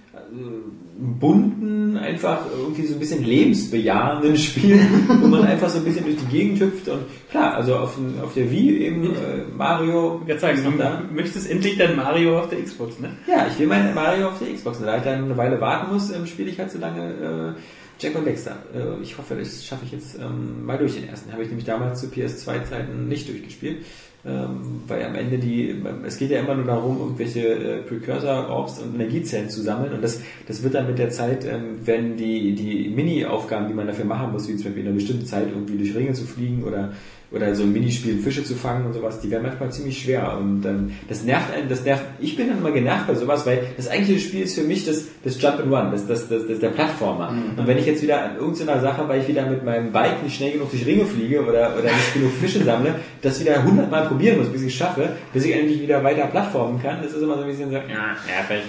bunten, 1.01 1.97
einfach 1.97 2.41
irgendwie 2.59 2.87
so 2.87 2.95
ein 2.95 3.01
bisschen 3.01 3.25
lebensbejahenden 3.25 4.37
Spielen, 4.37 5.09
wo 5.23 5.27
man 5.29 5.45
einfach 5.45 5.69
so 5.69 5.79
ein 5.79 5.85
bisschen 5.85 6.05
durch 6.05 6.17
die 6.17 6.27
Gegend 6.27 6.61
hüpft 6.61 6.89
und 6.89 7.01
klar, 7.31 7.55
also 7.55 7.77
auf, 7.77 7.99
auf 8.23 8.35
der 8.35 8.51
Wii 8.51 8.85
eben 8.85 9.07
äh, 9.07 9.45
Mario 9.57 10.21
Ich 10.27 10.41
kann 10.41 10.55
ist 10.55 10.65
noch 10.65 10.77
da. 10.77 11.03
du 11.09 11.15
möchtest 11.15 11.51
endlich 11.51 11.79
dein 11.79 11.97
Mario 11.97 12.39
auf 12.39 12.49
der 12.49 12.63
Xbox, 12.63 12.99
ne? 12.99 13.11
Ja, 13.27 13.47
ich 13.47 13.59
will 13.59 13.67
mein 13.67 13.95
Mario 13.95 14.29
auf 14.29 14.39
der 14.39 14.53
Xbox. 14.53 14.79
Und 14.79 14.87
da 14.87 14.99
ich 14.99 15.03
dann 15.03 15.25
eine 15.25 15.37
Weile 15.37 15.61
warten 15.61 15.93
muss, 15.93 16.11
ähm, 16.11 16.27
spiele 16.27 16.51
ich 16.51 16.59
halt 16.59 16.71
so 16.71 16.79
lange 16.79 17.55
äh, 17.57 17.61
Jack 17.99 18.17
und 18.17 18.27
Dexter. 18.27 18.57
Äh, 18.75 19.03
ich 19.03 19.17
hoffe, 19.17 19.37
das 19.37 19.65
schaffe 19.65 19.85
ich 19.85 19.93
jetzt 19.93 20.19
ähm, 20.19 20.65
mal 20.65 20.79
durch 20.79 20.95
den 20.95 21.09
ersten. 21.09 21.33
Habe 21.33 21.43
ich 21.43 21.49
nämlich 21.49 21.67
damals 21.67 22.01
zu 22.01 22.07
PS2-Zeiten 22.09 23.09
nicht 23.09 23.29
durchgespielt. 23.29 23.85
Ähm, 24.23 24.83
weil 24.87 25.03
am 25.03 25.15
Ende 25.15 25.39
die, 25.39 25.75
es 26.05 26.19
geht 26.19 26.31
ja 26.31 26.41
immer 26.41 26.55
nur 26.55 26.67
darum, 26.67 26.99
irgendwelche 26.99 27.41
äh, 27.41 27.83
Precursor-Orbs 27.83 28.81
und 28.81 28.95
Energiezellen 28.95 29.49
zu 29.49 29.63
sammeln. 29.63 29.95
Und 29.95 30.03
das, 30.03 30.21
das 30.47 30.63
wird 30.63 30.75
dann 30.75 30.87
mit 30.87 30.99
der 30.99 31.09
Zeit, 31.09 31.47
ähm, 31.47 31.79
wenn 31.85 32.19
die, 32.19 32.55
die 32.55 32.91
Mini-Aufgaben, 32.91 33.69
die 33.69 33.75
man 33.75 33.87
dafür 33.87 34.05
machen 34.05 34.33
muss, 34.33 34.47
wie 34.47 34.57
zum 34.57 34.65
Beispiel 34.65 34.83
in 34.83 34.89
einer 34.89 34.97
bestimmten 34.97 35.25
Zeit 35.25 35.49
irgendwie 35.49 35.79
durch 35.79 35.95
Ringe 35.95 36.13
zu 36.13 36.25
fliegen 36.25 36.65
oder 36.65 36.93
oder 37.33 37.55
so 37.55 37.63
ein 37.63 37.73
Minispiel 37.73 38.19
Fische 38.19 38.43
zu 38.43 38.55
fangen 38.55 38.87
und 38.87 38.93
sowas, 38.93 39.21
die 39.21 39.31
werden 39.31 39.45
manchmal 39.45 39.71
ziemlich 39.71 40.03
schwer 40.03 40.37
und 40.37 40.65
ähm, 40.65 40.93
das 41.09 41.23
nervt 41.23 41.55
einen, 41.55 41.69
das 41.69 41.85
nervt, 41.85 42.03
ich 42.19 42.37
bin 42.37 42.49
dann 42.49 42.59
immer 42.59 42.73
genervt 42.73 43.07
bei 43.07 43.15
sowas, 43.15 43.47
weil 43.47 43.67
das 43.77 43.89
eigentliche 43.89 44.21
Spiel 44.21 44.43
ist 44.43 44.57
für 44.57 44.65
mich 44.65 44.85
das, 44.85 45.05
das 45.23 45.41
Jump 45.41 45.61
and 45.61 45.73
Run, 45.73 45.93
das, 45.93 46.07
das, 46.07 46.29
das, 46.29 46.47
das 46.49 46.59
der 46.59 46.71
Plattformer. 46.71 47.33
Und 47.57 47.67
wenn 47.67 47.79
ich 47.79 47.87
jetzt 47.87 48.03
wieder 48.03 48.23
an 48.23 48.37
irgendeiner 48.37 48.81
Sache, 48.81 49.09
weil 49.09 49.21
ich 49.21 49.29
wieder 49.29 49.47
mit 49.49 49.65
meinem 49.65 49.93
Bike 49.93 50.23
nicht 50.23 50.37
schnell 50.37 50.53
genug 50.53 50.71
durch 50.71 50.85
Ringe 50.85 51.05
fliege 51.05 51.43
oder, 51.43 51.75
oder 51.79 51.85
nicht 51.85 52.15
genug 52.15 52.33
Fische 52.33 52.65
sammle, 52.65 52.97
das 53.23 53.41
wieder 53.41 53.63
hundertmal 53.63 54.07
probieren 54.09 54.39
muss, 54.39 54.49
bis 54.49 54.63
ich 54.63 54.73
es 54.73 54.75
schaffe, 54.75 55.11
bis 55.33 55.45
ich 55.45 55.55
endlich 55.55 55.81
wieder 55.81 56.03
weiter 56.03 56.27
plattformen 56.27 56.83
kann, 56.83 57.01
das 57.03 57.13
ist 57.13 57.23
immer 57.23 57.37
so 57.37 57.43
ein 57.43 57.49
bisschen 57.49 57.71
so, 57.71 57.77
ja, 57.77 57.83
nervig. 57.83 58.65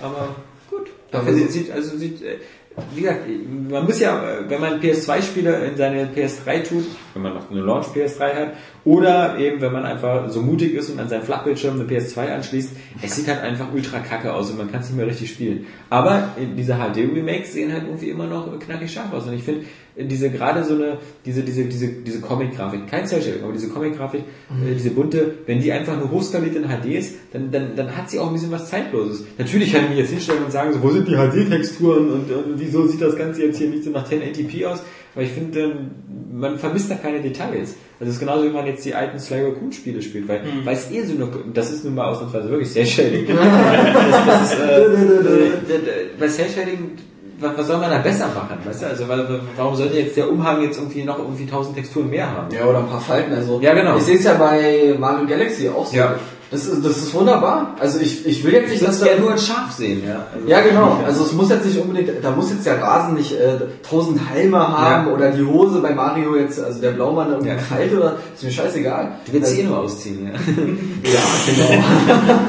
Aber 0.00 0.36
gut. 0.70 0.86
Dafür 1.10 1.34
sieht, 1.34 1.70
also 1.70 1.96
sieht, 1.96 2.22
äh, 2.22 2.38
wie 2.94 3.00
gesagt, 3.00 3.22
man 3.70 3.84
muss 3.84 4.00
ja, 4.00 4.22
äh, 4.22 4.48
wenn 4.48 4.60
man 4.60 4.80
PS2-Spiele 4.80 5.66
in 5.66 5.76
seine 5.76 6.06
PS3 6.06 6.68
tut, 6.68 6.84
wenn 7.14 7.22
man 7.22 7.34
noch 7.34 7.50
eine 7.50 7.60
Launch 7.60 7.86
PS3 7.86 8.34
hat, 8.34 8.52
oder 8.86 9.36
eben, 9.38 9.60
wenn 9.60 9.72
man 9.72 9.84
einfach 9.84 10.30
so 10.30 10.40
mutig 10.40 10.74
ist 10.74 10.90
und 10.90 11.00
an 11.00 11.08
seinen 11.08 11.24
Flachbildschirm 11.24 11.74
eine 11.74 11.90
PS2 11.90 12.32
anschließt, 12.32 12.70
es 13.02 13.16
sieht 13.16 13.26
halt 13.26 13.42
einfach 13.42 13.66
ultra 13.74 13.98
kacke 13.98 14.32
aus 14.32 14.50
und 14.50 14.58
man 14.58 14.70
kann 14.70 14.80
es 14.80 14.86
nicht 14.86 14.96
mehr 14.96 15.08
richtig 15.08 15.28
spielen. 15.28 15.66
Aber 15.90 16.30
diese 16.56 16.74
HD-Remakes 16.74 17.52
sehen 17.52 17.72
halt 17.72 17.82
irgendwie 17.82 18.10
immer 18.10 18.28
noch 18.28 18.56
knackig 18.60 18.92
scharf 18.92 19.12
aus 19.12 19.26
und 19.26 19.34
ich 19.34 19.42
finde, 19.42 19.64
diese 19.98 20.30
gerade 20.30 20.62
so 20.62 20.74
eine, 20.74 20.98
diese, 21.24 21.42
diese, 21.42 21.64
diese, 21.64 21.88
diese 21.88 22.20
Comic-Grafik, 22.20 22.86
kein 22.86 23.06
Cell-Shading, 23.06 23.42
aber 23.42 23.52
diese 23.52 23.70
Comic-Grafik, 23.70 24.20
äh, 24.20 24.74
diese 24.74 24.90
bunte, 24.90 25.34
wenn 25.46 25.60
die 25.60 25.72
einfach 25.72 25.98
nur 25.98 26.10
hochskaliert 26.10 26.54
in 26.54 26.68
HD 26.68 26.96
ist, 26.96 27.16
dann, 27.32 27.50
dann, 27.50 27.74
dann 27.74 27.96
hat 27.96 28.08
sie 28.08 28.20
auch 28.20 28.28
ein 28.28 28.34
bisschen 28.34 28.52
was 28.52 28.68
Zeitloses. 28.68 29.24
Natürlich 29.36 29.72
kann 29.72 29.84
ich 29.84 29.90
mich 29.90 29.98
jetzt 29.98 30.10
hinstellen 30.10 30.44
und 30.44 30.52
sagen, 30.52 30.72
so, 30.72 30.82
wo 30.82 30.90
sind 30.90 31.08
die 31.08 31.16
HD-Texturen 31.16 32.10
und, 32.10 32.30
und 32.30 32.60
wieso 32.60 32.86
sieht 32.86 33.00
das 33.00 33.16
Ganze 33.16 33.46
jetzt 33.46 33.58
hier 33.58 33.68
nicht 33.68 33.82
so 33.82 33.90
nach 33.90 34.08
1080p 34.08 34.66
aus? 34.66 34.82
Aber 35.16 35.24
ich 35.24 35.32
finde, 35.32 35.74
man 36.32 36.58
vermisst 36.58 36.90
da 36.90 36.94
keine 36.94 37.20
Details. 37.20 37.74
Also 37.98 38.10
es 38.10 38.16
ist 38.16 38.20
genauso, 38.20 38.44
wie 38.44 38.50
man 38.50 38.66
jetzt 38.66 38.84
die 38.84 38.94
alten 38.94 39.18
Sly 39.18 39.40
Raccoon 39.46 39.72
Spiele 39.72 40.02
spielt, 40.02 40.28
weil, 40.28 40.42
weil 40.64 40.74
es 40.76 40.90
eh 40.90 41.02
so 41.02 41.14
eine, 41.14 41.26
das 41.54 41.70
ist 41.72 41.84
nun 41.84 41.94
mal 41.94 42.04
ausnahmsweise 42.10 42.50
wirklich 42.50 42.70
Cell 42.70 42.84
Shading. 42.86 43.26
das, 43.36 44.26
das 44.26 44.52
ist, 44.52 44.58
äh, 44.60 45.74
äh, 45.74 46.08
bei 46.20 46.28
Cell 46.28 46.46
Shading, 46.54 46.90
was, 47.40 47.66
soll 47.66 47.78
man 47.78 47.90
da 47.90 47.98
besser 47.98 48.26
machen, 48.28 48.58
weißt 48.64 48.82
du? 48.82 48.86
Also 48.88 49.08
wa- 49.08 49.16
wa- 49.18 49.40
warum 49.56 49.74
sollte 49.76 49.96
jetzt 49.98 50.16
der 50.16 50.30
Umhang 50.30 50.62
jetzt 50.62 50.78
irgendwie 50.78 51.04
noch 51.04 51.18
irgendwie 51.18 51.46
tausend 51.46 51.76
Texturen 51.76 52.10
mehr 52.10 52.30
haben? 52.30 52.54
Ja, 52.54 52.66
oder 52.66 52.78
ein 52.80 52.86
paar 52.88 53.00
Falten. 53.00 53.32
Also 53.34 53.58
Ja, 53.62 53.72
genau. 53.74 53.96
Ich 53.96 54.02
sehe 54.04 54.16
es 54.16 54.24
ja 54.24 54.34
bei 54.34 54.94
Mario 54.98 55.26
Galaxy 55.26 55.68
auch 55.68 55.86
so. 55.86 55.96
Ja. 55.96 56.16
Das 56.50 56.64
ist, 56.64 56.84
das 56.84 56.96
ist 56.98 57.12
wunderbar. 57.12 57.74
Also 57.80 57.98
ich, 57.98 58.24
ich 58.24 58.44
will 58.44 58.52
jetzt 58.52 58.66
Ich 58.66 58.80
nicht, 58.80 58.86
dass 58.86 59.00
da 59.00 59.06
gerne 59.06 59.20
nur 59.20 59.32
in 59.32 59.38
scharf 59.38 59.72
sehen, 59.72 60.02
ja. 60.06 60.26
Also, 60.32 60.46
Ja, 60.48 60.60
genau. 60.60 61.00
Also 61.04 61.24
es 61.24 61.32
muss 61.32 61.50
jetzt 61.50 61.64
nicht 61.66 61.78
unbedingt, 61.78 62.22
da 62.22 62.30
muss 62.30 62.50
jetzt 62.50 62.64
der 62.64 62.80
Rasen 62.80 63.14
nicht 63.14 63.32
äh, 63.32 63.58
tausend 63.88 64.20
Helme 64.30 64.58
haben 64.58 65.08
Ja. 65.08 65.12
oder 65.12 65.32
die 65.32 65.42
Hose 65.44 65.80
bei 65.80 65.92
Mario 65.92 66.36
jetzt, 66.36 66.60
also 66.62 66.80
der 66.80 66.92
Blaumann 66.92 67.30
irgendwie 67.30 67.48
Ja. 67.48 67.56
kalt 67.56 67.92
oder 67.92 68.16
ist 68.32 68.44
mir 68.44 68.50
scheißegal. 68.52 69.12
Du 69.26 69.32
willst 69.32 69.48
also, 69.50 69.60
eh 69.60 69.64
nur 69.64 69.78
ausziehen, 69.78 70.24
ja. 70.26 70.32
Ja, 71.12 71.20
genau. 71.46 72.38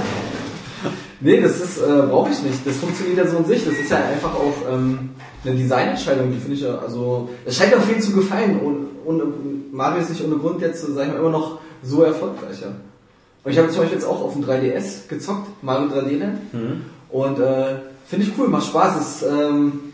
nee, 1.22 1.42
das 1.42 1.60
ist, 1.60 1.78
äh, 1.80 2.04
brauche 2.08 2.30
ich 2.32 2.42
nicht. 2.44 2.66
Das 2.66 2.76
funktioniert 2.78 3.18
ja 3.18 3.28
so 3.28 3.38
in 3.38 3.46
sich. 3.46 3.66
Das 3.66 3.74
ist 3.74 3.90
ja 3.90 3.98
einfach 3.98 4.36
auch 4.36 4.72
ähm, 4.72 5.10
eine 5.44 5.56
Designentscheidung, 5.56 6.32
die 6.32 6.38
finde 6.38 6.56
ich 6.56 6.62
ja, 6.62 6.78
also, 6.78 7.30
es 7.46 7.56
scheint 7.58 7.74
auch 7.76 7.82
vielen 7.82 8.02
zu 8.02 8.12
gefallen 8.12 8.60
und, 8.60 8.88
und 9.06 9.74
Mario 9.74 10.02
ist 10.02 10.10
nicht 10.12 10.24
ohne 10.24 10.36
Grund 10.36 10.62
jetzt, 10.62 10.82
sag 10.86 11.08
ich 11.08 11.12
mal, 11.14 11.20
immer 11.20 11.30
noch 11.32 11.60
so 11.82 12.04
erfolgreich. 12.04 12.62
Ja. 12.62 12.68
Und 13.48 13.54
ich 13.54 13.60
habe 13.60 13.70
zum 13.70 13.80
Beispiel 13.80 13.98
jetzt 13.98 14.06
auch 14.06 14.22
auf 14.26 14.34
dem 14.34 14.44
3DS 14.44 15.08
gezockt, 15.08 15.64
Mario 15.64 15.88
3D 15.88 16.18
Land. 16.18 16.40
Und 17.08 17.40
äh, 17.40 17.76
finde 18.06 18.26
ich 18.26 18.38
cool, 18.38 18.50
macht 18.50 18.68
Spaß, 18.68 19.00
ist 19.00 19.24
ähm, 19.24 19.94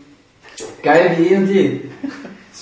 geil 0.82 1.14
wie 1.16 1.28
eh 1.28 1.36
und 1.36 1.48
je. 1.48 1.80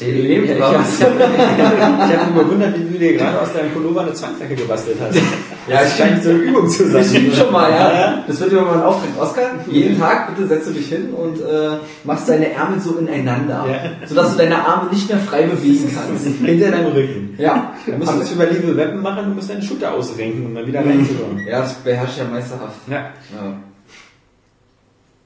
Lebt 0.01 0.45
ich 0.51 0.57
oder 0.57 0.69
habe 0.69 0.79
mich 0.79 2.43
bewundert, 2.43 2.79
wie 2.79 2.93
du 2.93 2.99
dir 2.99 3.15
gerade 3.15 3.41
aus 3.41 3.53
deinem 3.53 3.71
Pullover 3.73 4.01
eine 4.03 4.15
Zwangsjacke 4.15 4.55
gebastelt 4.55 4.97
hast. 5.01 5.19
Ja, 5.69 5.79
das 5.81 5.97
scheint 5.97 6.21
so 6.25 6.31
eine 6.31 6.41
Übung 6.41 6.69
zu 6.69 6.91
sein. 6.91 7.03
Ich 7.05 7.23
übe 7.25 7.37
schon 7.37 7.53
mal, 7.53 7.71
ja. 7.71 8.25
Das 8.27 8.41
wird 8.41 8.51
immer 8.51 8.63
mal 8.63 8.75
ein 8.79 8.83
Auftrag. 8.83 9.11
Oskar, 9.17 9.45
jeden 9.71 9.97
Tag 9.97 10.35
bitte 10.35 10.49
setzt 10.49 10.67
du 10.69 10.73
dich 10.73 10.89
hin 10.89 11.13
und 11.15 11.41
äh, 11.41 11.77
machst 12.03 12.29
deine 12.29 12.53
Ärmel 12.53 12.81
so 12.81 12.97
ineinander, 12.99 13.65
Ja. 13.71 14.07
sodass 14.09 14.33
du 14.33 14.39
deine 14.39 14.57
Arme 14.67 14.91
nicht 14.91 15.09
mehr 15.09 15.19
frei 15.21 15.45
bewegen 15.45 15.89
kannst. 15.95 16.27
Hinter 16.45 16.73
deinem 16.73 16.87
Rücken. 16.87 17.35
Ja, 17.39 17.75
Du 17.87 17.93
musst 17.93 18.21
das 18.21 18.33
über 18.33 18.47
Level 18.47 18.77
Weapon 18.77 19.03
machen, 19.03 19.25
du 19.29 19.35
musst 19.37 19.51
deine 19.51 19.63
Schulter 19.63 19.93
ausrenken, 19.95 20.47
um 20.47 20.53
dann 20.57 20.67
wieder 20.67 20.81
reinzukommen. 20.81 21.47
ja, 21.47 21.61
das 21.61 21.75
beherrscht 21.75 22.19
ja 22.19 22.25
meisterhaft. 22.25 22.75
Ja. 22.91 23.11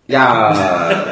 Ja. 0.07 0.55
Ja. 0.55 1.03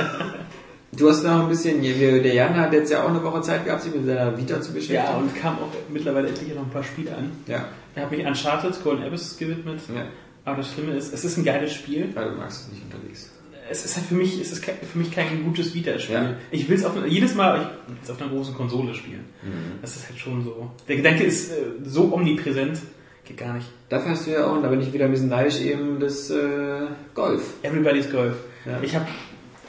Du 0.96 1.08
hast 1.08 1.22
noch 1.24 1.42
ein 1.42 1.48
bisschen, 1.48 1.82
der 1.82 2.34
Jan 2.34 2.56
hat 2.56 2.72
jetzt 2.72 2.90
ja 2.90 3.02
auch 3.04 3.08
eine 3.08 3.22
Woche 3.22 3.40
Zeit 3.40 3.64
gehabt, 3.64 3.82
sich 3.82 3.94
mit 3.94 4.06
seiner 4.06 4.36
Vita 4.36 4.60
zu 4.60 4.72
beschäftigen. 4.72 5.02
Ja, 5.04 5.16
und 5.16 5.34
kam 5.34 5.54
auch 5.54 5.68
mittlerweile 5.92 6.28
endlich 6.28 6.54
noch 6.54 6.62
ein 6.62 6.70
paar 6.70 6.84
Spiele 6.84 7.14
an. 7.16 7.32
ja. 7.46 7.64
Ich 7.96 8.02
habe 8.02 8.16
mich 8.16 8.26
Uncharted 8.26 8.82
Golden 8.82 9.04
Abyss 9.04 9.36
gewidmet. 9.38 9.80
ja. 9.94 10.06
Aber 10.44 10.58
das 10.58 10.72
Schlimme 10.72 10.94
ist, 10.96 11.14
es 11.14 11.24
ist 11.24 11.38
ein 11.38 11.44
geiles 11.44 11.72
Spiel. 11.72 12.08
Also, 12.14 12.30
du 12.30 12.36
magst 12.36 12.66
es 12.66 12.72
nicht 12.72 12.82
unterwegs. 12.84 13.30
Es 13.70 13.84
ist 13.84 13.96
halt 13.96 14.06
für 14.06 14.14
mich, 14.14 14.38
es 14.38 14.52
ist 14.52 14.64
für 14.64 14.98
mich 14.98 15.10
kein 15.10 15.42
gutes 15.42 15.74
Vita-Spiel. 15.74 16.14
Ja. 16.14 16.34
Ich 16.50 16.68
will 16.68 16.76
es 16.76 16.84
auf 16.84 16.92
jedes 17.06 17.34
Mal 17.34 17.70
ich 18.02 18.10
auf 18.10 18.20
einer 18.20 18.30
großen 18.30 18.54
Konsole 18.54 18.94
spielen. 18.94 19.24
Mhm. 19.42 19.80
Das 19.80 19.96
ist 19.96 20.08
halt 20.08 20.18
schon 20.18 20.44
so. 20.44 20.70
Der 20.86 20.96
Gedanke 20.96 21.24
ist 21.24 21.50
äh, 21.50 21.54
so 21.84 22.12
omnipräsent, 22.12 22.80
geht 23.24 23.38
gar 23.38 23.54
nicht. 23.54 23.66
Dafür 23.88 24.10
hast 24.10 24.26
du 24.26 24.32
ja 24.32 24.46
auch, 24.46 24.56
und 24.56 24.62
da 24.62 24.68
bin 24.68 24.80
ich 24.82 24.92
wieder 24.92 25.06
ein 25.06 25.12
bisschen 25.12 25.30
neidisch, 25.30 25.60
eben 25.60 25.98
das 25.98 26.28
äh, 26.30 26.80
Golf. 27.14 27.54
Everybody's 27.62 28.10
Golf. 28.10 28.36
Ja. 28.66 28.80
Ich 28.82 28.94
habe 28.94 29.06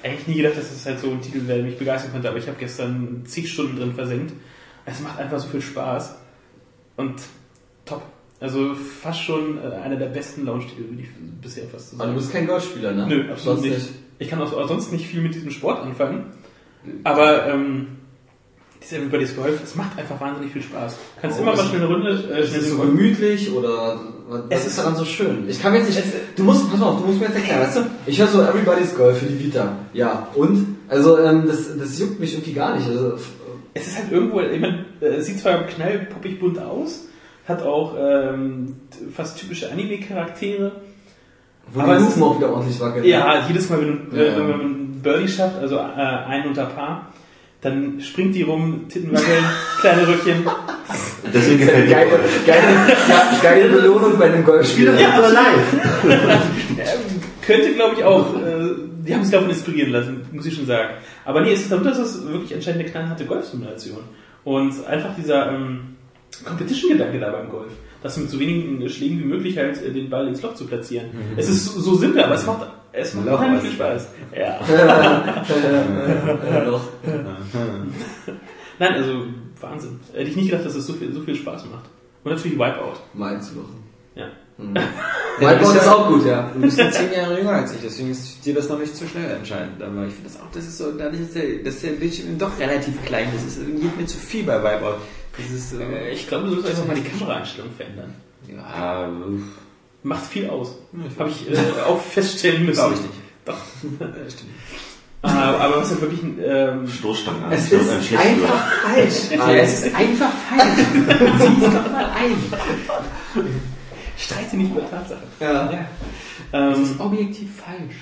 eigentlich 0.06 0.28
nie 0.28 0.36
gedacht, 0.36 0.58
dass 0.58 0.72
es 0.72 0.86
halt 0.86 1.00
so 1.00 1.10
ein 1.10 1.22
Titel 1.22 1.48
wäre, 1.48 1.60
der 1.60 1.68
mich 1.68 1.78
begeistern 1.78 2.12
könnte, 2.12 2.30
aber 2.30 2.38
ich 2.38 2.48
habe 2.48 2.58
gestern 2.60 3.24
zig 3.26 3.52
Stunden 3.52 3.76
drin 3.78 3.94
versenkt. 3.94 4.34
Es 4.86 5.02
macht 5.02 5.18
einfach 5.20 5.40
so 5.40 5.48
viel 5.48 5.62
Spaß 5.62 6.16
und 6.98 7.14
top. 7.86 8.04
Also 8.40 8.76
fast 8.76 9.22
schon 9.24 9.58
äh, 9.58 9.76
einer 9.76 9.96
der 9.96 10.08
besten 10.08 10.46
Launch-Titel, 10.46 10.90
würde 10.90 11.02
ich 11.02 11.10
bisher 11.42 11.68
fast 11.68 11.92
so 11.92 11.96
Aber 11.96 12.06
du 12.06 12.10
sagen. 12.12 12.18
bist 12.18 12.32
kein 12.32 12.48
Golfspieler, 12.48 12.92
ne? 12.92 13.08
Nö, 13.08 13.32
absolut 13.32 13.62
Sonst 13.62 13.64
nicht. 13.64 13.90
Ich 14.20 14.30
kann 14.30 14.42
auch, 14.42 14.54
auch 14.54 14.68
sonst 14.68 14.92
nicht 14.92 15.08
viel 15.08 15.22
mit 15.22 15.34
diesem 15.34 15.52
Sport 15.52 15.82
anfangen. 15.82 16.26
Aber 17.04 17.48
ähm, 17.48 17.88
dieser 18.86 18.98
Everybody's 19.02 19.36
Golf, 19.36 19.62
es 19.64 19.76
macht 19.76 19.98
einfach 19.98 20.20
wahnsinnig 20.22 20.52
viel 20.54 20.62
Spaß. 20.62 20.94
Du 21.16 21.22
kannst 21.22 21.40
Oh, 21.40 21.42
immer 21.44 21.56
mal 21.56 21.62
ist- 21.64 21.70
schnell 21.70 21.82
eine 21.84 21.94
Runde, 21.94 22.30
äh, 22.34 22.42
Ist 22.44 22.56
es 22.58 22.70
so 22.70 22.78
gemütlich 22.78 23.52
oder 23.52 24.00
was, 24.28 24.42
Es 24.50 24.60
ist 24.62 24.68
ist- 24.68 24.78
daran 24.80 24.96
so 24.96 25.06
schön? 25.06 25.46
Ich 25.48 25.62
kann 25.62 25.72
mir 25.74 25.80
jetzt 25.80 25.90
nicht. 25.90 26.04
Du 26.36 26.44
musst, 26.44 26.72
pass 26.72 26.82
auf, 26.82 27.00
du 27.02 27.08
musst 27.08 27.20
mir 27.20 27.26
jetzt 27.28 27.36
erklären, 27.36 27.62
weißt 27.62 27.78
du? 27.78 27.82
Ich 28.06 28.20
höre 28.20 28.28
so 28.28 28.42
Everybody's 28.42 28.96
Golf 28.96 29.18
für 29.18 29.26
die 29.26 29.40
Vita. 29.44 29.74
Ja, 29.94 30.28
und? 30.36 30.78
Also, 30.88 31.18
ähm, 31.20 31.46
das, 31.48 31.78
das 31.78 32.00
juckt 32.00 32.20
mich 32.20 32.34
irgendwie 32.34 32.54
gar 32.54 32.76
nicht. 32.76 32.88
Also, 32.88 33.18
Es 33.74 33.88
ist 33.88 33.98
halt 33.98 34.12
irgendwo, 34.12 34.40
ich 34.40 34.60
meine, 34.62 34.86
äh, 35.02 35.06
es 35.16 35.26
sieht 35.26 35.40
zwar 35.40 35.64
knallpoppig 35.64 36.40
bunt 36.40 36.60
aus, 36.60 37.08
hat 37.48 37.62
auch 37.64 37.94
ähm, 38.00 38.76
fast 39.14 39.38
typische 39.40 39.70
Anime-Charaktere. 39.72 40.72
wo 41.74 41.80
Aber 41.82 41.96
die 41.98 42.04
es 42.04 42.10
ist- 42.10 42.16
Lufen 42.18 42.24
auch 42.24 42.38
wieder 42.38 42.54
ordentlich 42.54 42.80
wackeln. 42.80 43.04
Ja, 43.06 43.44
jedes 43.48 43.70
Mal, 43.70 43.82
wenn, 43.82 44.10
du, 44.12 44.16
Ja. 44.16 44.24
äh, 44.24 44.38
wenn 44.38 44.50
man 44.50 44.62
einen 44.62 45.00
Birdie 45.02 45.28
schafft, 45.28 45.58
also 45.58 45.76
äh, 45.78 45.80
ein 45.80 46.48
unter 46.48 46.66
Paar, 46.66 47.12
dann 47.66 48.00
springt 48.00 48.36
die 48.36 48.44
rum, 48.44 48.88
Titten 48.90 49.12
wackeln, 49.12 49.44
kleine 49.82 50.08
Röckchen. 50.08 50.46
Deswegen 51.34 51.58
gefällt 51.58 51.86
mir 51.88 51.96
Geile, 51.96 52.12
geile, 52.46 52.62
ja, 53.10 53.40
geile 53.42 53.70
Belohnung 53.70 54.20
bei 54.20 54.26
einem 54.26 54.46
Golfspiel. 54.46 54.94
Ja, 55.00 55.14
aber 55.14 55.30
live. 55.30 55.74
Könnte, 57.42 57.74
glaube 57.74 57.96
ich, 57.98 58.04
auch, 58.04 58.36
äh, 58.36 58.70
die 59.04 59.16
haben 59.16 59.24
sich 59.24 59.32
davon 59.32 59.50
inspirieren 59.50 59.92
lassen, 59.92 60.22
muss 60.32 60.46
ich 60.46 60.54
schon 60.54 60.68
sagen. 60.68 60.94
Aber 61.26 61.42
nee, 61.42 61.54
es 61.54 61.62
ist 61.62 61.72
darunter, 61.72 61.90
dass 61.90 62.00
es 62.00 62.28
wirklich 62.28 62.54
anscheinend 62.54 62.82
eine 62.82 62.92
knallharte 62.92 63.26
Golfsimulation. 63.26 64.04
Und 64.44 64.86
einfach 64.86 65.16
dieser 65.16 65.52
ähm, 65.52 65.96
Competition-Gedanke 66.46 67.20
da 67.20 67.32
beim 67.32 67.50
Golf, 67.50 67.72
dass 68.04 68.16
mit 68.18 68.30
so 68.30 68.40
wenigen 68.40 68.88
Schlägen 68.90 69.22
wie 69.22 69.26
möglich 69.26 69.58
halt 69.58 69.82
äh, 69.82 69.92
den 69.92 70.12
Ball 70.12 70.28
ins 70.28 70.44
Loch 70.44 70.54
zu 70.54 70.68
platzieren. 70.68 71.08
Es 71.36 71.50
ist 71.50 71.66
so 71.66 71.96
simpel, 71.96 72.22
aber 72.22 72.36
es 72.36 72.46
macht, 72.46 72.68
es 72.96 73.14
macht 73.14 73.26
Loch 73.28 73.40
unheimlich 73.40 73.62
viel 73.64 73.72
Spaß. 73.74 74.08
Ja. 74.36 74.60
Ja, 76.52 76.66
doch. 76.66 76.82
Nein, 78.80 78.94
also 78.94 79.26
Wahnsinn. 79.62 80.00
Hätte 80.14 80.30
ich 80.30 80.36
nicht 80.36 80.50
gedacht, 80.50 80.66
dass 80.66 80.76
es 80.76 80.86
so 80.86 80.94
viel, 80.94 81.14
so 81.14 81.22
viel 81.22 81.36
Spaß 81.36 81.66
macht. 81.66 81.86
Und 82.24 82.32
natürlich 82.32 82.58
Wipeout. 82.58 82.98
Meinst 83.14 83.52
du 83.52 83.62
doch. 83.62 83.70
Ja. 84.16 84.28
Whiteboard 85.40 85.76
ist 85.76 85.88
auch 85.88 86.08
gut, 86.08 86.26
ja. 86.26 86.50
Du 86.54 86.62
bist 86.62 86.78
ja 86.78 86.90
zehn 86.90 87.12
Jahre 87.12 87.38
jünger 87.38 87.52
als 87.52 87.74
ich, 87.74 87.82
deswegen 87.84 88.12
ist 88.12 88.46
dir 88.46 88.54
das 88.54 88.70
noch 88.70 88.80
nicht 88.80 88.96
zu 88.96 89.06
schnell 89.08 89.30
entscheidend. 89.32 89.82
Aber 89.84 90.06
ich 90.06 90.14
finde 90.14 90.30
das 90.30 90.40
auch, 90.40 90.50
das 90.54 90.64
ist 90.66 90.78
so, 90.78 90.92
dadurch 90.94 91.22
ist 91.22 91.36
der, 91.36 91.58
dass 91.64 91.82
der 91.82 91.92
Bildschirm 91.92 92.38
doch 92.38 92.58
relativ 92.60 93.04
klein 93.06 93.28
ist. 93.36 93.46
Es 93.60 93.66
geht 93.66 93.98
mir 93.98 94.06
zu 94.06 94.18
viel 94.18 94.44
bei 94.46 94.58
Wipeout. 94.60 94.98
Das 95.38 95.52
ist, 95.52 95.74
Äh, 95.74 95.84
äh, 96.10 96.14
Ich 96.14 96.28
glaube, 96.28 96.46
du 96.48 96.54
sollst 96.56 96.70
einfach 96.70 96.88
mal 96.88 96.96
die 96.96 97.04
Kameraeinstellung 97.04 97.72
verändern. 97.72 98.14
ja, 98.48 99.08
uff. 99.10 99.42
Macht 100.06 100.28
viel 100.28 100.48
aus. 100.52 100.78
Habe 101.18 101.32
ich 101.32 101.50
äh, 101.50 101.82
auch 101.82 102.00
feststellen 102.00 102.64
müssen. 102.64 102.76
Glaube 102.80 102.94
ich 102.94 103.02
nicht. 103.02 103.14
Doch. 103.44 103.58
stimmt. 104.30 104.52
Äh, 105.24 105.28
aber 105.28 105.78
was 105.78 105.90
halt 105.90 106.02
wirklich 106.02 106.22
ein, 106.22 106.40
ähm, 106.46 106.88
Stoßstangen 106.88 107.44
an. 107.44 107.52
Es 107.52 107.74
ein 107.74 107.80
ist 107.80 108.14
einfach 108.16 108.68
falsch. 108.84 109.32
Es 109.32 109.84
ist 109.84 109.96
einfach 109.96 110.32
falsch. 110.48 110.78
Sieh 111.40 111.66
es 111.66 111.74
doch 111.74 111.92
mal 111.92 112.12
ein. 112.12 112.36
streite 114.16 114.58
nicht 114.58 114.70
über 114.70 114.88
Tatsachen. 114.88 115.24
Ja. 115.40 115.72
Ja, 115.72 115.88
es 116.52 116.78
Ähm, 116.78 116.84
ist 116.84 117.00
objektiv 117.00 117.50
falsch. 117.56 117.96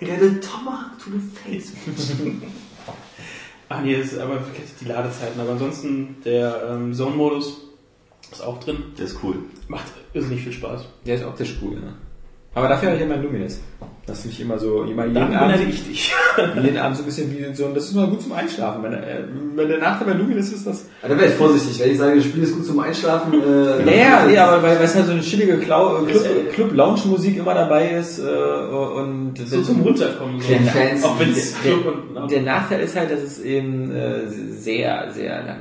Get 0.00 0.22
a 0.22 0.40
tomahawk 0.40 0.98
to 0.98 1.10
the 1.10 1.60
face. 1.60 1.72
ah 3.68 3.82
nee, 3.82 3.98
das 3.98 4.12
ist 4.12 4.18
aber 4.18 4.42
die 4.80 4.84
Ladezeiten. 4.86 5.38
Aber 5.38 5.52
ansonsten 5.52 6.16
der 6.24 6.70
ähm, 6.70 6.94
Zone-Modus 6.94 7.73
ist 8.34 8.42
auch 8.42 8.60
drin. 8.60 8.76
Der 8.98 9.06
ist 9.06 9.16
cool. 9.22 9.36
Macht 9.68 9.86
irrsinnig 10.12 10.42
viel 10.42 10.52
Spaß. 10.52 10.84
Der 11.06 11.14
ist 11.16 11.24
optisch 11.24 11.56
cool, 11.62 11.74
ne? 11.74 11.94
Aber 12.56 12.68
dafür 12.68 12.90
habe 12.90 12.98
ich 12.98 13.04
immer 13.04 13.16
Luminous. 13.16 13.60
Das 14.06 14.24
mich 14.26 14.40
immer 14.40 14.56
so, 14.58 14.84
immer 14.84 15.06
jeden 15.06 15.14
Da 15.32 15.40
Abend, 15.40 15.58
ich 15.68 15.88
dich. 15.88 16.12
jeden 16.62 16.76
Abend 16.76 16.96
so 16.96 17.02
ein 17.02 17.06
bisschen 17.06 17.28
wie 17.32 17.52
so, 17.52 17.66
das 17.74 17.86
ist 17.86 17.94
mal 17.96 18.06
gut 18.06 18.22
zum 18.22 18.30
Einschlafen. 18.32 18.80
Wenn, 18.84 18.92
äh, 18.92 19.24
wenn 19.56 19.66
der 19.68 19.78
Nachteil 19.78 20.12
bei 20.12 20.18
Luminous 20.18 20.52
ist, 20.52 20.64
das 20.64 20.86
Ja, 21.02 21.08
da 21.08 21.16
wäre 21.18 21.30
ich 21.30 21.34
vorsichtig, 21.34 21.80
wenn 21.80 21.90
ich 21.90 21.98
sage, 21.98 22.14
das 22.16 22.24
Spiel 22.26 22.44
ist 22.44 22.54
gut 22.54 22.64
zum 22.64 22.78
Einschlafen. 22.78 23.32
Äh, 23.34 23.84
Naja, 23.84 24.24
nee, 24.28 24.38
aber 24.38 24.62
weil 24.62 24.76
weil 24.78 24.84
es 24.84 24.94
halt 24.94 25.06
so 25.06 25.12
eine 25.12 25.20
chillige 25.22 25.56
Clau- 25.56 26.04
Club, 26.04 26.22
Club 26.52 26.72
Lounge 26.74 27.00
Musik 27.06 27.36
immer 27.38 27.54
dabei 27.54 27.90
ist 27.90 28.20
äh, 28.20 28.22
und 28.22 29.34
So 29.44 29.60
zum 29.62 29.80
Runterkommen. 29.80 30.40
So. 30.40 30.48
Der 30.48 30.60
Fans- 30.60 31.02
Auch 31.02 31.18
wenn 31.18 31.30
es 31.32 31.60
der, 31.60 31.72
Club 31.72 31.94
und 32.14 32.30
der 32.30 32.42
Nachteil 32.42 32.80
ist 32.84 32.94
halt, 32.94 33.10
dass 33.10 33.20
es 33.22 33.40
eben 33.40 33.90
äh, 33.90 34.28
sehr, 34.28 35.10
sehr 35.12 35.42
lang, 35.44 35.58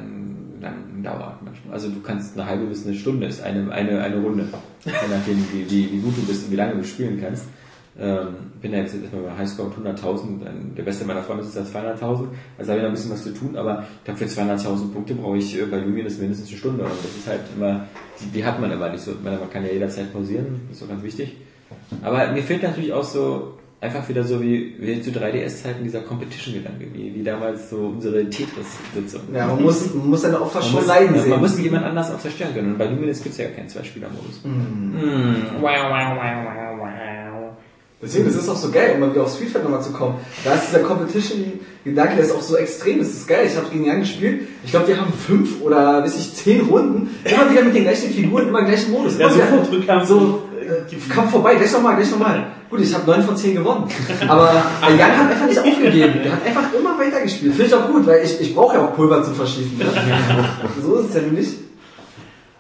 lang 0.61 0.75
dauert 1.01 1.41
manchmal. 1.43 1.52
Also 1.73 1.89
du 1.89 2.01
kannst 2.01 2.37
eine 2.37 2.45
halbe 2.47 2.65
bis 2.65 2.85
eine 2.85 2.95
Stunde 2.95 3.25
ist 3.27 3.41
eine, 3.41 3.71
eine, 3.71 3.99
eine 4.01 4.17
Runde. 4.21 4.47
Je 4.85 4.91
nachdem, 5.09 5.37
wie, 5.51 5.69
wie, 5.69 5.91
wie 5.91 5.99
gut 5.99 6.15
du 6.15 6.21
bist 6.21 6.45
und 6.45 6.51
wie 6.51 6.55
lange 6.55 6.75
du 6.75 6.83
spielen 6.83 7.19
kannst. 7.21 7.45
Ähm, 7.99 8.27
bin 8.61 8.71
da 8.71 8.79
jetzt 8.79 8.95
erstmal 8.95 9.21
bei 9.23 9.37
Highscore 9.37 9.69
100.000, 9.83 10.23
ein- 10.45 10.73
der 10.75 10.81
beste 10.83 11.05
meiner 11.05 11.21
Freunde 11.21 11.43
ist 11.43 11.55
jetzt 11.55 11.75
200.000, 11.75 11.99
also 12.57 12.71
habe 12.71 12.79
ich 12.79 12.81
noch 12.81 12.85
ein 12.89 12.91
bisschen 12.93 13.11
was 13.11 13.23
zu 13.23 13.33
tun, 13.35 13.55
aber 13.55 13.83
ich 13.99 14.03
glaube 14.05 14.19
für 14.19 14.25
200.000 14.41 14.91
Punkte 14.91 15.13
brauche 15.13 15.37
ich 15.37 15.59
äh, 15.61 15.65
bei 15.65 15.77
Luminous 15.77 16.17
mindestens 16.17 16.49
eine 16.49 16.57
Stunde 16.57 16.83
und 16.85 16.91
das 16.91 17.15
ist 17.15 17.27
halt 17.27 17.41
immer, 17.55 17.85
die, 18.19 18.31
die 18.31 18.43
hat 18.43 18.59
man 18.59 18.71
immer 18.71 18.89
nicht 18.89 19.03
so, 19.03 19.11
man 19.23 19.37
kann 19.51 19.63
ja 19.63 19.71
jederzeit 19.71 20.11
pausieren, 20.11 20.61
das 20.69 20.77
ist 20.77 20.83
auch 20.83 20.89
ganz 20.89 21.03
wichtig. 21.03 21.35
Aber 22.01 22.31
mir 22.31 22.41
fehlt 22.41 22.63
natürlich 22.63 22.93
auch 22.93 23.03
so, 23.03 23.59
einfach 23.83 24.07
wieder 24.09 24.23
so 24.23 24.41
wie, 24.41 24.73
wie 24.79 25.01
zu 25.01 25.11
3DS-Zeiten 25.11 25.83
dieser 25.83 25.99
Competition-Gedanke, 26.01 26.85
wie, 26.93 27.13
wie 27.13 27.23
damals 27.23 27.69
so 27.69 27.77
unsere 27.93 28.27
Tetris-Sitzung. 28.29 29.21
Ja, 29.33 29.47
man 29.47 29.61
muss, 29.61 29.93
man 29.93 30.09
muss 30.09 30.21
seine 30.21 30.41
Opfer 30.41 30.59
Man 30.59 30.67
schon 30.67 30.79
muss, 30.79 30.87
leiden 30.87 31.19
sehen. 31.19 31.29
man 31.29 31.39
muss 31.41 31.59
jemand 31.59 31.85
anders 31.85 32.11
auch 32.11 32.19
zerstören 32.19 32.53
können. 32.53 32.71
Und 32.73 32.77
bei 32.79 32.85
Luminous 32.85 33.21
gibt 33.21 33.33
es 33.33 33.39
ja 33.39 33.47
keinen 33.49 33.69
Zwei-Spieler-Modus. 33.69 34.41
Mm. 34.43 35.61
Wow, 35.61 35.69
wow, 35.89 36.15
wow, 36.15 36.45
wow, 36.45 36.79
wow. 36.79 36.89
Deswegen 38.01 38.27
ist 38.27 38.35
es 38.35 38.49
auch 38.49 38.57
so 38.57 38.69
geil, 38.69 38.91
um 38.95 38.99
mal 38.99 39.11
wieder 39.11 39.23
auf 39.23 39.33
Street 39.33 39.47
Fighter 39.49 39.63
nochmal 39.63 39.81
zu 39.81 39.93
kommen. 39.93 40.15
Da 40.43 40.55
ist 40.55 40.67
dieser 40.67 40.79
Competition-Gedanke, 40.83 42.15
der 42.15 42.25
ist 42.25 42.31
auch 42.35 42.41
so 42.41 42.57
extrem. 42.57 42.99
Das 42.99 43.07
ist 43.09 43.27
geil. 43.27 43.47
Ich 43.49 43.55
habe 43.55 43.67
gegen 43.71 43.85
Jan 43.85 44.01
gespielt. 44.01 44.41
Ich 44.65 44.71
glaube, 44.71 44.89
wir 44.89 44.99
haben 44.99 45.13
fünf 45.13 45.61
oder 45.61 46.03
weiß 46.03 46.17
ich 46.17 46.33
zehn 46.33 46.61
Runden. 46.61 47.09
Immer 47.23 47.49
wieder 47.49 47.63
mit 47.63 47.75
den 47.75 47.83
gleichen 47.83 48.11
Figuren, 48.11 48.49
immer 48.49 48.59
im 48.59 48.65
gleichen 48.65 48.91
Modus. 48.91 49.17
Ja, 49.17 49.27
Immer 49.27 49.35
wieder- 49.35 49.45
äh, 50.63 51.09
Kampf 51.09 51.31
vorbei, 51.31 51.55
gleich 51.55 51.71
nochmal, 51.71 51.95
gleich 51.95 52.11
nochmal. 52.11 52.51
Gut, 52.69 52.81
ich 52.81 52.93
habe 52.93 53.05
neun 53.05 53.23
von 53.23 53.37
zehn 53.37 53.55
gewonnen. 53.55 53.87
Aber 54.27 54.51
Jan 54.97 55.17
hat 55.17 55.31
einfach 55.31 55.47
nicht 55.47 55.59
aufgegeben. 55.59 56.21
Der 56.23 56.31
hat 56.31 56.45
einfach 56.45 56.73
immer 56.73 56.97
weiter 56.97 57.21
gespielt. 57.21 57.53
Finde 57.53 57.67
ich 57.67 57.73
auch 57.75 57.87
gut, 57.87 58.07
weil 58.07 58.23
ich, 58.23 58.41
ich 58.41 58.55
brauche 58.55 58.75
ja 58.75 58.85
auch 58.85 58.95
Pulver 58.95 59.23
zum 59.23 59.35
Verschießen. 59.35 59.77
Ne? 59.77 59.85
so 60.81 60.95
ist 60.95 61.09
es 61.09 61.15
ja 61.15 61.21
nämlich. 61.21 61.47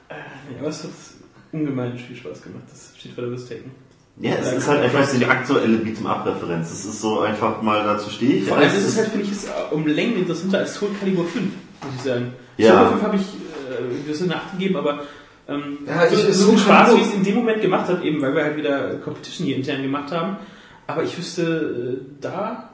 Ja, 0.09 0.59
aber 0.59 0.69
es 0.69 0.83
hat 0.83 0.91
ungemein 1.51 1.97
viel 1.97 2.15
Spaß 2.15 2.41
gemacht. 2.41 2.63
Das 2.69 2.93
steht 2.97 3.13
vor 3.13 3.23
der 3.23 3.37
Taken. 3.37 3.71
Ja, 4.17 4.35
es 4.35 4.53
ist 4.53 4.67
halt 4.67 4.83
einfach 4.83 5.03
so 5.05 5.17
die 5.17 5.25
aktuelle 5.25 5.77
Beat'em-up-Referenz. 5.77 6.71
Es 6.71 6.85
ist 6.85 7.01
so 7.01 7.21
einfach 7.21 7.61
mal, 7.63 7.83
dazu 7.83 8.11
stehe 8.11 8.35
ich. 8.35 8.47
Vor 8.47 8.57
allem 8.57 8.67
ist 8.67 8.87
es 8.87 8.97
halt, 8.97 9.07
finde 9.07 9.25
ich, 9.25 9.31
ist 9.31 9.47
äh, 9.47 9.73
um 9.73 9.87
Längen 9.87 10.17
interessanter 10.17 10.59
als 10.59 10.75
Soul 10.75 10.89
Calibur 10.99 11.25
5, 11.25 11.45
muss 11.45 11.53
ich 11.97 12.01
sagen. 12.03 12.33
Ja. 12.57 12.73
Soul 12.73 12.77
Calibur 12.77 12.97
5 12.99 13.03
habe 13.03 13.15
ich, 13.15 13.21
äh, 13.23 14.07
wir 14.07 14.15
sind 14.15 14.31
eine 14.31 14.41
8 14.41 14.51
gegeben, 14.51 14.77
aber 14.77 15.01
ähm, 15.47 15.79
Ja, 15.87 16.07
so, 16.07 16.15
ich- 16.15 16.35
so 16.35 16.49
viel 16.51 16.59
Spaß, 16.59 16.95
wie 16.95 17.01
es 17.01 17.13
in 17.13 17.23
dem 17.23 17.35
Moment 17.35 17.61
gemacht 17.61 17.87
hat, 17.89 18.03
eben, 18.03 18.21
weil 18.21 18.35
wir 18.35 18.43
halt 18.43 18.57
wieder 18.57 18.95
Competition 18.97 19.47
hier 19.47 19.55
intern 19.57 19.81
gemacht 19.81 20.11
haben. 20.11 20.37
Aber 20.87 21.03
ich 21.03 21.17
wüsste, 21.17 21.99
äh, 22.01 22.05
da 22.21 22.69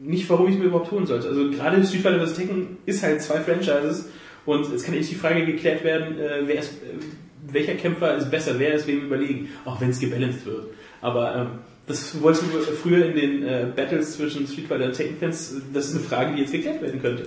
nicht, 0.00 0.28
warum 0.30 0.48
ich 0.48 0.58
mir 0.58 0.64
überhaupt 0.64 0.90
holen 0.90 1.06
sollte. 1.06 1.28
Also 1.28 1.50
gerade 1.50 1.84
Street 1.84 2.02
Fighter 2.02 2.26
vs. 2.26 2.34
Tekken 2.34 2.78
ist 2.86 3.02
halt 3.02 3.22
zwei 3.22 3.40
Franchises 3.40 4.08
und 4.46 4.72
es 4.74 4.82
kann 4.82 4.94
echt 4.94 5.10
die 5.10 5.14
Frage 5.14 5.44
geklärt 5.46 5.84
werden, 5.84 6.18
äh, 6.18 6.42
wer 6.46 6.58
ist, 6.60 6.72
äh, 6.72 7.52
welcher 7.52 7.74
Kämpfer 7.74 8.16
ist 8.16 8.30
besser, 8.30 8.54
wer 8.58 8.74
ist 8.74 8.86
wem 8.86 9.02
überlegen, 9.06 9.48
auch 9.64 9.80
wenn 9.80 9.90
es 9.90 10.00
gebalanced 10.00 10.44
wird. 10.46 10.66
Aber 11.00 11.34
ähm, 11.36 11.46
das 11.86 12.20
wolltest 12.22 12.44
du 12.44 12.58
früher 12.72 13.06
in 13.06 13.16
den 13.16 13.42
äh, 13.42 13.66
Battles 13.74 14.16
zwischen 14.16 14.46
Street 14.46 14.66
Fighter 14.68 14.86
und 14.86 14.92
Tekken-Fans, 14.94 15.56
das 15.72 15.86
ist 15.88 15.96
eine 15.96 16.04
Frage, 16.04 16.34
die 16.34 16.40
jetzt 16.42 16.52
geklärt 16.52 16.80
werden 16.82 17.00
könnte. 17.02 17.26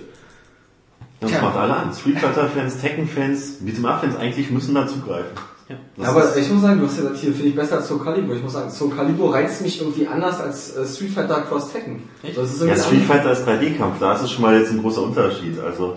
Das 1.20 1.30
Tja. 1.30 1.40
macht 1.42 1.56
alle 1.56 1.74
an. 1.74 1.92
Street 1.94 2.18
Fighter-Fans, 2.18 2.80
Tekken-Fans, 2.80 3.58
Beat'em-Up-Fans 3.64 4.16
eigentlich 4.16 4.50
müssen 4.50 4.74
da 4.74 4.86
zugreifen. 4.86 5.30
Ja. 5.68 5.76
Das 5.96 6.08
aber 6.08 6.36
ich 6.36 6.48
muss 6.50 6.62
sagen, 6.62 6.78
du 6.78 6.86
hast 6.86 6.96
ja 6.96 7.02
gesagt, 7.02 7.18
hier 7.18 7.32
finde 7.32 7.48
ich 7.48 7.56
besser 7.56 7.76
als 7.78 7.88
Soul 7.88 7.98
Calibur. 8.04 8.36
Ich 8.36 8.42
muss 8.42 8.52
sagen, 8.52 8.70
Soul 8.70 8.90
Calibur 8.94 9.34
reizt 9.34 9.62
mich 9.62 9.80
irgendwie 9.80 10.06
anders 10.06 10.40
als 10.40 10.76
äh, 10.76 10.86
Street 10.86 11.10
Fighter 11.10 11.42
Cross 11.42 11.72
Tekken. 11.72 12.02
Echt? 12.22 12.36
Das 12.36 12.52
ist 12.52 12.62
Ja, 12.62 12.76
Street. 12.76 13.02
Fighter 13.02 13.32
ist 13.32 13.48
3D-Kampf, 13.48 13.96
da 13.98 14.14
ist 14.14 14.22
es 14.22 14.30
schon 14.30 14.42
mal 14.42 14.56
jetzt 14.58 14.70
ein 14.70 14.80
großer 14.80 15.02
Unterschied. 15.02 15.58
Also 15.58 15.96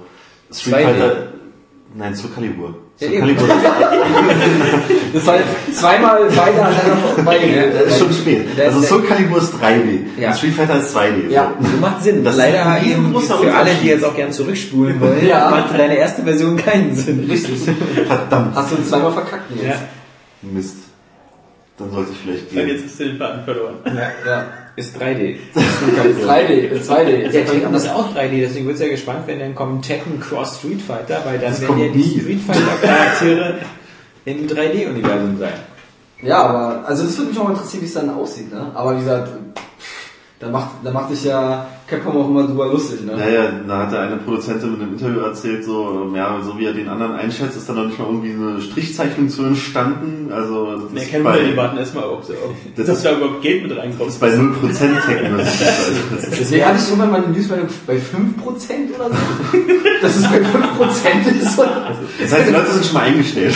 Street 0.52 0.74
2D. 0.76 0.84
Fighter. 0.84 1.28
Nein, 1.96 2.16
Soul 2.16 2.30
Calibur. 2.32 2.76
Soul 3.00 3.12
eben. 3.14 3.20
Calibur 3.36 3.48
Das 5.14 5.26
war 5.26 5.36
jetzt 5.38 5.80
zweimal 5.80 6.20
beide 6.36 6.62
aneinander 6.62 6.98
vorbei. 7.16 7.40
das 7.84 7.94
ist 7.94 8.00
schon 8.00 8.14
spät. 8.14 8.46
Also 8.60 8.82
Soul 8.82 9.04
Calibur 9.04 9.40
ist 9.40 9.54
3D. 9.56 10.02
Ja. 10.20 10.34
Street 10.34 10.54
Fighter 10.54 10.80
ist 10.80 10.96
2D. 10.96 11.30
Ja. 11.30 11.54
So 11.60 11.78
macht 11.78 12.04
Sinn. 12.04 12.24
Das 12.24 12.36
Leider 12.38 12.60
ist 12.62 12.68
ein 12.68 12.86
eben 12.92 13.20
für 13.20 13.54
alle, 13.54 13.72
die 13.82 13.88
jetzt 13.88 14.04
auch 14.06 14.16
gern 14.16 14.32
zurückspulen 14.32 15.00
wollen, 15.02 15.26
Ja. 15.26 15.50
macht 15.50 15.78
deine 15.78 15.98
erste 15.98 16.22
Version 16.24 16.58
keinen 16.58 16.94
Sinn. 16.96 17.26
Richtig. 17.30 17.60
Verdammt. 18.08 18.56
Hast 18.56 18.72
du 18.72 18.84
zweimal 18.84 19.12
verkackt 19.14 19.50
jetzt. 19.56 19.66
Ja. 19.66 19.76
Mist. 20.44 20.76
Dann 21.78 21.92
sollte 21.92 22.12
ich 22.12 22.18
vielleicht 22.20 22.50
Dann 22.52 22.66
gehen. 22.68 22.76
jetzt 22.76 22.86
ist 22.86 23.00
der 23.00 23.08
den 23.08 23.18
Faden 23.18 23.44
verloren. 23.46 23.76
Ja. 23.86 24.44
Ist 24.80 24.96
3D. 24.96 25.36
3D, 26.26 26.72
2D. 26.82 27.30
Der 27.32 27.46
Tekken 27.46 27.74
ist 27.74 27.90
auch 27.90 28.16
3D, 28.16 28.40
deswegen 28.40 28.66
wird 28.66 28.76
es 28.78 28.82
ja 28.82 28.88
gespannt, 28.88 29.24
wenn 29.26 29.40
dann 29.40 29.54
kommt 29.54 29.86
Tekken 29.86 30.22
Cross 30.22 30.60
Street 30.60 30.82
Fighter, 30.82 31.22
weil 31.26 31.38
dann 31.38 31.52
Das 31.52 31.60
werden 31.60 31.80
ja 31.80 31.88
die 31.90 31.98
nie. 31.98 32.20
Street 32.22 32.40
Fighter 32.40 32.78
Charaktere 32.82 33.56
im 34.24 34.48
3D-Universum 34.48 35.38
sein. 35.38 35.54
Ja, 36.22 36.44
aber, 36.44 36.88
also 36.88 37.04
das 37.04 37.18
würde 37.18 37.32
mich 37.32 37.40
auch 37.40 37.44
mal 37.44 37.52
interessieren, 37.52 37.82
wie 37.82 37.88
es 37.88 37.94
dann 37.94 38.10
aussieht, 38.10 38.54
ne? 38.54 38.72
Aber 38.74 38.96
wie 38.96 39.00
gesagt, 39.00 39.32
da 40.40 40.48
macht, 40.48 40.70
da 40.82 40.92
macht 40.92 41.10
sich 41.10 41.26
ja 41.26 41.68
Capcom 41.90 42.18
auch 42.18 42.28
immer 42.30 42.44
drüber 42.48 42.68
lustig, 42.68 43.04
ne? 43.06 43.14
Naja, 43.18 43.52
da 43.68 43.80
hat 43.80 43.92
der 43.92 44.02
eine 44.02 44.18
Produzentin 44.18 44.76
in 44.76 44.82
einem 44.82 44.94
Interview 44.94 45.20
erzählt, 45.22 45.64
so, 45.64 46.12
ja, 46.16 46.38
so 46.44 46.58
wie 46.60 46.66
er 46.66 46.74
den 46.74 46.88
anderen 46.88 47.14
einschätzt, 47.14 47.58
ist 47.58 47.68
da 47.68 47.74
noch 47.74 47.86
nicht 47.86 47.98
mal 47.98 48.06
irgendwie 48.06 48.32
eine 48.34 48.62
Strichzeichnung 48.62 49.30
zu 49.30 49.44
entstanden. 49.44 50.32
Also, 50.32 50.76
das 50.78 50.94
Wir 50.94 51.02
ist 51.02 51.10
kennen 51.10 51.24
bei, 51.24 51.36
wir 51.40 51.48
den 51.48 51.58
warten 51.58 51.78
erstmal, 51.78 52.04
ob, 52.06 52.20
ob 52.22 52.26
Das 52.76 52.86
dass 52.88 52.98
ist- 52.98 53.06
da 53.06 53.18
überhaupt 53.18 53.42
Geld 53.42 53.64
mit 53.64 53.72
das 53.72 53.80
reinkommt. 53.80 54.10
ist 54.10 54.20
bei 54.20 54.30
0% 54.30 55.06
Tekken. 55.06 55.38
Das 55.38 55.54
ist, 55.56 55.62
also, 55.68 56.00
das 56.16 56.30
Deswegen 56.40 56.66
hatte 56.66 56.78
ich 56.80 56.88
irgendwann 56.90 57.12
mal 57.12 57.24
eine 57.24 57.34
Newsmeldung 57.36 57.68
bei 57.88 57.96
5% 57.96 58.00
oder 58.96 59.10
so. 59.10 59.58
Dass 60.02 60.16
es 60.16 60.24
bei 60.24 60.38
5% 60.38 61.42
ist. 61.42 61.60
das 62.22 62.32
heißt, 62.34 62.48
die 62.48 62.54
Leute 62.54 62.72
sind 62.72 62.86
schon 62.86 62.94
mal 62.94 63.04
eingestellt. 63.04 63.54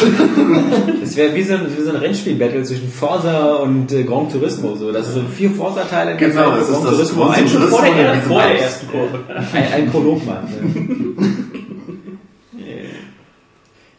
Das 1.01 1.15
wäre 1.15 1.33
wie 1.35 1.43
so 1.43 1.53
ein, 1.53 1.67
wie 1.77 1.81
so 1.81 1.89
ein 1.91 1.95
Rennspiel-Battle 1.97 2.63
zwischen 2.63 2.89
Forza 2.91 3.53
und 3.55 3.91
äh, 3.91 4.03
Gran 4.03 4.29
Turismo. 4.29 4.75
So. 4.75 4.91
Das 4.91 5.13
sind 5.13 5.29
vier 5.29 5.51
Forza-Teile. 5.51 6.17
die 6.17 6.25
Genau, 6.25 6.51
das 6.51 6.69
ist 6.69 6.73
Gran 6.73 6.83
das 6.83 6.91
Turismo 6.95 7.23
Gran 7.25 7.33
ein, 7.35 7.47
Turismo 7.47 7.77
vor 8.23 8.41
der, 8.41 8.47
Ja, 8.47 8.47
vor 8.47 8.57
der 8.57 8.61
ersten 8.61 8.87
Kurve. 8.89 9.19
ein, 9.53 9.73
ein 9.73 9.91
Prolog 9.91 10.25
macht. 10.25 10.43
Ne? 10.49 11.13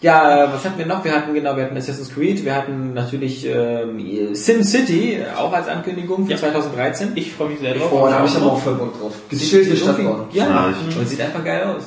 Ja, 0.01 0.53
was 0.53 0.63
hatten 0.67 0.77
wir 0.79 0.85
noch? 0.85 1.03
Wir 1.03 1.13
hatten 1.15 1.33
genau, 1.33 1.57
wir 1.57 1.65
hatten 1.65 1.77
Assassin's 1.79 2.13
Creed, 2.13 2.45
wir 2.45 2.55
hatten 2.55 2.93
natürlich 2.93 3.47
ähm, 3.47 3.99
SimCity, 4.35 5.21
auch 5.35 5.51
als 5.53 5.67
Ankündigung 5.67 6.27
für 6.27 6.33
Ja. 6.33 6.39
2013. 6.39 7.13
Ich 7.15 7.33
freue 7.33 7.49
mich 7.49 7.61
sehr 7.61 7.73
drauf. 7.75 7.89
Boah, 7.91 8.11
da 8.11 8.19
habe 8.19 8.29
ich 8.29 8.37
aber 8.37 8.53
auch 8.53 8.59
voll 8.59 8.75
Bock 8.75 9.01
drauf. 9.01 9.13
Geschilderte 9.31 9.77
Stadt 9.79 9.97
bauen. 10.05 10.25
Ja, 10.33 10.45
Ja, 10.47 10.75
und 10.99 11.09
sieht 11.09 11.21
einfach 11.23 11.43
geil 11.43 11.65
aus. 11.65 11.85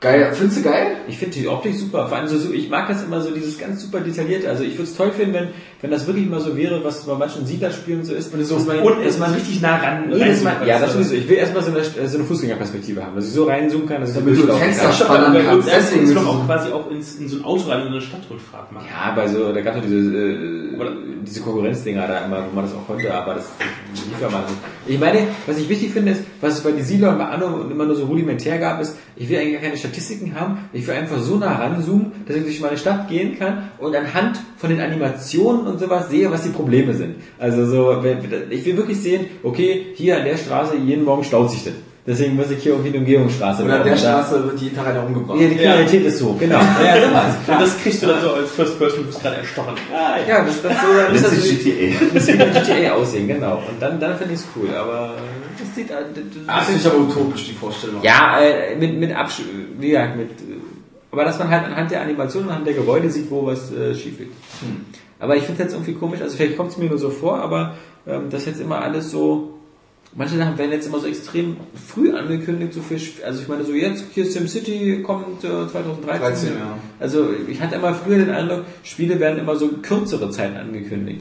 Geil. 0.00 0.30
Findest 0.34 0.58
du 0.58 0.62
geil? 0.62 0.96
Ich 1.08 1.16
finde 1.16 1.34
die 1.34 1.48
Optik 1.48 1.74
super. 1.74 2.06
Vor 2.08 2.18
allem 2.18 2.28
so, 2.28 2.36
so, 2.36 2.52
ich 2.52 2.68
mag 2.68 2.86
das 2.86 3.02
immer 3.02 3.20
so, 3.22 3.30
dieses 3.30 3.58
ganz 3.58 3.80
super 3.80 4.00
detaillierte. 4.00 4.48
Also 4.48 4.62
ich 4.62 4.72
würde 4.74 4.84
es 4.84 4.94
toll 4.94 5.10
finden, 5.10 5.32
wenn, 5.32 5.48
wenn 5.80 5.90
das 5.90 6.06
wirklich 6.06 6.28
mal 6.28 6.40
so 6.40 6.54
wäre, 6.54 6.84
was 6.84 7.06
bei 7.06 7.14
manchen 7.14 7.46
Siedlerspielen 7.46 8.04
so 8.04 8.14
ist. 8.14 8.32
Und 8.34 8.44
so 8.44 8.56
dass 8.56 8.66
man, 8.66 8.80
und 8.80 9.04
dass 9.04 9.18
man 9.18 9.32
richtig 9.32 9.62
nah 9.62 9.76
ran. 9.76 10.12
jedes 10.12 10.42
Mal, 10.42 10.66
ja, 10.66 10.78
das 10.78 10.92
sowieso. 10.92 11.14
Ich 11.14 11.26
will 11.28 11.36
erstmal 11.38 11.62
so 11.62 11.70
eine, 11.70 12.08
so 12.08 12.18
eine 12.18 12.26
Fußgängerperspektive 12.26 13.02
haben, 13.02 13.16
dass 13.16 13.26
ich 13.26 13.32
so 13.32 13.44
reinzoomen 13.44 13.88
kann, 13.88 14.02
dass 14.02 14.10
ich 14.10 14.16
so 14.16 14.20
Damit 14.20 14.34
du 14.34 14.46
durchlaufen 14.46 14.64
Fenster 14.64 14.84
kann. 14.84 14.92
Spannern 14.92 15.36
aber 15.36 15.44
kannst. 15.44 15.68
Deswegen 15.68 16.14
du 16.14 16.20
auch 16.20 16.46
quasi 16.46 16.72
auch 16.72 16.90
ins, 16.90 17.14
in 17.16 17.28
so 17.28 17.36
ein 17.38 17.44
Auto 17.44 17.70
rein 17.70 17.86
in 17.86 17.88
eine 17.88 18.00
Stadtrundfahrt 18.00 18.72
machen. 18.72 18.86
Ja, 18.90 19.14
bei 19.14 19.26
so, 19.28 19.52
da 19.52 19.60
gab 19.62 19.76
es 19.76 19.82
diese, 19.82 19.96
äh, 19.96 20.76
diese 21.22 21.40
Konkurrenzdinger 21.40 22.06
da 22.06 22.26
immer, 22.26 22.44
wo 22.50 22.54
man 22.54 22.64
das 22.64 22.74
auch 22.74 22.86
konnte, 22.86 23.12
aber 23.12 23.34
das 23.34 23.50
lief 23.94 24.20
ja 24.20 24.28
mal 24.28 24.42
nicht. 24.42 24.58
Ich 24.86 25.00
meine, 25.00 25.26
was 25.46 25.58
ich 25.58 25.68
wichtig 25.68 25.92
finde, 25.92 26.12
ist, 26.12 26.22
was 26.40 26.58
es 26.58 26.60
bei 26.60 26.72
den 26.72 26.84
Siedler 26.84 27.10
und 27.10 27.18
bei 27.18 27.24
Anno 27.24 27.62
immer 27.70 27.86
nur 27.86 27.96
so 27.96 28.04
rudimentär 28.04 28.58
gab, 28.58 28.80
ist, 28.80 28.96
ich 29.16 29.28
will 29.28 29.38
eigentlich 29.38 29.54
gar 29.54 29.62
keine 29.62 29.76
Statistiken 29.86 30.34
haben, 30.38 30.68
ich 30.72 30.86
will 30.86 30.94
einfach 30.94 31.18
so 31.18 31.36
nah 31.36 31.56
ranzoomen, 31.56 32.12
dass 32.26 32.36
ich 32.36 32.42
durch 32.42 32.60
meine 32.60 32.76
Stadt 32.76 33.08
gehen 33.08 33.38
kann 33.38 33.70
und 33.78 33.94
anhand 33.94 34.40
von 34.56 34.70
den 34.70 34.80
Animationen 34.80 35.66
und 35.66 35.78
sowas 35.78 36.08
sehe, 36.08 36.30
was 36.30 36.42
die 36.42 36.50
Probleme 36.50 36.94
sind. 36.94 37.16
Also 37.38 37.66
so, 37.66 38.04
ich 38.50 38.64
will 38.64 38.76
wirklich 38.76 39.00
sehen, 39.00 39.26
okay, 39.42 39.86
hier 39.94 40.18
an 40.18 40.24
der 40.24 40.36
Straße 40.36 40.76
jeden 40.76 41.04
Morgen 41.04 41.24
staut 41.24 41.50
sich 41.50 41.64
das. 41.64 41.74
Deswegen 42.06 42.36
muss 42.36 42.50
ich 42.52 42.62
hier 42.62 42.72
irgendwie 42.72 42.90
eine 42.90 42.98
Umgehungsstraße 42.98 43.64
Oder 43.64 43.80
an 43.80 43.84
der 43.84 43.96
Straße 43.96 44.44
wird 44.44 44.60
jeden 44.60 44.76
Tag 44.76 44.86
einer 44.86 45.04
umgebracht. 45.04 45.40
Ja, 45.40 45.48
die 45.48 45.56
Kriminalität 45.56 46.06
ist 46.06 46.18
so, 46.18 46.34
genau. 46.34 46.58
Ja, 46.58 47.00
so 47.02 47.12
was. 47.12 47.34
Und 47.48 47.60
das 47.60 47.82
kriegst 47.82 48.02
du 48.02 48.06
dann 48.06 48.20
so 48.22 48.30
als 48.30 48.50
First 48.52 48.78
Person, 48.78 49.00
du 49.00 49.06
bist 49.06 49.20
gerade 49.22 49.36
erstochen. 49.38 49.74
Ah, 49.92 50.16
Ja, 50.28 50.44
das, 50.44 50.62
das, 50.62 50.72
so, 50.72 50.86
das, 51.12 51.22
das, 51.22 51.42
sich 51.42 51.64
GTA. 51.64 52.04
das 52.14 52.28
wie 52.28 52.36
bei 52.36 52.44
GTA 52.44 52.92
aussehen, 52.92 53.26
genau. 53.26 53.56
Und 53.56 53.80
dann, 53.82 53.98
dann 53.98 54.16
finde 54.16 54.34
ich 54.34 54.40
es 54.40 54.46
cool, 54.54 54.68
aber 54.72 55.14
das 55.58 55.74
sieht... 55.74 55.90
Das, 55.90 55.98
Ah, 56.46 56.60
das 56.60 56.76
ich 56.76 56.86
aber 56.86 56.98
utopisch, 56.98 57.48
die 57.48 57.54
Vorstellung. 57.54 58.00
ja, 58.02 58.38
äh, 58.38 58.76
mit, 58.76 58.96
mit 58.96 59.12
Absch... 59.12 59.40
Wie 59.80 59.88
gesagt, 59.88 60.16
mit... 60.16 60.30
äh, 60.30 60.58
Aber 61.10 61.24
dass 61.24 61.40
man 61.40 61.50
halt 61.50 61.64
anhand 61.64 61.90
der 61.90 62.02
Animation, 62.02 62.48
anhand 62.48 62.68
der 62.68 62.74
Gebäude 62.74 63.10
sieht, 63.10 63.28
wo 63.32 63.46
was 63.46 63.72
äh, 63.72 63.92
schief 63.96 64.18
geht. 64.18 64.30
Aber 65.18 65.34
ich 65.34 65.42
finde 65.42 65.54
es 65.54 65.64
jetzt 65.64 65.72
irgendwie 65.74 65.94
komisch, 65.94 66.20
also 66.22 66.36
vielleicht 66.36 66.56
kommt 66.56 66.70
es 66.70 66.76
mir 66.76 66.88
nur 66.88 66.98
so 66.98 67.10
vor, 67.10 67.38
aber 67.40 67.74
ähm, 68.06 68.30
das 68.30 68.44
jetzt 68.46 68.60
immer 68.60 68.80
alles 68.80 69.10
so... 69.10 69.54
Manche 70.14 70.36
Sachen 70.38 70.56
werden 70.56 70.72
jetzt 70.72 70.86
immer 70.86 70.98
so 70.98 71.06
extrem 71.06 71.56
früh 71.88 72.12
angekündigt, 72.14 72.72
so 72.72 72.80
viel, 72.80 72.98
also 73.24 73.42
ich 73.42 73.48
meine 73.48 73.64
so 73.64 73.72
jetzt, 73.72 74.04
hier 74.14 74.24
SimCity 74.24 75.02
kommt 75.02 75.44
äh, 75.44 75.68
2013. 75.70 76.20
13, 76.20 76.48
ja. 76.58 76.78
Also 76.98 77.28
ich 77.48 77.60
hatte 77.60 77.74
immer 77.74 77.92
früher 77.92 78.18
den 78.18 78.30
Eindruck, 78.30 78.64
Spiele 78.82 79.20
werden 79.20 79.38
immer 79.38 79.56
so 79.56 79.68
kürzere 79.82 80.30
Zeiten 80.30 80.56
angekündigt. 80.56 81.20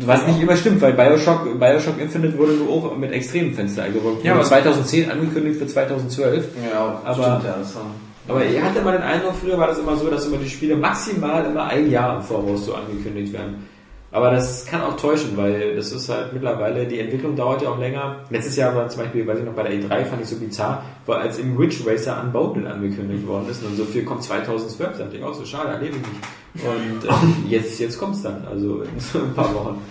Was 0.00 0.26
nicht 0.26 0.40
immer 0.40 0.56
stimmt, 0.56 0.80
weil 0.82 0.92
Bioshock, 0.94 1.58
Bioshock 1.60 2.00
Infinite 2.00 2.36
wurde 2.36 2.54
nur 2.54 2.68
auch 2.68 2.96
mit 2.96 3.12
extremen 3.12 3.54
Fenster, 3.54 3.84
wurde 4.02 4.18
Ja, 4.24 4.34
aber- 4.34 4.42
2010 4.42 5.10
angekündigt 5.10 5.58
für 5.60 5.66
2012. 5.66 6.44
Ja, 6.70 7.00
Aber- 7.04 7.12
stimmt, 7.22 7.44
ja. 7.44 7.56
Das 7.60 7.74
war 7.76 7.86
Aber 8.28 8.44
ihr 8.44 8.62
hatte 8.62 8.80
immer 8.80 8.92
den 8.92 9.02
Eindruck, 9.02 9.34
früher 9.40 9.56
war 9.56 9.68
das 9.68 9.78
immer 9.78 9.96
so, 9.96 10.10
dass 10.10 10.26
immer 10.26 10.38
die 10.38 10.48
Spiele 10.50 10.76
maximal 10.76 11.44
immer 11.46 11.66
ein 11.68 11.88
Jahr 11.90 12.16
im 12.16 12.22
Voraus 12.22 12.66
so 12.66 12.74
angekündigt 12.74 13.32
werden. 13.32 13.66
Aber 14.12 14.30
das 14.30 14.64
kann 14.64 14.82
auch 14.82 14.96
täuschen, 14.96 15.36
weil 15.36 15.74
das 15.76 15.92
ist 15.92 16.08
halt 16.08 16.32
mittlerweile, 16.32 16.86
die 16.86 17.00
Entwicklung 17.00 17.34
dauert 17.36 17.62
ja 17.62 17.70
auch 17.70 17.78
länger. 17.78 18.20
Letztes 18.30 18.56
Jahr 18.56 18.74
war 18.74 18.88
zum 18.88 19.02
Beispiel, 19.02 19.26
weiß 19.26 19.40
ich 19.40 19.44
noch, 19.44 19.52
bei 19.52 19.64
der 19.64 19.72
E3 19.72 20.04
fand 20.04 20.22
ich 20.22 20.28
so 20.28 20.36
bizarr, 20.36 20.84
weil 21.06 21.18
als 21.18 21.38
im 21.38 21.56
Ridge 21.56 21.78
Racer 21.84 22.22
Unbounded 22.22 22.66
angekündigt 22.66 23.26
worden 23.26 23.48
ist 23.50 23.62
und 23.64 23.76
so 23.76 23.84
viel 23.84 24.04
kommt 24.04 24.22
2012, 24.22 24.98
dachte 24.98 25.16
ich 25.16 25.22
auch 25.22 25.34
so, 25.34 25.44
schade, 25.44 25.70
erlebe 25.70 25.96
ich 25.96 26.02
nicht. 26.02 26.66
Und 26.66 27.04
ähm, 27.10 27.44
jetzt, 27.48 27.78
jetzt 27.80 27.98
kommt's 27.98 28.22
dann, 28.22 28.46
also 28.46 28.82
in 28.82 29.00
so 29.00 29.18
ein 29.18 29.34
paar 29.34 29.52
Wochen. 29.54 29.82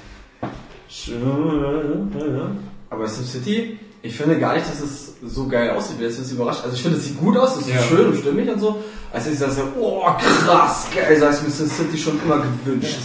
Aber 2.90 3.08
SimCity, 3.08 3.78
ich 4.02 4.16
finde 4.16 4.40
gar 4.40 4.54
nicht, 4.56 4.68
dass 4.68 4.80
es 4.82 5.16
so 5.24 5.48
geil 5.48 5.72
aussieht. 5.72 6.00
Jetzt 6.00 6.18
bist 6.20 6.32
du 6.32 6.36
überrascht. 6.36 6.62
Also 6.64 6.76
ich 6.76 6.82
finde, 6.82 6.98
es 6.98 7.06
sieht 7.06 7.20
gut 7.20 7.36
aus, 7.38 7.58
es 7.58 7.68
ist 7.68 7.74
Ja. 7.74 7.82
schön 7.82 8.08
und 8.08 8.18
stimmig 8.18 8.50
und 8.50 8.60
so. 8.60 8.78
Also 9.12 9.30
ich 9.32 9.38
sage 9.38 9.54
oh 9.80 10.04
krass, 10.18 10.88
geil, 10.96 11.20
das 11.20 11.42
ist 11.42 11.44
mir 11.44 11.50
SimCity 11.68 11.98
schon 11.98 12.20
immer 12.24 12.44
gewünscht. 12.64 13.00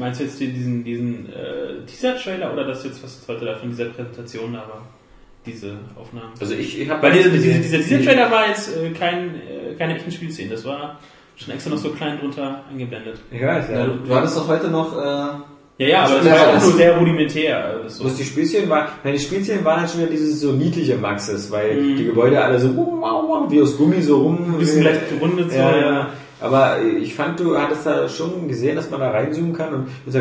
Meinst 0.00 0.18
du 0.18 0.24
jetzt 0.24 0.40
diesen, 0.40 0.82
diesen 0.82 1.26
äh, 1.28 1.84
Teaser-Trailer 1.86 2.52
oder 2.52 2.64
das 2.66 2.82
jetzt, 2.84 3.02
was 3.04 3.22
heute 3.28 3.44
da 3.44 3.54
von 3.54 3.68
dieser 3.68 3.84
Präsentation 3.86 4.52
da 4.54 4.60
war? 4.60 4.82
Diese 5.46 5.76
Aufnahmen? 5.96 6.32
Also 6.40 6.54
ich, 6.54 6.80
ich 6.80 6.88
habe 6.90 7.02
Weil 7.02 7.12
dieser, 7.12 7.30
dieser, 7.30 7.58
dieser, 7.58 7.78
dieser 7.78 8.02
Trailer 8.02 8.30
war 8.30 8.48
jetzt 8.48 8.76
äh, 8.76 8.90
kein, 8.90 9.34
äh, 9.36 9.74
keine 9.78 9.96
echten 9.96 10.10
Spielszenen, 10.10 10.50
das 10.50 10.64
war 10.64 10.98
schon 11.36 11.54
extra 11.54 11.70
noch 11.70 11.78
so 11.78 11.90
klein 11.90 12.18
drunter 12.18 12.62
eingeblendet. 12.70 13.20
Ich 13.30 13.40
weiß, 13.40 13.68
Ja, 13.70 13.78
ja. 13.80 13.86
du, 13.86 13.92
du 14.06 14.14
hattest 14.14 14.36
doch 14.36 14.48
heute 14.48 14.68
noch, 14.68 14.96
äh, 14.98 15.04
Ja, 15.78 15.88
ja, 15.88 16.02
aber 16.04 16.16
das 16.16 16.26
Ja, 16.26 16.32
war 16.32 16.48
auch 16.48 16.52
das- 16.54 16.64
nur 16.64 16.72
sehr 16.74 16.96
rudimentär. 16.98 17.80
Das 17.84 17.96
so. 17.96 18.04
Bloß 18.04 18.16
die 18.16 18.24
Spielszenen 18.24 18.68
waren, 18.68 18.88
nein, 19.02 19.14
die 19.14 19.18
Spielszenen 19.20 19.64
waren 19.64 19.80
halt 19.80 19.90
schon 19.90 20.00
wieder 20.00 20.10
dieses 20.10 20.40
so 20.40 20.52
niedliche 20.52 20.96
Maxes, 20.98 21.50
weil 21.50 21.80
Mhm. 21.80 21.96
die 21.96 22.04
Gebäude 22.04 22.42
alle 22.42 22.58
so 22.60 22.76
wow, 22.76 23.24
wow, 23.26 23.50
wie 23.50 23.62
aus 23.62 23.78
Gummi 23.78 24.02
so 24.02 24.18
rum. 24.20 24.54
ein 24.54 24.58
bisschen 24.58 24.82
leicht 24.84 25.08
gerundet 25.08 25.50
so. 25.52 25.56
ja, 25.58 25.76
ja. 25.80 26.10
Aber 26.40 26.80
ich 26.82 27.14
fand, 27.14 27.38
du 27.40 27.56
hattest 27.58 27.86
da 27.86 28.08
schon 28.08 28.48
gesehen, 28.48 28.76
dass 28.76 28.90
man 28.90 29.00
da 29.00 29.10
reinzoomen 29.10 29.52
kann 29.52 29.74
und 29.74 29.88
das 30.06 30.14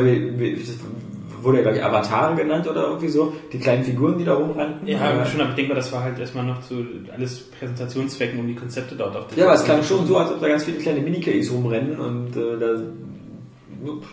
wurde 1.41 1.57
ja, 1.57 1.63
glaube 1.63 1.77
ich, 1.77 1.83
Avatare 1.83 2.35
genannt 2.35 2.67
oder 2.67 2.87
irgendwie 2.87 3.07
so, 3.07 3.33
die 3.53 3.59
kleinen 3.59 3.83
Figuren, 3.83 4.17
die 4.17 4.25
da 4.25 4.33
rumrannten. 4.33 4.87
Ja, 4.87 4.99
aber, 4.99 5.25
schon, 5.25 5.39
aber 5.41 5.51
ich 5.51 5.55
denke 5.55 5.69
mal, 5.69 5.75
das 5.75 5.91
war 5.93 6.03
halt 6.03 6.19
erstmal 6.19 6.45
noch 6.45 6.61
zu 6.61 6.83
alles 7.13 7.49
Präsentationszwecken, 7.51 8.39
um 8.39 8.47
die 8.47 8.55
Konzepte 8.55 8.95
dort 8.95 9.15
auf 9.15 9.27
den 9.27 9.39
ja, 9.39 9.45
aber 9.45 9.53
es 9.55 9.63
klang 9.63 9.83
schon 9.83 10.05
so, 10.05 10.17
als 10.17 10.31
ob 10.31 10.41
da 10.41 10.47
ganz 10.47 10.65
viele 10.65 10.77
kleine 10.79 11.01
Mini-KIs 11.01 11.51
rumrennen 11.51 11.99
und 11.99 12.35
äh, 12.35 12.59
da. 12.59 12.65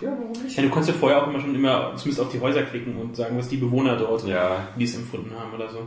Ja, 0.01 0.13
warum 0.17 0.31
nicht? 0.45 0.57
Ja, 0.57 0.63
du 0.63 0.69
konntest 0.69 0.93
ja 0.93 1.01
vorher 1.01 1.23
auch 1.23 1.29
immer 1.29 1.41
schon 1.41 1.53
immer 1.55 1.93
zumindest 1.97 2.21
auf 2.21 2.31
die 2.31 2.41
Häuser 2.41 2.63
klicken 2.63 2.97
und 2.97 3.17
sagen, 3.17 3.37
was 3.37 3.49
die 3.49 3.57
Bewohner 3.57 3.97
dort, 3.97 4.25
Ja. 4.29 4.69
wie 4.77 4.85
es 4.85 4.95
empfunden 4.95 5.33
haben 5.37 5.53
oder 5.53 5.69
so. 5.71 5.79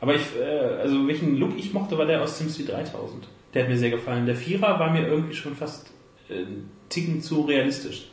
Aber 0.00 0.14
ich, 0.16 0.22
äh, 0.40 0.80
also 0.80 1.06
welchen 1.06 1.36
Look 1.36 1.56
ich 1.56 1.72
mochte, 1.72 1.96
war 1.96 2.06
der 2.06 2.22
aus 2.22 2.38
SimCity 2.38 2.64
3000. 2.72 3.28
Der 3.54 3.62
hat 3.64 3.70
mir 3.70 3.76
sehr 3.78 3.90
gefallen. 3.90 4.26
Der 4.26 4.36
Vierer 4.36 4.78
war 4.78 4.90
mir 4.92 5.06
irgendwie 5.06 5.34
schon 5.34 5.54
fast 5.56 5.90
äh, 6.28 6.34
einen 6.34 6.70
Ticken 6.88 7.20
zu 7.22 7.42
realistisch. 7.42 8.06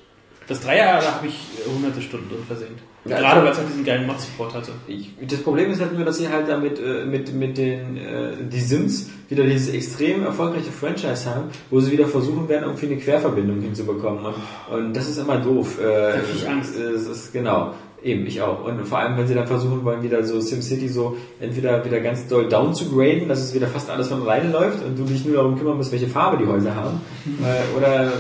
Das 0.48 0.62
Dreier, 0.62 1.02
da 1.02 1.16
habe 1.16 1.28
ich 1.28 1.34
äh, 1.34 1.70
hunderte 1.70 2.02
Stunden 2.02 2.30
drin 2.30 2.44
versenkt. 2.48 2.80
Ja, 3.06 3.20
Gerade 3.20 3.28
also- 3.42 3.46
weil 3.46 3.52
es 3.54 3.60
auch 3.60 3.66
diesen 3.68 3.86
geilen 3.86 4.08
Mod-Support 4.08 4.54
hatte. 4.54 4.72
Ich, 4.88 5.12
das 5.28 5.42
Problem 5.42 5.72
ist 5.72 5.80
halt 5.82 5.94
nur, 5.94 6.04
dass 6.06 6.18
sie 6.18 6.28
halt 6.30 6.48
damit 6.50 6.80
äh, 6.80 7.06
mit, 7.06 7.34
mit 7.34 7.58
den 7.58 7.98
äh, 7.98 8.32
die 8.52 8.60
Sims 8.60 9.10
wieder 9.30 9.44
dieses 9.44 9.70
extrem 9.74 10.24
erfolgreiche 10.24 10.72
Franchise 10.72 11.26
haben, 11.30 11.50
wo 11.70 11.80
sie 11.80 11.92
wieder 11.92 12.08
versuchen 12.08 12.48
werden, 12.50 12.64
irgendwie 12.64 12.86
eine 12.88 12.98
Querverbindung 12.98 13.62
hinzubekommen. 13.62 14.26
Und, 14.26 14.36
und 14.76 14.94
das 14.94 15.08
ist 15.10 15.18
immer 15.18 15.38
doof. 15.38 15.80
Äh, 15.80 15.84
Da 15.84 16.16
ich 16.34 16.48
Angst. 16.50 16.78
äh, 16.78 16.82
Es 16.92 17.08
ist 17.08 17.32
genau. 17.34 17.74
Eben, 18.08 18.26
ich 18.26 18.42
auch. 18.42 18.64
Und 18.64 18.88
vor 18.88 19.00
allem, 19.00 19.18
wenn 19.18 19.28
sie 19.28 19.36
dann 19.36 19.48
versuchen 19.48 19.84
wollen, 19.84 20.02
wieder 20.02 20.24
so 20.24 20.40
SimCity 20.40 20.88
so 20.88 21.18
entweder 21.42 21.84
wieder 21.84 22.00
ganz 22.00 22.26
doll 22.28 22.48
down 22.48 22.74
zu 22.74 22.90
graden, 22.90 23.28
dass 23.28 23.42
es 23.42 23.54
wieder 23.54 23.68
fast 23.68 23.90
alles 23.90 24.08
von 24.08 24.22
alleine 24.22 24.50
läuft 24.50 24.82
und 24.82 24.98
du 24.98 25.04
dich 25.04 25.26
nur 25.26 25.36
darum 25.36 25.58
kümmern 25.58 25.76
musst, 25.76 25.92
welche 25.92 26.08
Farbe 26.08 26.38
die 26.38 26.50
Häuser 26.50 26.74
haben. 26.74 27.02
äh, 27.44 27.78
oder, 27.78 28.14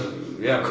ja, 0.43 0.61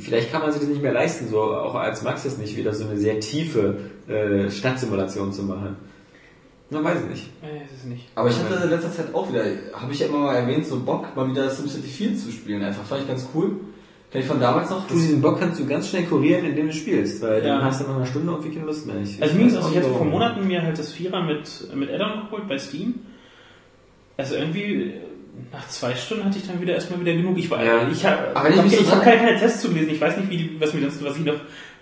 vielleicht 0.00 0.32
kann 0.32 0.42
man 0.42 0.50
sich 0.50 0.62
das 0.62 0.68
nicht 0.68 0.82
mehr 0.82 0.92
leisten, 0.92 1.28
so 1.30 1.42
auch 1.42 1.76
als 1.76 2.02
Max 2.02 2.24
es 2.24 2.38
nicht, 2.38 2.56
wieder 2.56 2.74
so 2.74 2.88
eine 2.88 2.98
sehr 2.98 3.20
tiefe 3.20 3.76
äh, 4.08 4.50
Stadtsimulation 4.50 5.32
zu 5.32 5.44
machen. 5.44 5.76
Man 6.70 6.82
weiß 6.82 7.02
es 7.02 7.08
nicht. 7.08 7.30
Äh, 7.40 7.62
es 7.66 7.78
ist 7.78 7.86
nicht. 7.86 8.08
Aber 8.16 8.30
ich 8.30 8.36
hatte 8.36 8.64
in 8.64 8.70
letzter 8.70 8.90
Zeit 8.90 9.14
auch 9.14 9.28
wieder, 9.28 9.44
habe 9.74 9.92
ich 9.92 10.00
ja 10.00 10.08
immer 10.08 10.18
mal 10.18 10.34
erwähnt, 10.34 10.66
so 10.66 10.80
Bock, 10.80 11.14
mal 11.14 11.30
wieder 11.30 11.48
SimCity 11.48 11.86
4 11.86 12.16
zu 12.16 12.32
spielen. 12.32 12.64
Einfach 12.64 12.82
fand 12.82 13.02
ich 13.02 13.06
ganz 13.08 13.28
cool. 13.32 13.60
Ich 14.14 14.24
von 14.26 14.38
damals 14.40 14.70
noch. 14.70 14.86
Du, 14.86 14.94
diesen 14.94 15.20
Bock 15.20 15.40
kannst 15.40 15.58
du 15.60 15.66
ganz 15.66 15.88
schnell 15.88 16.04
kurieren, 16.04 16.44
indem 16.46 16.68
du 16.68 16.72
spielst, 16.72 17.20
weil 17.22 17.44
Ja. 17.44 17.56
dann 17.56 17.64
hast 17.64 17.80
du 17.80 17.84
nach 17.84 17.96
einer 17.96 18.06
Stunde 18.06 18.30
irgendwie 18.32 18.50
keine 18.54 18.66
Lust 18.66 18.86
mehr. 18.86 18.96
Ich, 19.02 19.20
Also 19.20 19.34
mir 19.34 19.58
auch, 19.58 19.64
auch 19.64 19.70
ich 19.70 19.76
hatte 19.76 19.88
vor. 19.88 20.04
Monaten 20.04 20.46
mir 20.46 20.62
halt 20.62 20.78
das 20.78 20.92
Vierer 20.92 21.22
mit, 21.22 21.74
mit 21.74 21.90
Addon 21.92 22.22
geholt 22.24 22.48
bei 22.48 22.56
Steam. 22.58 22.94
Also 24.16 24.36
irgendwie 24.36 24.92
nach 25.52 25.66
zwei 25.68 25.94
Stunden 25.96 26.24
hatte 26.24 26.38
ich 26.38 26.46
dann 26.46 26.60
wieder 26.60 26.74
erstmal 26.74 27.00
wieder 27.00 27.12
genug. 27.12 27.36
Ich 27.38 27.50
war, 27.50 27.64
Ja. 27.64 27.88
ich 27.90 28.06
habe 28.06 28.28
ich 28.68 28.80
ich 28.80 28.90
hab 28.90 29.02
keine, 29.02 29.18
keine 29.18 29.38
Tests 29.38 29.62
zugelesen. 29.62 29.90
Ich 29.94 30.00
weiß 30.00 30.16
nicht, 30.18 30.30
wie 30.30 30.36
die, 30.36 30.60
was 30.60 30.72
mir 30.74 30.82
das, 30.82 31.02
was 31.04 31.16
ich 31.16 31.24
noch 31.24 31.34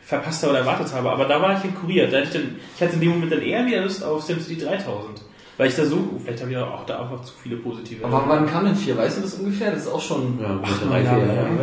verpasst 0.03 0.43
habe 0.43 0.53
oder 0.53 0.61
erwartet 0.61 0.93
habe. 0.95 1.11
Aber 1.11 1.27
da 1.27 1.41
war 1.43 1.55
ich 1.55 1.61
dann 1.61 1.75
kuriert. 1.75 2.13
Da 2.13 2.19
hatte 2.19 2.29
ich, 2.29 2.33
dann, 2.33 2.57
ich 2.77 2.83
hatte 2.83 2.95
in 2.95 3.01
dem 3.03 3.11
Moment 3.11 3.31
dann 3.33 3.43
eher 3.43 3.67
wieder 3.67 3.83
Lust 3.83 4.03
auf 4.03 4.23
SimCity 4.23 4.57
3000. 4.65 5.21
Weil 5.59 5.69
ich 5.69 5.77
da 5.77 5.85
so, 5.85 5.99
vielleicht 6.25 6.41
habe 6.41 6.51
ich 6.51 6.57
auch 6.57 6.87
da 6.87 7.03
einfach 7.03 7.23
zu 7.25 7.35
viele 7.43 7.57
positive. 7.57 8.03
Aber 8.07 8.25
wann 8.27 8.47
kam 8.47 8.65
denn 8.65 8.75
4? 8.75 8.97
Weißt 8.97 9.19
du 9.19 9.21
das 9.23 9.35
ungefähr? 9.35 9.71
Das 9.71 9.83
ist 9.83 9.89
auch 9.93 10.01
schon. 10.01 10.39
Ja, 10.41 10.59
Ach, 10.63 10.81
drei, 10.81 11.03
vier 11.03 11.11
Jahre, 11.11 11.27
Jahren. 11.37 11.59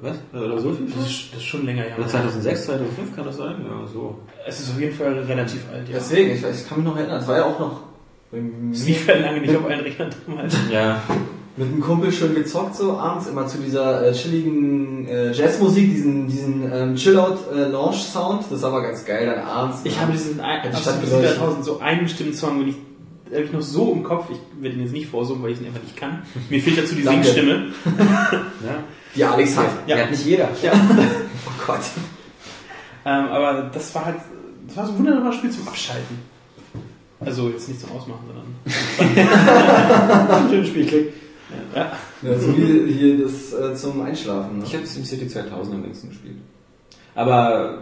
Was? 0.00 0.16
Oder 0.32 0.58
so 0.58 0.72
viel? 0.72 0.86
das, 0.86 1.06
ist, 1.06 1.32
das 1.32 1.38
ist 1.38 1.44
schon 1.44 1.66
länger 1.66 1.82
her. 1.82 1.98
Oder 1.98 2.06
2006, 2.06 2.66
2005 2.66 3.16
kann 3.16 3.24
das 3.24 3.36
sein? 3.36 3.56
Ja, 3.64 3.86
so. 3.86 4.18
Es 4.46 4.60
ist 4.60 4.70
auf 4.70 4.80
jeden 4.80 4.94
Fall 4.94 5.18
relativ 5.20 5.60
alt, 5.72 5.88
ja. 5.88 5.94
Deswegen, 5.96 6.30
ich, 6.32 6.42
weiß, 6.42 6.62
ich 6.62 6.68
kann 6.68 6.78
mich 6.78 6.86
noch 6.86 6.96
erinnern. 6.96 7.20
Es 7.20 7.28
war 7.28 7.36
ja 7.36 7.44
auch 7.44 7.58
noch 7.58 7.80
Es 8.72 8.86
lief 8.86 9.06
ja 9.08 9.16
lange 9.16 9.40
nicht 9.40 9.56
auf 9.56 9.64
allen 9.64 9.80
Rechnern 9.80 10.10
damals. 10.26 10.56
Ja. 10.70 11.02
mit 11.56 11.68
einem 11.68 11.80
Kumpel 11.80 12.12
schön 12.12 12.34
gezockt, 12.34 12.76
so 12.76 12.96
abends 12.96 13.26
immer 13.26 13.46
zu 13.46 13.58
dieser 13.58 14.06
äh, 14.06 14.12
chilligen 14.12 15.08
äh, 15.08 15.32
Jazzmusik, 15.32 15.90
diesen, 15.90 16.28
diesen 16.28 16.72
ähm, 16.72 16.94
Chill-Out-Launch-Sound. 16.94 18.44
das 18.48 18.62
war 18.62 18.70
aber 18.70 18.82
ganz 18.82 19.04
geil, 19.04 19.26
dann 19.26 19.44
abends. 19.44 19.80
Ich 19.82 20.00
habe 20.00 20.12
diesen 20.12 20.40
ein, 20.40 20.62
beleuchtet. 20.62 21.36
2000 21.36 21.64
so 21.64 21.80
einen 21.80 22.04
bestimmten 22.04 22.34
Song, 22.34 22.60
den 22.60 22.68
ich, 22.68 22.76
habe 23.32 23.44
ich 23.44 23.52
noch 23.52 23.60
so 23.60 23.92
im 23.92 24.04
Kopf, 24.04 24.26
ich 24.30 24.38
werde 24.62 24.76
ihn 24.76 24.82
jetzt 24.82 24.92
nicht 24.92 25.08
vorsummen, 25.08 25.42
weil 25.42 25.50
ich 25.50 25.60
ihn 25.60 25.66
einfach 25.66 25.82
nicht 25.82 25.96
kann. 25.96 26.22
Mir 26.48 26.60
fehlt 26.60 26.78
dazu 26.78 26.94
die. 26.94 27.02
Singstimme. 27.02 27.72
ja. 28.64 28.84
Die 29.14 29.24
Alex 29.24 29.56
hat. 29.56 29.66
Ja. 29.86 29.96
Die 29.96 30.02
hat 30.02 30.10
nicht 30.10 30.24
jeder. 30.24 30.48
Ja. 30.62 30.72
Oh 31.46 31.66
Gott. 31.66 31.80
Ähm, 33.04 33.26
aber 33.26 33.70
das 33.72 33.94
war 33.94 34.06
halt, 34.06 34.16
das 34.66 34.76
war 34.76 34.86
so 34.86 34.92
ein 34.92 34.98
wunderbares 34.98 35.36
Spiel 35.36 35.50
zum 35.50 35.68
Abschalten. 35.68 36.18
Also 37.20 37.48
jetzt 37.48 37.68
nicht 37.68 37.80
zum 37.80 37.92
Ausmachen, 37.92 38.24
sondern. 38.26 38.48
Schönes 40.50 40.68
Spielklick. 40.68 41.12
Ja. 41.74 41.92
Ja, 42.22 42.38
so 42.38 42.56
wie 42.56 42.92
hier 42.92 43.18
das 43.24 43.52
äh, 43.52 43.74
zum 43.74 44.00
Einschlafen. 44.02 44.58
Ne? 44.58 44.64
Ich 44.66 44.74
habe 44.74 44.86
SimCity 44.86 45.28
2000 45.28 45.76
am 45.76 45.82
längsten 45.82 46.08
gespielt. 46.10 46.36
Aber 47.14 47.78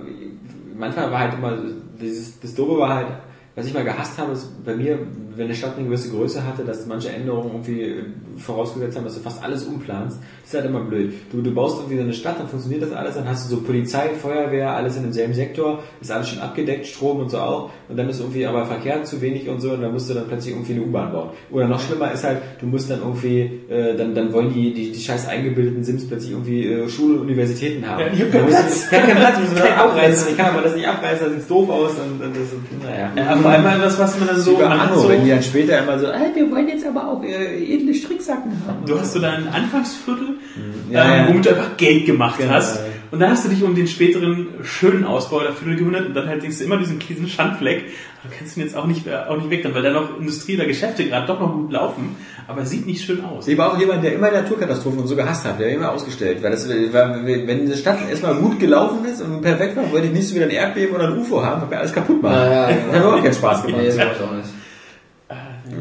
manchmal 0.77 1.11
war 1.11 1.19
halt 1.19 1.35
immer, 1.35 1.59
dieses, 2.01 2.39
das 2.41 2.55
Dobe 2.55 2.79
war 2.79 2.95
halt, 2.95 3.09
was 3.57 3.67
ich 3.67 3.73
mal 3.73 3.85
gehasst 3.85 4.19
habe, 4.19 4.33
ist 4.33 4.65
bei 4.67 4.77
mir, 4.77 4.99
wenn 5.35 5.47
eine 5.47 5.55
Stadt 5.55 5.77
eine 5.77 5.87
gewisse 5.87 6.11
Größe 6.11 6.45
hatte, 6.45 6.63
dass 6.63 6.85
manche 6.85 7.09
Änderungen 7.09 7.53
irgendwie 7.53 8.05
vorausgesetzt 8.37 8.99
haben, 8.99 9.05
dass 9.05 9.15
du 9.15 9.21
fast 9.21 9.43
alles 9.43 9.65
umplanst. 9.65 10.19
Das 10.43 10.51
ist 10.51 10.55
halt 10.55 10.67
immer 10.67 10.85
blöd. 10.85 11.15
Du, 11.33 11.41
du 11.41 11.55
baust 11.55 11.79
irgendwie 11.79 11.97
so 11.97 12.03
eine 12.03 12.13
Stadt, 12.13 12.39
dann 12.39 12.49
funktioniert 12.49 12.83
das 12.83 12.93
alles, 12.93 13.15
dann 13.15 13.27
hast 13.27 13.51
du 13.51 13.57
so 13.57 13.63
Polizei, 13.63 14.11
Feuerwehr, 14.11 14.73
alles 14.73 14.97
in 14.97 15.05
demselben 15.05 15.33
Sektor, 15.33 15.83
ist 16.03 16.11
alles 16.11 16.29
schon 16.29 16.41
abgedeckt, 16.41 16.87
Strom 16.87 17.19
und 17.19 17.31
so 17.31 17.39
auch. 17.39 17.71
Und 17.89 17.97
dann 17.97 18.09
ist 18.09 18.21
irgendwie 18.21 18.45
aber 18.47 18.65
Verkehr 18.67 19.03
zu 19.05 19.21
wenig 19.21 19.49
und 19.49 19.61
so, 19.61 19.71
und 19.73 19.83
dann 19.83 19.93
musst 19.93 20.11
du 20.11 20.15
dann 20.15 20.27
plötzlich 20.27 20.55
irgendwie 20.55 20.73
eine 20.75 20.83
U-Bahn 20.83 21.13
bauen. 21.13 21.31
Oder 21.51 21.69
noch 21.69 21.81
schlimmer 21.81 22.11
ist 22.13 22.25
halt, 22.25 22.39
du 22.61 22.67
musst 22.67 22.91
dann 22.91 23.01
irgendwie, 23.01 23.41
äh, 23.69 23.97
dann, 23.97 24.15
dann 24.15 24.33
wollen 24.33 24.53
die, 24.53 24.73
die, 24.75 24.91
die 24.93 25.01
scheiß 25.01 25.29
eingebildeten 25.29 25.85
Sims 25.85 26.07
plötzlich 26.09 26.33
irgendwie 26.33 26.67
äh, 26.67 26.89
Schule 26.89 27.15
und 27.15 27.21
Universitäten 27.23 27.87
haben. 27.89 28.01
Ja, 28.01 28.07
ich 28.13 28.21
hab 28.23 28.33
Dann 28.33 28.41
keinen 28.43 28.49
Platz. 28.49 28.87
Ich 28.91 28.99
hab 28.99 29.07
keinen 29.07 29.17
Platz, 29.19 29.39
müssen 29.41 29.57
wir 29.57 29.63
dann 29.63 29.79
abreißen. 29.79 30.29
Ich 30.31 30.37
kann 30.37 30.47
aber 30.47 30.63
das 30.63 30.75
nicht 30.75 30.89
abreißen, 30.89 31.27
da 31.27 31.33
sieht's 31.33 31.47
doof 31.47 31.71
aus 31.71 31.91
und, 31.93 32.25
und 32.25 32.35
das 32.37 32.49
naja. 32.83 33.11
Ja, 33.17 33.37
vor 33.37 33.51
allem 33.51 33.83
was, 33.83 33.99
was 33.99 34.19
man 34.19 34.29
dann 34.29 34.41
so, 34.41 34.57
Anno, 34.59 34.97
so 34.99 35.09
wenn 35.09 35.25
die 35.25 35.31
dann 35.31 35.43
später 35.43 35.79
immer 35.79 35.99
so, 35.99 36.07
äh, 36.07 36.35
wir 36.35 36.51
wollen 36.51 36.69
jetzt 36.69 36.87
aber 36.87 37.09
auch 37.09 37.23
äh, 37.23 37.75
edle 37.75 37.95
Stricksacken 37.95 38.53
haben. 38.67 38.85
Du 38.87 38.99
hast 38.99 39.13
so 39.13 39.21
dein 39.21 39.49
Anfangsviertel, 39.49 40.29
Ja, 40.91 41.05
ähm, 41.05 41.11
ja. 41.25 41.29
womit 41.29 41.47
du 41.47 41.51
einfach 41.51 41.77
Geld 41.77 42.07
gemacht 42.07 42.39
Genau, 42.39 42.53
hast. 42.53 42.81
Ja. 43.07 43.13
Und 43.13 43.21
dann 43.21 43.31
hast 43.31 43.45
du 43.45 43.49
dich 43.49 43.63
um 43.63 43.75
den 43.75 43.87
späteren 43.87 44.49
schönen 44.63 45.05
Ausbau 45.05 45.41
der 45.41 45.53
Viertel 45.53 45.77
gewundert 45.77 46.07
und 46.07 46.15
dann 46.15 46.29
halt 46.29 46.43
denkst 46.43 46.59
du 46.59 46.65
immer 46.65 46.77
diesen 46.77 46.99
diesen 46.99 47.29
Schandfleck. 47.29 47.85
Du 48.23 48.37
kannst 48.37 48.57
ihn 48.57 48.63
jetzt 48.63 48.77
auch 48.77 48.87
nicht, 48.87 49.09
auch 49.09 49.37
nicht 49.37 49.51
wegnehmen, 49.51 49.75
weil 49.75 49.83
da 49.83 49.93
noch 49.93 50.19
Industrie 50.19 50.57
oder 50.57 50.67
Geschäfte 50.67 51.05
gerade 51.07 51.27
doch 51.27 51.39
noch 51.39 51.53
gut 51.53 51.71
laufen, 51.73 52.17
aber 52.49 52.63
es 52.63 52.71
sieht 52.71 52.87
nicht 52.87 53.05
schön 53.05 53.25
aus. 53.25 53.47
Ich 53.47 53.57
war 53.57 53.73
auch 53.73 53.79
jemand, 53.79 54.03
der 54.03 54.15
immer 54.15 54.31
Naturkatastrophen 54.31 54.99
und 54.99 55.07
so 55.07 55.17
gehasst 55.17 55.45
hat, 55.45 55.61
der 55.61 55.69
immer 55.71 55.93
ausgestellt. 55.93 56.43
Weil 56.43 56.51
das, 56.51 56.69
war, 56.69 57.25
wenn 57.25 57.49
eine 57.49 57.77
Stadt 57.77 57.99
erstmal 58.09 58.35
gut 58.35 58.59
gelaufen 58.59 59.05
ist 59.05 59.23
und 59.23 59.43
perfekt 59.43 59.77
war, 59.77 59.91
wollte 59.93 60.07
ich 60.09 60.13
nicht 60.13 60.29
so 60.29 60.35
wieder 60.35 60.47
ein 60.47 60.51
Erdbeben 60.51 60.95
oder 60.95 61.09
ein 61.09 61.19
UFO 61.19 61.43
haben, 61.43 61.61
hab 61.61 61.71
mir 61.71 61.79
alles 61.79 61.93
kaputt 61.93 62.23
machen. 62.23 62.35
Ja, 62.35 62.71
ja, 62.71 62.77
Das 62.87 62.95
hat 62.97 63.05
mir 63.05 63.15
auch 63.15 63.23
keinen 63.23 63.35
Spaß 63.35 63.63
gemacht. 63.63 63.81
Nee, 63.81 63.87
das 63.89 63.97
ich 63.97 64.03
auch 64.03 64.33
nicht. 64.33 64.49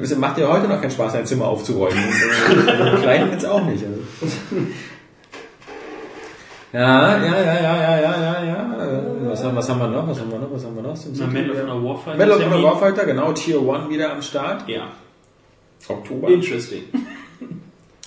Es 0.01 0.17
macht 0.17 0.37
dir 0.37 0.51
heute 0.51 0.67
noch 0.67 0.81
keinen 0.81 0.91
Spaß, 0.91 1.15
ein 1.15 1.25
Zimmer 1.25 1.45
aufzuräumen. 1.45 1.97
Äh, 1.97 3.01
Kleinen 3.01 3.31
jetzt 3.31 3.45
auch 3.45 3.63
nicht. 3.65 3.83
Also. 3.85 4.65
Ja, 6.73 7.17
ja, 7.17 7.25
ja, 7.25 7.41
ja, 7.43 7.77
ja, 7.81 7.99
ja, 8.01 8.19
ja, 8.21 8.43
ja. 8.43 9.29
Was 9.29 9.43
haben, 9.43 9.55
was 9.55 9.69
haben 9.69 9.79
wir 9.79 9.87
noch? 9.87 10.07
Was 10.07 10.19
haben 10.19 10.31
wir 10.31 10.39
noch? 10.39 10.51
Was 10.51 10.65
haben 10.65 10.75
wir 10.75 10.83
noch? 10.83 10.97
Na, 11.17 11.27
Medal 11.27 11.51
of 11.51 11.61
Honor 11.61 11.83
Warfighter. 11.83 12.17
Medal 12.17 12.37
of. 12.37 12.45
Honor 12.45 12.63
Warfighter, 12.63 13.05
genau, 13.05 13.31
Tier 13.33 13.59
1 13.59 13.89
wieder 13.89 14.11
am 14.11 14.21
Start. 14.21 14.67
Ja, 14.67 14.87
Oktober. 15.87 16.29
interesting. 16.29 16.83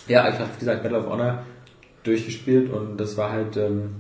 Ja, 0.09 0.27
ich 0.31 0.39
habe 0.39 0.49
wie 0.55 0.61
gesagt 0.61 0.83
Medal 0.83 1.01
of 1.01 1.11
Honor 1.11 1.43
durchgespielt 2.03 2.73
und 2.73 2.97
das 2.97 3.19
war 3.19 3.31
halt 3.31 3.59
ähm, 3.59 3.91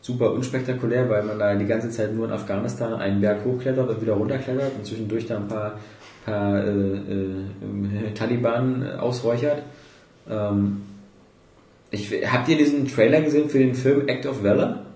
super 0.00 0.32
unspektakulär, 0.32 1.10
weil 1.10 1.24
man 1.24 1.38
da 1.38 1.54
die 1.56 1.66
ganze 1.66 1.90
Zeit 1.90 2.14
nur 2.14 2.26
in 2.26 2.32
Afghanistan 2.32 2.94
einen 2.94 3.20
Berg 3.20 3.44
hochklettert 3.44 3.88
und 3.88 4.00
wieder 4.00 4.12
runterklettert 4.12 4.72
und 4.76 4.86
zwischendurch 4.86 5.26
da 5.26 5.38
ein 5.38 5.48
paar, 5.48 5.80
paar 6.24 6.62
äh, 6.62 6.70
äh, 6.70 8.12
Taliban 8.14 8.98
ausräuchert. 8.98 9.62
Ähm, 10.30 10.82
ich, 11.92 12.10
habt 12.32 12.48
ihr 12.48 12.56
diesen 12.56 12.88
Trailer 12.88 13.20
gesehen 13.20 13.48
für 13.48 13.58
den 13.58 13.74
Film 13.74 14.08
Act 14.08 14.26
of 14.26 14.42
Valor? 14.42 14.86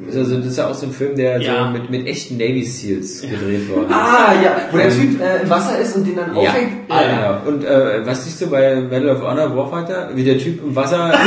Das 0.00 0.14
ist, 0.14 0.20
also, 0.20 0.36
das 0.36 0.46
ist 0.46 0.58
ja 0.58 0.68
auch 0.68 0.74
so 0.74 0.86
ein 0.86 0.92
Film, 0.92 1.16
der 1.16 1.40
Ja. 1.40 1.66
so 1.66 1.72
mit, 1.72 1.90
mit 1.90 2.06
echten 2.06 2.36
Navy 2.36 2.62
Seals 2.62 3.20
gedreht 3.22 3.68
worden 3.68 3.86
ist. 3.90 3.96
Ah, 3.96 4.32
ja, 4.42 4.56
wo 4.70 4.76
der 4.76 4.90
Typ 4.90 5.20
äh, 5.20 5.42
im 5.42 5.50
Wasser 5.50 5.78
ist 5.80 5.96
und 5.96 6.06
den 6.06 6.14
dann 6.14 6.34
Ja, 6.36 6.40
aufhängt. 6.50 6.70
ja, 6.88 7.40
genau. 7.42 7.50
Und 7.50 7.64
äh, 7.64 8.06
was 8.06 8.24
siehst 8.24 8.40
du 8.40 8.46
bei 8.46 8.76
Medal 8.76 9.16
of 9.16 9.22
Honor 9.22 9.56
Warfighter? 9.56 10.10
Wie 10.14 10.22
der 10.22 10.38
Typ 10.38 10.62
im 10.64 10.76
Wasser. 10.76 11.12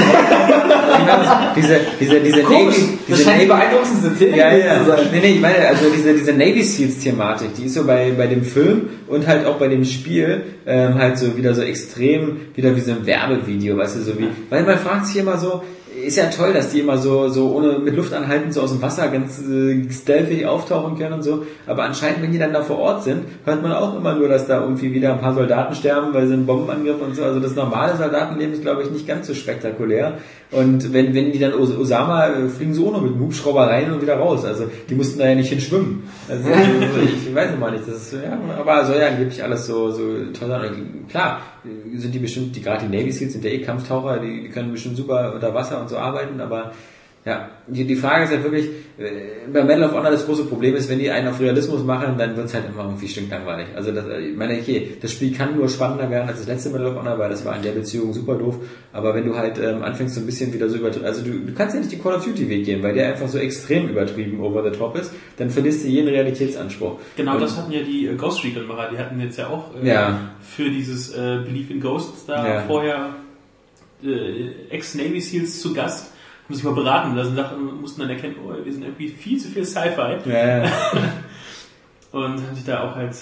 Diese, 1.55 1.79
diese, 1.99 2.19
diese 2.21 2.41
Komisch, 2.43 2.77
Navy. 2.77 2.97
das 3.07 3.17
Diese 3.19 3.29
Navy 3.29 3.45
beeindruckendste 3.45 4.11
Szene 4.15 4.37
ja, 4.37 4.55
ja. 4.55 4.79
zu 4.79 4.85
sein. 4.91 4.99
Nee, 5.11 5.19
nee, 5.21 5.31
ich 5.33 5.41
meine, 5.41 5.67
also 5.67 5.85
diese, 5.95 6.13
diese 6.13 6.33
Navy 6.33 6.63
Seals 6.63 6.99
Thematik, 6.99 7.55
die 7.55 7.65
ist 7.65 7.73
so 7.75 7.83
bei, 7.85 8.11
bei 8.15 8.27
dem 8.27 8.43
Film 8.43 8.89
und 9.07 9.27
halt 9.27 9.45
auch 9.45 9.55
bei 9.57 9.67
dem 9.67 9.83
Spiel 9.85 10.43
ähm, 10.65 10.95
halt 10.95 11.17
so 11.17 11.35
wieder 11.37 11.53
so 11.53 11.61
extrem, 11.61 12.37
wieder 12.55 12.75
wie 12.75 12.79
so 12.81 12.91
ein 12.91 13.05
Werbevideo, 13.05 13.77
weißt 13.77 13.97
du, 13.97 14.01
so 14.01 14.17
wie, 14.19 14.27
weil 14.49 14.63
man 14.63 14.77
fragt 14.79 15.07
sich 15.07 15.17
immer 15.17 15.37
so, 15.37 15.61
ist 16.05 16.17
ja 16.17 16.27
toll, 16.27 16.53
dass 16.53 16.69
die 16.69 16.79
immer 16.79 16.97
so, 16.97 17.27
so 17.29 17.51
ohne, 17.51 17.79
mit 17.79 17.95
Luft 17.95 18.13
anhalten, 18.13 18.51
so 18.51 18.61
aus 18.61 18.71
dem 18.71 18.81
Wasser 18.81 19.07
ganz 19.09 19.41
äh, 19.41 19.89
stealthy 19.91 20.45
auftauchen 20.45 20.97
können 20.97 21.13
und 21.13 21.23
so, 21.23 21.45
aber 21.67 21.83
anscheinend, 21.83 22.21
wenn 22.21 22.31
die 22.31 22.39
dann 22.39 22.53
da 22.53 22.61
vor 22.61 22.79
Ort 22.79 23.03
sind, 23.03 23.25
hört 23.45 23.61
man 23.61 23.73
auch 23.73 23.95
immer 23.95 24.15
nur, 24.15 24.27
dass 24.27 24.47
da 24.47 24.61
irgendwie 24.61 24.93
wieder 24.93 25.13
ein 25.13 25.19
paar 25.19 25.33
Soldaten 25.33 25.75
sterben, 25.75 26.13
weil 26.13 26.27
sie 26.27 26.33
einen 26.33 26.45
Bombenangriff 26.45 27.01
und 27.01 27.15
so, 27.15 27.23
also 27.23 27.39
das 27.39 27.55
normale 27.55 27.97
Soldatenleben 27.97 28.53
ist, 28.53 28.61
glaube 28.61 28.83
ich, 28.83 28.91
nicht 28.91 29.07
ganz 29.07 29.27
so 29.27 29.33
spektakulär 29.33 30.17
und 30.51 30.91
wenn, 30.91 31.13
wenn 31.13 31.31
die 31.31 31.39
dann 31.39 31.53
Os 31.53 31.75
Osama, 31.77 32.27
äh, 32.27 32.49
fliegen 32.49 32.77
auch 32.85 32.91
noch 32.91 33.01
mit 33.01 33.13
einem 33.13 33.21
Hubschrauber 33.21 33.67
rein 33.67 33.91
und 33.93 34.01
wieder 34.01 34.17
raus. 34.17 34.43
Also 34.43 34.65
die 34.89 34.95
mussten 34.95 35.19
da 35.19 35.29
ja 35.29 35.35
nicht 35.35 35.49
hinschwimmen. 35.49 36.03
Also 36.27 36.49
ich, 36.49 37.27
ich 37.27 37.33
weiß 37.33 37.51
noch 37.51 37.59
mal 37.59 37.71
nicht. 37.71 37.87
Das 37.87 37.95
ist, 37.95 38.13
ja, 38.13 38.37
aber 38.59 38.85
soll 38.85 38.97
ja 38.97 39.07
angeblich 39.07 39.41
alles 39.41 39.65
so, 39.65 39.91
so 39.91 40.01
toll 40.37 40.49
sein. 40.49 40.73
Und 40.73 41.09
Klar, 41.09 41.41
sind 41.63 42.13
die 42.13 42.19
bestimmt, 42.19 42.55
die 42.55 42.61
gerade 42.61 42.87
die 42.87 42.97
Navy 42.97 43.11
Seals 43.11 43.33
sind 43.33 43.43
ja 43.43 43.51
eh 43.51 43.61
Kampftaucher, 43.61 44.19
die, 44.19 44.43
die 44.43 44.49
können 44.49 44.71
bestimmt 44.71 44.97
super 44.97 45.33
unter 45.33 45.53
Wasser 45.53 45.79
und 45.81 45.89
so 45.89 45.97
arbeiten, 45.97 46.41
aber 46.41 46.73
Ja, 47.23 47.51
die, 47.67 47.85
die 47.85 47.95
Frage 47.95 48.23
ist 48.23 48.31
halt 48.31 48.43
wirklich, 48.43 48.65
äh, 48.97 49.47
bei 49.53 49.63
Medal 49.63 49.83
of 49.83 49.91
Honor 49.93 50.09
das 50.09 50.25
große 50.25 50.45
Problem 50.45 50.75
ist, 50.75 50.89
wenn 50.89 50.97
die 50.97 51.11
einen 51.11 51.27
auf 51.27 51.39
Realismus 51.39 51.83
machen, 51.83 52.15
dann 52.17 52.35
wird's 52.35 52.51
halt 52.55 52.63
immer 52.67 52.83
irgendwie 52.85 53.07
stinklangweilig. 53.07 53.67
Also 53.75 53.91
das, 53.91 54.05
ich 54.19 54.35
meine, 54.35 54.57
okay, 54.59 54.97
das 54.99 55.11
Spiel 55.11 55.31
kann 55.31 55.55
nur 55.55 55.69
spannender 55.69 56.09
werden 56.09 56.27
als 56.27 56.39
das 56.39 56.47
letzte 56.47 56.71
Medal 56.71 56.87
of 56.87 56.95
Honor, 56.95 57.19
weil 57.19 57.29
das 57.29 57.45
war 57.45 57.55
in 57.55 57.61
der 57.61 57.73
Beziehung 57.73 58.11
super 58.11 58.33
doof. 58.39 58.57
Aber 58.91 59.13
wenn 59.13 59.25
du 59.25 59.37
halt 59.37 59.59
ähm, 59.59 59.83
anfängst 59.83 60.15
so 60.15 60.21
ein 60.21 60.25
bisschen 60.25 60.51
wieder 60.51 60.67
so 60.67 60.77
übertrieben, 60.77 61.05
also 61.05 61.21
du, 61.23 61.29
du 61.45 61.53
kannst 61.53 61.75
ja 61.75 61.81
nicht 61.81 61.91
den 61.91 62.01
Call 62.01 62.15
of 62.15 62.25
Duty 62.25 62.49
Weg 62.49 62.65
gehen, 62.65 62.81
weil 62.81 62.95
der 62.95 63.09
einfach 63.09 63.27
so 63.27 63.37
extrem 63.37 63.89
übertrieben 63.89 64.39
over 64.41 64.63
the 64.63 64.75
top 64.75 64.97
ist, 64.97 65.11
dann 65.37 65.51
verlierst 65.51 65.83
du 65.83 65.89
jeden 65.89 66.07
Realitätsanspruch. 66.07 66.97
Genau, 67.17 67.35
Und- 67.35 67.41
das 67.43 67.55
hatten 67.55 67.71
ja 67.71 67.83
die 67.83 68.07
äh, 68.07 68.15
Ghost 68.15 68.43
Recon-Macher, 68.43 68.89
die 68.93 68.97
hatten 68.97 69.19
jetzt 69.21 69.37
ja 69.37 69.45
auch 69.47 69.65
äh, 69.79 69.87
Ja. 69.87 70.31
für 70.41 70.71
dieses 70.71 71.13
äh, 71.13 71.37
Belief 71.45 71.69
in 71.69 71.81
Ghosts 71.81 72.25
da 72.25 72.47
Ja. 72.47 72.61
vorher 72.61 73.09
äh, 74.03 74.73
Ex-Navy 74.75 75.21
Seals 75.21 75.61
zu 75.61 75.73
Gast, 75.73 76.11
haben 76.51 76.55
sich 76.55 76.65
mal 76.65 76.75
beraten 76.75 77.15
lassen, 77.15 77.35
dachten, 77.35 77.79
mussten 77.79 78.01
dann 78.01 78.09
erkennen, 78.09 78.35
oh, 78.45 78.53
wir 78.61 78.73
sind 78.73 78.83
irgendwie 78.83 79.07
viel 79.07 79.39
zu 79.39 79.47
viel 79.47 79.63
Sci-Fi 79.65 80.29
Ja, 80.29 80.65
ja. 80.65 80.71
und 82.11 82.45
haben 82.45 82.55
sich 82.55 82.65
da 82.65 82.83
auch 82.83 82.95
halt 82.95 83.15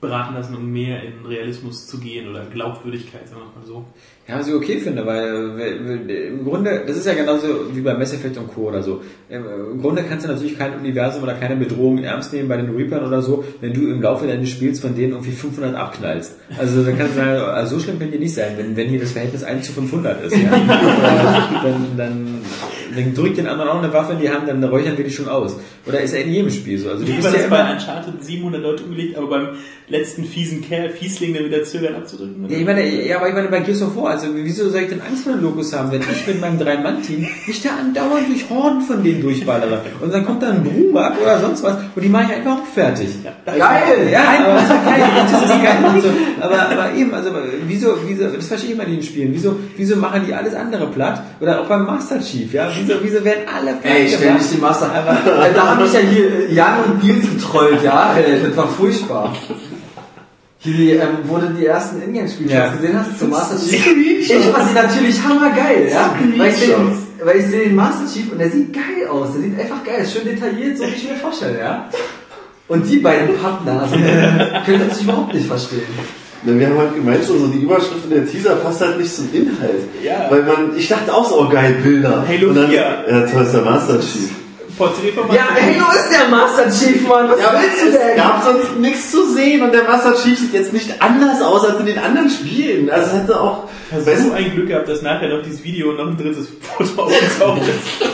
beraten 0.00 0.34
lassen, 0.34 0.54
um 0.54 0.70
mehr 0.70 1.02
in 1.02 1.24
Realismus 1.26 1.86
zu 1.86 1.98
gehen 1.98 2.28
oder 2.28 2.44
Glaubwürdigkeit, 2.44 3.28
sagen 3.28 3.40
wir 3.40 3.60
mal 3.60 3.66
so. 3.66 3.84
Ja, 4.28 4.38
was 4.38 4.48
ich 4.48 4.54
okay 4.54 4.78
finde, 4.78 5.06
weil, 5.06 5.60
im 6.08 6.44
Grunde, 6.44 6.82
das 6.86 6.96
ist 6.96 7.06
ja 7.06 7.14
genauso 7.14 7.46
wie 7.72 7.80
bei 7.80 7.94
Mass 7.94 8.12
Effect 8.12 8.36
und 8.38 8.48
Co. 8.48 8.68
oder 8.68 8.82
so. 8.82 9.02
Im, 9.28 9.44
Im 9.72 9.80
Grunde 9.80 10.02
kannst 10.02 10.26
du 10.26 10.30
natürlich 10.30 10.58
kein 10.58 10.74
Universum 10.74 11.22
oder 11.22 11.34
keine 11.34 11.56
Bedrohung 11.56 11.98
ernst 11.98 12.32
nehmen 12.32 12.48
bei 12.48 12.56
den 12.56 12.74
Reapern 12.74 13.06
oder 13.06 13.22
so, 13.22 13.44
wenn 13.60 13.72
du 13.72 13.88
im 13.88 14.02
Laufe 14.02 14.26
deines 14.26 14.50
Spiels 14.50 14.80
von 14.80 14.94
denen 14.94 15.12
irgendwie 15.12 15.30
500 15.32 15.74
abknallst. 15.74 16.34
Also 16.58 16.82
dann 16.82 16.98
kannst 16.98 17.14
du 17.14 17.20
sagen, 17.20 17.40
also 17.40 17.76
so 17.76 17.84
schlimm 17.84 17.98
können 17.98 18.12
die 18.12 18.18
nicht 18.18 18.34
sein, 18.34 18.54
wenn, 18.56 18.76
wenn 18.76 18.88
hier 18.88 19.00
das 19.00 19.12
Verhältnis 19.12 19.44
1 19.44 19.66
zu 19.66 19.72
500 19.72 20.24
ist. 20.24 20.36
Ja? 20.36 20.50
Äh, 21.56 21.62
dann, 21.62 21.96
dann, 21.96 22.38
dann 22.96 23.14
drückt 23.14 23.38
den 23.38 23.46
anderen 23.46 23.70
auch 23.70 23.82
eine 23.82 23.92
Waffe 23.92 24.14
in 24.14 24.20
die 24.20 24.30
Hand, 24.30 24.48
dann 24.48 24.62
räuchern 24.64 24.96
wir 24.96 25.04
die 25.04 25.10
schon 25.10 25.28
aus. 25.28 25.56
Oder 25.86 26.00
ist 26.00 26.14
ja 26.14 26.20
in 26.20 26.32
jedem 26.32 26.50
Spiel 26.50 26.78
so. 26.78 26.90
Also 26.90 27.04
du 27.04 27.10
Wie 27.10 27.16
bist 27.16 27.24
war 27.28 27.34
ja 27.34 27.42
das 27.42 27.50
bei 27.50 27.60
immer... 27.60 27.72
Uncharted 27.72 28.24
700 28.24 28.62
Leute 28.62 28.84
umgelegt, 28.84 29.16
aber 29.16 29.28
beim 29.28 29.48
letzten 29.88 30.24
fiesen 30.24 30.62
Kerl, 30.62 30.90
Fiesling, 30.90 31.34
dann 31.34 31.44
wieder 31.44 31.62
zögern 31.62 31.94
abzudrücken? 31.94 32.46
Ja, 32.48 32.58
ich 32.58 32.64
meine, 32.64 33.06
ja, 33.06 33.18
aber 33.18 33.28
ich 33.28 33.34
meine, 33.34 33.48
bei 33.48 33.60
Gears 33.60 33.82
of 33.82 33.96
War, 33.96 34.10
also 34.10 34.28
wieso 34.34 34.68
soll 34.68 34.80
ich 34.80 34.88
denn 34.88 35.00
Angst 35.00 35.24
vor 35.24 35.32
den 35.32 35.42
Logos 35.42 35.72
haben, 35.72 35.92
wenn 35.92 36.00
ich 36.00 36.26
mit 36.26 36.40
meinem 36.40 36.58
Drei-Mann-Team 36.58 37.26
nicht 37.46 37.64
da 37.64 37.70
andauernd 37.78 38.28
durch 38.28 38.50
Horden 38.50 38.80
von 38.80 39.04
denen 39.04 39.22
durchballere? 39.22 39.80
Und 40.00 40.12
dann 40.12 40.24
kommt 40.24 40.42
da 40.42 40.50
ein 40.50 40.64
Brumak 40.64 41.20
oder 41.20 41.38
sonst 41.38 41.62
was 41.62 41.76
und 41.94 42.02
die 42.02 42.08
mache 42.08 42.24
ich 42.24 42.38
einfach 42.38 42.58
auch 42.58 42.66
fertig. 42.66 43.08
Geil! 43.44 44.08
Ja, 44.10 44.24
aber 44.44 44.54
das 44.54 44.64
ist 44.64 44.70
ja 44.70 44.82
geil, 44.84 45.02
das 45.30 45.42
ist 45.42 45.62
geil 45.62 45.94
und 45.94 46.02
so. 46.02 46.08
Aber, 46.40 46.68
aber 46.68 46.94
eben, 46.94 47.14
also 47.14 47.30
wieso, 47.66 47.96
wieso, 48.06 48.24
das 48.24 48.46
verstehe 48.46 48.70
ich 48.70 48.74
immer 48.74 48.86
in 48.86 48.92
den 48.92 49.02
Spielen, 49.02 49.32
wieso, 49.32 49.56
wieso 49.76 49.96
machen 49.96 50.22
die 50.26 50.34
alles 50.34 50.54
andere 50.54 50.88
platt? 50.88 51.22
Oder 51.40 51.60
auch 51.60 51.66
beim 51.66 51.86
Master 51.86 52.20
Chief, 52.20 52.52
ja, 52.52 52.68
wieso, 52.76 52.85
wieso 53.02 53.24
werden 53.24 53.44
alle 53.46 53.74
platt 53.74 53.94
Ey, 53.94 54.08
stell 54.08 54.34
dich 54.34 54.50
die 54.50 54.58
Master. 54.58 54.86
Äh, 54.86 55.52
da 55.54 55.70
haben 55.70 55.82
mich 55.82 55.92
ja 55.92 56.00
hier 56.00 56.50
Jan 56.50 56.84
und 56.84 57.04
Nils 57.04 57.22
getrollt, 57.30 57.82
ja. 57.82 58.14
Das 58.44 58.56
war 58.56 58.68
furchtbar. 58.68 59.34
Hier, 60.58 60.74
die, 60.74 60.90
ähm, 60.92 61.18
wo 61.24 61.38
du 61.38 61.48
die 61.48 61.66
ersten 61.66 62.02
Ingame-Screenshots 62.02 62.52
Ja. 62.52 62.68
gesehen 62.68 62.98
hast 62.98 63.18
zum 63.18 63.30
Master 63.30 63.56
Chief. 63.56 64.30
Ich 64.30 64.46
fand 64.46 64.68
sie 64.68 64.74
natürlich 64.74 65.22
hammergeil, 65.22 65.88
ja. 65.90 66.14
Weil 66.36 66.50
ich 66.50 66.56
sehe 66.56 66.76
weil 67.22 67.36
ich 67.38 67.46
sehe 67.46 67.64
den 67.68 67.74
Master 67.74 68.06
Chief 68.12 68.30
und 68.30 68.38
der 68.38 68.50
sieht 68.50 68.72
geil 68.72 69.08
aus. 69.10 69.32
Der 69.32 69.42
sieht 69.42 69.58
einfach 69.58 69.82
geil, 69.84 70.02
ist 70.02 70.12
schön 70.12 70.24
detailliert, 70.24 70.76
so 70.78 70.84
wie 70.84 70.90
ich 70.90 71.08
mir 71.08 71.16
vorstelle, 71.16 71.58
ja. 71.58 71.88
Und 72.68 72.88
die 72.90 72.98
beiden 72.98 73.36
Pappnasen 73.38 74.02
können 74.64 74.88
das 74.88 75.00
überhaupt 75.02 75.32
nicht 75.32 75.46
verstehen. 75.46 75.82
Na, 76.46 76.56
wir 76.56 76.68
haben 76.68 76.78
halt 76.78 76.94
gemeint, 76.94 77.24
so 77.24 77.46
die 77.48 77.58
Überschrift 77.58 78.04
in 78.04 78.10
der 78.10 78.26
Teaser 78.26 78.54
passt 78.56 78.80
halt 78.80 78.98
nicht 78.98 79.12
zum 79.12 79.28
Inhalt. 79.32 79.82
Ja. 80.02 80.30
Weil 80.30 80.44
man, 80.44 80.76
ich 80.76 80.88
dachte 80.88 81.12
auch 81.12 81.28
so, 81.28 81.40
oh 81.40 81.48
geil, 81.48 81.76
Bilder. 81.82 82.24
Halo 82.26 82.50
Und 82.50 82.54
dann, 82.54 82.68
4. 82.68 82.78
Ja, 82.78 83.26
toll, 83.26 83.42
ist 83.42 83.52
der 83.52 83.62
Master 83.62 84.00
Chief. 84.00 84.30
Porträt 84.76 85.12
von 85.12 85.34
Ja, 85.34 85.42
Halo 85.54 85.86
ist 85.96 86.10
der 86.12 86.28
Master 86.28 86.70
Chief, 86.70 87.08
Mann. 87.08 87.28
Was 87.30 87.40
Ja, 87.40 87.52
willst 87.60 87.82
du 87.82 87.88
es 87.88 87.92
denn? 87.98 88.16
gab 88.16 88.42
sonst 88.44 88.76
nichts 88.78 89.10
zu 89.10 89.32
sehen 89.32 89.62
und 89.62 89.72
der 89.72 89.84
Master 89.84 90.14
Chief 90.14 90.38
sieht 90.38 90.52
jetzt 90.52 90.72
nicht 90.72 91.00
anders 91.00 91.40
aus 91.42 91.64
als 91.64 91.80
in 91.80 91.86
den 91.86 91.98
anderen 91.98 92.28
Spielen. 92.30 92.90
Also 92.90 93.08
es 93.16 93.22
hätte 93.22 93.40
auch, 93.40 93.64
Hast 93.90 94.06
du 94.06 94.16
so 94.28 94.32
ein 94.32 94.50
Glück 94.52 94.66
gehabt, 94.68 94.88
dass 94.88 95.00
nachher 95.02 95.28
noch 95.28 95.42
dieses 95.44 95.62
Video 95.62 95.90
und 95.90 95.96
noch 95.98 96.08
ein 96.08 96.16
drittes 96.16 96.48
Foto 96.60 97.02
aufgetaucht 97.04 97.62
ist? 97.62 98.10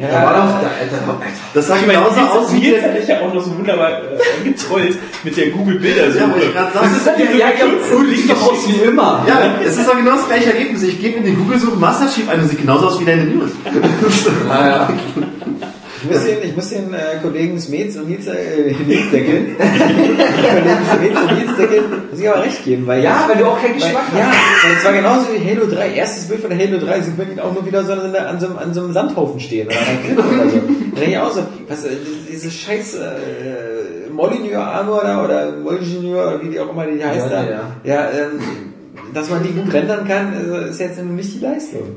Da 0.00 0.22
war 0.24 0.32
doch, 0.34 0.60
da, 0.60 0.70
Alter, 0.80 0.98
Alter. 1.08 1.22
das 1.54 1.66
sah 1.66 1.76
Ich 1.76 1.86
genauso 1.86 2.20
aus 2.20 2.52
wie 2.54 2.58
Nils 2.60 2.80
der, 2.80 2.90
hat 2.92 2.98
dich 2.98 3.08
ja 3.08 3.20
auch 3.20 3.34
noch 3.34 3.42
so 3.44 3.56
wunderbar 3.58 3.90
äh, 4.02 4.44
getrollt 4.48 4.96
mit 5.24 5.36
der 5.36 5.48
Google-Bildersuche. 5.50 6.22
ja, 6.22 6.30
wollte 6.30 6.46
ich 6.46 6.52
gerade 6.54 6.72
sagen. 6.72 6.88
Das 6.92 6.96
ist 6.98 7.06
ja, 7.06 7.38
ja, 7.38 7.46
ja, 7.58 7.64
gut, 7.66 8.08
sieht 8.14 8.30
doch 8.30 8.42
aus 8.52 8.68
wie 8.68 8.86
immer. 8.86 9.24
Ja, 9.26 9.40
es 9.64 9.76
ist 9.76 9.88
doch 9.88 9.96
genau 9.96 10.12
das 10.12 10.26
gleiche 10.28 10.52
Ergebnis. 10.52 10.82
Ich 10.84 11.00
gebe 11.00 11.16
in 11.18 11.24
die 11.24 11.32
Google-Suche 11.34 11.76
Master 11.76 12.08
Chief 12.08 12.28
ein 12.28 12.40
und 12.40 12.48
sieht 12.48 12.60
genauso 12.60 12.86
aus 12.88 13.00
wie 13.00 13.04
deine 13.04 13.24
News. 13.24 13.50
Naja. 14.48 14.88
Ich 16.02 16.10
muss 16.10 16.24
den, 16.24 16.36
ich 16.42 16.54
muss 16.56 16.68
den 16.70 16.92
äh, 16.94 16.98
Kollegen 17.22 17.58
Smets 17.58 17.96
und 17.96 18.08
Nils, 18.08 18.26
äh, 18.26 18.72
Nils 18.86 19.10
deckeln. 19.10 19.56
Kollegen 19.58 20.84
Smets 20.94 21.20
und 21.20 21.38
Nils 21.38 21.56
deckeln, 21.56 21.84
muss 22.10 22.20
ich 22.20 22.28
aber 22.28 22.42
recht 22.44 22.64
geben, 22.64 22.86
weil 22.86 23.02
Ja, 23.02 23.24
weil 23.28 23.36
du 23.38 23.46
auch 23.46 23.60
keinen 23.60 23.74
Geschmack 23.74 24.04
weil, 24.12 24.20
Ja, 24.20 24.26
weil 24.26 24.76
es 24.78 24.84
war 24.84 24.92
genauso 24.92 25.26
wie 25.32 25.50
Halo 25.50 25.66
3. 25.66 25.94
Erstes 25.94 26.24
Bild 26.28 26.40
von 26.40 26.50
der 26.50 26.58
Halo 26.58 26.78
3 26.78 27.00
sieht 27.00 27.18
man 27.18 27.30
ihn 27.32 27.40
auch 27.40 27.52
nur 27.54 27.64
wieder 27.66 27.82
so 27.84 27.92
an, 27.92 28.12
so- 28.12 28.18
an, 28.18 28.40
so, 28.40 28.46
einem- 28.46 28.58
an 28.58 28.74
so 28.74 28.80
einem 28.84 28.92
Sandhaufen 28.92 29.40
stehen 29.40 29.66
oder 29.68 29.76
so. 29.76 30.22
Da 30.94 31.00
denke 31.00 31.10
ich 31.10 31.18
auch 31.18 31.32
so, 31.32 31.42
was, 31.68 31.84
äh, 31.84 31.90
diese 32.30 32.50
scheiß 32.50 32.94
äh, 32.96 34.10
Molyneux 34.12 34.54
Armor 34.56 35.00
da 35.02 35.24
oder 35.24 35.52
Molyneux 35.56 36.04
oder 36.26 36.42
wie 36.42 36.48
die 36.50 36.60
auch 36.60 36.70
immer 36.70 36.86
die 36.86 37.02
heißt 37.04 37.30
Ja, 37.30 37.42
da. 37.42 37.50
ja. 37.50 37.60
Ja, 37.84 38.08
ähm, 38.10 38.40
dass 39.14 39.30
man 39.30 39.42
die 39.42 39.50
gut 39.52 39.72
rendern 39.72 40.06
kann, 40.06 40.34
also, 40.34 40.56
ist 40.68 40.80
jetzt 40.80 41.02
nicht 41.02 41.34
die 41.34 41.38
Leistung. 41.40 41.96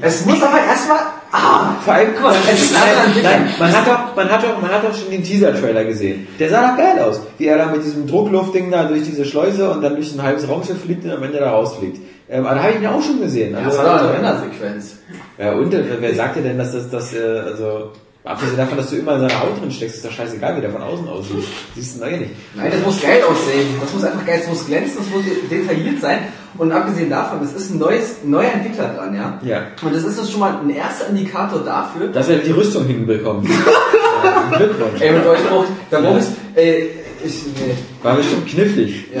Es 0.00 0.24
muss 0.24 0.42
aber 0.42 0.58
erstmal. 0.66 0.98
Ah, 1.30 1.74
Vor 1.84 1.92
allem, 1.94 2.10
guck 2.14 2.22
mal, 2.22 2.34
es 2.50 2.62
ist 2.62 2.72
nein, 2.72 3.22
nein, 3.22 3.48
man 3.58 3.72
hat 3.72 3.86
doch, 3.86 4.16
man 4.16 4.30
hat 4.30 4.42
doch, 4.42 4.62
man 4.62 4.70
hat 4.70 4.84
doch 4.84 4.94
schon 4.96 5.10
den 5.10 5.22
Teaser-Trailer 5.22 5.84
gesehen. 5.84 6.26
Der 6.38 6.48
sah 6.48 6.70
doch 6.70 6.76
geil 6.78 6.98
aus. 7.02 7.20
Wie 7.38 7.46
er 7.46 7.58
da 7.58 7.66
mit 7.66 7.84
diesem 7.84 8.06
Druckluftding 8.06 8.70
da 8.70 8.84
durch 8.84 9.02
diese 9.02 9.24
Schleuse 9.24 9.68
und 9.70 9.82
dann 9.82 9.96
durch 9.96 10.14
ein 10.14 10.22
halbes 10.22 10.48
Raumschiff 10.48 10.80
fliegt 10.82 11.04
und 11.04 11.10
am 11.10 11.22
Ende 11.22 11.38
da 11.38 11.50
rausfliegt. 11.50 11.98
Ähm, 12.30 12.46
aber 12.46 12.54
da 12.54 12.62
habe 12.62 12.70
ich 12.72 12.76
ihn 12.78 12.84
ja 12.84 12.92
auch 12.92 13.02
schon 13.02 13.20
gesehen. 13.20 13.52
Das 13.52 13.64
Also, 13.64 13.78
war 13.78 13.98
doch 13.98 14.04
eine 14.04 14.14
Rendersequenz. 14.14 14.96
ja, 15.38 15.52
und 15.52 15.74
äh, 15.74 15.82
wer 16.00 16.14
sagt 16.14 16.36
dir 16.36 16.42
denn, 16.42 16.56
dass 16.56 16.72
das, 16.72 16.88
das, 16.88 17.12
äh, 17.12 17.18
also, 17.44 17.90
abgesehen 18.24 18.56
davon, 18.56 18.78
dass 18.78 18.90
du 18.90 18.96
immer 18.96 19.14
in 19.14 19.20
seiner 19.20 19.40
Haut 19.40 19.60
drin 19.60 19.70
steckst, 19.70 19.96
ist 19.96 20.04
doch 20.04 20.10
scheißegal, 20.10 20.56
wie 20.56 20.60
der 20.62 20.70
von 20.70 20.82
außen 20.82 21.06
aussieht. 21.08 21.44
Siehst 21.74 21.96
du, 21.96 22.00
nein, 22.00 22.20
nicht. 22.20 22.30
Nein, 22.54 22.70
das 22.72 22.80
muss 22.82 23.02
geil 23.02 23.22
aussehen. 23.22 23.68
Das 23.80 23.92
muss 23.92 24.04
einfach 24.04 24.24
geil, 24.26 24.40
es 24.42 24.48
muss 24.48 24.66
glänzen, 24.66 25.00
es 25.00 25.10
muss 25.10 25.24
detailliert 25.50 26.00
sein. 26.00 26.18
Und 26.56 26.72
abgesehen 26.72 27.10
davon, 27.10 27.42
es 27.42 27.52
ist 27.52 27.70
ein 27.70 27.78
neues, 27.78 28.18
neuer 28.24 28.52
Entwickler 28.52 28.94
dran, 28.94 29.14
ja. 29.14 29.38
Ja. 29.42 29.62
Und 29.82 29.94
das 29.94 30.04
ist 30.04 30.18
das 30.18 30.30
schon 30.30 30.40
mal 30.40 30.56
ein 30.62 30.70
erster 30.70 31.08
Indikator 31.08 31.60
dafür. 31.60 32.08
Dass 32.08 32.28
er 32.28 32.38
die 32.38 32.52
Rüstung 32.52 32.86
hinbekommt. 32.86 33.48
ja, 34.24 34.56
Glückwunsch. 34.56 35.00
Ey, 35.00 35.12
mit 35.12 35.26
euch 35.26 35.44
brauche 35.48 35.64
ich, 35.64 35.70
da 35.90 36.00
brauche 36.00 36.18
ich, 36.20 36.24
ey, 36.54 36.90
ich, 37.24 37.42
nee, 37.56 37.74
War 38.02 38.16
bestimmt 38.16 38.46
knifflig. 38.46 39.06
ja. 39.12 39.20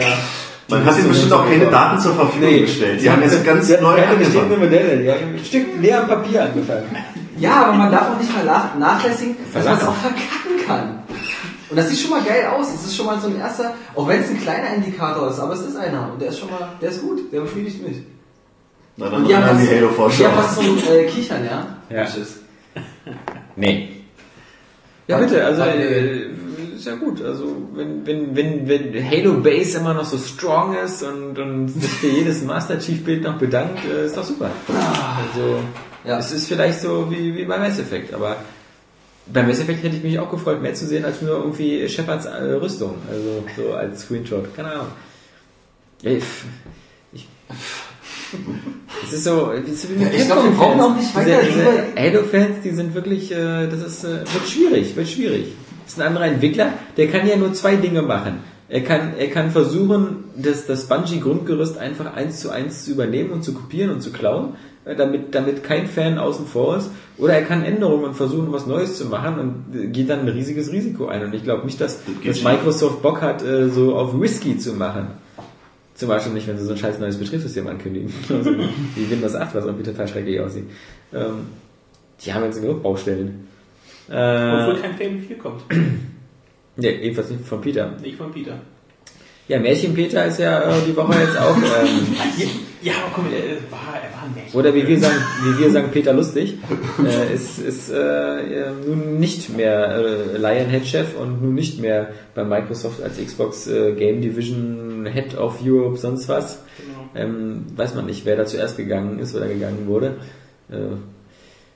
Man 0.68 0.82
hat 0.84 0.98
ihnen 0.98 1.08
bestimmt 1.08 1.32
auch 1.32 1.46
keine 1.46 1.66
Daten 1.66 2.00
zur 2.00 2.14
Verfügung 2.14 2.60
gestellt. 2.60 3.02
Die 3.02 3.10
haben 3.10 3.20
jetzt 3.22 3.44
ganz 3.44 3.66
die 3.66 3.74
hatten 3.74 3.82
neu 3.82 3.96
keine 3.96 4.06
angefangen. 4.08 4.58
Modelle. 4.58 4.96
Die 4.96 5.10
haben 5.10 5.34
ein 5.36 5.44
Stück 5.44 5.66
leer 5.80 6.00
am 6.00 6.08
Papier 6.08 6.44
angefangen. 6.44 6.84
Ja, 7.38 7.64
aber 7.64 7.72
man 7.74 7.90
darf 7.90 8.10
auch 8.14 8.20
nicht 8.20 8.32
mal 8.34 8.44
nach, 8.44 8.74
nachlässigen, 8.76 9.36
dass 9.52 9.64
man 9.64 9.76
es 9.78 9.84
auch 9.84 9.94
verkacken 9.94 10.66
kann. 10.66 10.98
Und 11.70 11.76
das 11.76 11.88
sieht 11.88 11.98
schon 11.98 12.10
mal 12.10 12.22
geil 12.22 12.46
aus. 12.46 12.72
Es 12.72 12.84
ist 12.86 12.96
schon 12.96 13.06
mal 13.06 13.18
so 13.20 13.28
ein 13.28 13.38
erster, 13.38 13.74
auch 13.94 14.06
wenn 14.06 14.20
es 14.20 14.30
ein 14.30 14.40
kleiner 14.40 14.74
Indikator 14.74 15.30
ist, 15.30 15.40
aber 15.40 15.54
es 15.54 15.60
ist 15.62 15.76
einer. 15.76 16.12
Und 16.12 16.20
der 16.20 16.28
ist 16.28 16.38
schon 16.38 16.50
mal, 16.50 16.68
der 16.80 16.90
ist 16.90 17.02
gut, 17.02 17.32
der 17.32 17.40
befriedigt 17.40 17.86
mich. 17.86 17.96
Na, 18.96 19.08
dann 19.08 19.24
Und 19.24 19.34
haben 19.34 19.42
fast, 19.44 19.62
die 19.62 19.76
Halo-Vorschau. 19.76 20.24
haben 20.26 20.34
fast 20.34 20.54
so 20.54 20.60
ein 20.62 20.78
äh, 20.98 21.04
Kichern, 21.06 21.44
ja? 21.44 21.66
Ja. 21.90 22.04
Tschüss. 22.04 22.38
Nee. 23.56 23.90
Ja, 25.08 25.18
bitte, 25.18 25.44
also 25.44 25.62
äh, 25.62 26.28
ist 26.76 26.86
ja 26.86 26.94
gut. 26.94 27.22
Also 27.22 27.56
wenn, 27.74 28.06
wenn, 28.06 28.36
wenn, 28.36 28.68
wenn 28.68 29.10
Halo 29.10 29.34
Base 29.34 29.78
immer 29.78 29.94
noch 29.94 30.04
so 30.04 30.16
strong 30.16 30.76
ist 30.76 31.02
und, 31.02 31.38
und 31.38 31.68
sich 31.68 31.90
für 31.90 32.06
jedes 32.06 32.42
Master 32.42 32.78
Chief 32.78 33.04
Bild 33.04 33.22
noch 33.24 33.38
bedankt, 33.38 33.80
äh, 33.84 34.06
ist 34.06 34.16
doch 34.16 34.24
super. 34.24 34.50
Also 34.68 35.58
Ja. 36.04 36.18
es 36.18 36.32
ist 36.32 36.46
vielleicht 36.46 36.80
so 36.80 37.10
wie, 37.10 37.34
wie 37.34 37.44
bei 37.44 37.58
Mass 37.58 37.78
Effect, 37.78 38.12
aber 38.12 38.36
beim 39.26 39.46
Mass 39.48 39.60
Effect 39.60 39.82
hätte 39.82 39.96
ich 39.96 40.02
mich 40.02 40.18
auch 40.18 40.30
gefreut, 40.30 40.60
mehr 40.60 40.74
zu 40.74 40.86
sehen 40.86 41.04
als 41.04 41.22
nur 41.22 41.36
irgendwie 41.36 41.88
Shepards 41.88 42.26
äh, 42.26 42.52
Rüstung, 42.52 42.96
also 43.10 43.44
so 43.56 43.72
als 43.72 44.02
Screenshot, 44.02 44.54
keine 44.54 44.72
Ahnung. 44.72 44.88
Ich, 46.02 46.22
ich, 47.12 47.28
es 49.04 49.12
ist 49.12 49.24
so, 49.24 49.50
ist 49.52 49.86
Ja, 49.98 50.08
ich 50.08 50.26
glaub, 50.26 50.44
wir 50.44 50.50
brauchen 50.50 50.80
auch 50.80 50.96
nicht 50.96 51.14
weiter 51.14 51.40
Diese, 51.42 51.94
Halo-Fans, 51.96 52.56
die 52.62 52.70
sind 52.70 52.94
wirklich, 52.94 53.32
äh, 53.32 53.66
das 53.68 53.80
ist, 53.80 54.04
äh, 54.04 54.20
wird 54.20 54.46
schwierig, 54.46 54.94
wird 54.96 55.08
schwierig. 55.08 55.52
Das 55.84 55.94
ist 55.94 56.00
ein 56.00 56.08
anderer 56.08 56.26
Entwickler, 56.26 56.74
der 56.96 57.08
kann 57.08 57.26
ja 57.26 57.36
nur 57.36 57.52
zwei 57.54 57.76
Dinge 57.76 58.02
machen. 58.02 58.40
Er 58.68 58.82
kann, 58.82 59.14
er 59.18 59.28
kann 59.28 59.50
versuchen, 59.50 60.24
das, 60.36 60.66
das 60.66 60.88
Bungie-Grundgerüst 60.88 61.78
einfach 61.78 62.14
eins 62.14 62.40
zu 62.40 62.50
eins 62.50 62.84
zu 62.84 62.92
übernehmen 62.92 63.30
und 63.30 63.44
zu 63.44 63.52
kopieren 63.52 63.90
und 63.90 64.00
zu 64.00 64.10
klauen, 64.10 64.56
damit, 64.84 65.34
damit 65.34 65.64
kein 65.64 65.86
Fan 65.86 66.18
außen 66.18 66.46
vor 66.46 66.76
ist. 66.76 66.90
Oder 67.16 67.34
er 67.34 67.42
kann 67.42 67.64
Änderungen 67.64 68.04
und 68.04 68.14
versuchen, 68.14 68.52
was 68.52 68.66
Neues 68.66 68.98
zu 68.98 69.06
machen 69.06 69.38
und 69.38 69.92
geht 69.92 70.10
dann 70.10 70.20
ein 70.20 70.28
riesiges 70.28 70.72
Risiko 70.72 71.06
ein. 71.06 71.24
Und 71.24 71.34
ich 71.34 71.44
glaube 71.44 71.64
nicht, 71.64 71.80
dass, 71.80 72.00
dass. 72.24 72.42
Microsoft 72.42 73.02
Bock 73.02 73.22
hat, 73.22 73.42
äh, 73.42 73.68
so 73.68 73.94
auf 73.94 74.18
Risky 74.20 74.58
zu 74.58 74.74
machen. 74.74 75.08
Zum 75.94 76.08
Beispiel 76.08 76.32
nicht, 76.32 76.48
wenn 76.48 76.58
sie 76.58 76.64
so 76.64 76.72
ein 76.72 76.76
scheiß 76.76 76.98
neues 76.98 77.16
Betriebssystem 77.16 77.66
ankündigen. 77.68 78.12
Also 78.28 78.50
wie 78.50 79.10
Windows 79.10 79.34
8, 79.34 79.54
was 79.54 79.64
irgendwie 79.64 79.84
total 79.84 80.08
schrecklich 80.08 80.40
aussieht. 80.40 80.64
Ähm, 81.12 81.46
die 82.24 82.32
haben 82.32 82.44
jetzt 82.44 82.60
genug 82.60 82.82
Baustellen. 82.82 83.46
Obwohl 84.08 84.76
Äh, 84.76 84.80
kein 84.80 84.92
Fable 84.98 85.18
4 85.20 85.38
kommt. 85.38 85.62
ja, 86.76 86.90
jedenfalls 86.90 87.30
nicht 87.30 87.44
von 87.44 87.60
Peter. 87.60 87.92
Nicht 88.02 88.16
von 88.16 88.32
Peter. 88.32 88.58
Ja, 89.46 89.60
Märchen 89.60 89.94
Peter 89.94 90.24
ist 90.26 90.38
ja 90.38 90.60
äh, 90.62 90.80
die 90.86 90.96
Woche 90.96 91.20
jetzt 91.20 91.38
auch, 91.38 91.56
ähm, 91.56 92.06
Ja, 92.84 92.92
aber 93.02 93.12
komm, 93.14 93.24
er 93.32 93.72
war, 93.72 93.94
er 93.94 94.14
war 94.14 94.24
ein 94.24 94.34
Märchen. 94.34 94.58
oder 94.58 94.74
wie 94.74 94.86
wir 94.86 94.98
sagen, 94.98 95.16
wie 95.42 95.58
wir 95.58 95.70
sagen, 95.70 95.88
Peter 95.90 96.12
Lustig, 96.12 96.58
äh, 97.02 97.34
ist, 97.34 97.58
ist 97.58 97.90
äh, 97.90 97.96
äh, 97.96 98.72
nun 98.86 99.18
nicht 99.18 99.56
mehr 99.56 99.96
äh, 99.96 100.36
Lionhead-Chef 100.36 101.16
und 101.18 101.42
nun 101.42 101.54
nicht 101.54 101.80
mehr 101.80 102.10
bei 102.34 102.44
Microsoft 102.44 103.02
als 103.02 103.16
Xbox 103.16 103.66
äh, 103.68 103.94
Game 103.94 104.20
Division 104.20 105.06
Head 105.10 105.34
of 105.38 105.60
Europe, 105.64 105.96
sonst 105.96 106.28
was. 106.28 106.62
Genau. 106.76 107.08
Ähm, 107.14 107.64
weiß 107.74 107.94
man 107.94 108.04
nicht, 108.04 108.26
wer 108.26 108.36
da 108.36 108.44
zuerst 108.44 108.76
gegangen 108.76 109.18
ist 109.18 109.34
oder 109.34 109.48
gegangen 109.48 109.86
wurde. 109.86 110.16
Äh, 110.70 110.96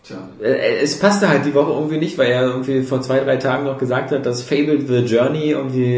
Tja. 0.04 0.16
Äh, 0.42 0.78
Es 0.82 0.98
passte 0.98 1.28
halt 1.28 1.44
die 1.44 1.52
Woche 1.54 1.72
irgendwie 1.72 1.98
nicht, 1.98 2.16
weil 2.16 2.28
er 2.30 2.42
irgendwie 2.44 2.82
vor 2.82 3.02
zwei, 3.02 3.18
drei 3.20 3.36
Tagen 3.36 3.64
noch 3.64 3.76
gesagt 3.78 4.10
hat, 4.12 4.24
dass 4.24 4.42
Fable 4.42 4.78
The 4.86 5.00
Journey 5.00 5.50
irgendwie 5.50 5.96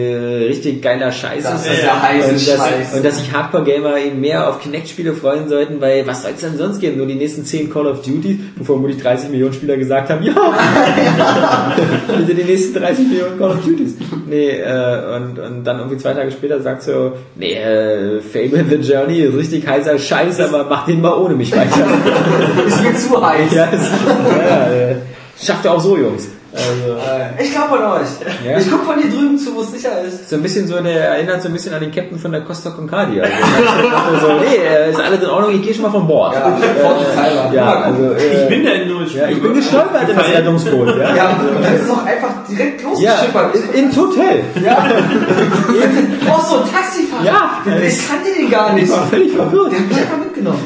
richtig 0.48 0.82
geiler 0.82 1.12
Scheiß 1.12 1.44
Das 1.44 1.66
ist. 1.66 1.82
heiße 2.02 2.28
und, 2.28 2.35
dass, 2.35 2.56
Scheiß. 2.68 2.94
und 2.97 3.05
dass 3.05 3.18
sich 3.18 3.32
Hardcore-Gamer 3.32 3.98
eben 3.98 4.20
mehr 4.20 4.48
auf 4.48 4.60
Kinect-Spiele 4.62 5.12
freuen 5.12 5.48
sollten, 5.48 5.81
weil 5.81 6.06
was 6.06 6.22
soll 6.22 6.32
es 6.35 6.40
denn 6.40 6.56
sonst 6.56 6.81
geben? 6.81 6.97
Nur 6.97 7.06
die 7.06 7.14
nächsten 7.14 7.44
10 7.44 7.70
Call 7.72 7.86
of 7.86 8.02
Duty, 8.02 8.40
wovor 8.56 8.77
vermutlich 8.77 9.01
30 9.02 9.31
Millionen 9.31 9.52
Spieler 9.52 9.77
gesagt 9.77 10.09
haben, 10.10 10.24
ja, 10.24 10.35
bitte 12.18 12.35
die 12.35 12.44
nächsten 12.44 12.74
30 12.81 13.06
Millionen 13.09 13.39
Call 13.39 13.51
of 13.51 13.64
Duties. 13.64 13.94
Nee, 14.28 14.48
äh, 14.60 15.16
und, 15.16 15.39
und 15.39 15.64
dann 15.64 15.78
irgendwie 15.78 15.98
zwei 15.98 16.14
Tage 16.14 16.31
später 16.31 16.60
sagt 16.60 16.82
so, 16.82 17.12
nee, 17.36 17.55
äh, 17.55 18.20
Fable 18.20 18.64
The 18.68 18.77
Journey 18.77 19.20
ist 19.20 19.36
richtig 19.36 19.66
heißer 19.66 19.98
Scheiß, 19.98 20.40
aber 20.40 20.64
mach 20.68 20.86
den 20.86 21.01
mal 21.01 21.14
ohne 21.16 21.35
mich 21.35 21.55
weiter. 21.55 21.86
Ist 22.66 22.82
mir 22.82 22.94
zu 22.97 23.24
heiß. 23.27 23.52
Ja, 23.52 23.68
ja, 23.91 24.71
äh, 24.71 24.97
schafft 25.41 25.65
ihr 25.65 25.73
auch 25.73 25.81
so, 25.81 25.97
Jungs. 25.97 26.29
Also, 26.53 26.95
Äh, 26.99 27.45
Ich 27.45 27.53
glaube 27.53 27.79
an 27.79 28.01
euch. 28.03 28.09
Ja. 28.45 28.59
Ich 28.59 28.69
guck 28.69 28.85
von 28.85 29.01
hier 29.01 29.09
drüben 29.09 29.39
zu, 29.39 29.55
wo 29.55 29.61
es 29.61 29.71
sicher 29.71 30.01
ist. 30.03 30.29
so 30.29 30.35
ein 30.35 30.43
bisschen 30.43 30.67
so, 30.67 30.81
der 30.81 31.11
erinnert 31.11 31.41
so 31.43 31.49
ein 31.49 31.53
bisschen 31.53 31.73
an 31.75 31.81
den 31.81 31.93
Captain 31.93 32.19
von 32.19 32.33
der 32.33 32.41
Costa 32.41 32.71
Concordia. 32.71 33.23
Also, 33.23 34.27
so, 34.27 34.33
nee, 34.41 34.57
äh, 34.57 34.91
ist 34.91 34.99
alles 35.01 35.23
in 35.23 35.29
Ordnung, 35.29 35.55
ich 35.55 35.62
gehe 35.62 35.73
schon 35.73 35.83
mal 35.85 35.93
von 35.93 36.09
Bord. 36.09 36.35
Ja, 36.35 36.51
vorsichtshalber. 36.83 37.55
ja, 37.55 37.81
also, 37.83 38.15
äh, 38.15 38.43
Ich 38.43 38.49
bin 38.49 38.65
da 38.65 38.71
nur 38.85 38.90
ja, 39.15 39.28
ich 39.28 39.41
bin 39.43 39.55
gestolpert 39.55 40.09
in 40.09 40.16
das 40.16 40.28
Rettungsboot. 40.28 40.89
Ja, 40.99 41.15
Ja, 41.16 41.28
und 41.31 41.65
dann 41.65 41.74
ist 41.74 41.82
es 41.85 41.91
auch 41.91 42.05
einfach 42.07 42.47
direkt 42.49 42.82
ja 42.82 42.89
losgeschippert. 42.89 43.55
in- 43.55 43.85
ins 43.85 43.97
Hotel. 43.97 44.45
Ja. 44.62 44.89
Du 44.89 46.27
brauchst 46.27 46.51
so 46.51 46.57
einen 46.61 46.70
Taxifahrer. 46.73 47.24
Ja. 47.24 47.62
Ich 47.87 48.09
kannte 48.09 48.28
den 48.39 48.51
gar 48.51 48.73
nicht. 48.74 48.85
Ich 48.85 48.91
war 48.91 49.07
völlig 49.07 49.32
verwirrt. 49.32 49.73
Der 49.73 49.78
hat 49.81 49.89
mich 49.89 49.99
einfach 49.99 50.19
mitgenommen. 50.19 50.59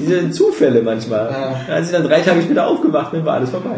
Diese 0.00 0.30
Zufälle 0.30 0.82
manchmal. 0.82 1.30
Ja. 1.68 1.74
Als 1.74 1.86
ich 1.86 1.92
dann 1.92 2.04
drei 2.04 2.20
Tage 2.20 2.42
später 2.42 2.66
aufgewacht 2.66 3.12
bin, 3.12 3.24
war 3.24 3.34
alles 3.34 3.50
vorbei. 3.50 3.76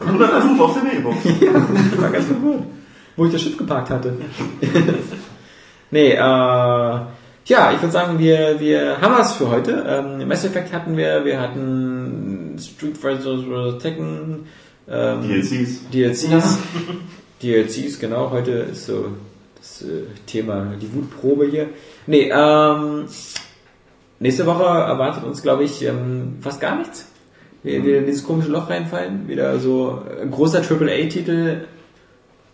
Und 0.00 0.18
dann 0.18 0.30
Anruf 0.30 0.60
auf 0.60 0.74
der 0.74 0.82
Mailbox. 0.84 1.16
Ich 1.24 2.02
war 2.02 2.10
ganz 2.10 2.24
verwirrt, 2.26 2.62
wo 3.16 3.26
ich 3.26 3.32
das 3.32 3.42
Schiff 3.42 3.56
geparkt 3.56 3.90
hatte. 3.90 4.14
nee, 5.90 6.12
äh, 6.12 6.94
ja, 7.46 7.72
ich 7.72 7.80
würde 7.80 7.92
sagen, 7.92 8.18
wir, 8.18 8.60
wir 8.60 9.00
haben 9.00 9.14
was 9.18 9.36
für 9.36 9.50
heute. 9.50 9.84
Ähm, 9.86 10.28
Mass 10.28 10.44
Effect 10.44 10.72
hatten 10.72 10.96
wir, 10.96 11.24
wir 11.24 11.40
hatten 11.40 12.56
Street 12.58 12.96
Fighter 12.96 13.78
Tekken, 13.78 14.46
ähm, 14.88 15.22
DLCs. 15.22 15.90
DLCs. 15.92 16.58
DLCs, 17.42 17.98
genau, 17.98 18.30
heute 18.30 18.50
ist 18.50 18.86
so 18.86 19.12
das 19.56 19.82
äh, 19.82 20.02
Thema, 20.26 20.74
die 20.80 20.92
Wutprobe 20.94 21.46
hier. 21.46 21.68
Nee, 22.06 22.30
ähm, 22.32 23.06
nächste 24.18 24.46
Woche 24.46 24.64
erwartet 24.64 25.24
uns, 25.24 25.42
glaube 25.42 25.64
ich, 25.64 25.82
ähm, 25.84 26.38
fast 26.40 26.60
gar 26.60 26.76
nichts. 26.76 27.06
Wir 27.62 27.84
wieder 27.84 27.98
in 27.98 28.06
dieses 28.06 28.24
komische 28.24 28.50
Loch 28.50 28.70
reinfallen, 28.70 29.28
wieder 29.28 29.58
so 29.58 30.02
ein 30.20 30.30
großer 30.30 30.62
AAA-Titel, 30.62 31.66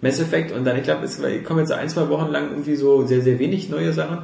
Mass 0.00 0.20
Effect 0.20 0.52
und 0.52 0.64
dann, 0.64 0.76
ich 0.76 0.82
glaube, 0.82 1.04
es 1.04 1.20
kommen 1.44 1.60
jetzt 1.60 1.72
ein, 1.72 1.88
zwei 1.88 2.08
Wochen 2.08 2.30
lang 2.30 2.50
irgendwie 2.50 2.74
so 2.74 3.06
sehr, 3.06 3.22
sehr 3.22 3.38
wenig 3.38 3.68
neue 3.68 3.92
Sachen. 3.92 4.18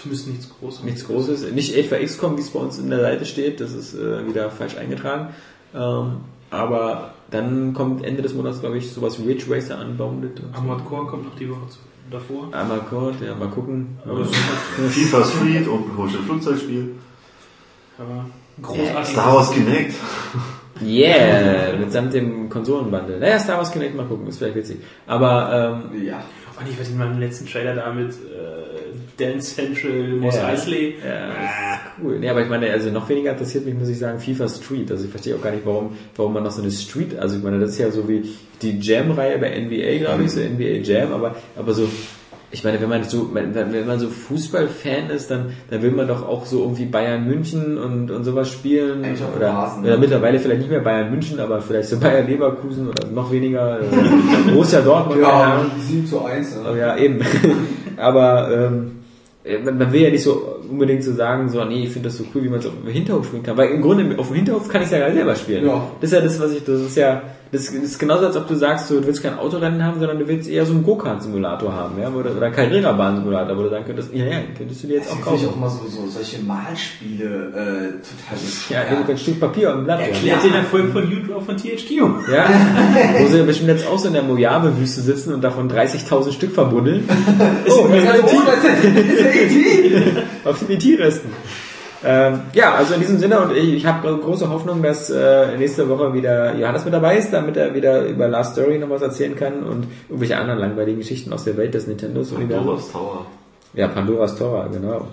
Zumindest 0.00 0.28
nichts 0.28 0.48
Großes. 0.60 0.84
Nichts 0.84 1.06
Großes. 1.06 1.50
Nicht 1.52 1.76
etwa 1.76 1.96
XCOM, 1.96 2.36
wie 2.36 2.42
es 2.42 2.50
bei 2.50 2.60
uns 2.60 2.78
in 2.78 2.88
der 2.88 3.00
Seite 3.00 3.24
steht, 3.26 3.60
das 3.60 3.72
ist 3.72 3.94
äh, 3.94 4.26
wieder 4.28 4.48
falsch 4.50 4.76
eingetragen. 4.76 5.28
Ähm, 5.74 6.18
aber 6.50 7.14
dann 7.30 7.74
kommt 7.74 8.04
Ende 8.04 8.22
des 8.22 8.32
Monats, 8.34 8.60
glaube 8.60 8.78
ich, 8.78 8.92
sowas 8.92 9.18
wie 9.18 9.26
Ridge 9.26 9.46
Racer 9.48 9.80
Unbounded. 9.80 10.40
Armored 10.54 10.84
Core 10.84 11.06
kommt 11.06 11.24
noch 11.24 11.34
die 11.36 11.50
Woche 11.50 11.68
zu, 11.68 11.78
davor. 12.10 12.48
Einmal 12.54 12.80
Code, 12.88 13.16
ja, 13.26 13.34
mal 13.34 13.48
gucken. 13.48 13.98
Aber 14.06 14.20
es 14.20 14.30
ist 14.30 14.94
FIFA 14.94 15.24
Street 15.24 15.66
und 15.68 15.88
ein 15.90 15.96
komisches 15.96 16.20
Flugzeugspiel. 16.20 16.94
aber 17.98 18.26
großartig. 18.62 19.12
Star 19.12 19.34
Wars 19.34 19.50
Kinect. 19.50 19.94
Yeah, 20.80 21.76
mitsamt 21.76 22.14
dem 22.14 22.48
Konsolenbundle. 22.48 23.18
Naja, 23.18 23.38
Star 23.40 23.58
Wars 23.58 23.72
Kinect 23.72 23.96
mal 23.96 24.06
gucken, 24.06 24.28
ist 24.28 24.38
vielleicht 24.38 24.54
witzig. 24.54 24.78
Aber 25.08 25.82
ähm, 25.92 26.04
Ja. 26.04 26.22
Und 26.60 26.68
ich 26.68 26.78
weiß 26.78 26.88
nicht, 26.88 26.98
meinem 26.98 27.18
letzten 27.20 27.46
Trailer 27.46 27.74
da 27.74 27.92
mit 27.92 28.10
äh, 28.10 28.14
Dance 29.16 29.54
Central, 29.54 30.08
Mos 30.20 30.34
Ja. 30.36 30.48
Eisley. 30.48 30.94
Ja, 31.04 31.28
ist 31.28 31.80
cool. 32.02 32.18
Nee, 32.18 32.28
aber 32.28 32.42
ich 32.42 32.48
meine, 32.48 32.70
also 32.70 32.90
noch 32.90 33.08
weniger 33.08 33.32
interessiert 33.32 33.64
mich, 33.64 33.74
muss 33.74 33.88
ich 33.88 33.98
sagen, 33.98 34.18
FIFA 34.18 34.48
Street. 34.48 34.90
Also 34.90 35.04
ich 35.04 35.10
verstehe 35.10 35.36
auch 35.36 35.42
gar 35.42 35.50
nicht, 35.52 35.64
warum, 35.66 35.96
warum 36.16 36.34
man 36.34 36.42
noch 36.42 36.50
so 36.50 36.62
eine 36.62 36.70
Street, 36.70 37.16
also 37.18 37.36
ich 37.36 37.42
meine, 37.42 37.58
das 37.60 37.70
ist 37.70 37.78
ja 37.78 37.90
so 37.90 38.08
wie 38.08 38.22
die 38.62 38.78
Jam-Reihe 38.80 39.38
bei 39.38 39.50
NBA, 39.60 39.98
glaube 40.04 40.24
ich, 40.24 40.32
so 40.32 40.40
NBA 40.40 40.82
Jam, 40.82 41.12
aber, 41.12 41.36
aber 41.56 41.74
so, 41.74 41.88
ich 42.50 42.64
meine, 42.64 42.80
wenn 42.80 42.88
man 42.88 43.04
so, 43.04 43.28
wenn, 43.34 43.86
man 43.86 43.98
so 43.98 44.08
Fußballfan 44.08 45.10
ist, 45.10 45.30
dann, 45.30 45.52
dann 45.70 45.82
will 45.82 45.90
man 45.90 46.08
doch 46.08 46.26
auch 46.26 46.46
so 46.46 46.62
irgendwie 46.62 46.86
Bayern 46.86 47.26
München 47.26 47.76
und, 47.76 48.10
und 48.10 48.24
sowas 48.24 48.50
spielen. 48.50 49.02
Dem 49.02 49.16
Oder, 49.36 49.50
Rasen, 49.50 49.82
oder 49.84 49.92
ne? 49.92 49.98
mittlerweile 49.98 50.38
vielleicht 50.38 50.60
nicht 50.60 50.70
mehr 50.70 50.80
Bayern 50.80 51.10
München, 51.10 51.40
aber 51.40 51.60
vielleicht 51.60 51.90
so 51.90 51.98
Bayern 51.98 52.26
Leverkusen 52.26 52.88
oder 52.88 53.06
noch 53.08 53.30
weniger, 53.30 53.80
äh, 53.80 53.84
Borussia 54.50 54.80
Dortmund. 54.80 55.20
Ja, 55.20 55.28
Ahnung. 55.28 55.70
7 55.78 56.06
zu 56.06 56.24
1. 56.24 56.56
Oh, 56.64 56.72
Ne? 56.72 56.78
ja, 56.78 56.96
eben. 56.96 57.20
Aber 57.98 58.50
ähm, 58.50 58.92
äh, 59.44 59.58
man 59.58 59.76
man 59.76 59.92
will 59.92 60.02
ja 60.02 60.10
nicht 60.10 60.22
so 60.22 60.58
unbedingt 60.70 61.02
so 61.02 61.12
sagen, 61.12 61.48
so, 61.48 61.64
nee, 61.64 61.84
ich 61.84 61.90
finde 61.90 62.08
das 62.08 62.18
so 62.18 62.24
cool, 62.34 62.44
wie 62.44 62.48
man 62.48 62.60
es 62.60 62.66
auf 62.66 62.72
dem 62.72 62.90
Hinterhof 62.90 63.26
spielen 63.26 63.42
kann. 63.42 63.56
Weil 63.56 63.70
im 63.70 63.82
Grunde 63.82 64.18
auf 64.18 64.28
dem 64.28 64.36
Hinterhof 64.36 64.68
kann 64.68 64.82
ich 64.82 64.86
es 64.86 64.92
ja 64.92 64.98
gar 65.00 65.12
selber 65.12 65.34
spielen. 65.34 65.66
Ja. 65.66 65.90
Das 66.00 66.10
ist 66.10 66.16
ja 66.16 66.22
das, 66.22 66.40
was 66.40 66.52
ich, 66.52 66.64
das 66.64 66.80
ist 66.80 66.96
ja, 66.96 67.22
das 67.52 67.68
ist 67.68 67.98
genauso, 67.98 68.26
als 68.26 68.36
ob 68.36 68.46
du 68.46 68.54
sagst, 68.54 68.88
so, 68.88 69.00
du 69.00 69.06
willst 69.06 69.22
kein 69.22 69.38
Autorennen 69.38 69.82
haben, 69.84 69.98
sondern 69.98 70.18
du 70.18 70.28
willst 70.28 70.48
eher 70.48 70.66
so 70.66 70.72
einen 70.72 70.84
Go-Kart-Simulator 70.84 71.72
haben, 71.72 72.00
ja, 72.00 72.08
oder, 72.10 72.30
oder 72.36 72.46
einen 72.46 72.54
Carrera-Bahn-Simulator, 72.54 73.56
wo 73.56 73.62
du 73.62 73.70
sagen 73.70 73.84
könntest, 73.86 74.12
ja, 74.12 74.24
ja, 74.24 74.38
könntest 74.56 74.82
du 74.82 74.86
dir 74.88 74.96
jetzt 74.96 75.10
auch 75.10 75.16
Das 75.16 75.24
finde 75.24 75.38
ich 75.40 75.46
auch 75.46 75.50
kaufen. 75.52 75.58
immer 75.58 75.70
so, 75.70 76.02
so 76.02 76.06
solche 76.08 76.42
Malspiele 76.42 77.24
äh, 77.24 77.90
total 78.02 78.38
Ja, 78.70 78.92
eben 78.92 79.08
ein 79.08 79.18
Stück 79.18 79.40
Papier 79.40 79.70
und 79.72 79.78
ein 79.78 79.84
Blatt. 79.84 80.00
Erklärt 80.00 80.44
in 80.44 80.52
der 80.52 80.64
Folge 80.64 80.88
von 80.88 81.10
YouTube 81.10 81.44
von 81.44 81.56
THQ. 81.56 81.90
Ja, 82.32 82.48
wo 83.18 83.26
sie 83.26 83.42
bestimmt 83.42 83.68
jetzt 83.70 83.86
auch 83.86 83.98
so 83.98 84.08
in 84.08 84.14
der 84.14 84.22
Mojave-Wüste 84.24 85.00
sitzen 85.00 85.34
und 85.34 85.42
davon 85.42 85.70
30.000 85.70 86.32
Stück 86.32 86.52
verbuddeln. 86.52 87.04
Oh, 87.68 87.88
Das 87.88 87.98
ist 87.98 88.04
ja 88.04 88.12
das 88.12 88.32
ist 88.32 89.20
ja 89.24 89.30
E.T. 89.30 90.12
auf 90.44 90.58
den 90.58 90.70
IT-Resten. 90.70 91.30
Ähm, 92.04 92.42
ja, 92.52 92.74
also 92.74 92.94
in 92.94 93.00
diesem 93.00 93.18
Sinne 93.18 93.40
und 93.40 93.56
ich, 93.56 93.74
ich 93.74 93.86
habe 93.86 94.16
große 94.18 94.48
Hoffnung, 94.48 94.82
dass 94.82 95.10
äh, 95.10 95.56
nächste 95.56 95.88
Woche 95.88 96.14
wieder 96.14 96.54
Johannes 96.54 96.84
mit 96.84 96.94
dabei 96.94 97.16
ist, 97.16 97.32
damit 97.32 97.56
er 97.56 97.74
wieder 97.74 98.04
über 98.04 98.28
Last 98.28 98.52
Story 98.52 98.78
noch 98.78 98.90
was 98.90 99.02
erzählen 99.02 99.34
kann 99.34 99.64
und 99.64 99.88
irgendwelche 100.08 100.36
anderen 100.36 100.60
langweiligen 100.60 100.98
Geschichten 100.98 101.32
aus 101.32 101.44
der 101.44 101.56
Welt 101.56 101.74
des 101.74 101.86
Nintendos. 101.88 102.30
Pandoras 102.32 102.92
Tower. 102.92 103.26
Ja, 103.74 103.88
Pandoras 103.88 104.36
Tor, 104.36 104.68
genau. 104.72 105.08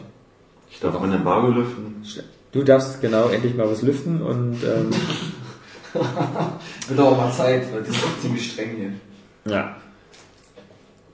Ich 0.70 0.80
darf 0.80 1.00
mein 1.00 1.14
Embargo 1.14 1.48
lüften. 1.48 2.04
Du 2.52 2.64
darfst 2.64 3.02
genau 3.02 3.30
endlich 3.30 3.56
mal 3.56 3.70
was 3.70 3.82
lüften 3.82 4.22
und 4.22 4.58
ähm, 4.64 4.92
Wird 6.88 7.00
auch 7.00 7.18
mal 7.18 7.32
Zeit, 7.32 7.74
weil 7.74 7.82
das 7.82 7.90
ist 7.90 8.04
auch 8.04 8.20
ziemlich 8.22 8.52
streng 8.52 8.70
hier. 8.78 9.52
ja. 9.54 9.76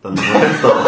Dann 0.03 0.15
ist 0.15 0.23
mein 0.33 0.41
Fenster 0.41 0.67
auf. 0.67 0.83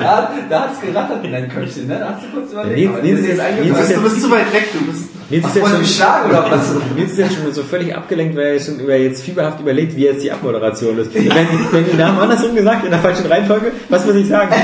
Da, 0.00 0.30
da 0.50 0.60
hat's 0.62 0.80
gerattert 0.80 1.24
in 1.24 1.32
dein 1.32 1.48
Köpfchen, 1.48 1.88
ne? 1.88 1.98
Da 1.98 2.14
hast 2.14 2.24
du 2.24 2.28
kurz 2.38 2.52
überlegt. 2.52 2.76
Nils- 2.76 2.90
aber 2.90 3.02
Nils. 3.02 3.76
Nils 3.76 3.80
ist 3.90 3.96
Du 3.96 4.02
bist 4.02 4.22
zu 4.22 4.30
weit 4.30 4.52
weg, 4.52 4.68
du 4.72 4.86
bist. 4.86 5.08
Nils 5.30 5.46
ist, 5.46 5.56
jetzt 5.56 5.68
schon, 5.68 5.84
schlagen 5.84 6.30
oder 6.30 6.50
was? 6.50 6.74
Nils 6.96 7.10
ist 7.12 7.18
jetzt 7.18 7.34
schon 7.34 7.52
so 7.52 7.62
völlig 7.64 7.94
abgelenkt, 7.96 8.36
weil 8.36 8.54
er 8.54 8.60
schon 8.60 8.78
über 8.78 8.96
jetzt 8.96 9.24
fieberhaft 9.24 9.60
überlegt, 9.60 9.96
wie 9.96 10.04
jetzt 10.04 10.22
die 10.22 10.30
Abmoderation 10.30 10.96
ist. 10.98 11.12
Wenn, 11.12 11.26
wenn 11.26 11.90
die 11.90 11.96
Namen 11.96 12.18
andersrum 12.20 12.54
gesagt, 12.54 12.84
in 12.84 12.90
der 12.90 13.00
falschen 13.00 13.26
Reihenfolge, 13.26 13.72
was 13.88 14.06
muss 14.06 14.14
ich 14.14 14.28
sagen? 14.28 14.54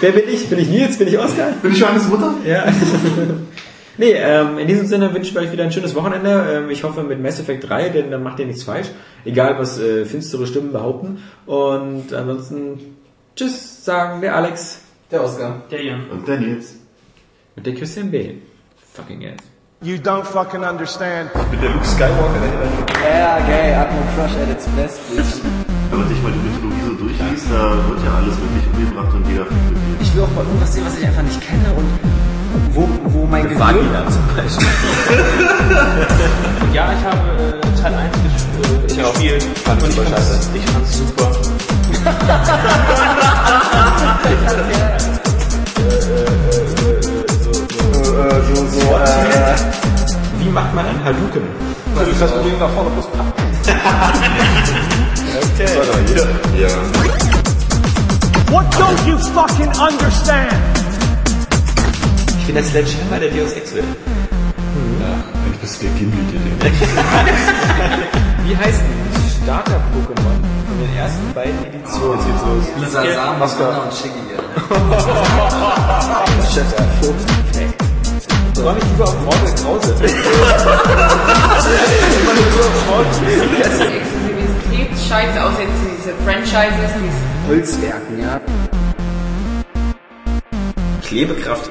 Wer 0.00 0.10
bin 0.10 0.24
ich? 0.28 0.48
Bin 0.48 0.58
ich 0.58 0.68
Nils? 0.68 0.98
Bin 0.98 1.06
ich 1.08 1.18
Oskar? 1.18 1.46
Bin 1.62 1.72
ich 1.72 1.78
Johannes 1.78 2.08
Mutter? 2.08 2.34
Ja. 2.44 2.64
nee, 4.00 4.12
ähm, 4.14 4.58
in 4.58 4.66
diesem 4.66 4.86
Sinne 4.86 5.14
wünsche 5.14 5.30
ich 5.30 5.38
euch 5.38 5.52
wieder 5.52 5.62
ein 5.62 5.70
schönes 5.70 5.94
Wochenende. 5.94 6.30
Ähm, 6.64 6.70
ich 6.70 6.82
hoffe 6.82 7.02
mit 7.04 7.22
Mass 7.22 7.38
Effect 7.38 7.68
3, 7.68 7.90
denn 7.90 8.10
dann 8.10 8.22
macht 8.24 8.40
ihr 8.40 8.46
nichts 8.46 8.64
falsch. 8.64 8.88
Egal, 9.24 9.58
was 9.58 9.78
äh, 9.78 10.04
finstere 10.04 10.46
Stimmen 10.46 10.72
behaupten. 10.72 11.22
Und 11.46 12.12
ansonsten, 12.12 12.96
tschüss, 13.36 13.84
sagen 13.84 14.20
der 14.22 14.34
Alex 14.34 14.80
Der 15.12 15.22
Oscar. 15.22 15.62
Der 15.70 15.84
Jan. 15.84 16.08
Und 16.10 16.26
der 16.26 16.40
Nils. 16.40 16.76
und 17.56 17.64
der 17.66 17.74
Christian 17.74 18.10
Bale. 18.10 18.34
Fucking 18.94 19.24
ass. 19.26 19.44
You 19.82 19.96
don't 19.96 20.24
fucking 20.24 20.62
understand. 20.62 21.30
Ich 21.34 21.42
bin 21.52 21.60
der 21.60 21.70
Luke 21.70 21.84
Skywalker, 21.86 22.40
Ja, 23.08 23.38
gay, 23.46 23.72
Atmo 23.74 24.00
Crush 24.14 24.36
at 24.42 24.50
its 24.50 24.66
best, 24.76 25.00
bitch. 25.16 25.40
Wenn 25.90 25.98
man 26.00 26.08
sich 26.08 26.22
mal 26.22 26.32
die 26.32 26.38
Mythologie 26.38 26.82
so 26.86 26.94
durchliest, 27.04 27.46
da 27.50 27.76
wird 27.88 28.00
ja 28.04 28.14
alles 28.14 28.36
wirklich 28.36 28.66
umgebracht 28.74 29.14
und 29.14 29.26
jeder 29.28 29.46
Ich 30.00 30.14
will 30.14 30.22
auch 30.22 30.30
mal 30.36 30.44
irgendwas 30.44 30.74
sehen, 30.74 30.84
was 30.84 30.98
ich 30.98 31.06
einfach 31.06 31.22
nicht 31.22 31.40
kenne 31.40 31.72
und 31.76 31.86
wo, 32.74 32.88
wo 33.06 33.26
mein 33.26 33.44
Gehirn... 33.44 33.60
Vagina 33.60 34.04
zum 34.08 34.22
Beispiel. 34.36 34.68
Ja, 36.72 36.92
ich 36.92 37.04
habe 37.04 37.18
äh, 37.42 37.82
Teil 37.82 37.94
1 37.94 38.16
ges 38.22 38.32
äh, 38.96 39.02
gespielt. 39.02 39.42
Fand 39.64 39.82
und 39.82 39.88
ich 39.88 39.94
super 39.96 40.10
fand's, 40.10 40.28
scheiße. 40.28 40.50
ich 40.54 40.96
super. 40.96 41.30
Äh, 48.10 48.40
so, 48.54 48.66
so, 48.66 48.80
äh, 48.80 49.56
Wie 50.38 50.48
macht 50.48 50.74
man 50.74 50.86
einen 50.86 51.04
Hadouken? 51.04 51.42
Also 51.98 52.12
das 52.18 52.30
Problem 52.30 52.58
nach 52.58 52.70
vorne 52.70 52.90
plus 52.90 53.06
packen. 53.06 53.32
Ja. 56.58 56.68
What 58.50 58.66
don't 58.76 59.06
you 59.06 59.18
fucking 59.18 59.68
understand? 59.78 60.52
Ich 62.50 62.54
bin 62.54 62.64
der 62.64 62.70
Sledgehammer 62.72 63.20
der 63.20 63.30
Deus 63.30 63.52
Ex 63.52 63.72
will. 63.76 63.84
Ich 65.52 65.58
bist 65.60 65.80
der 65.82 65.90
Gimli, 65.90 66.16
der 66.60 66.72
Wie 68.44 68.56
heißt 68.56 68.80
denn 68.80 69.44
Starter-Pokémon 69.44 70.38
von 70.66 70.76
den 70.80 70.92
ersten 70.96 71.32
beiden 71.32 71.64
Editionen? 71.64 72.18
Jetzt 72.18 72.26
geht's 72.26 72.42
los. 72.44 72.64
Lisa 72.80 73.02
Sam, 73.14 73.38
Mascara 73.38 73.78
und 73.84 73.94
Shiggy. 73.94 74.18
Soll 78.54 78.76
ich 78.78 78.84
lieber 78.84 79.04
auf 79.04 79.20
Mortal 79.20 79.54
Krause? 79.54 79.94
Exklusivität 84.50 84.90
scheiße 85.08 85.38
aus 85.40 85.54
jetzt 85.60 85.80
diese 85.86 86.12
Franchises, 86.24 86.90
diese 86.98 87.22
Holzwerken, 87.48 88.18
ja. 88.20 88.40
Klebekraft 91.06 91.70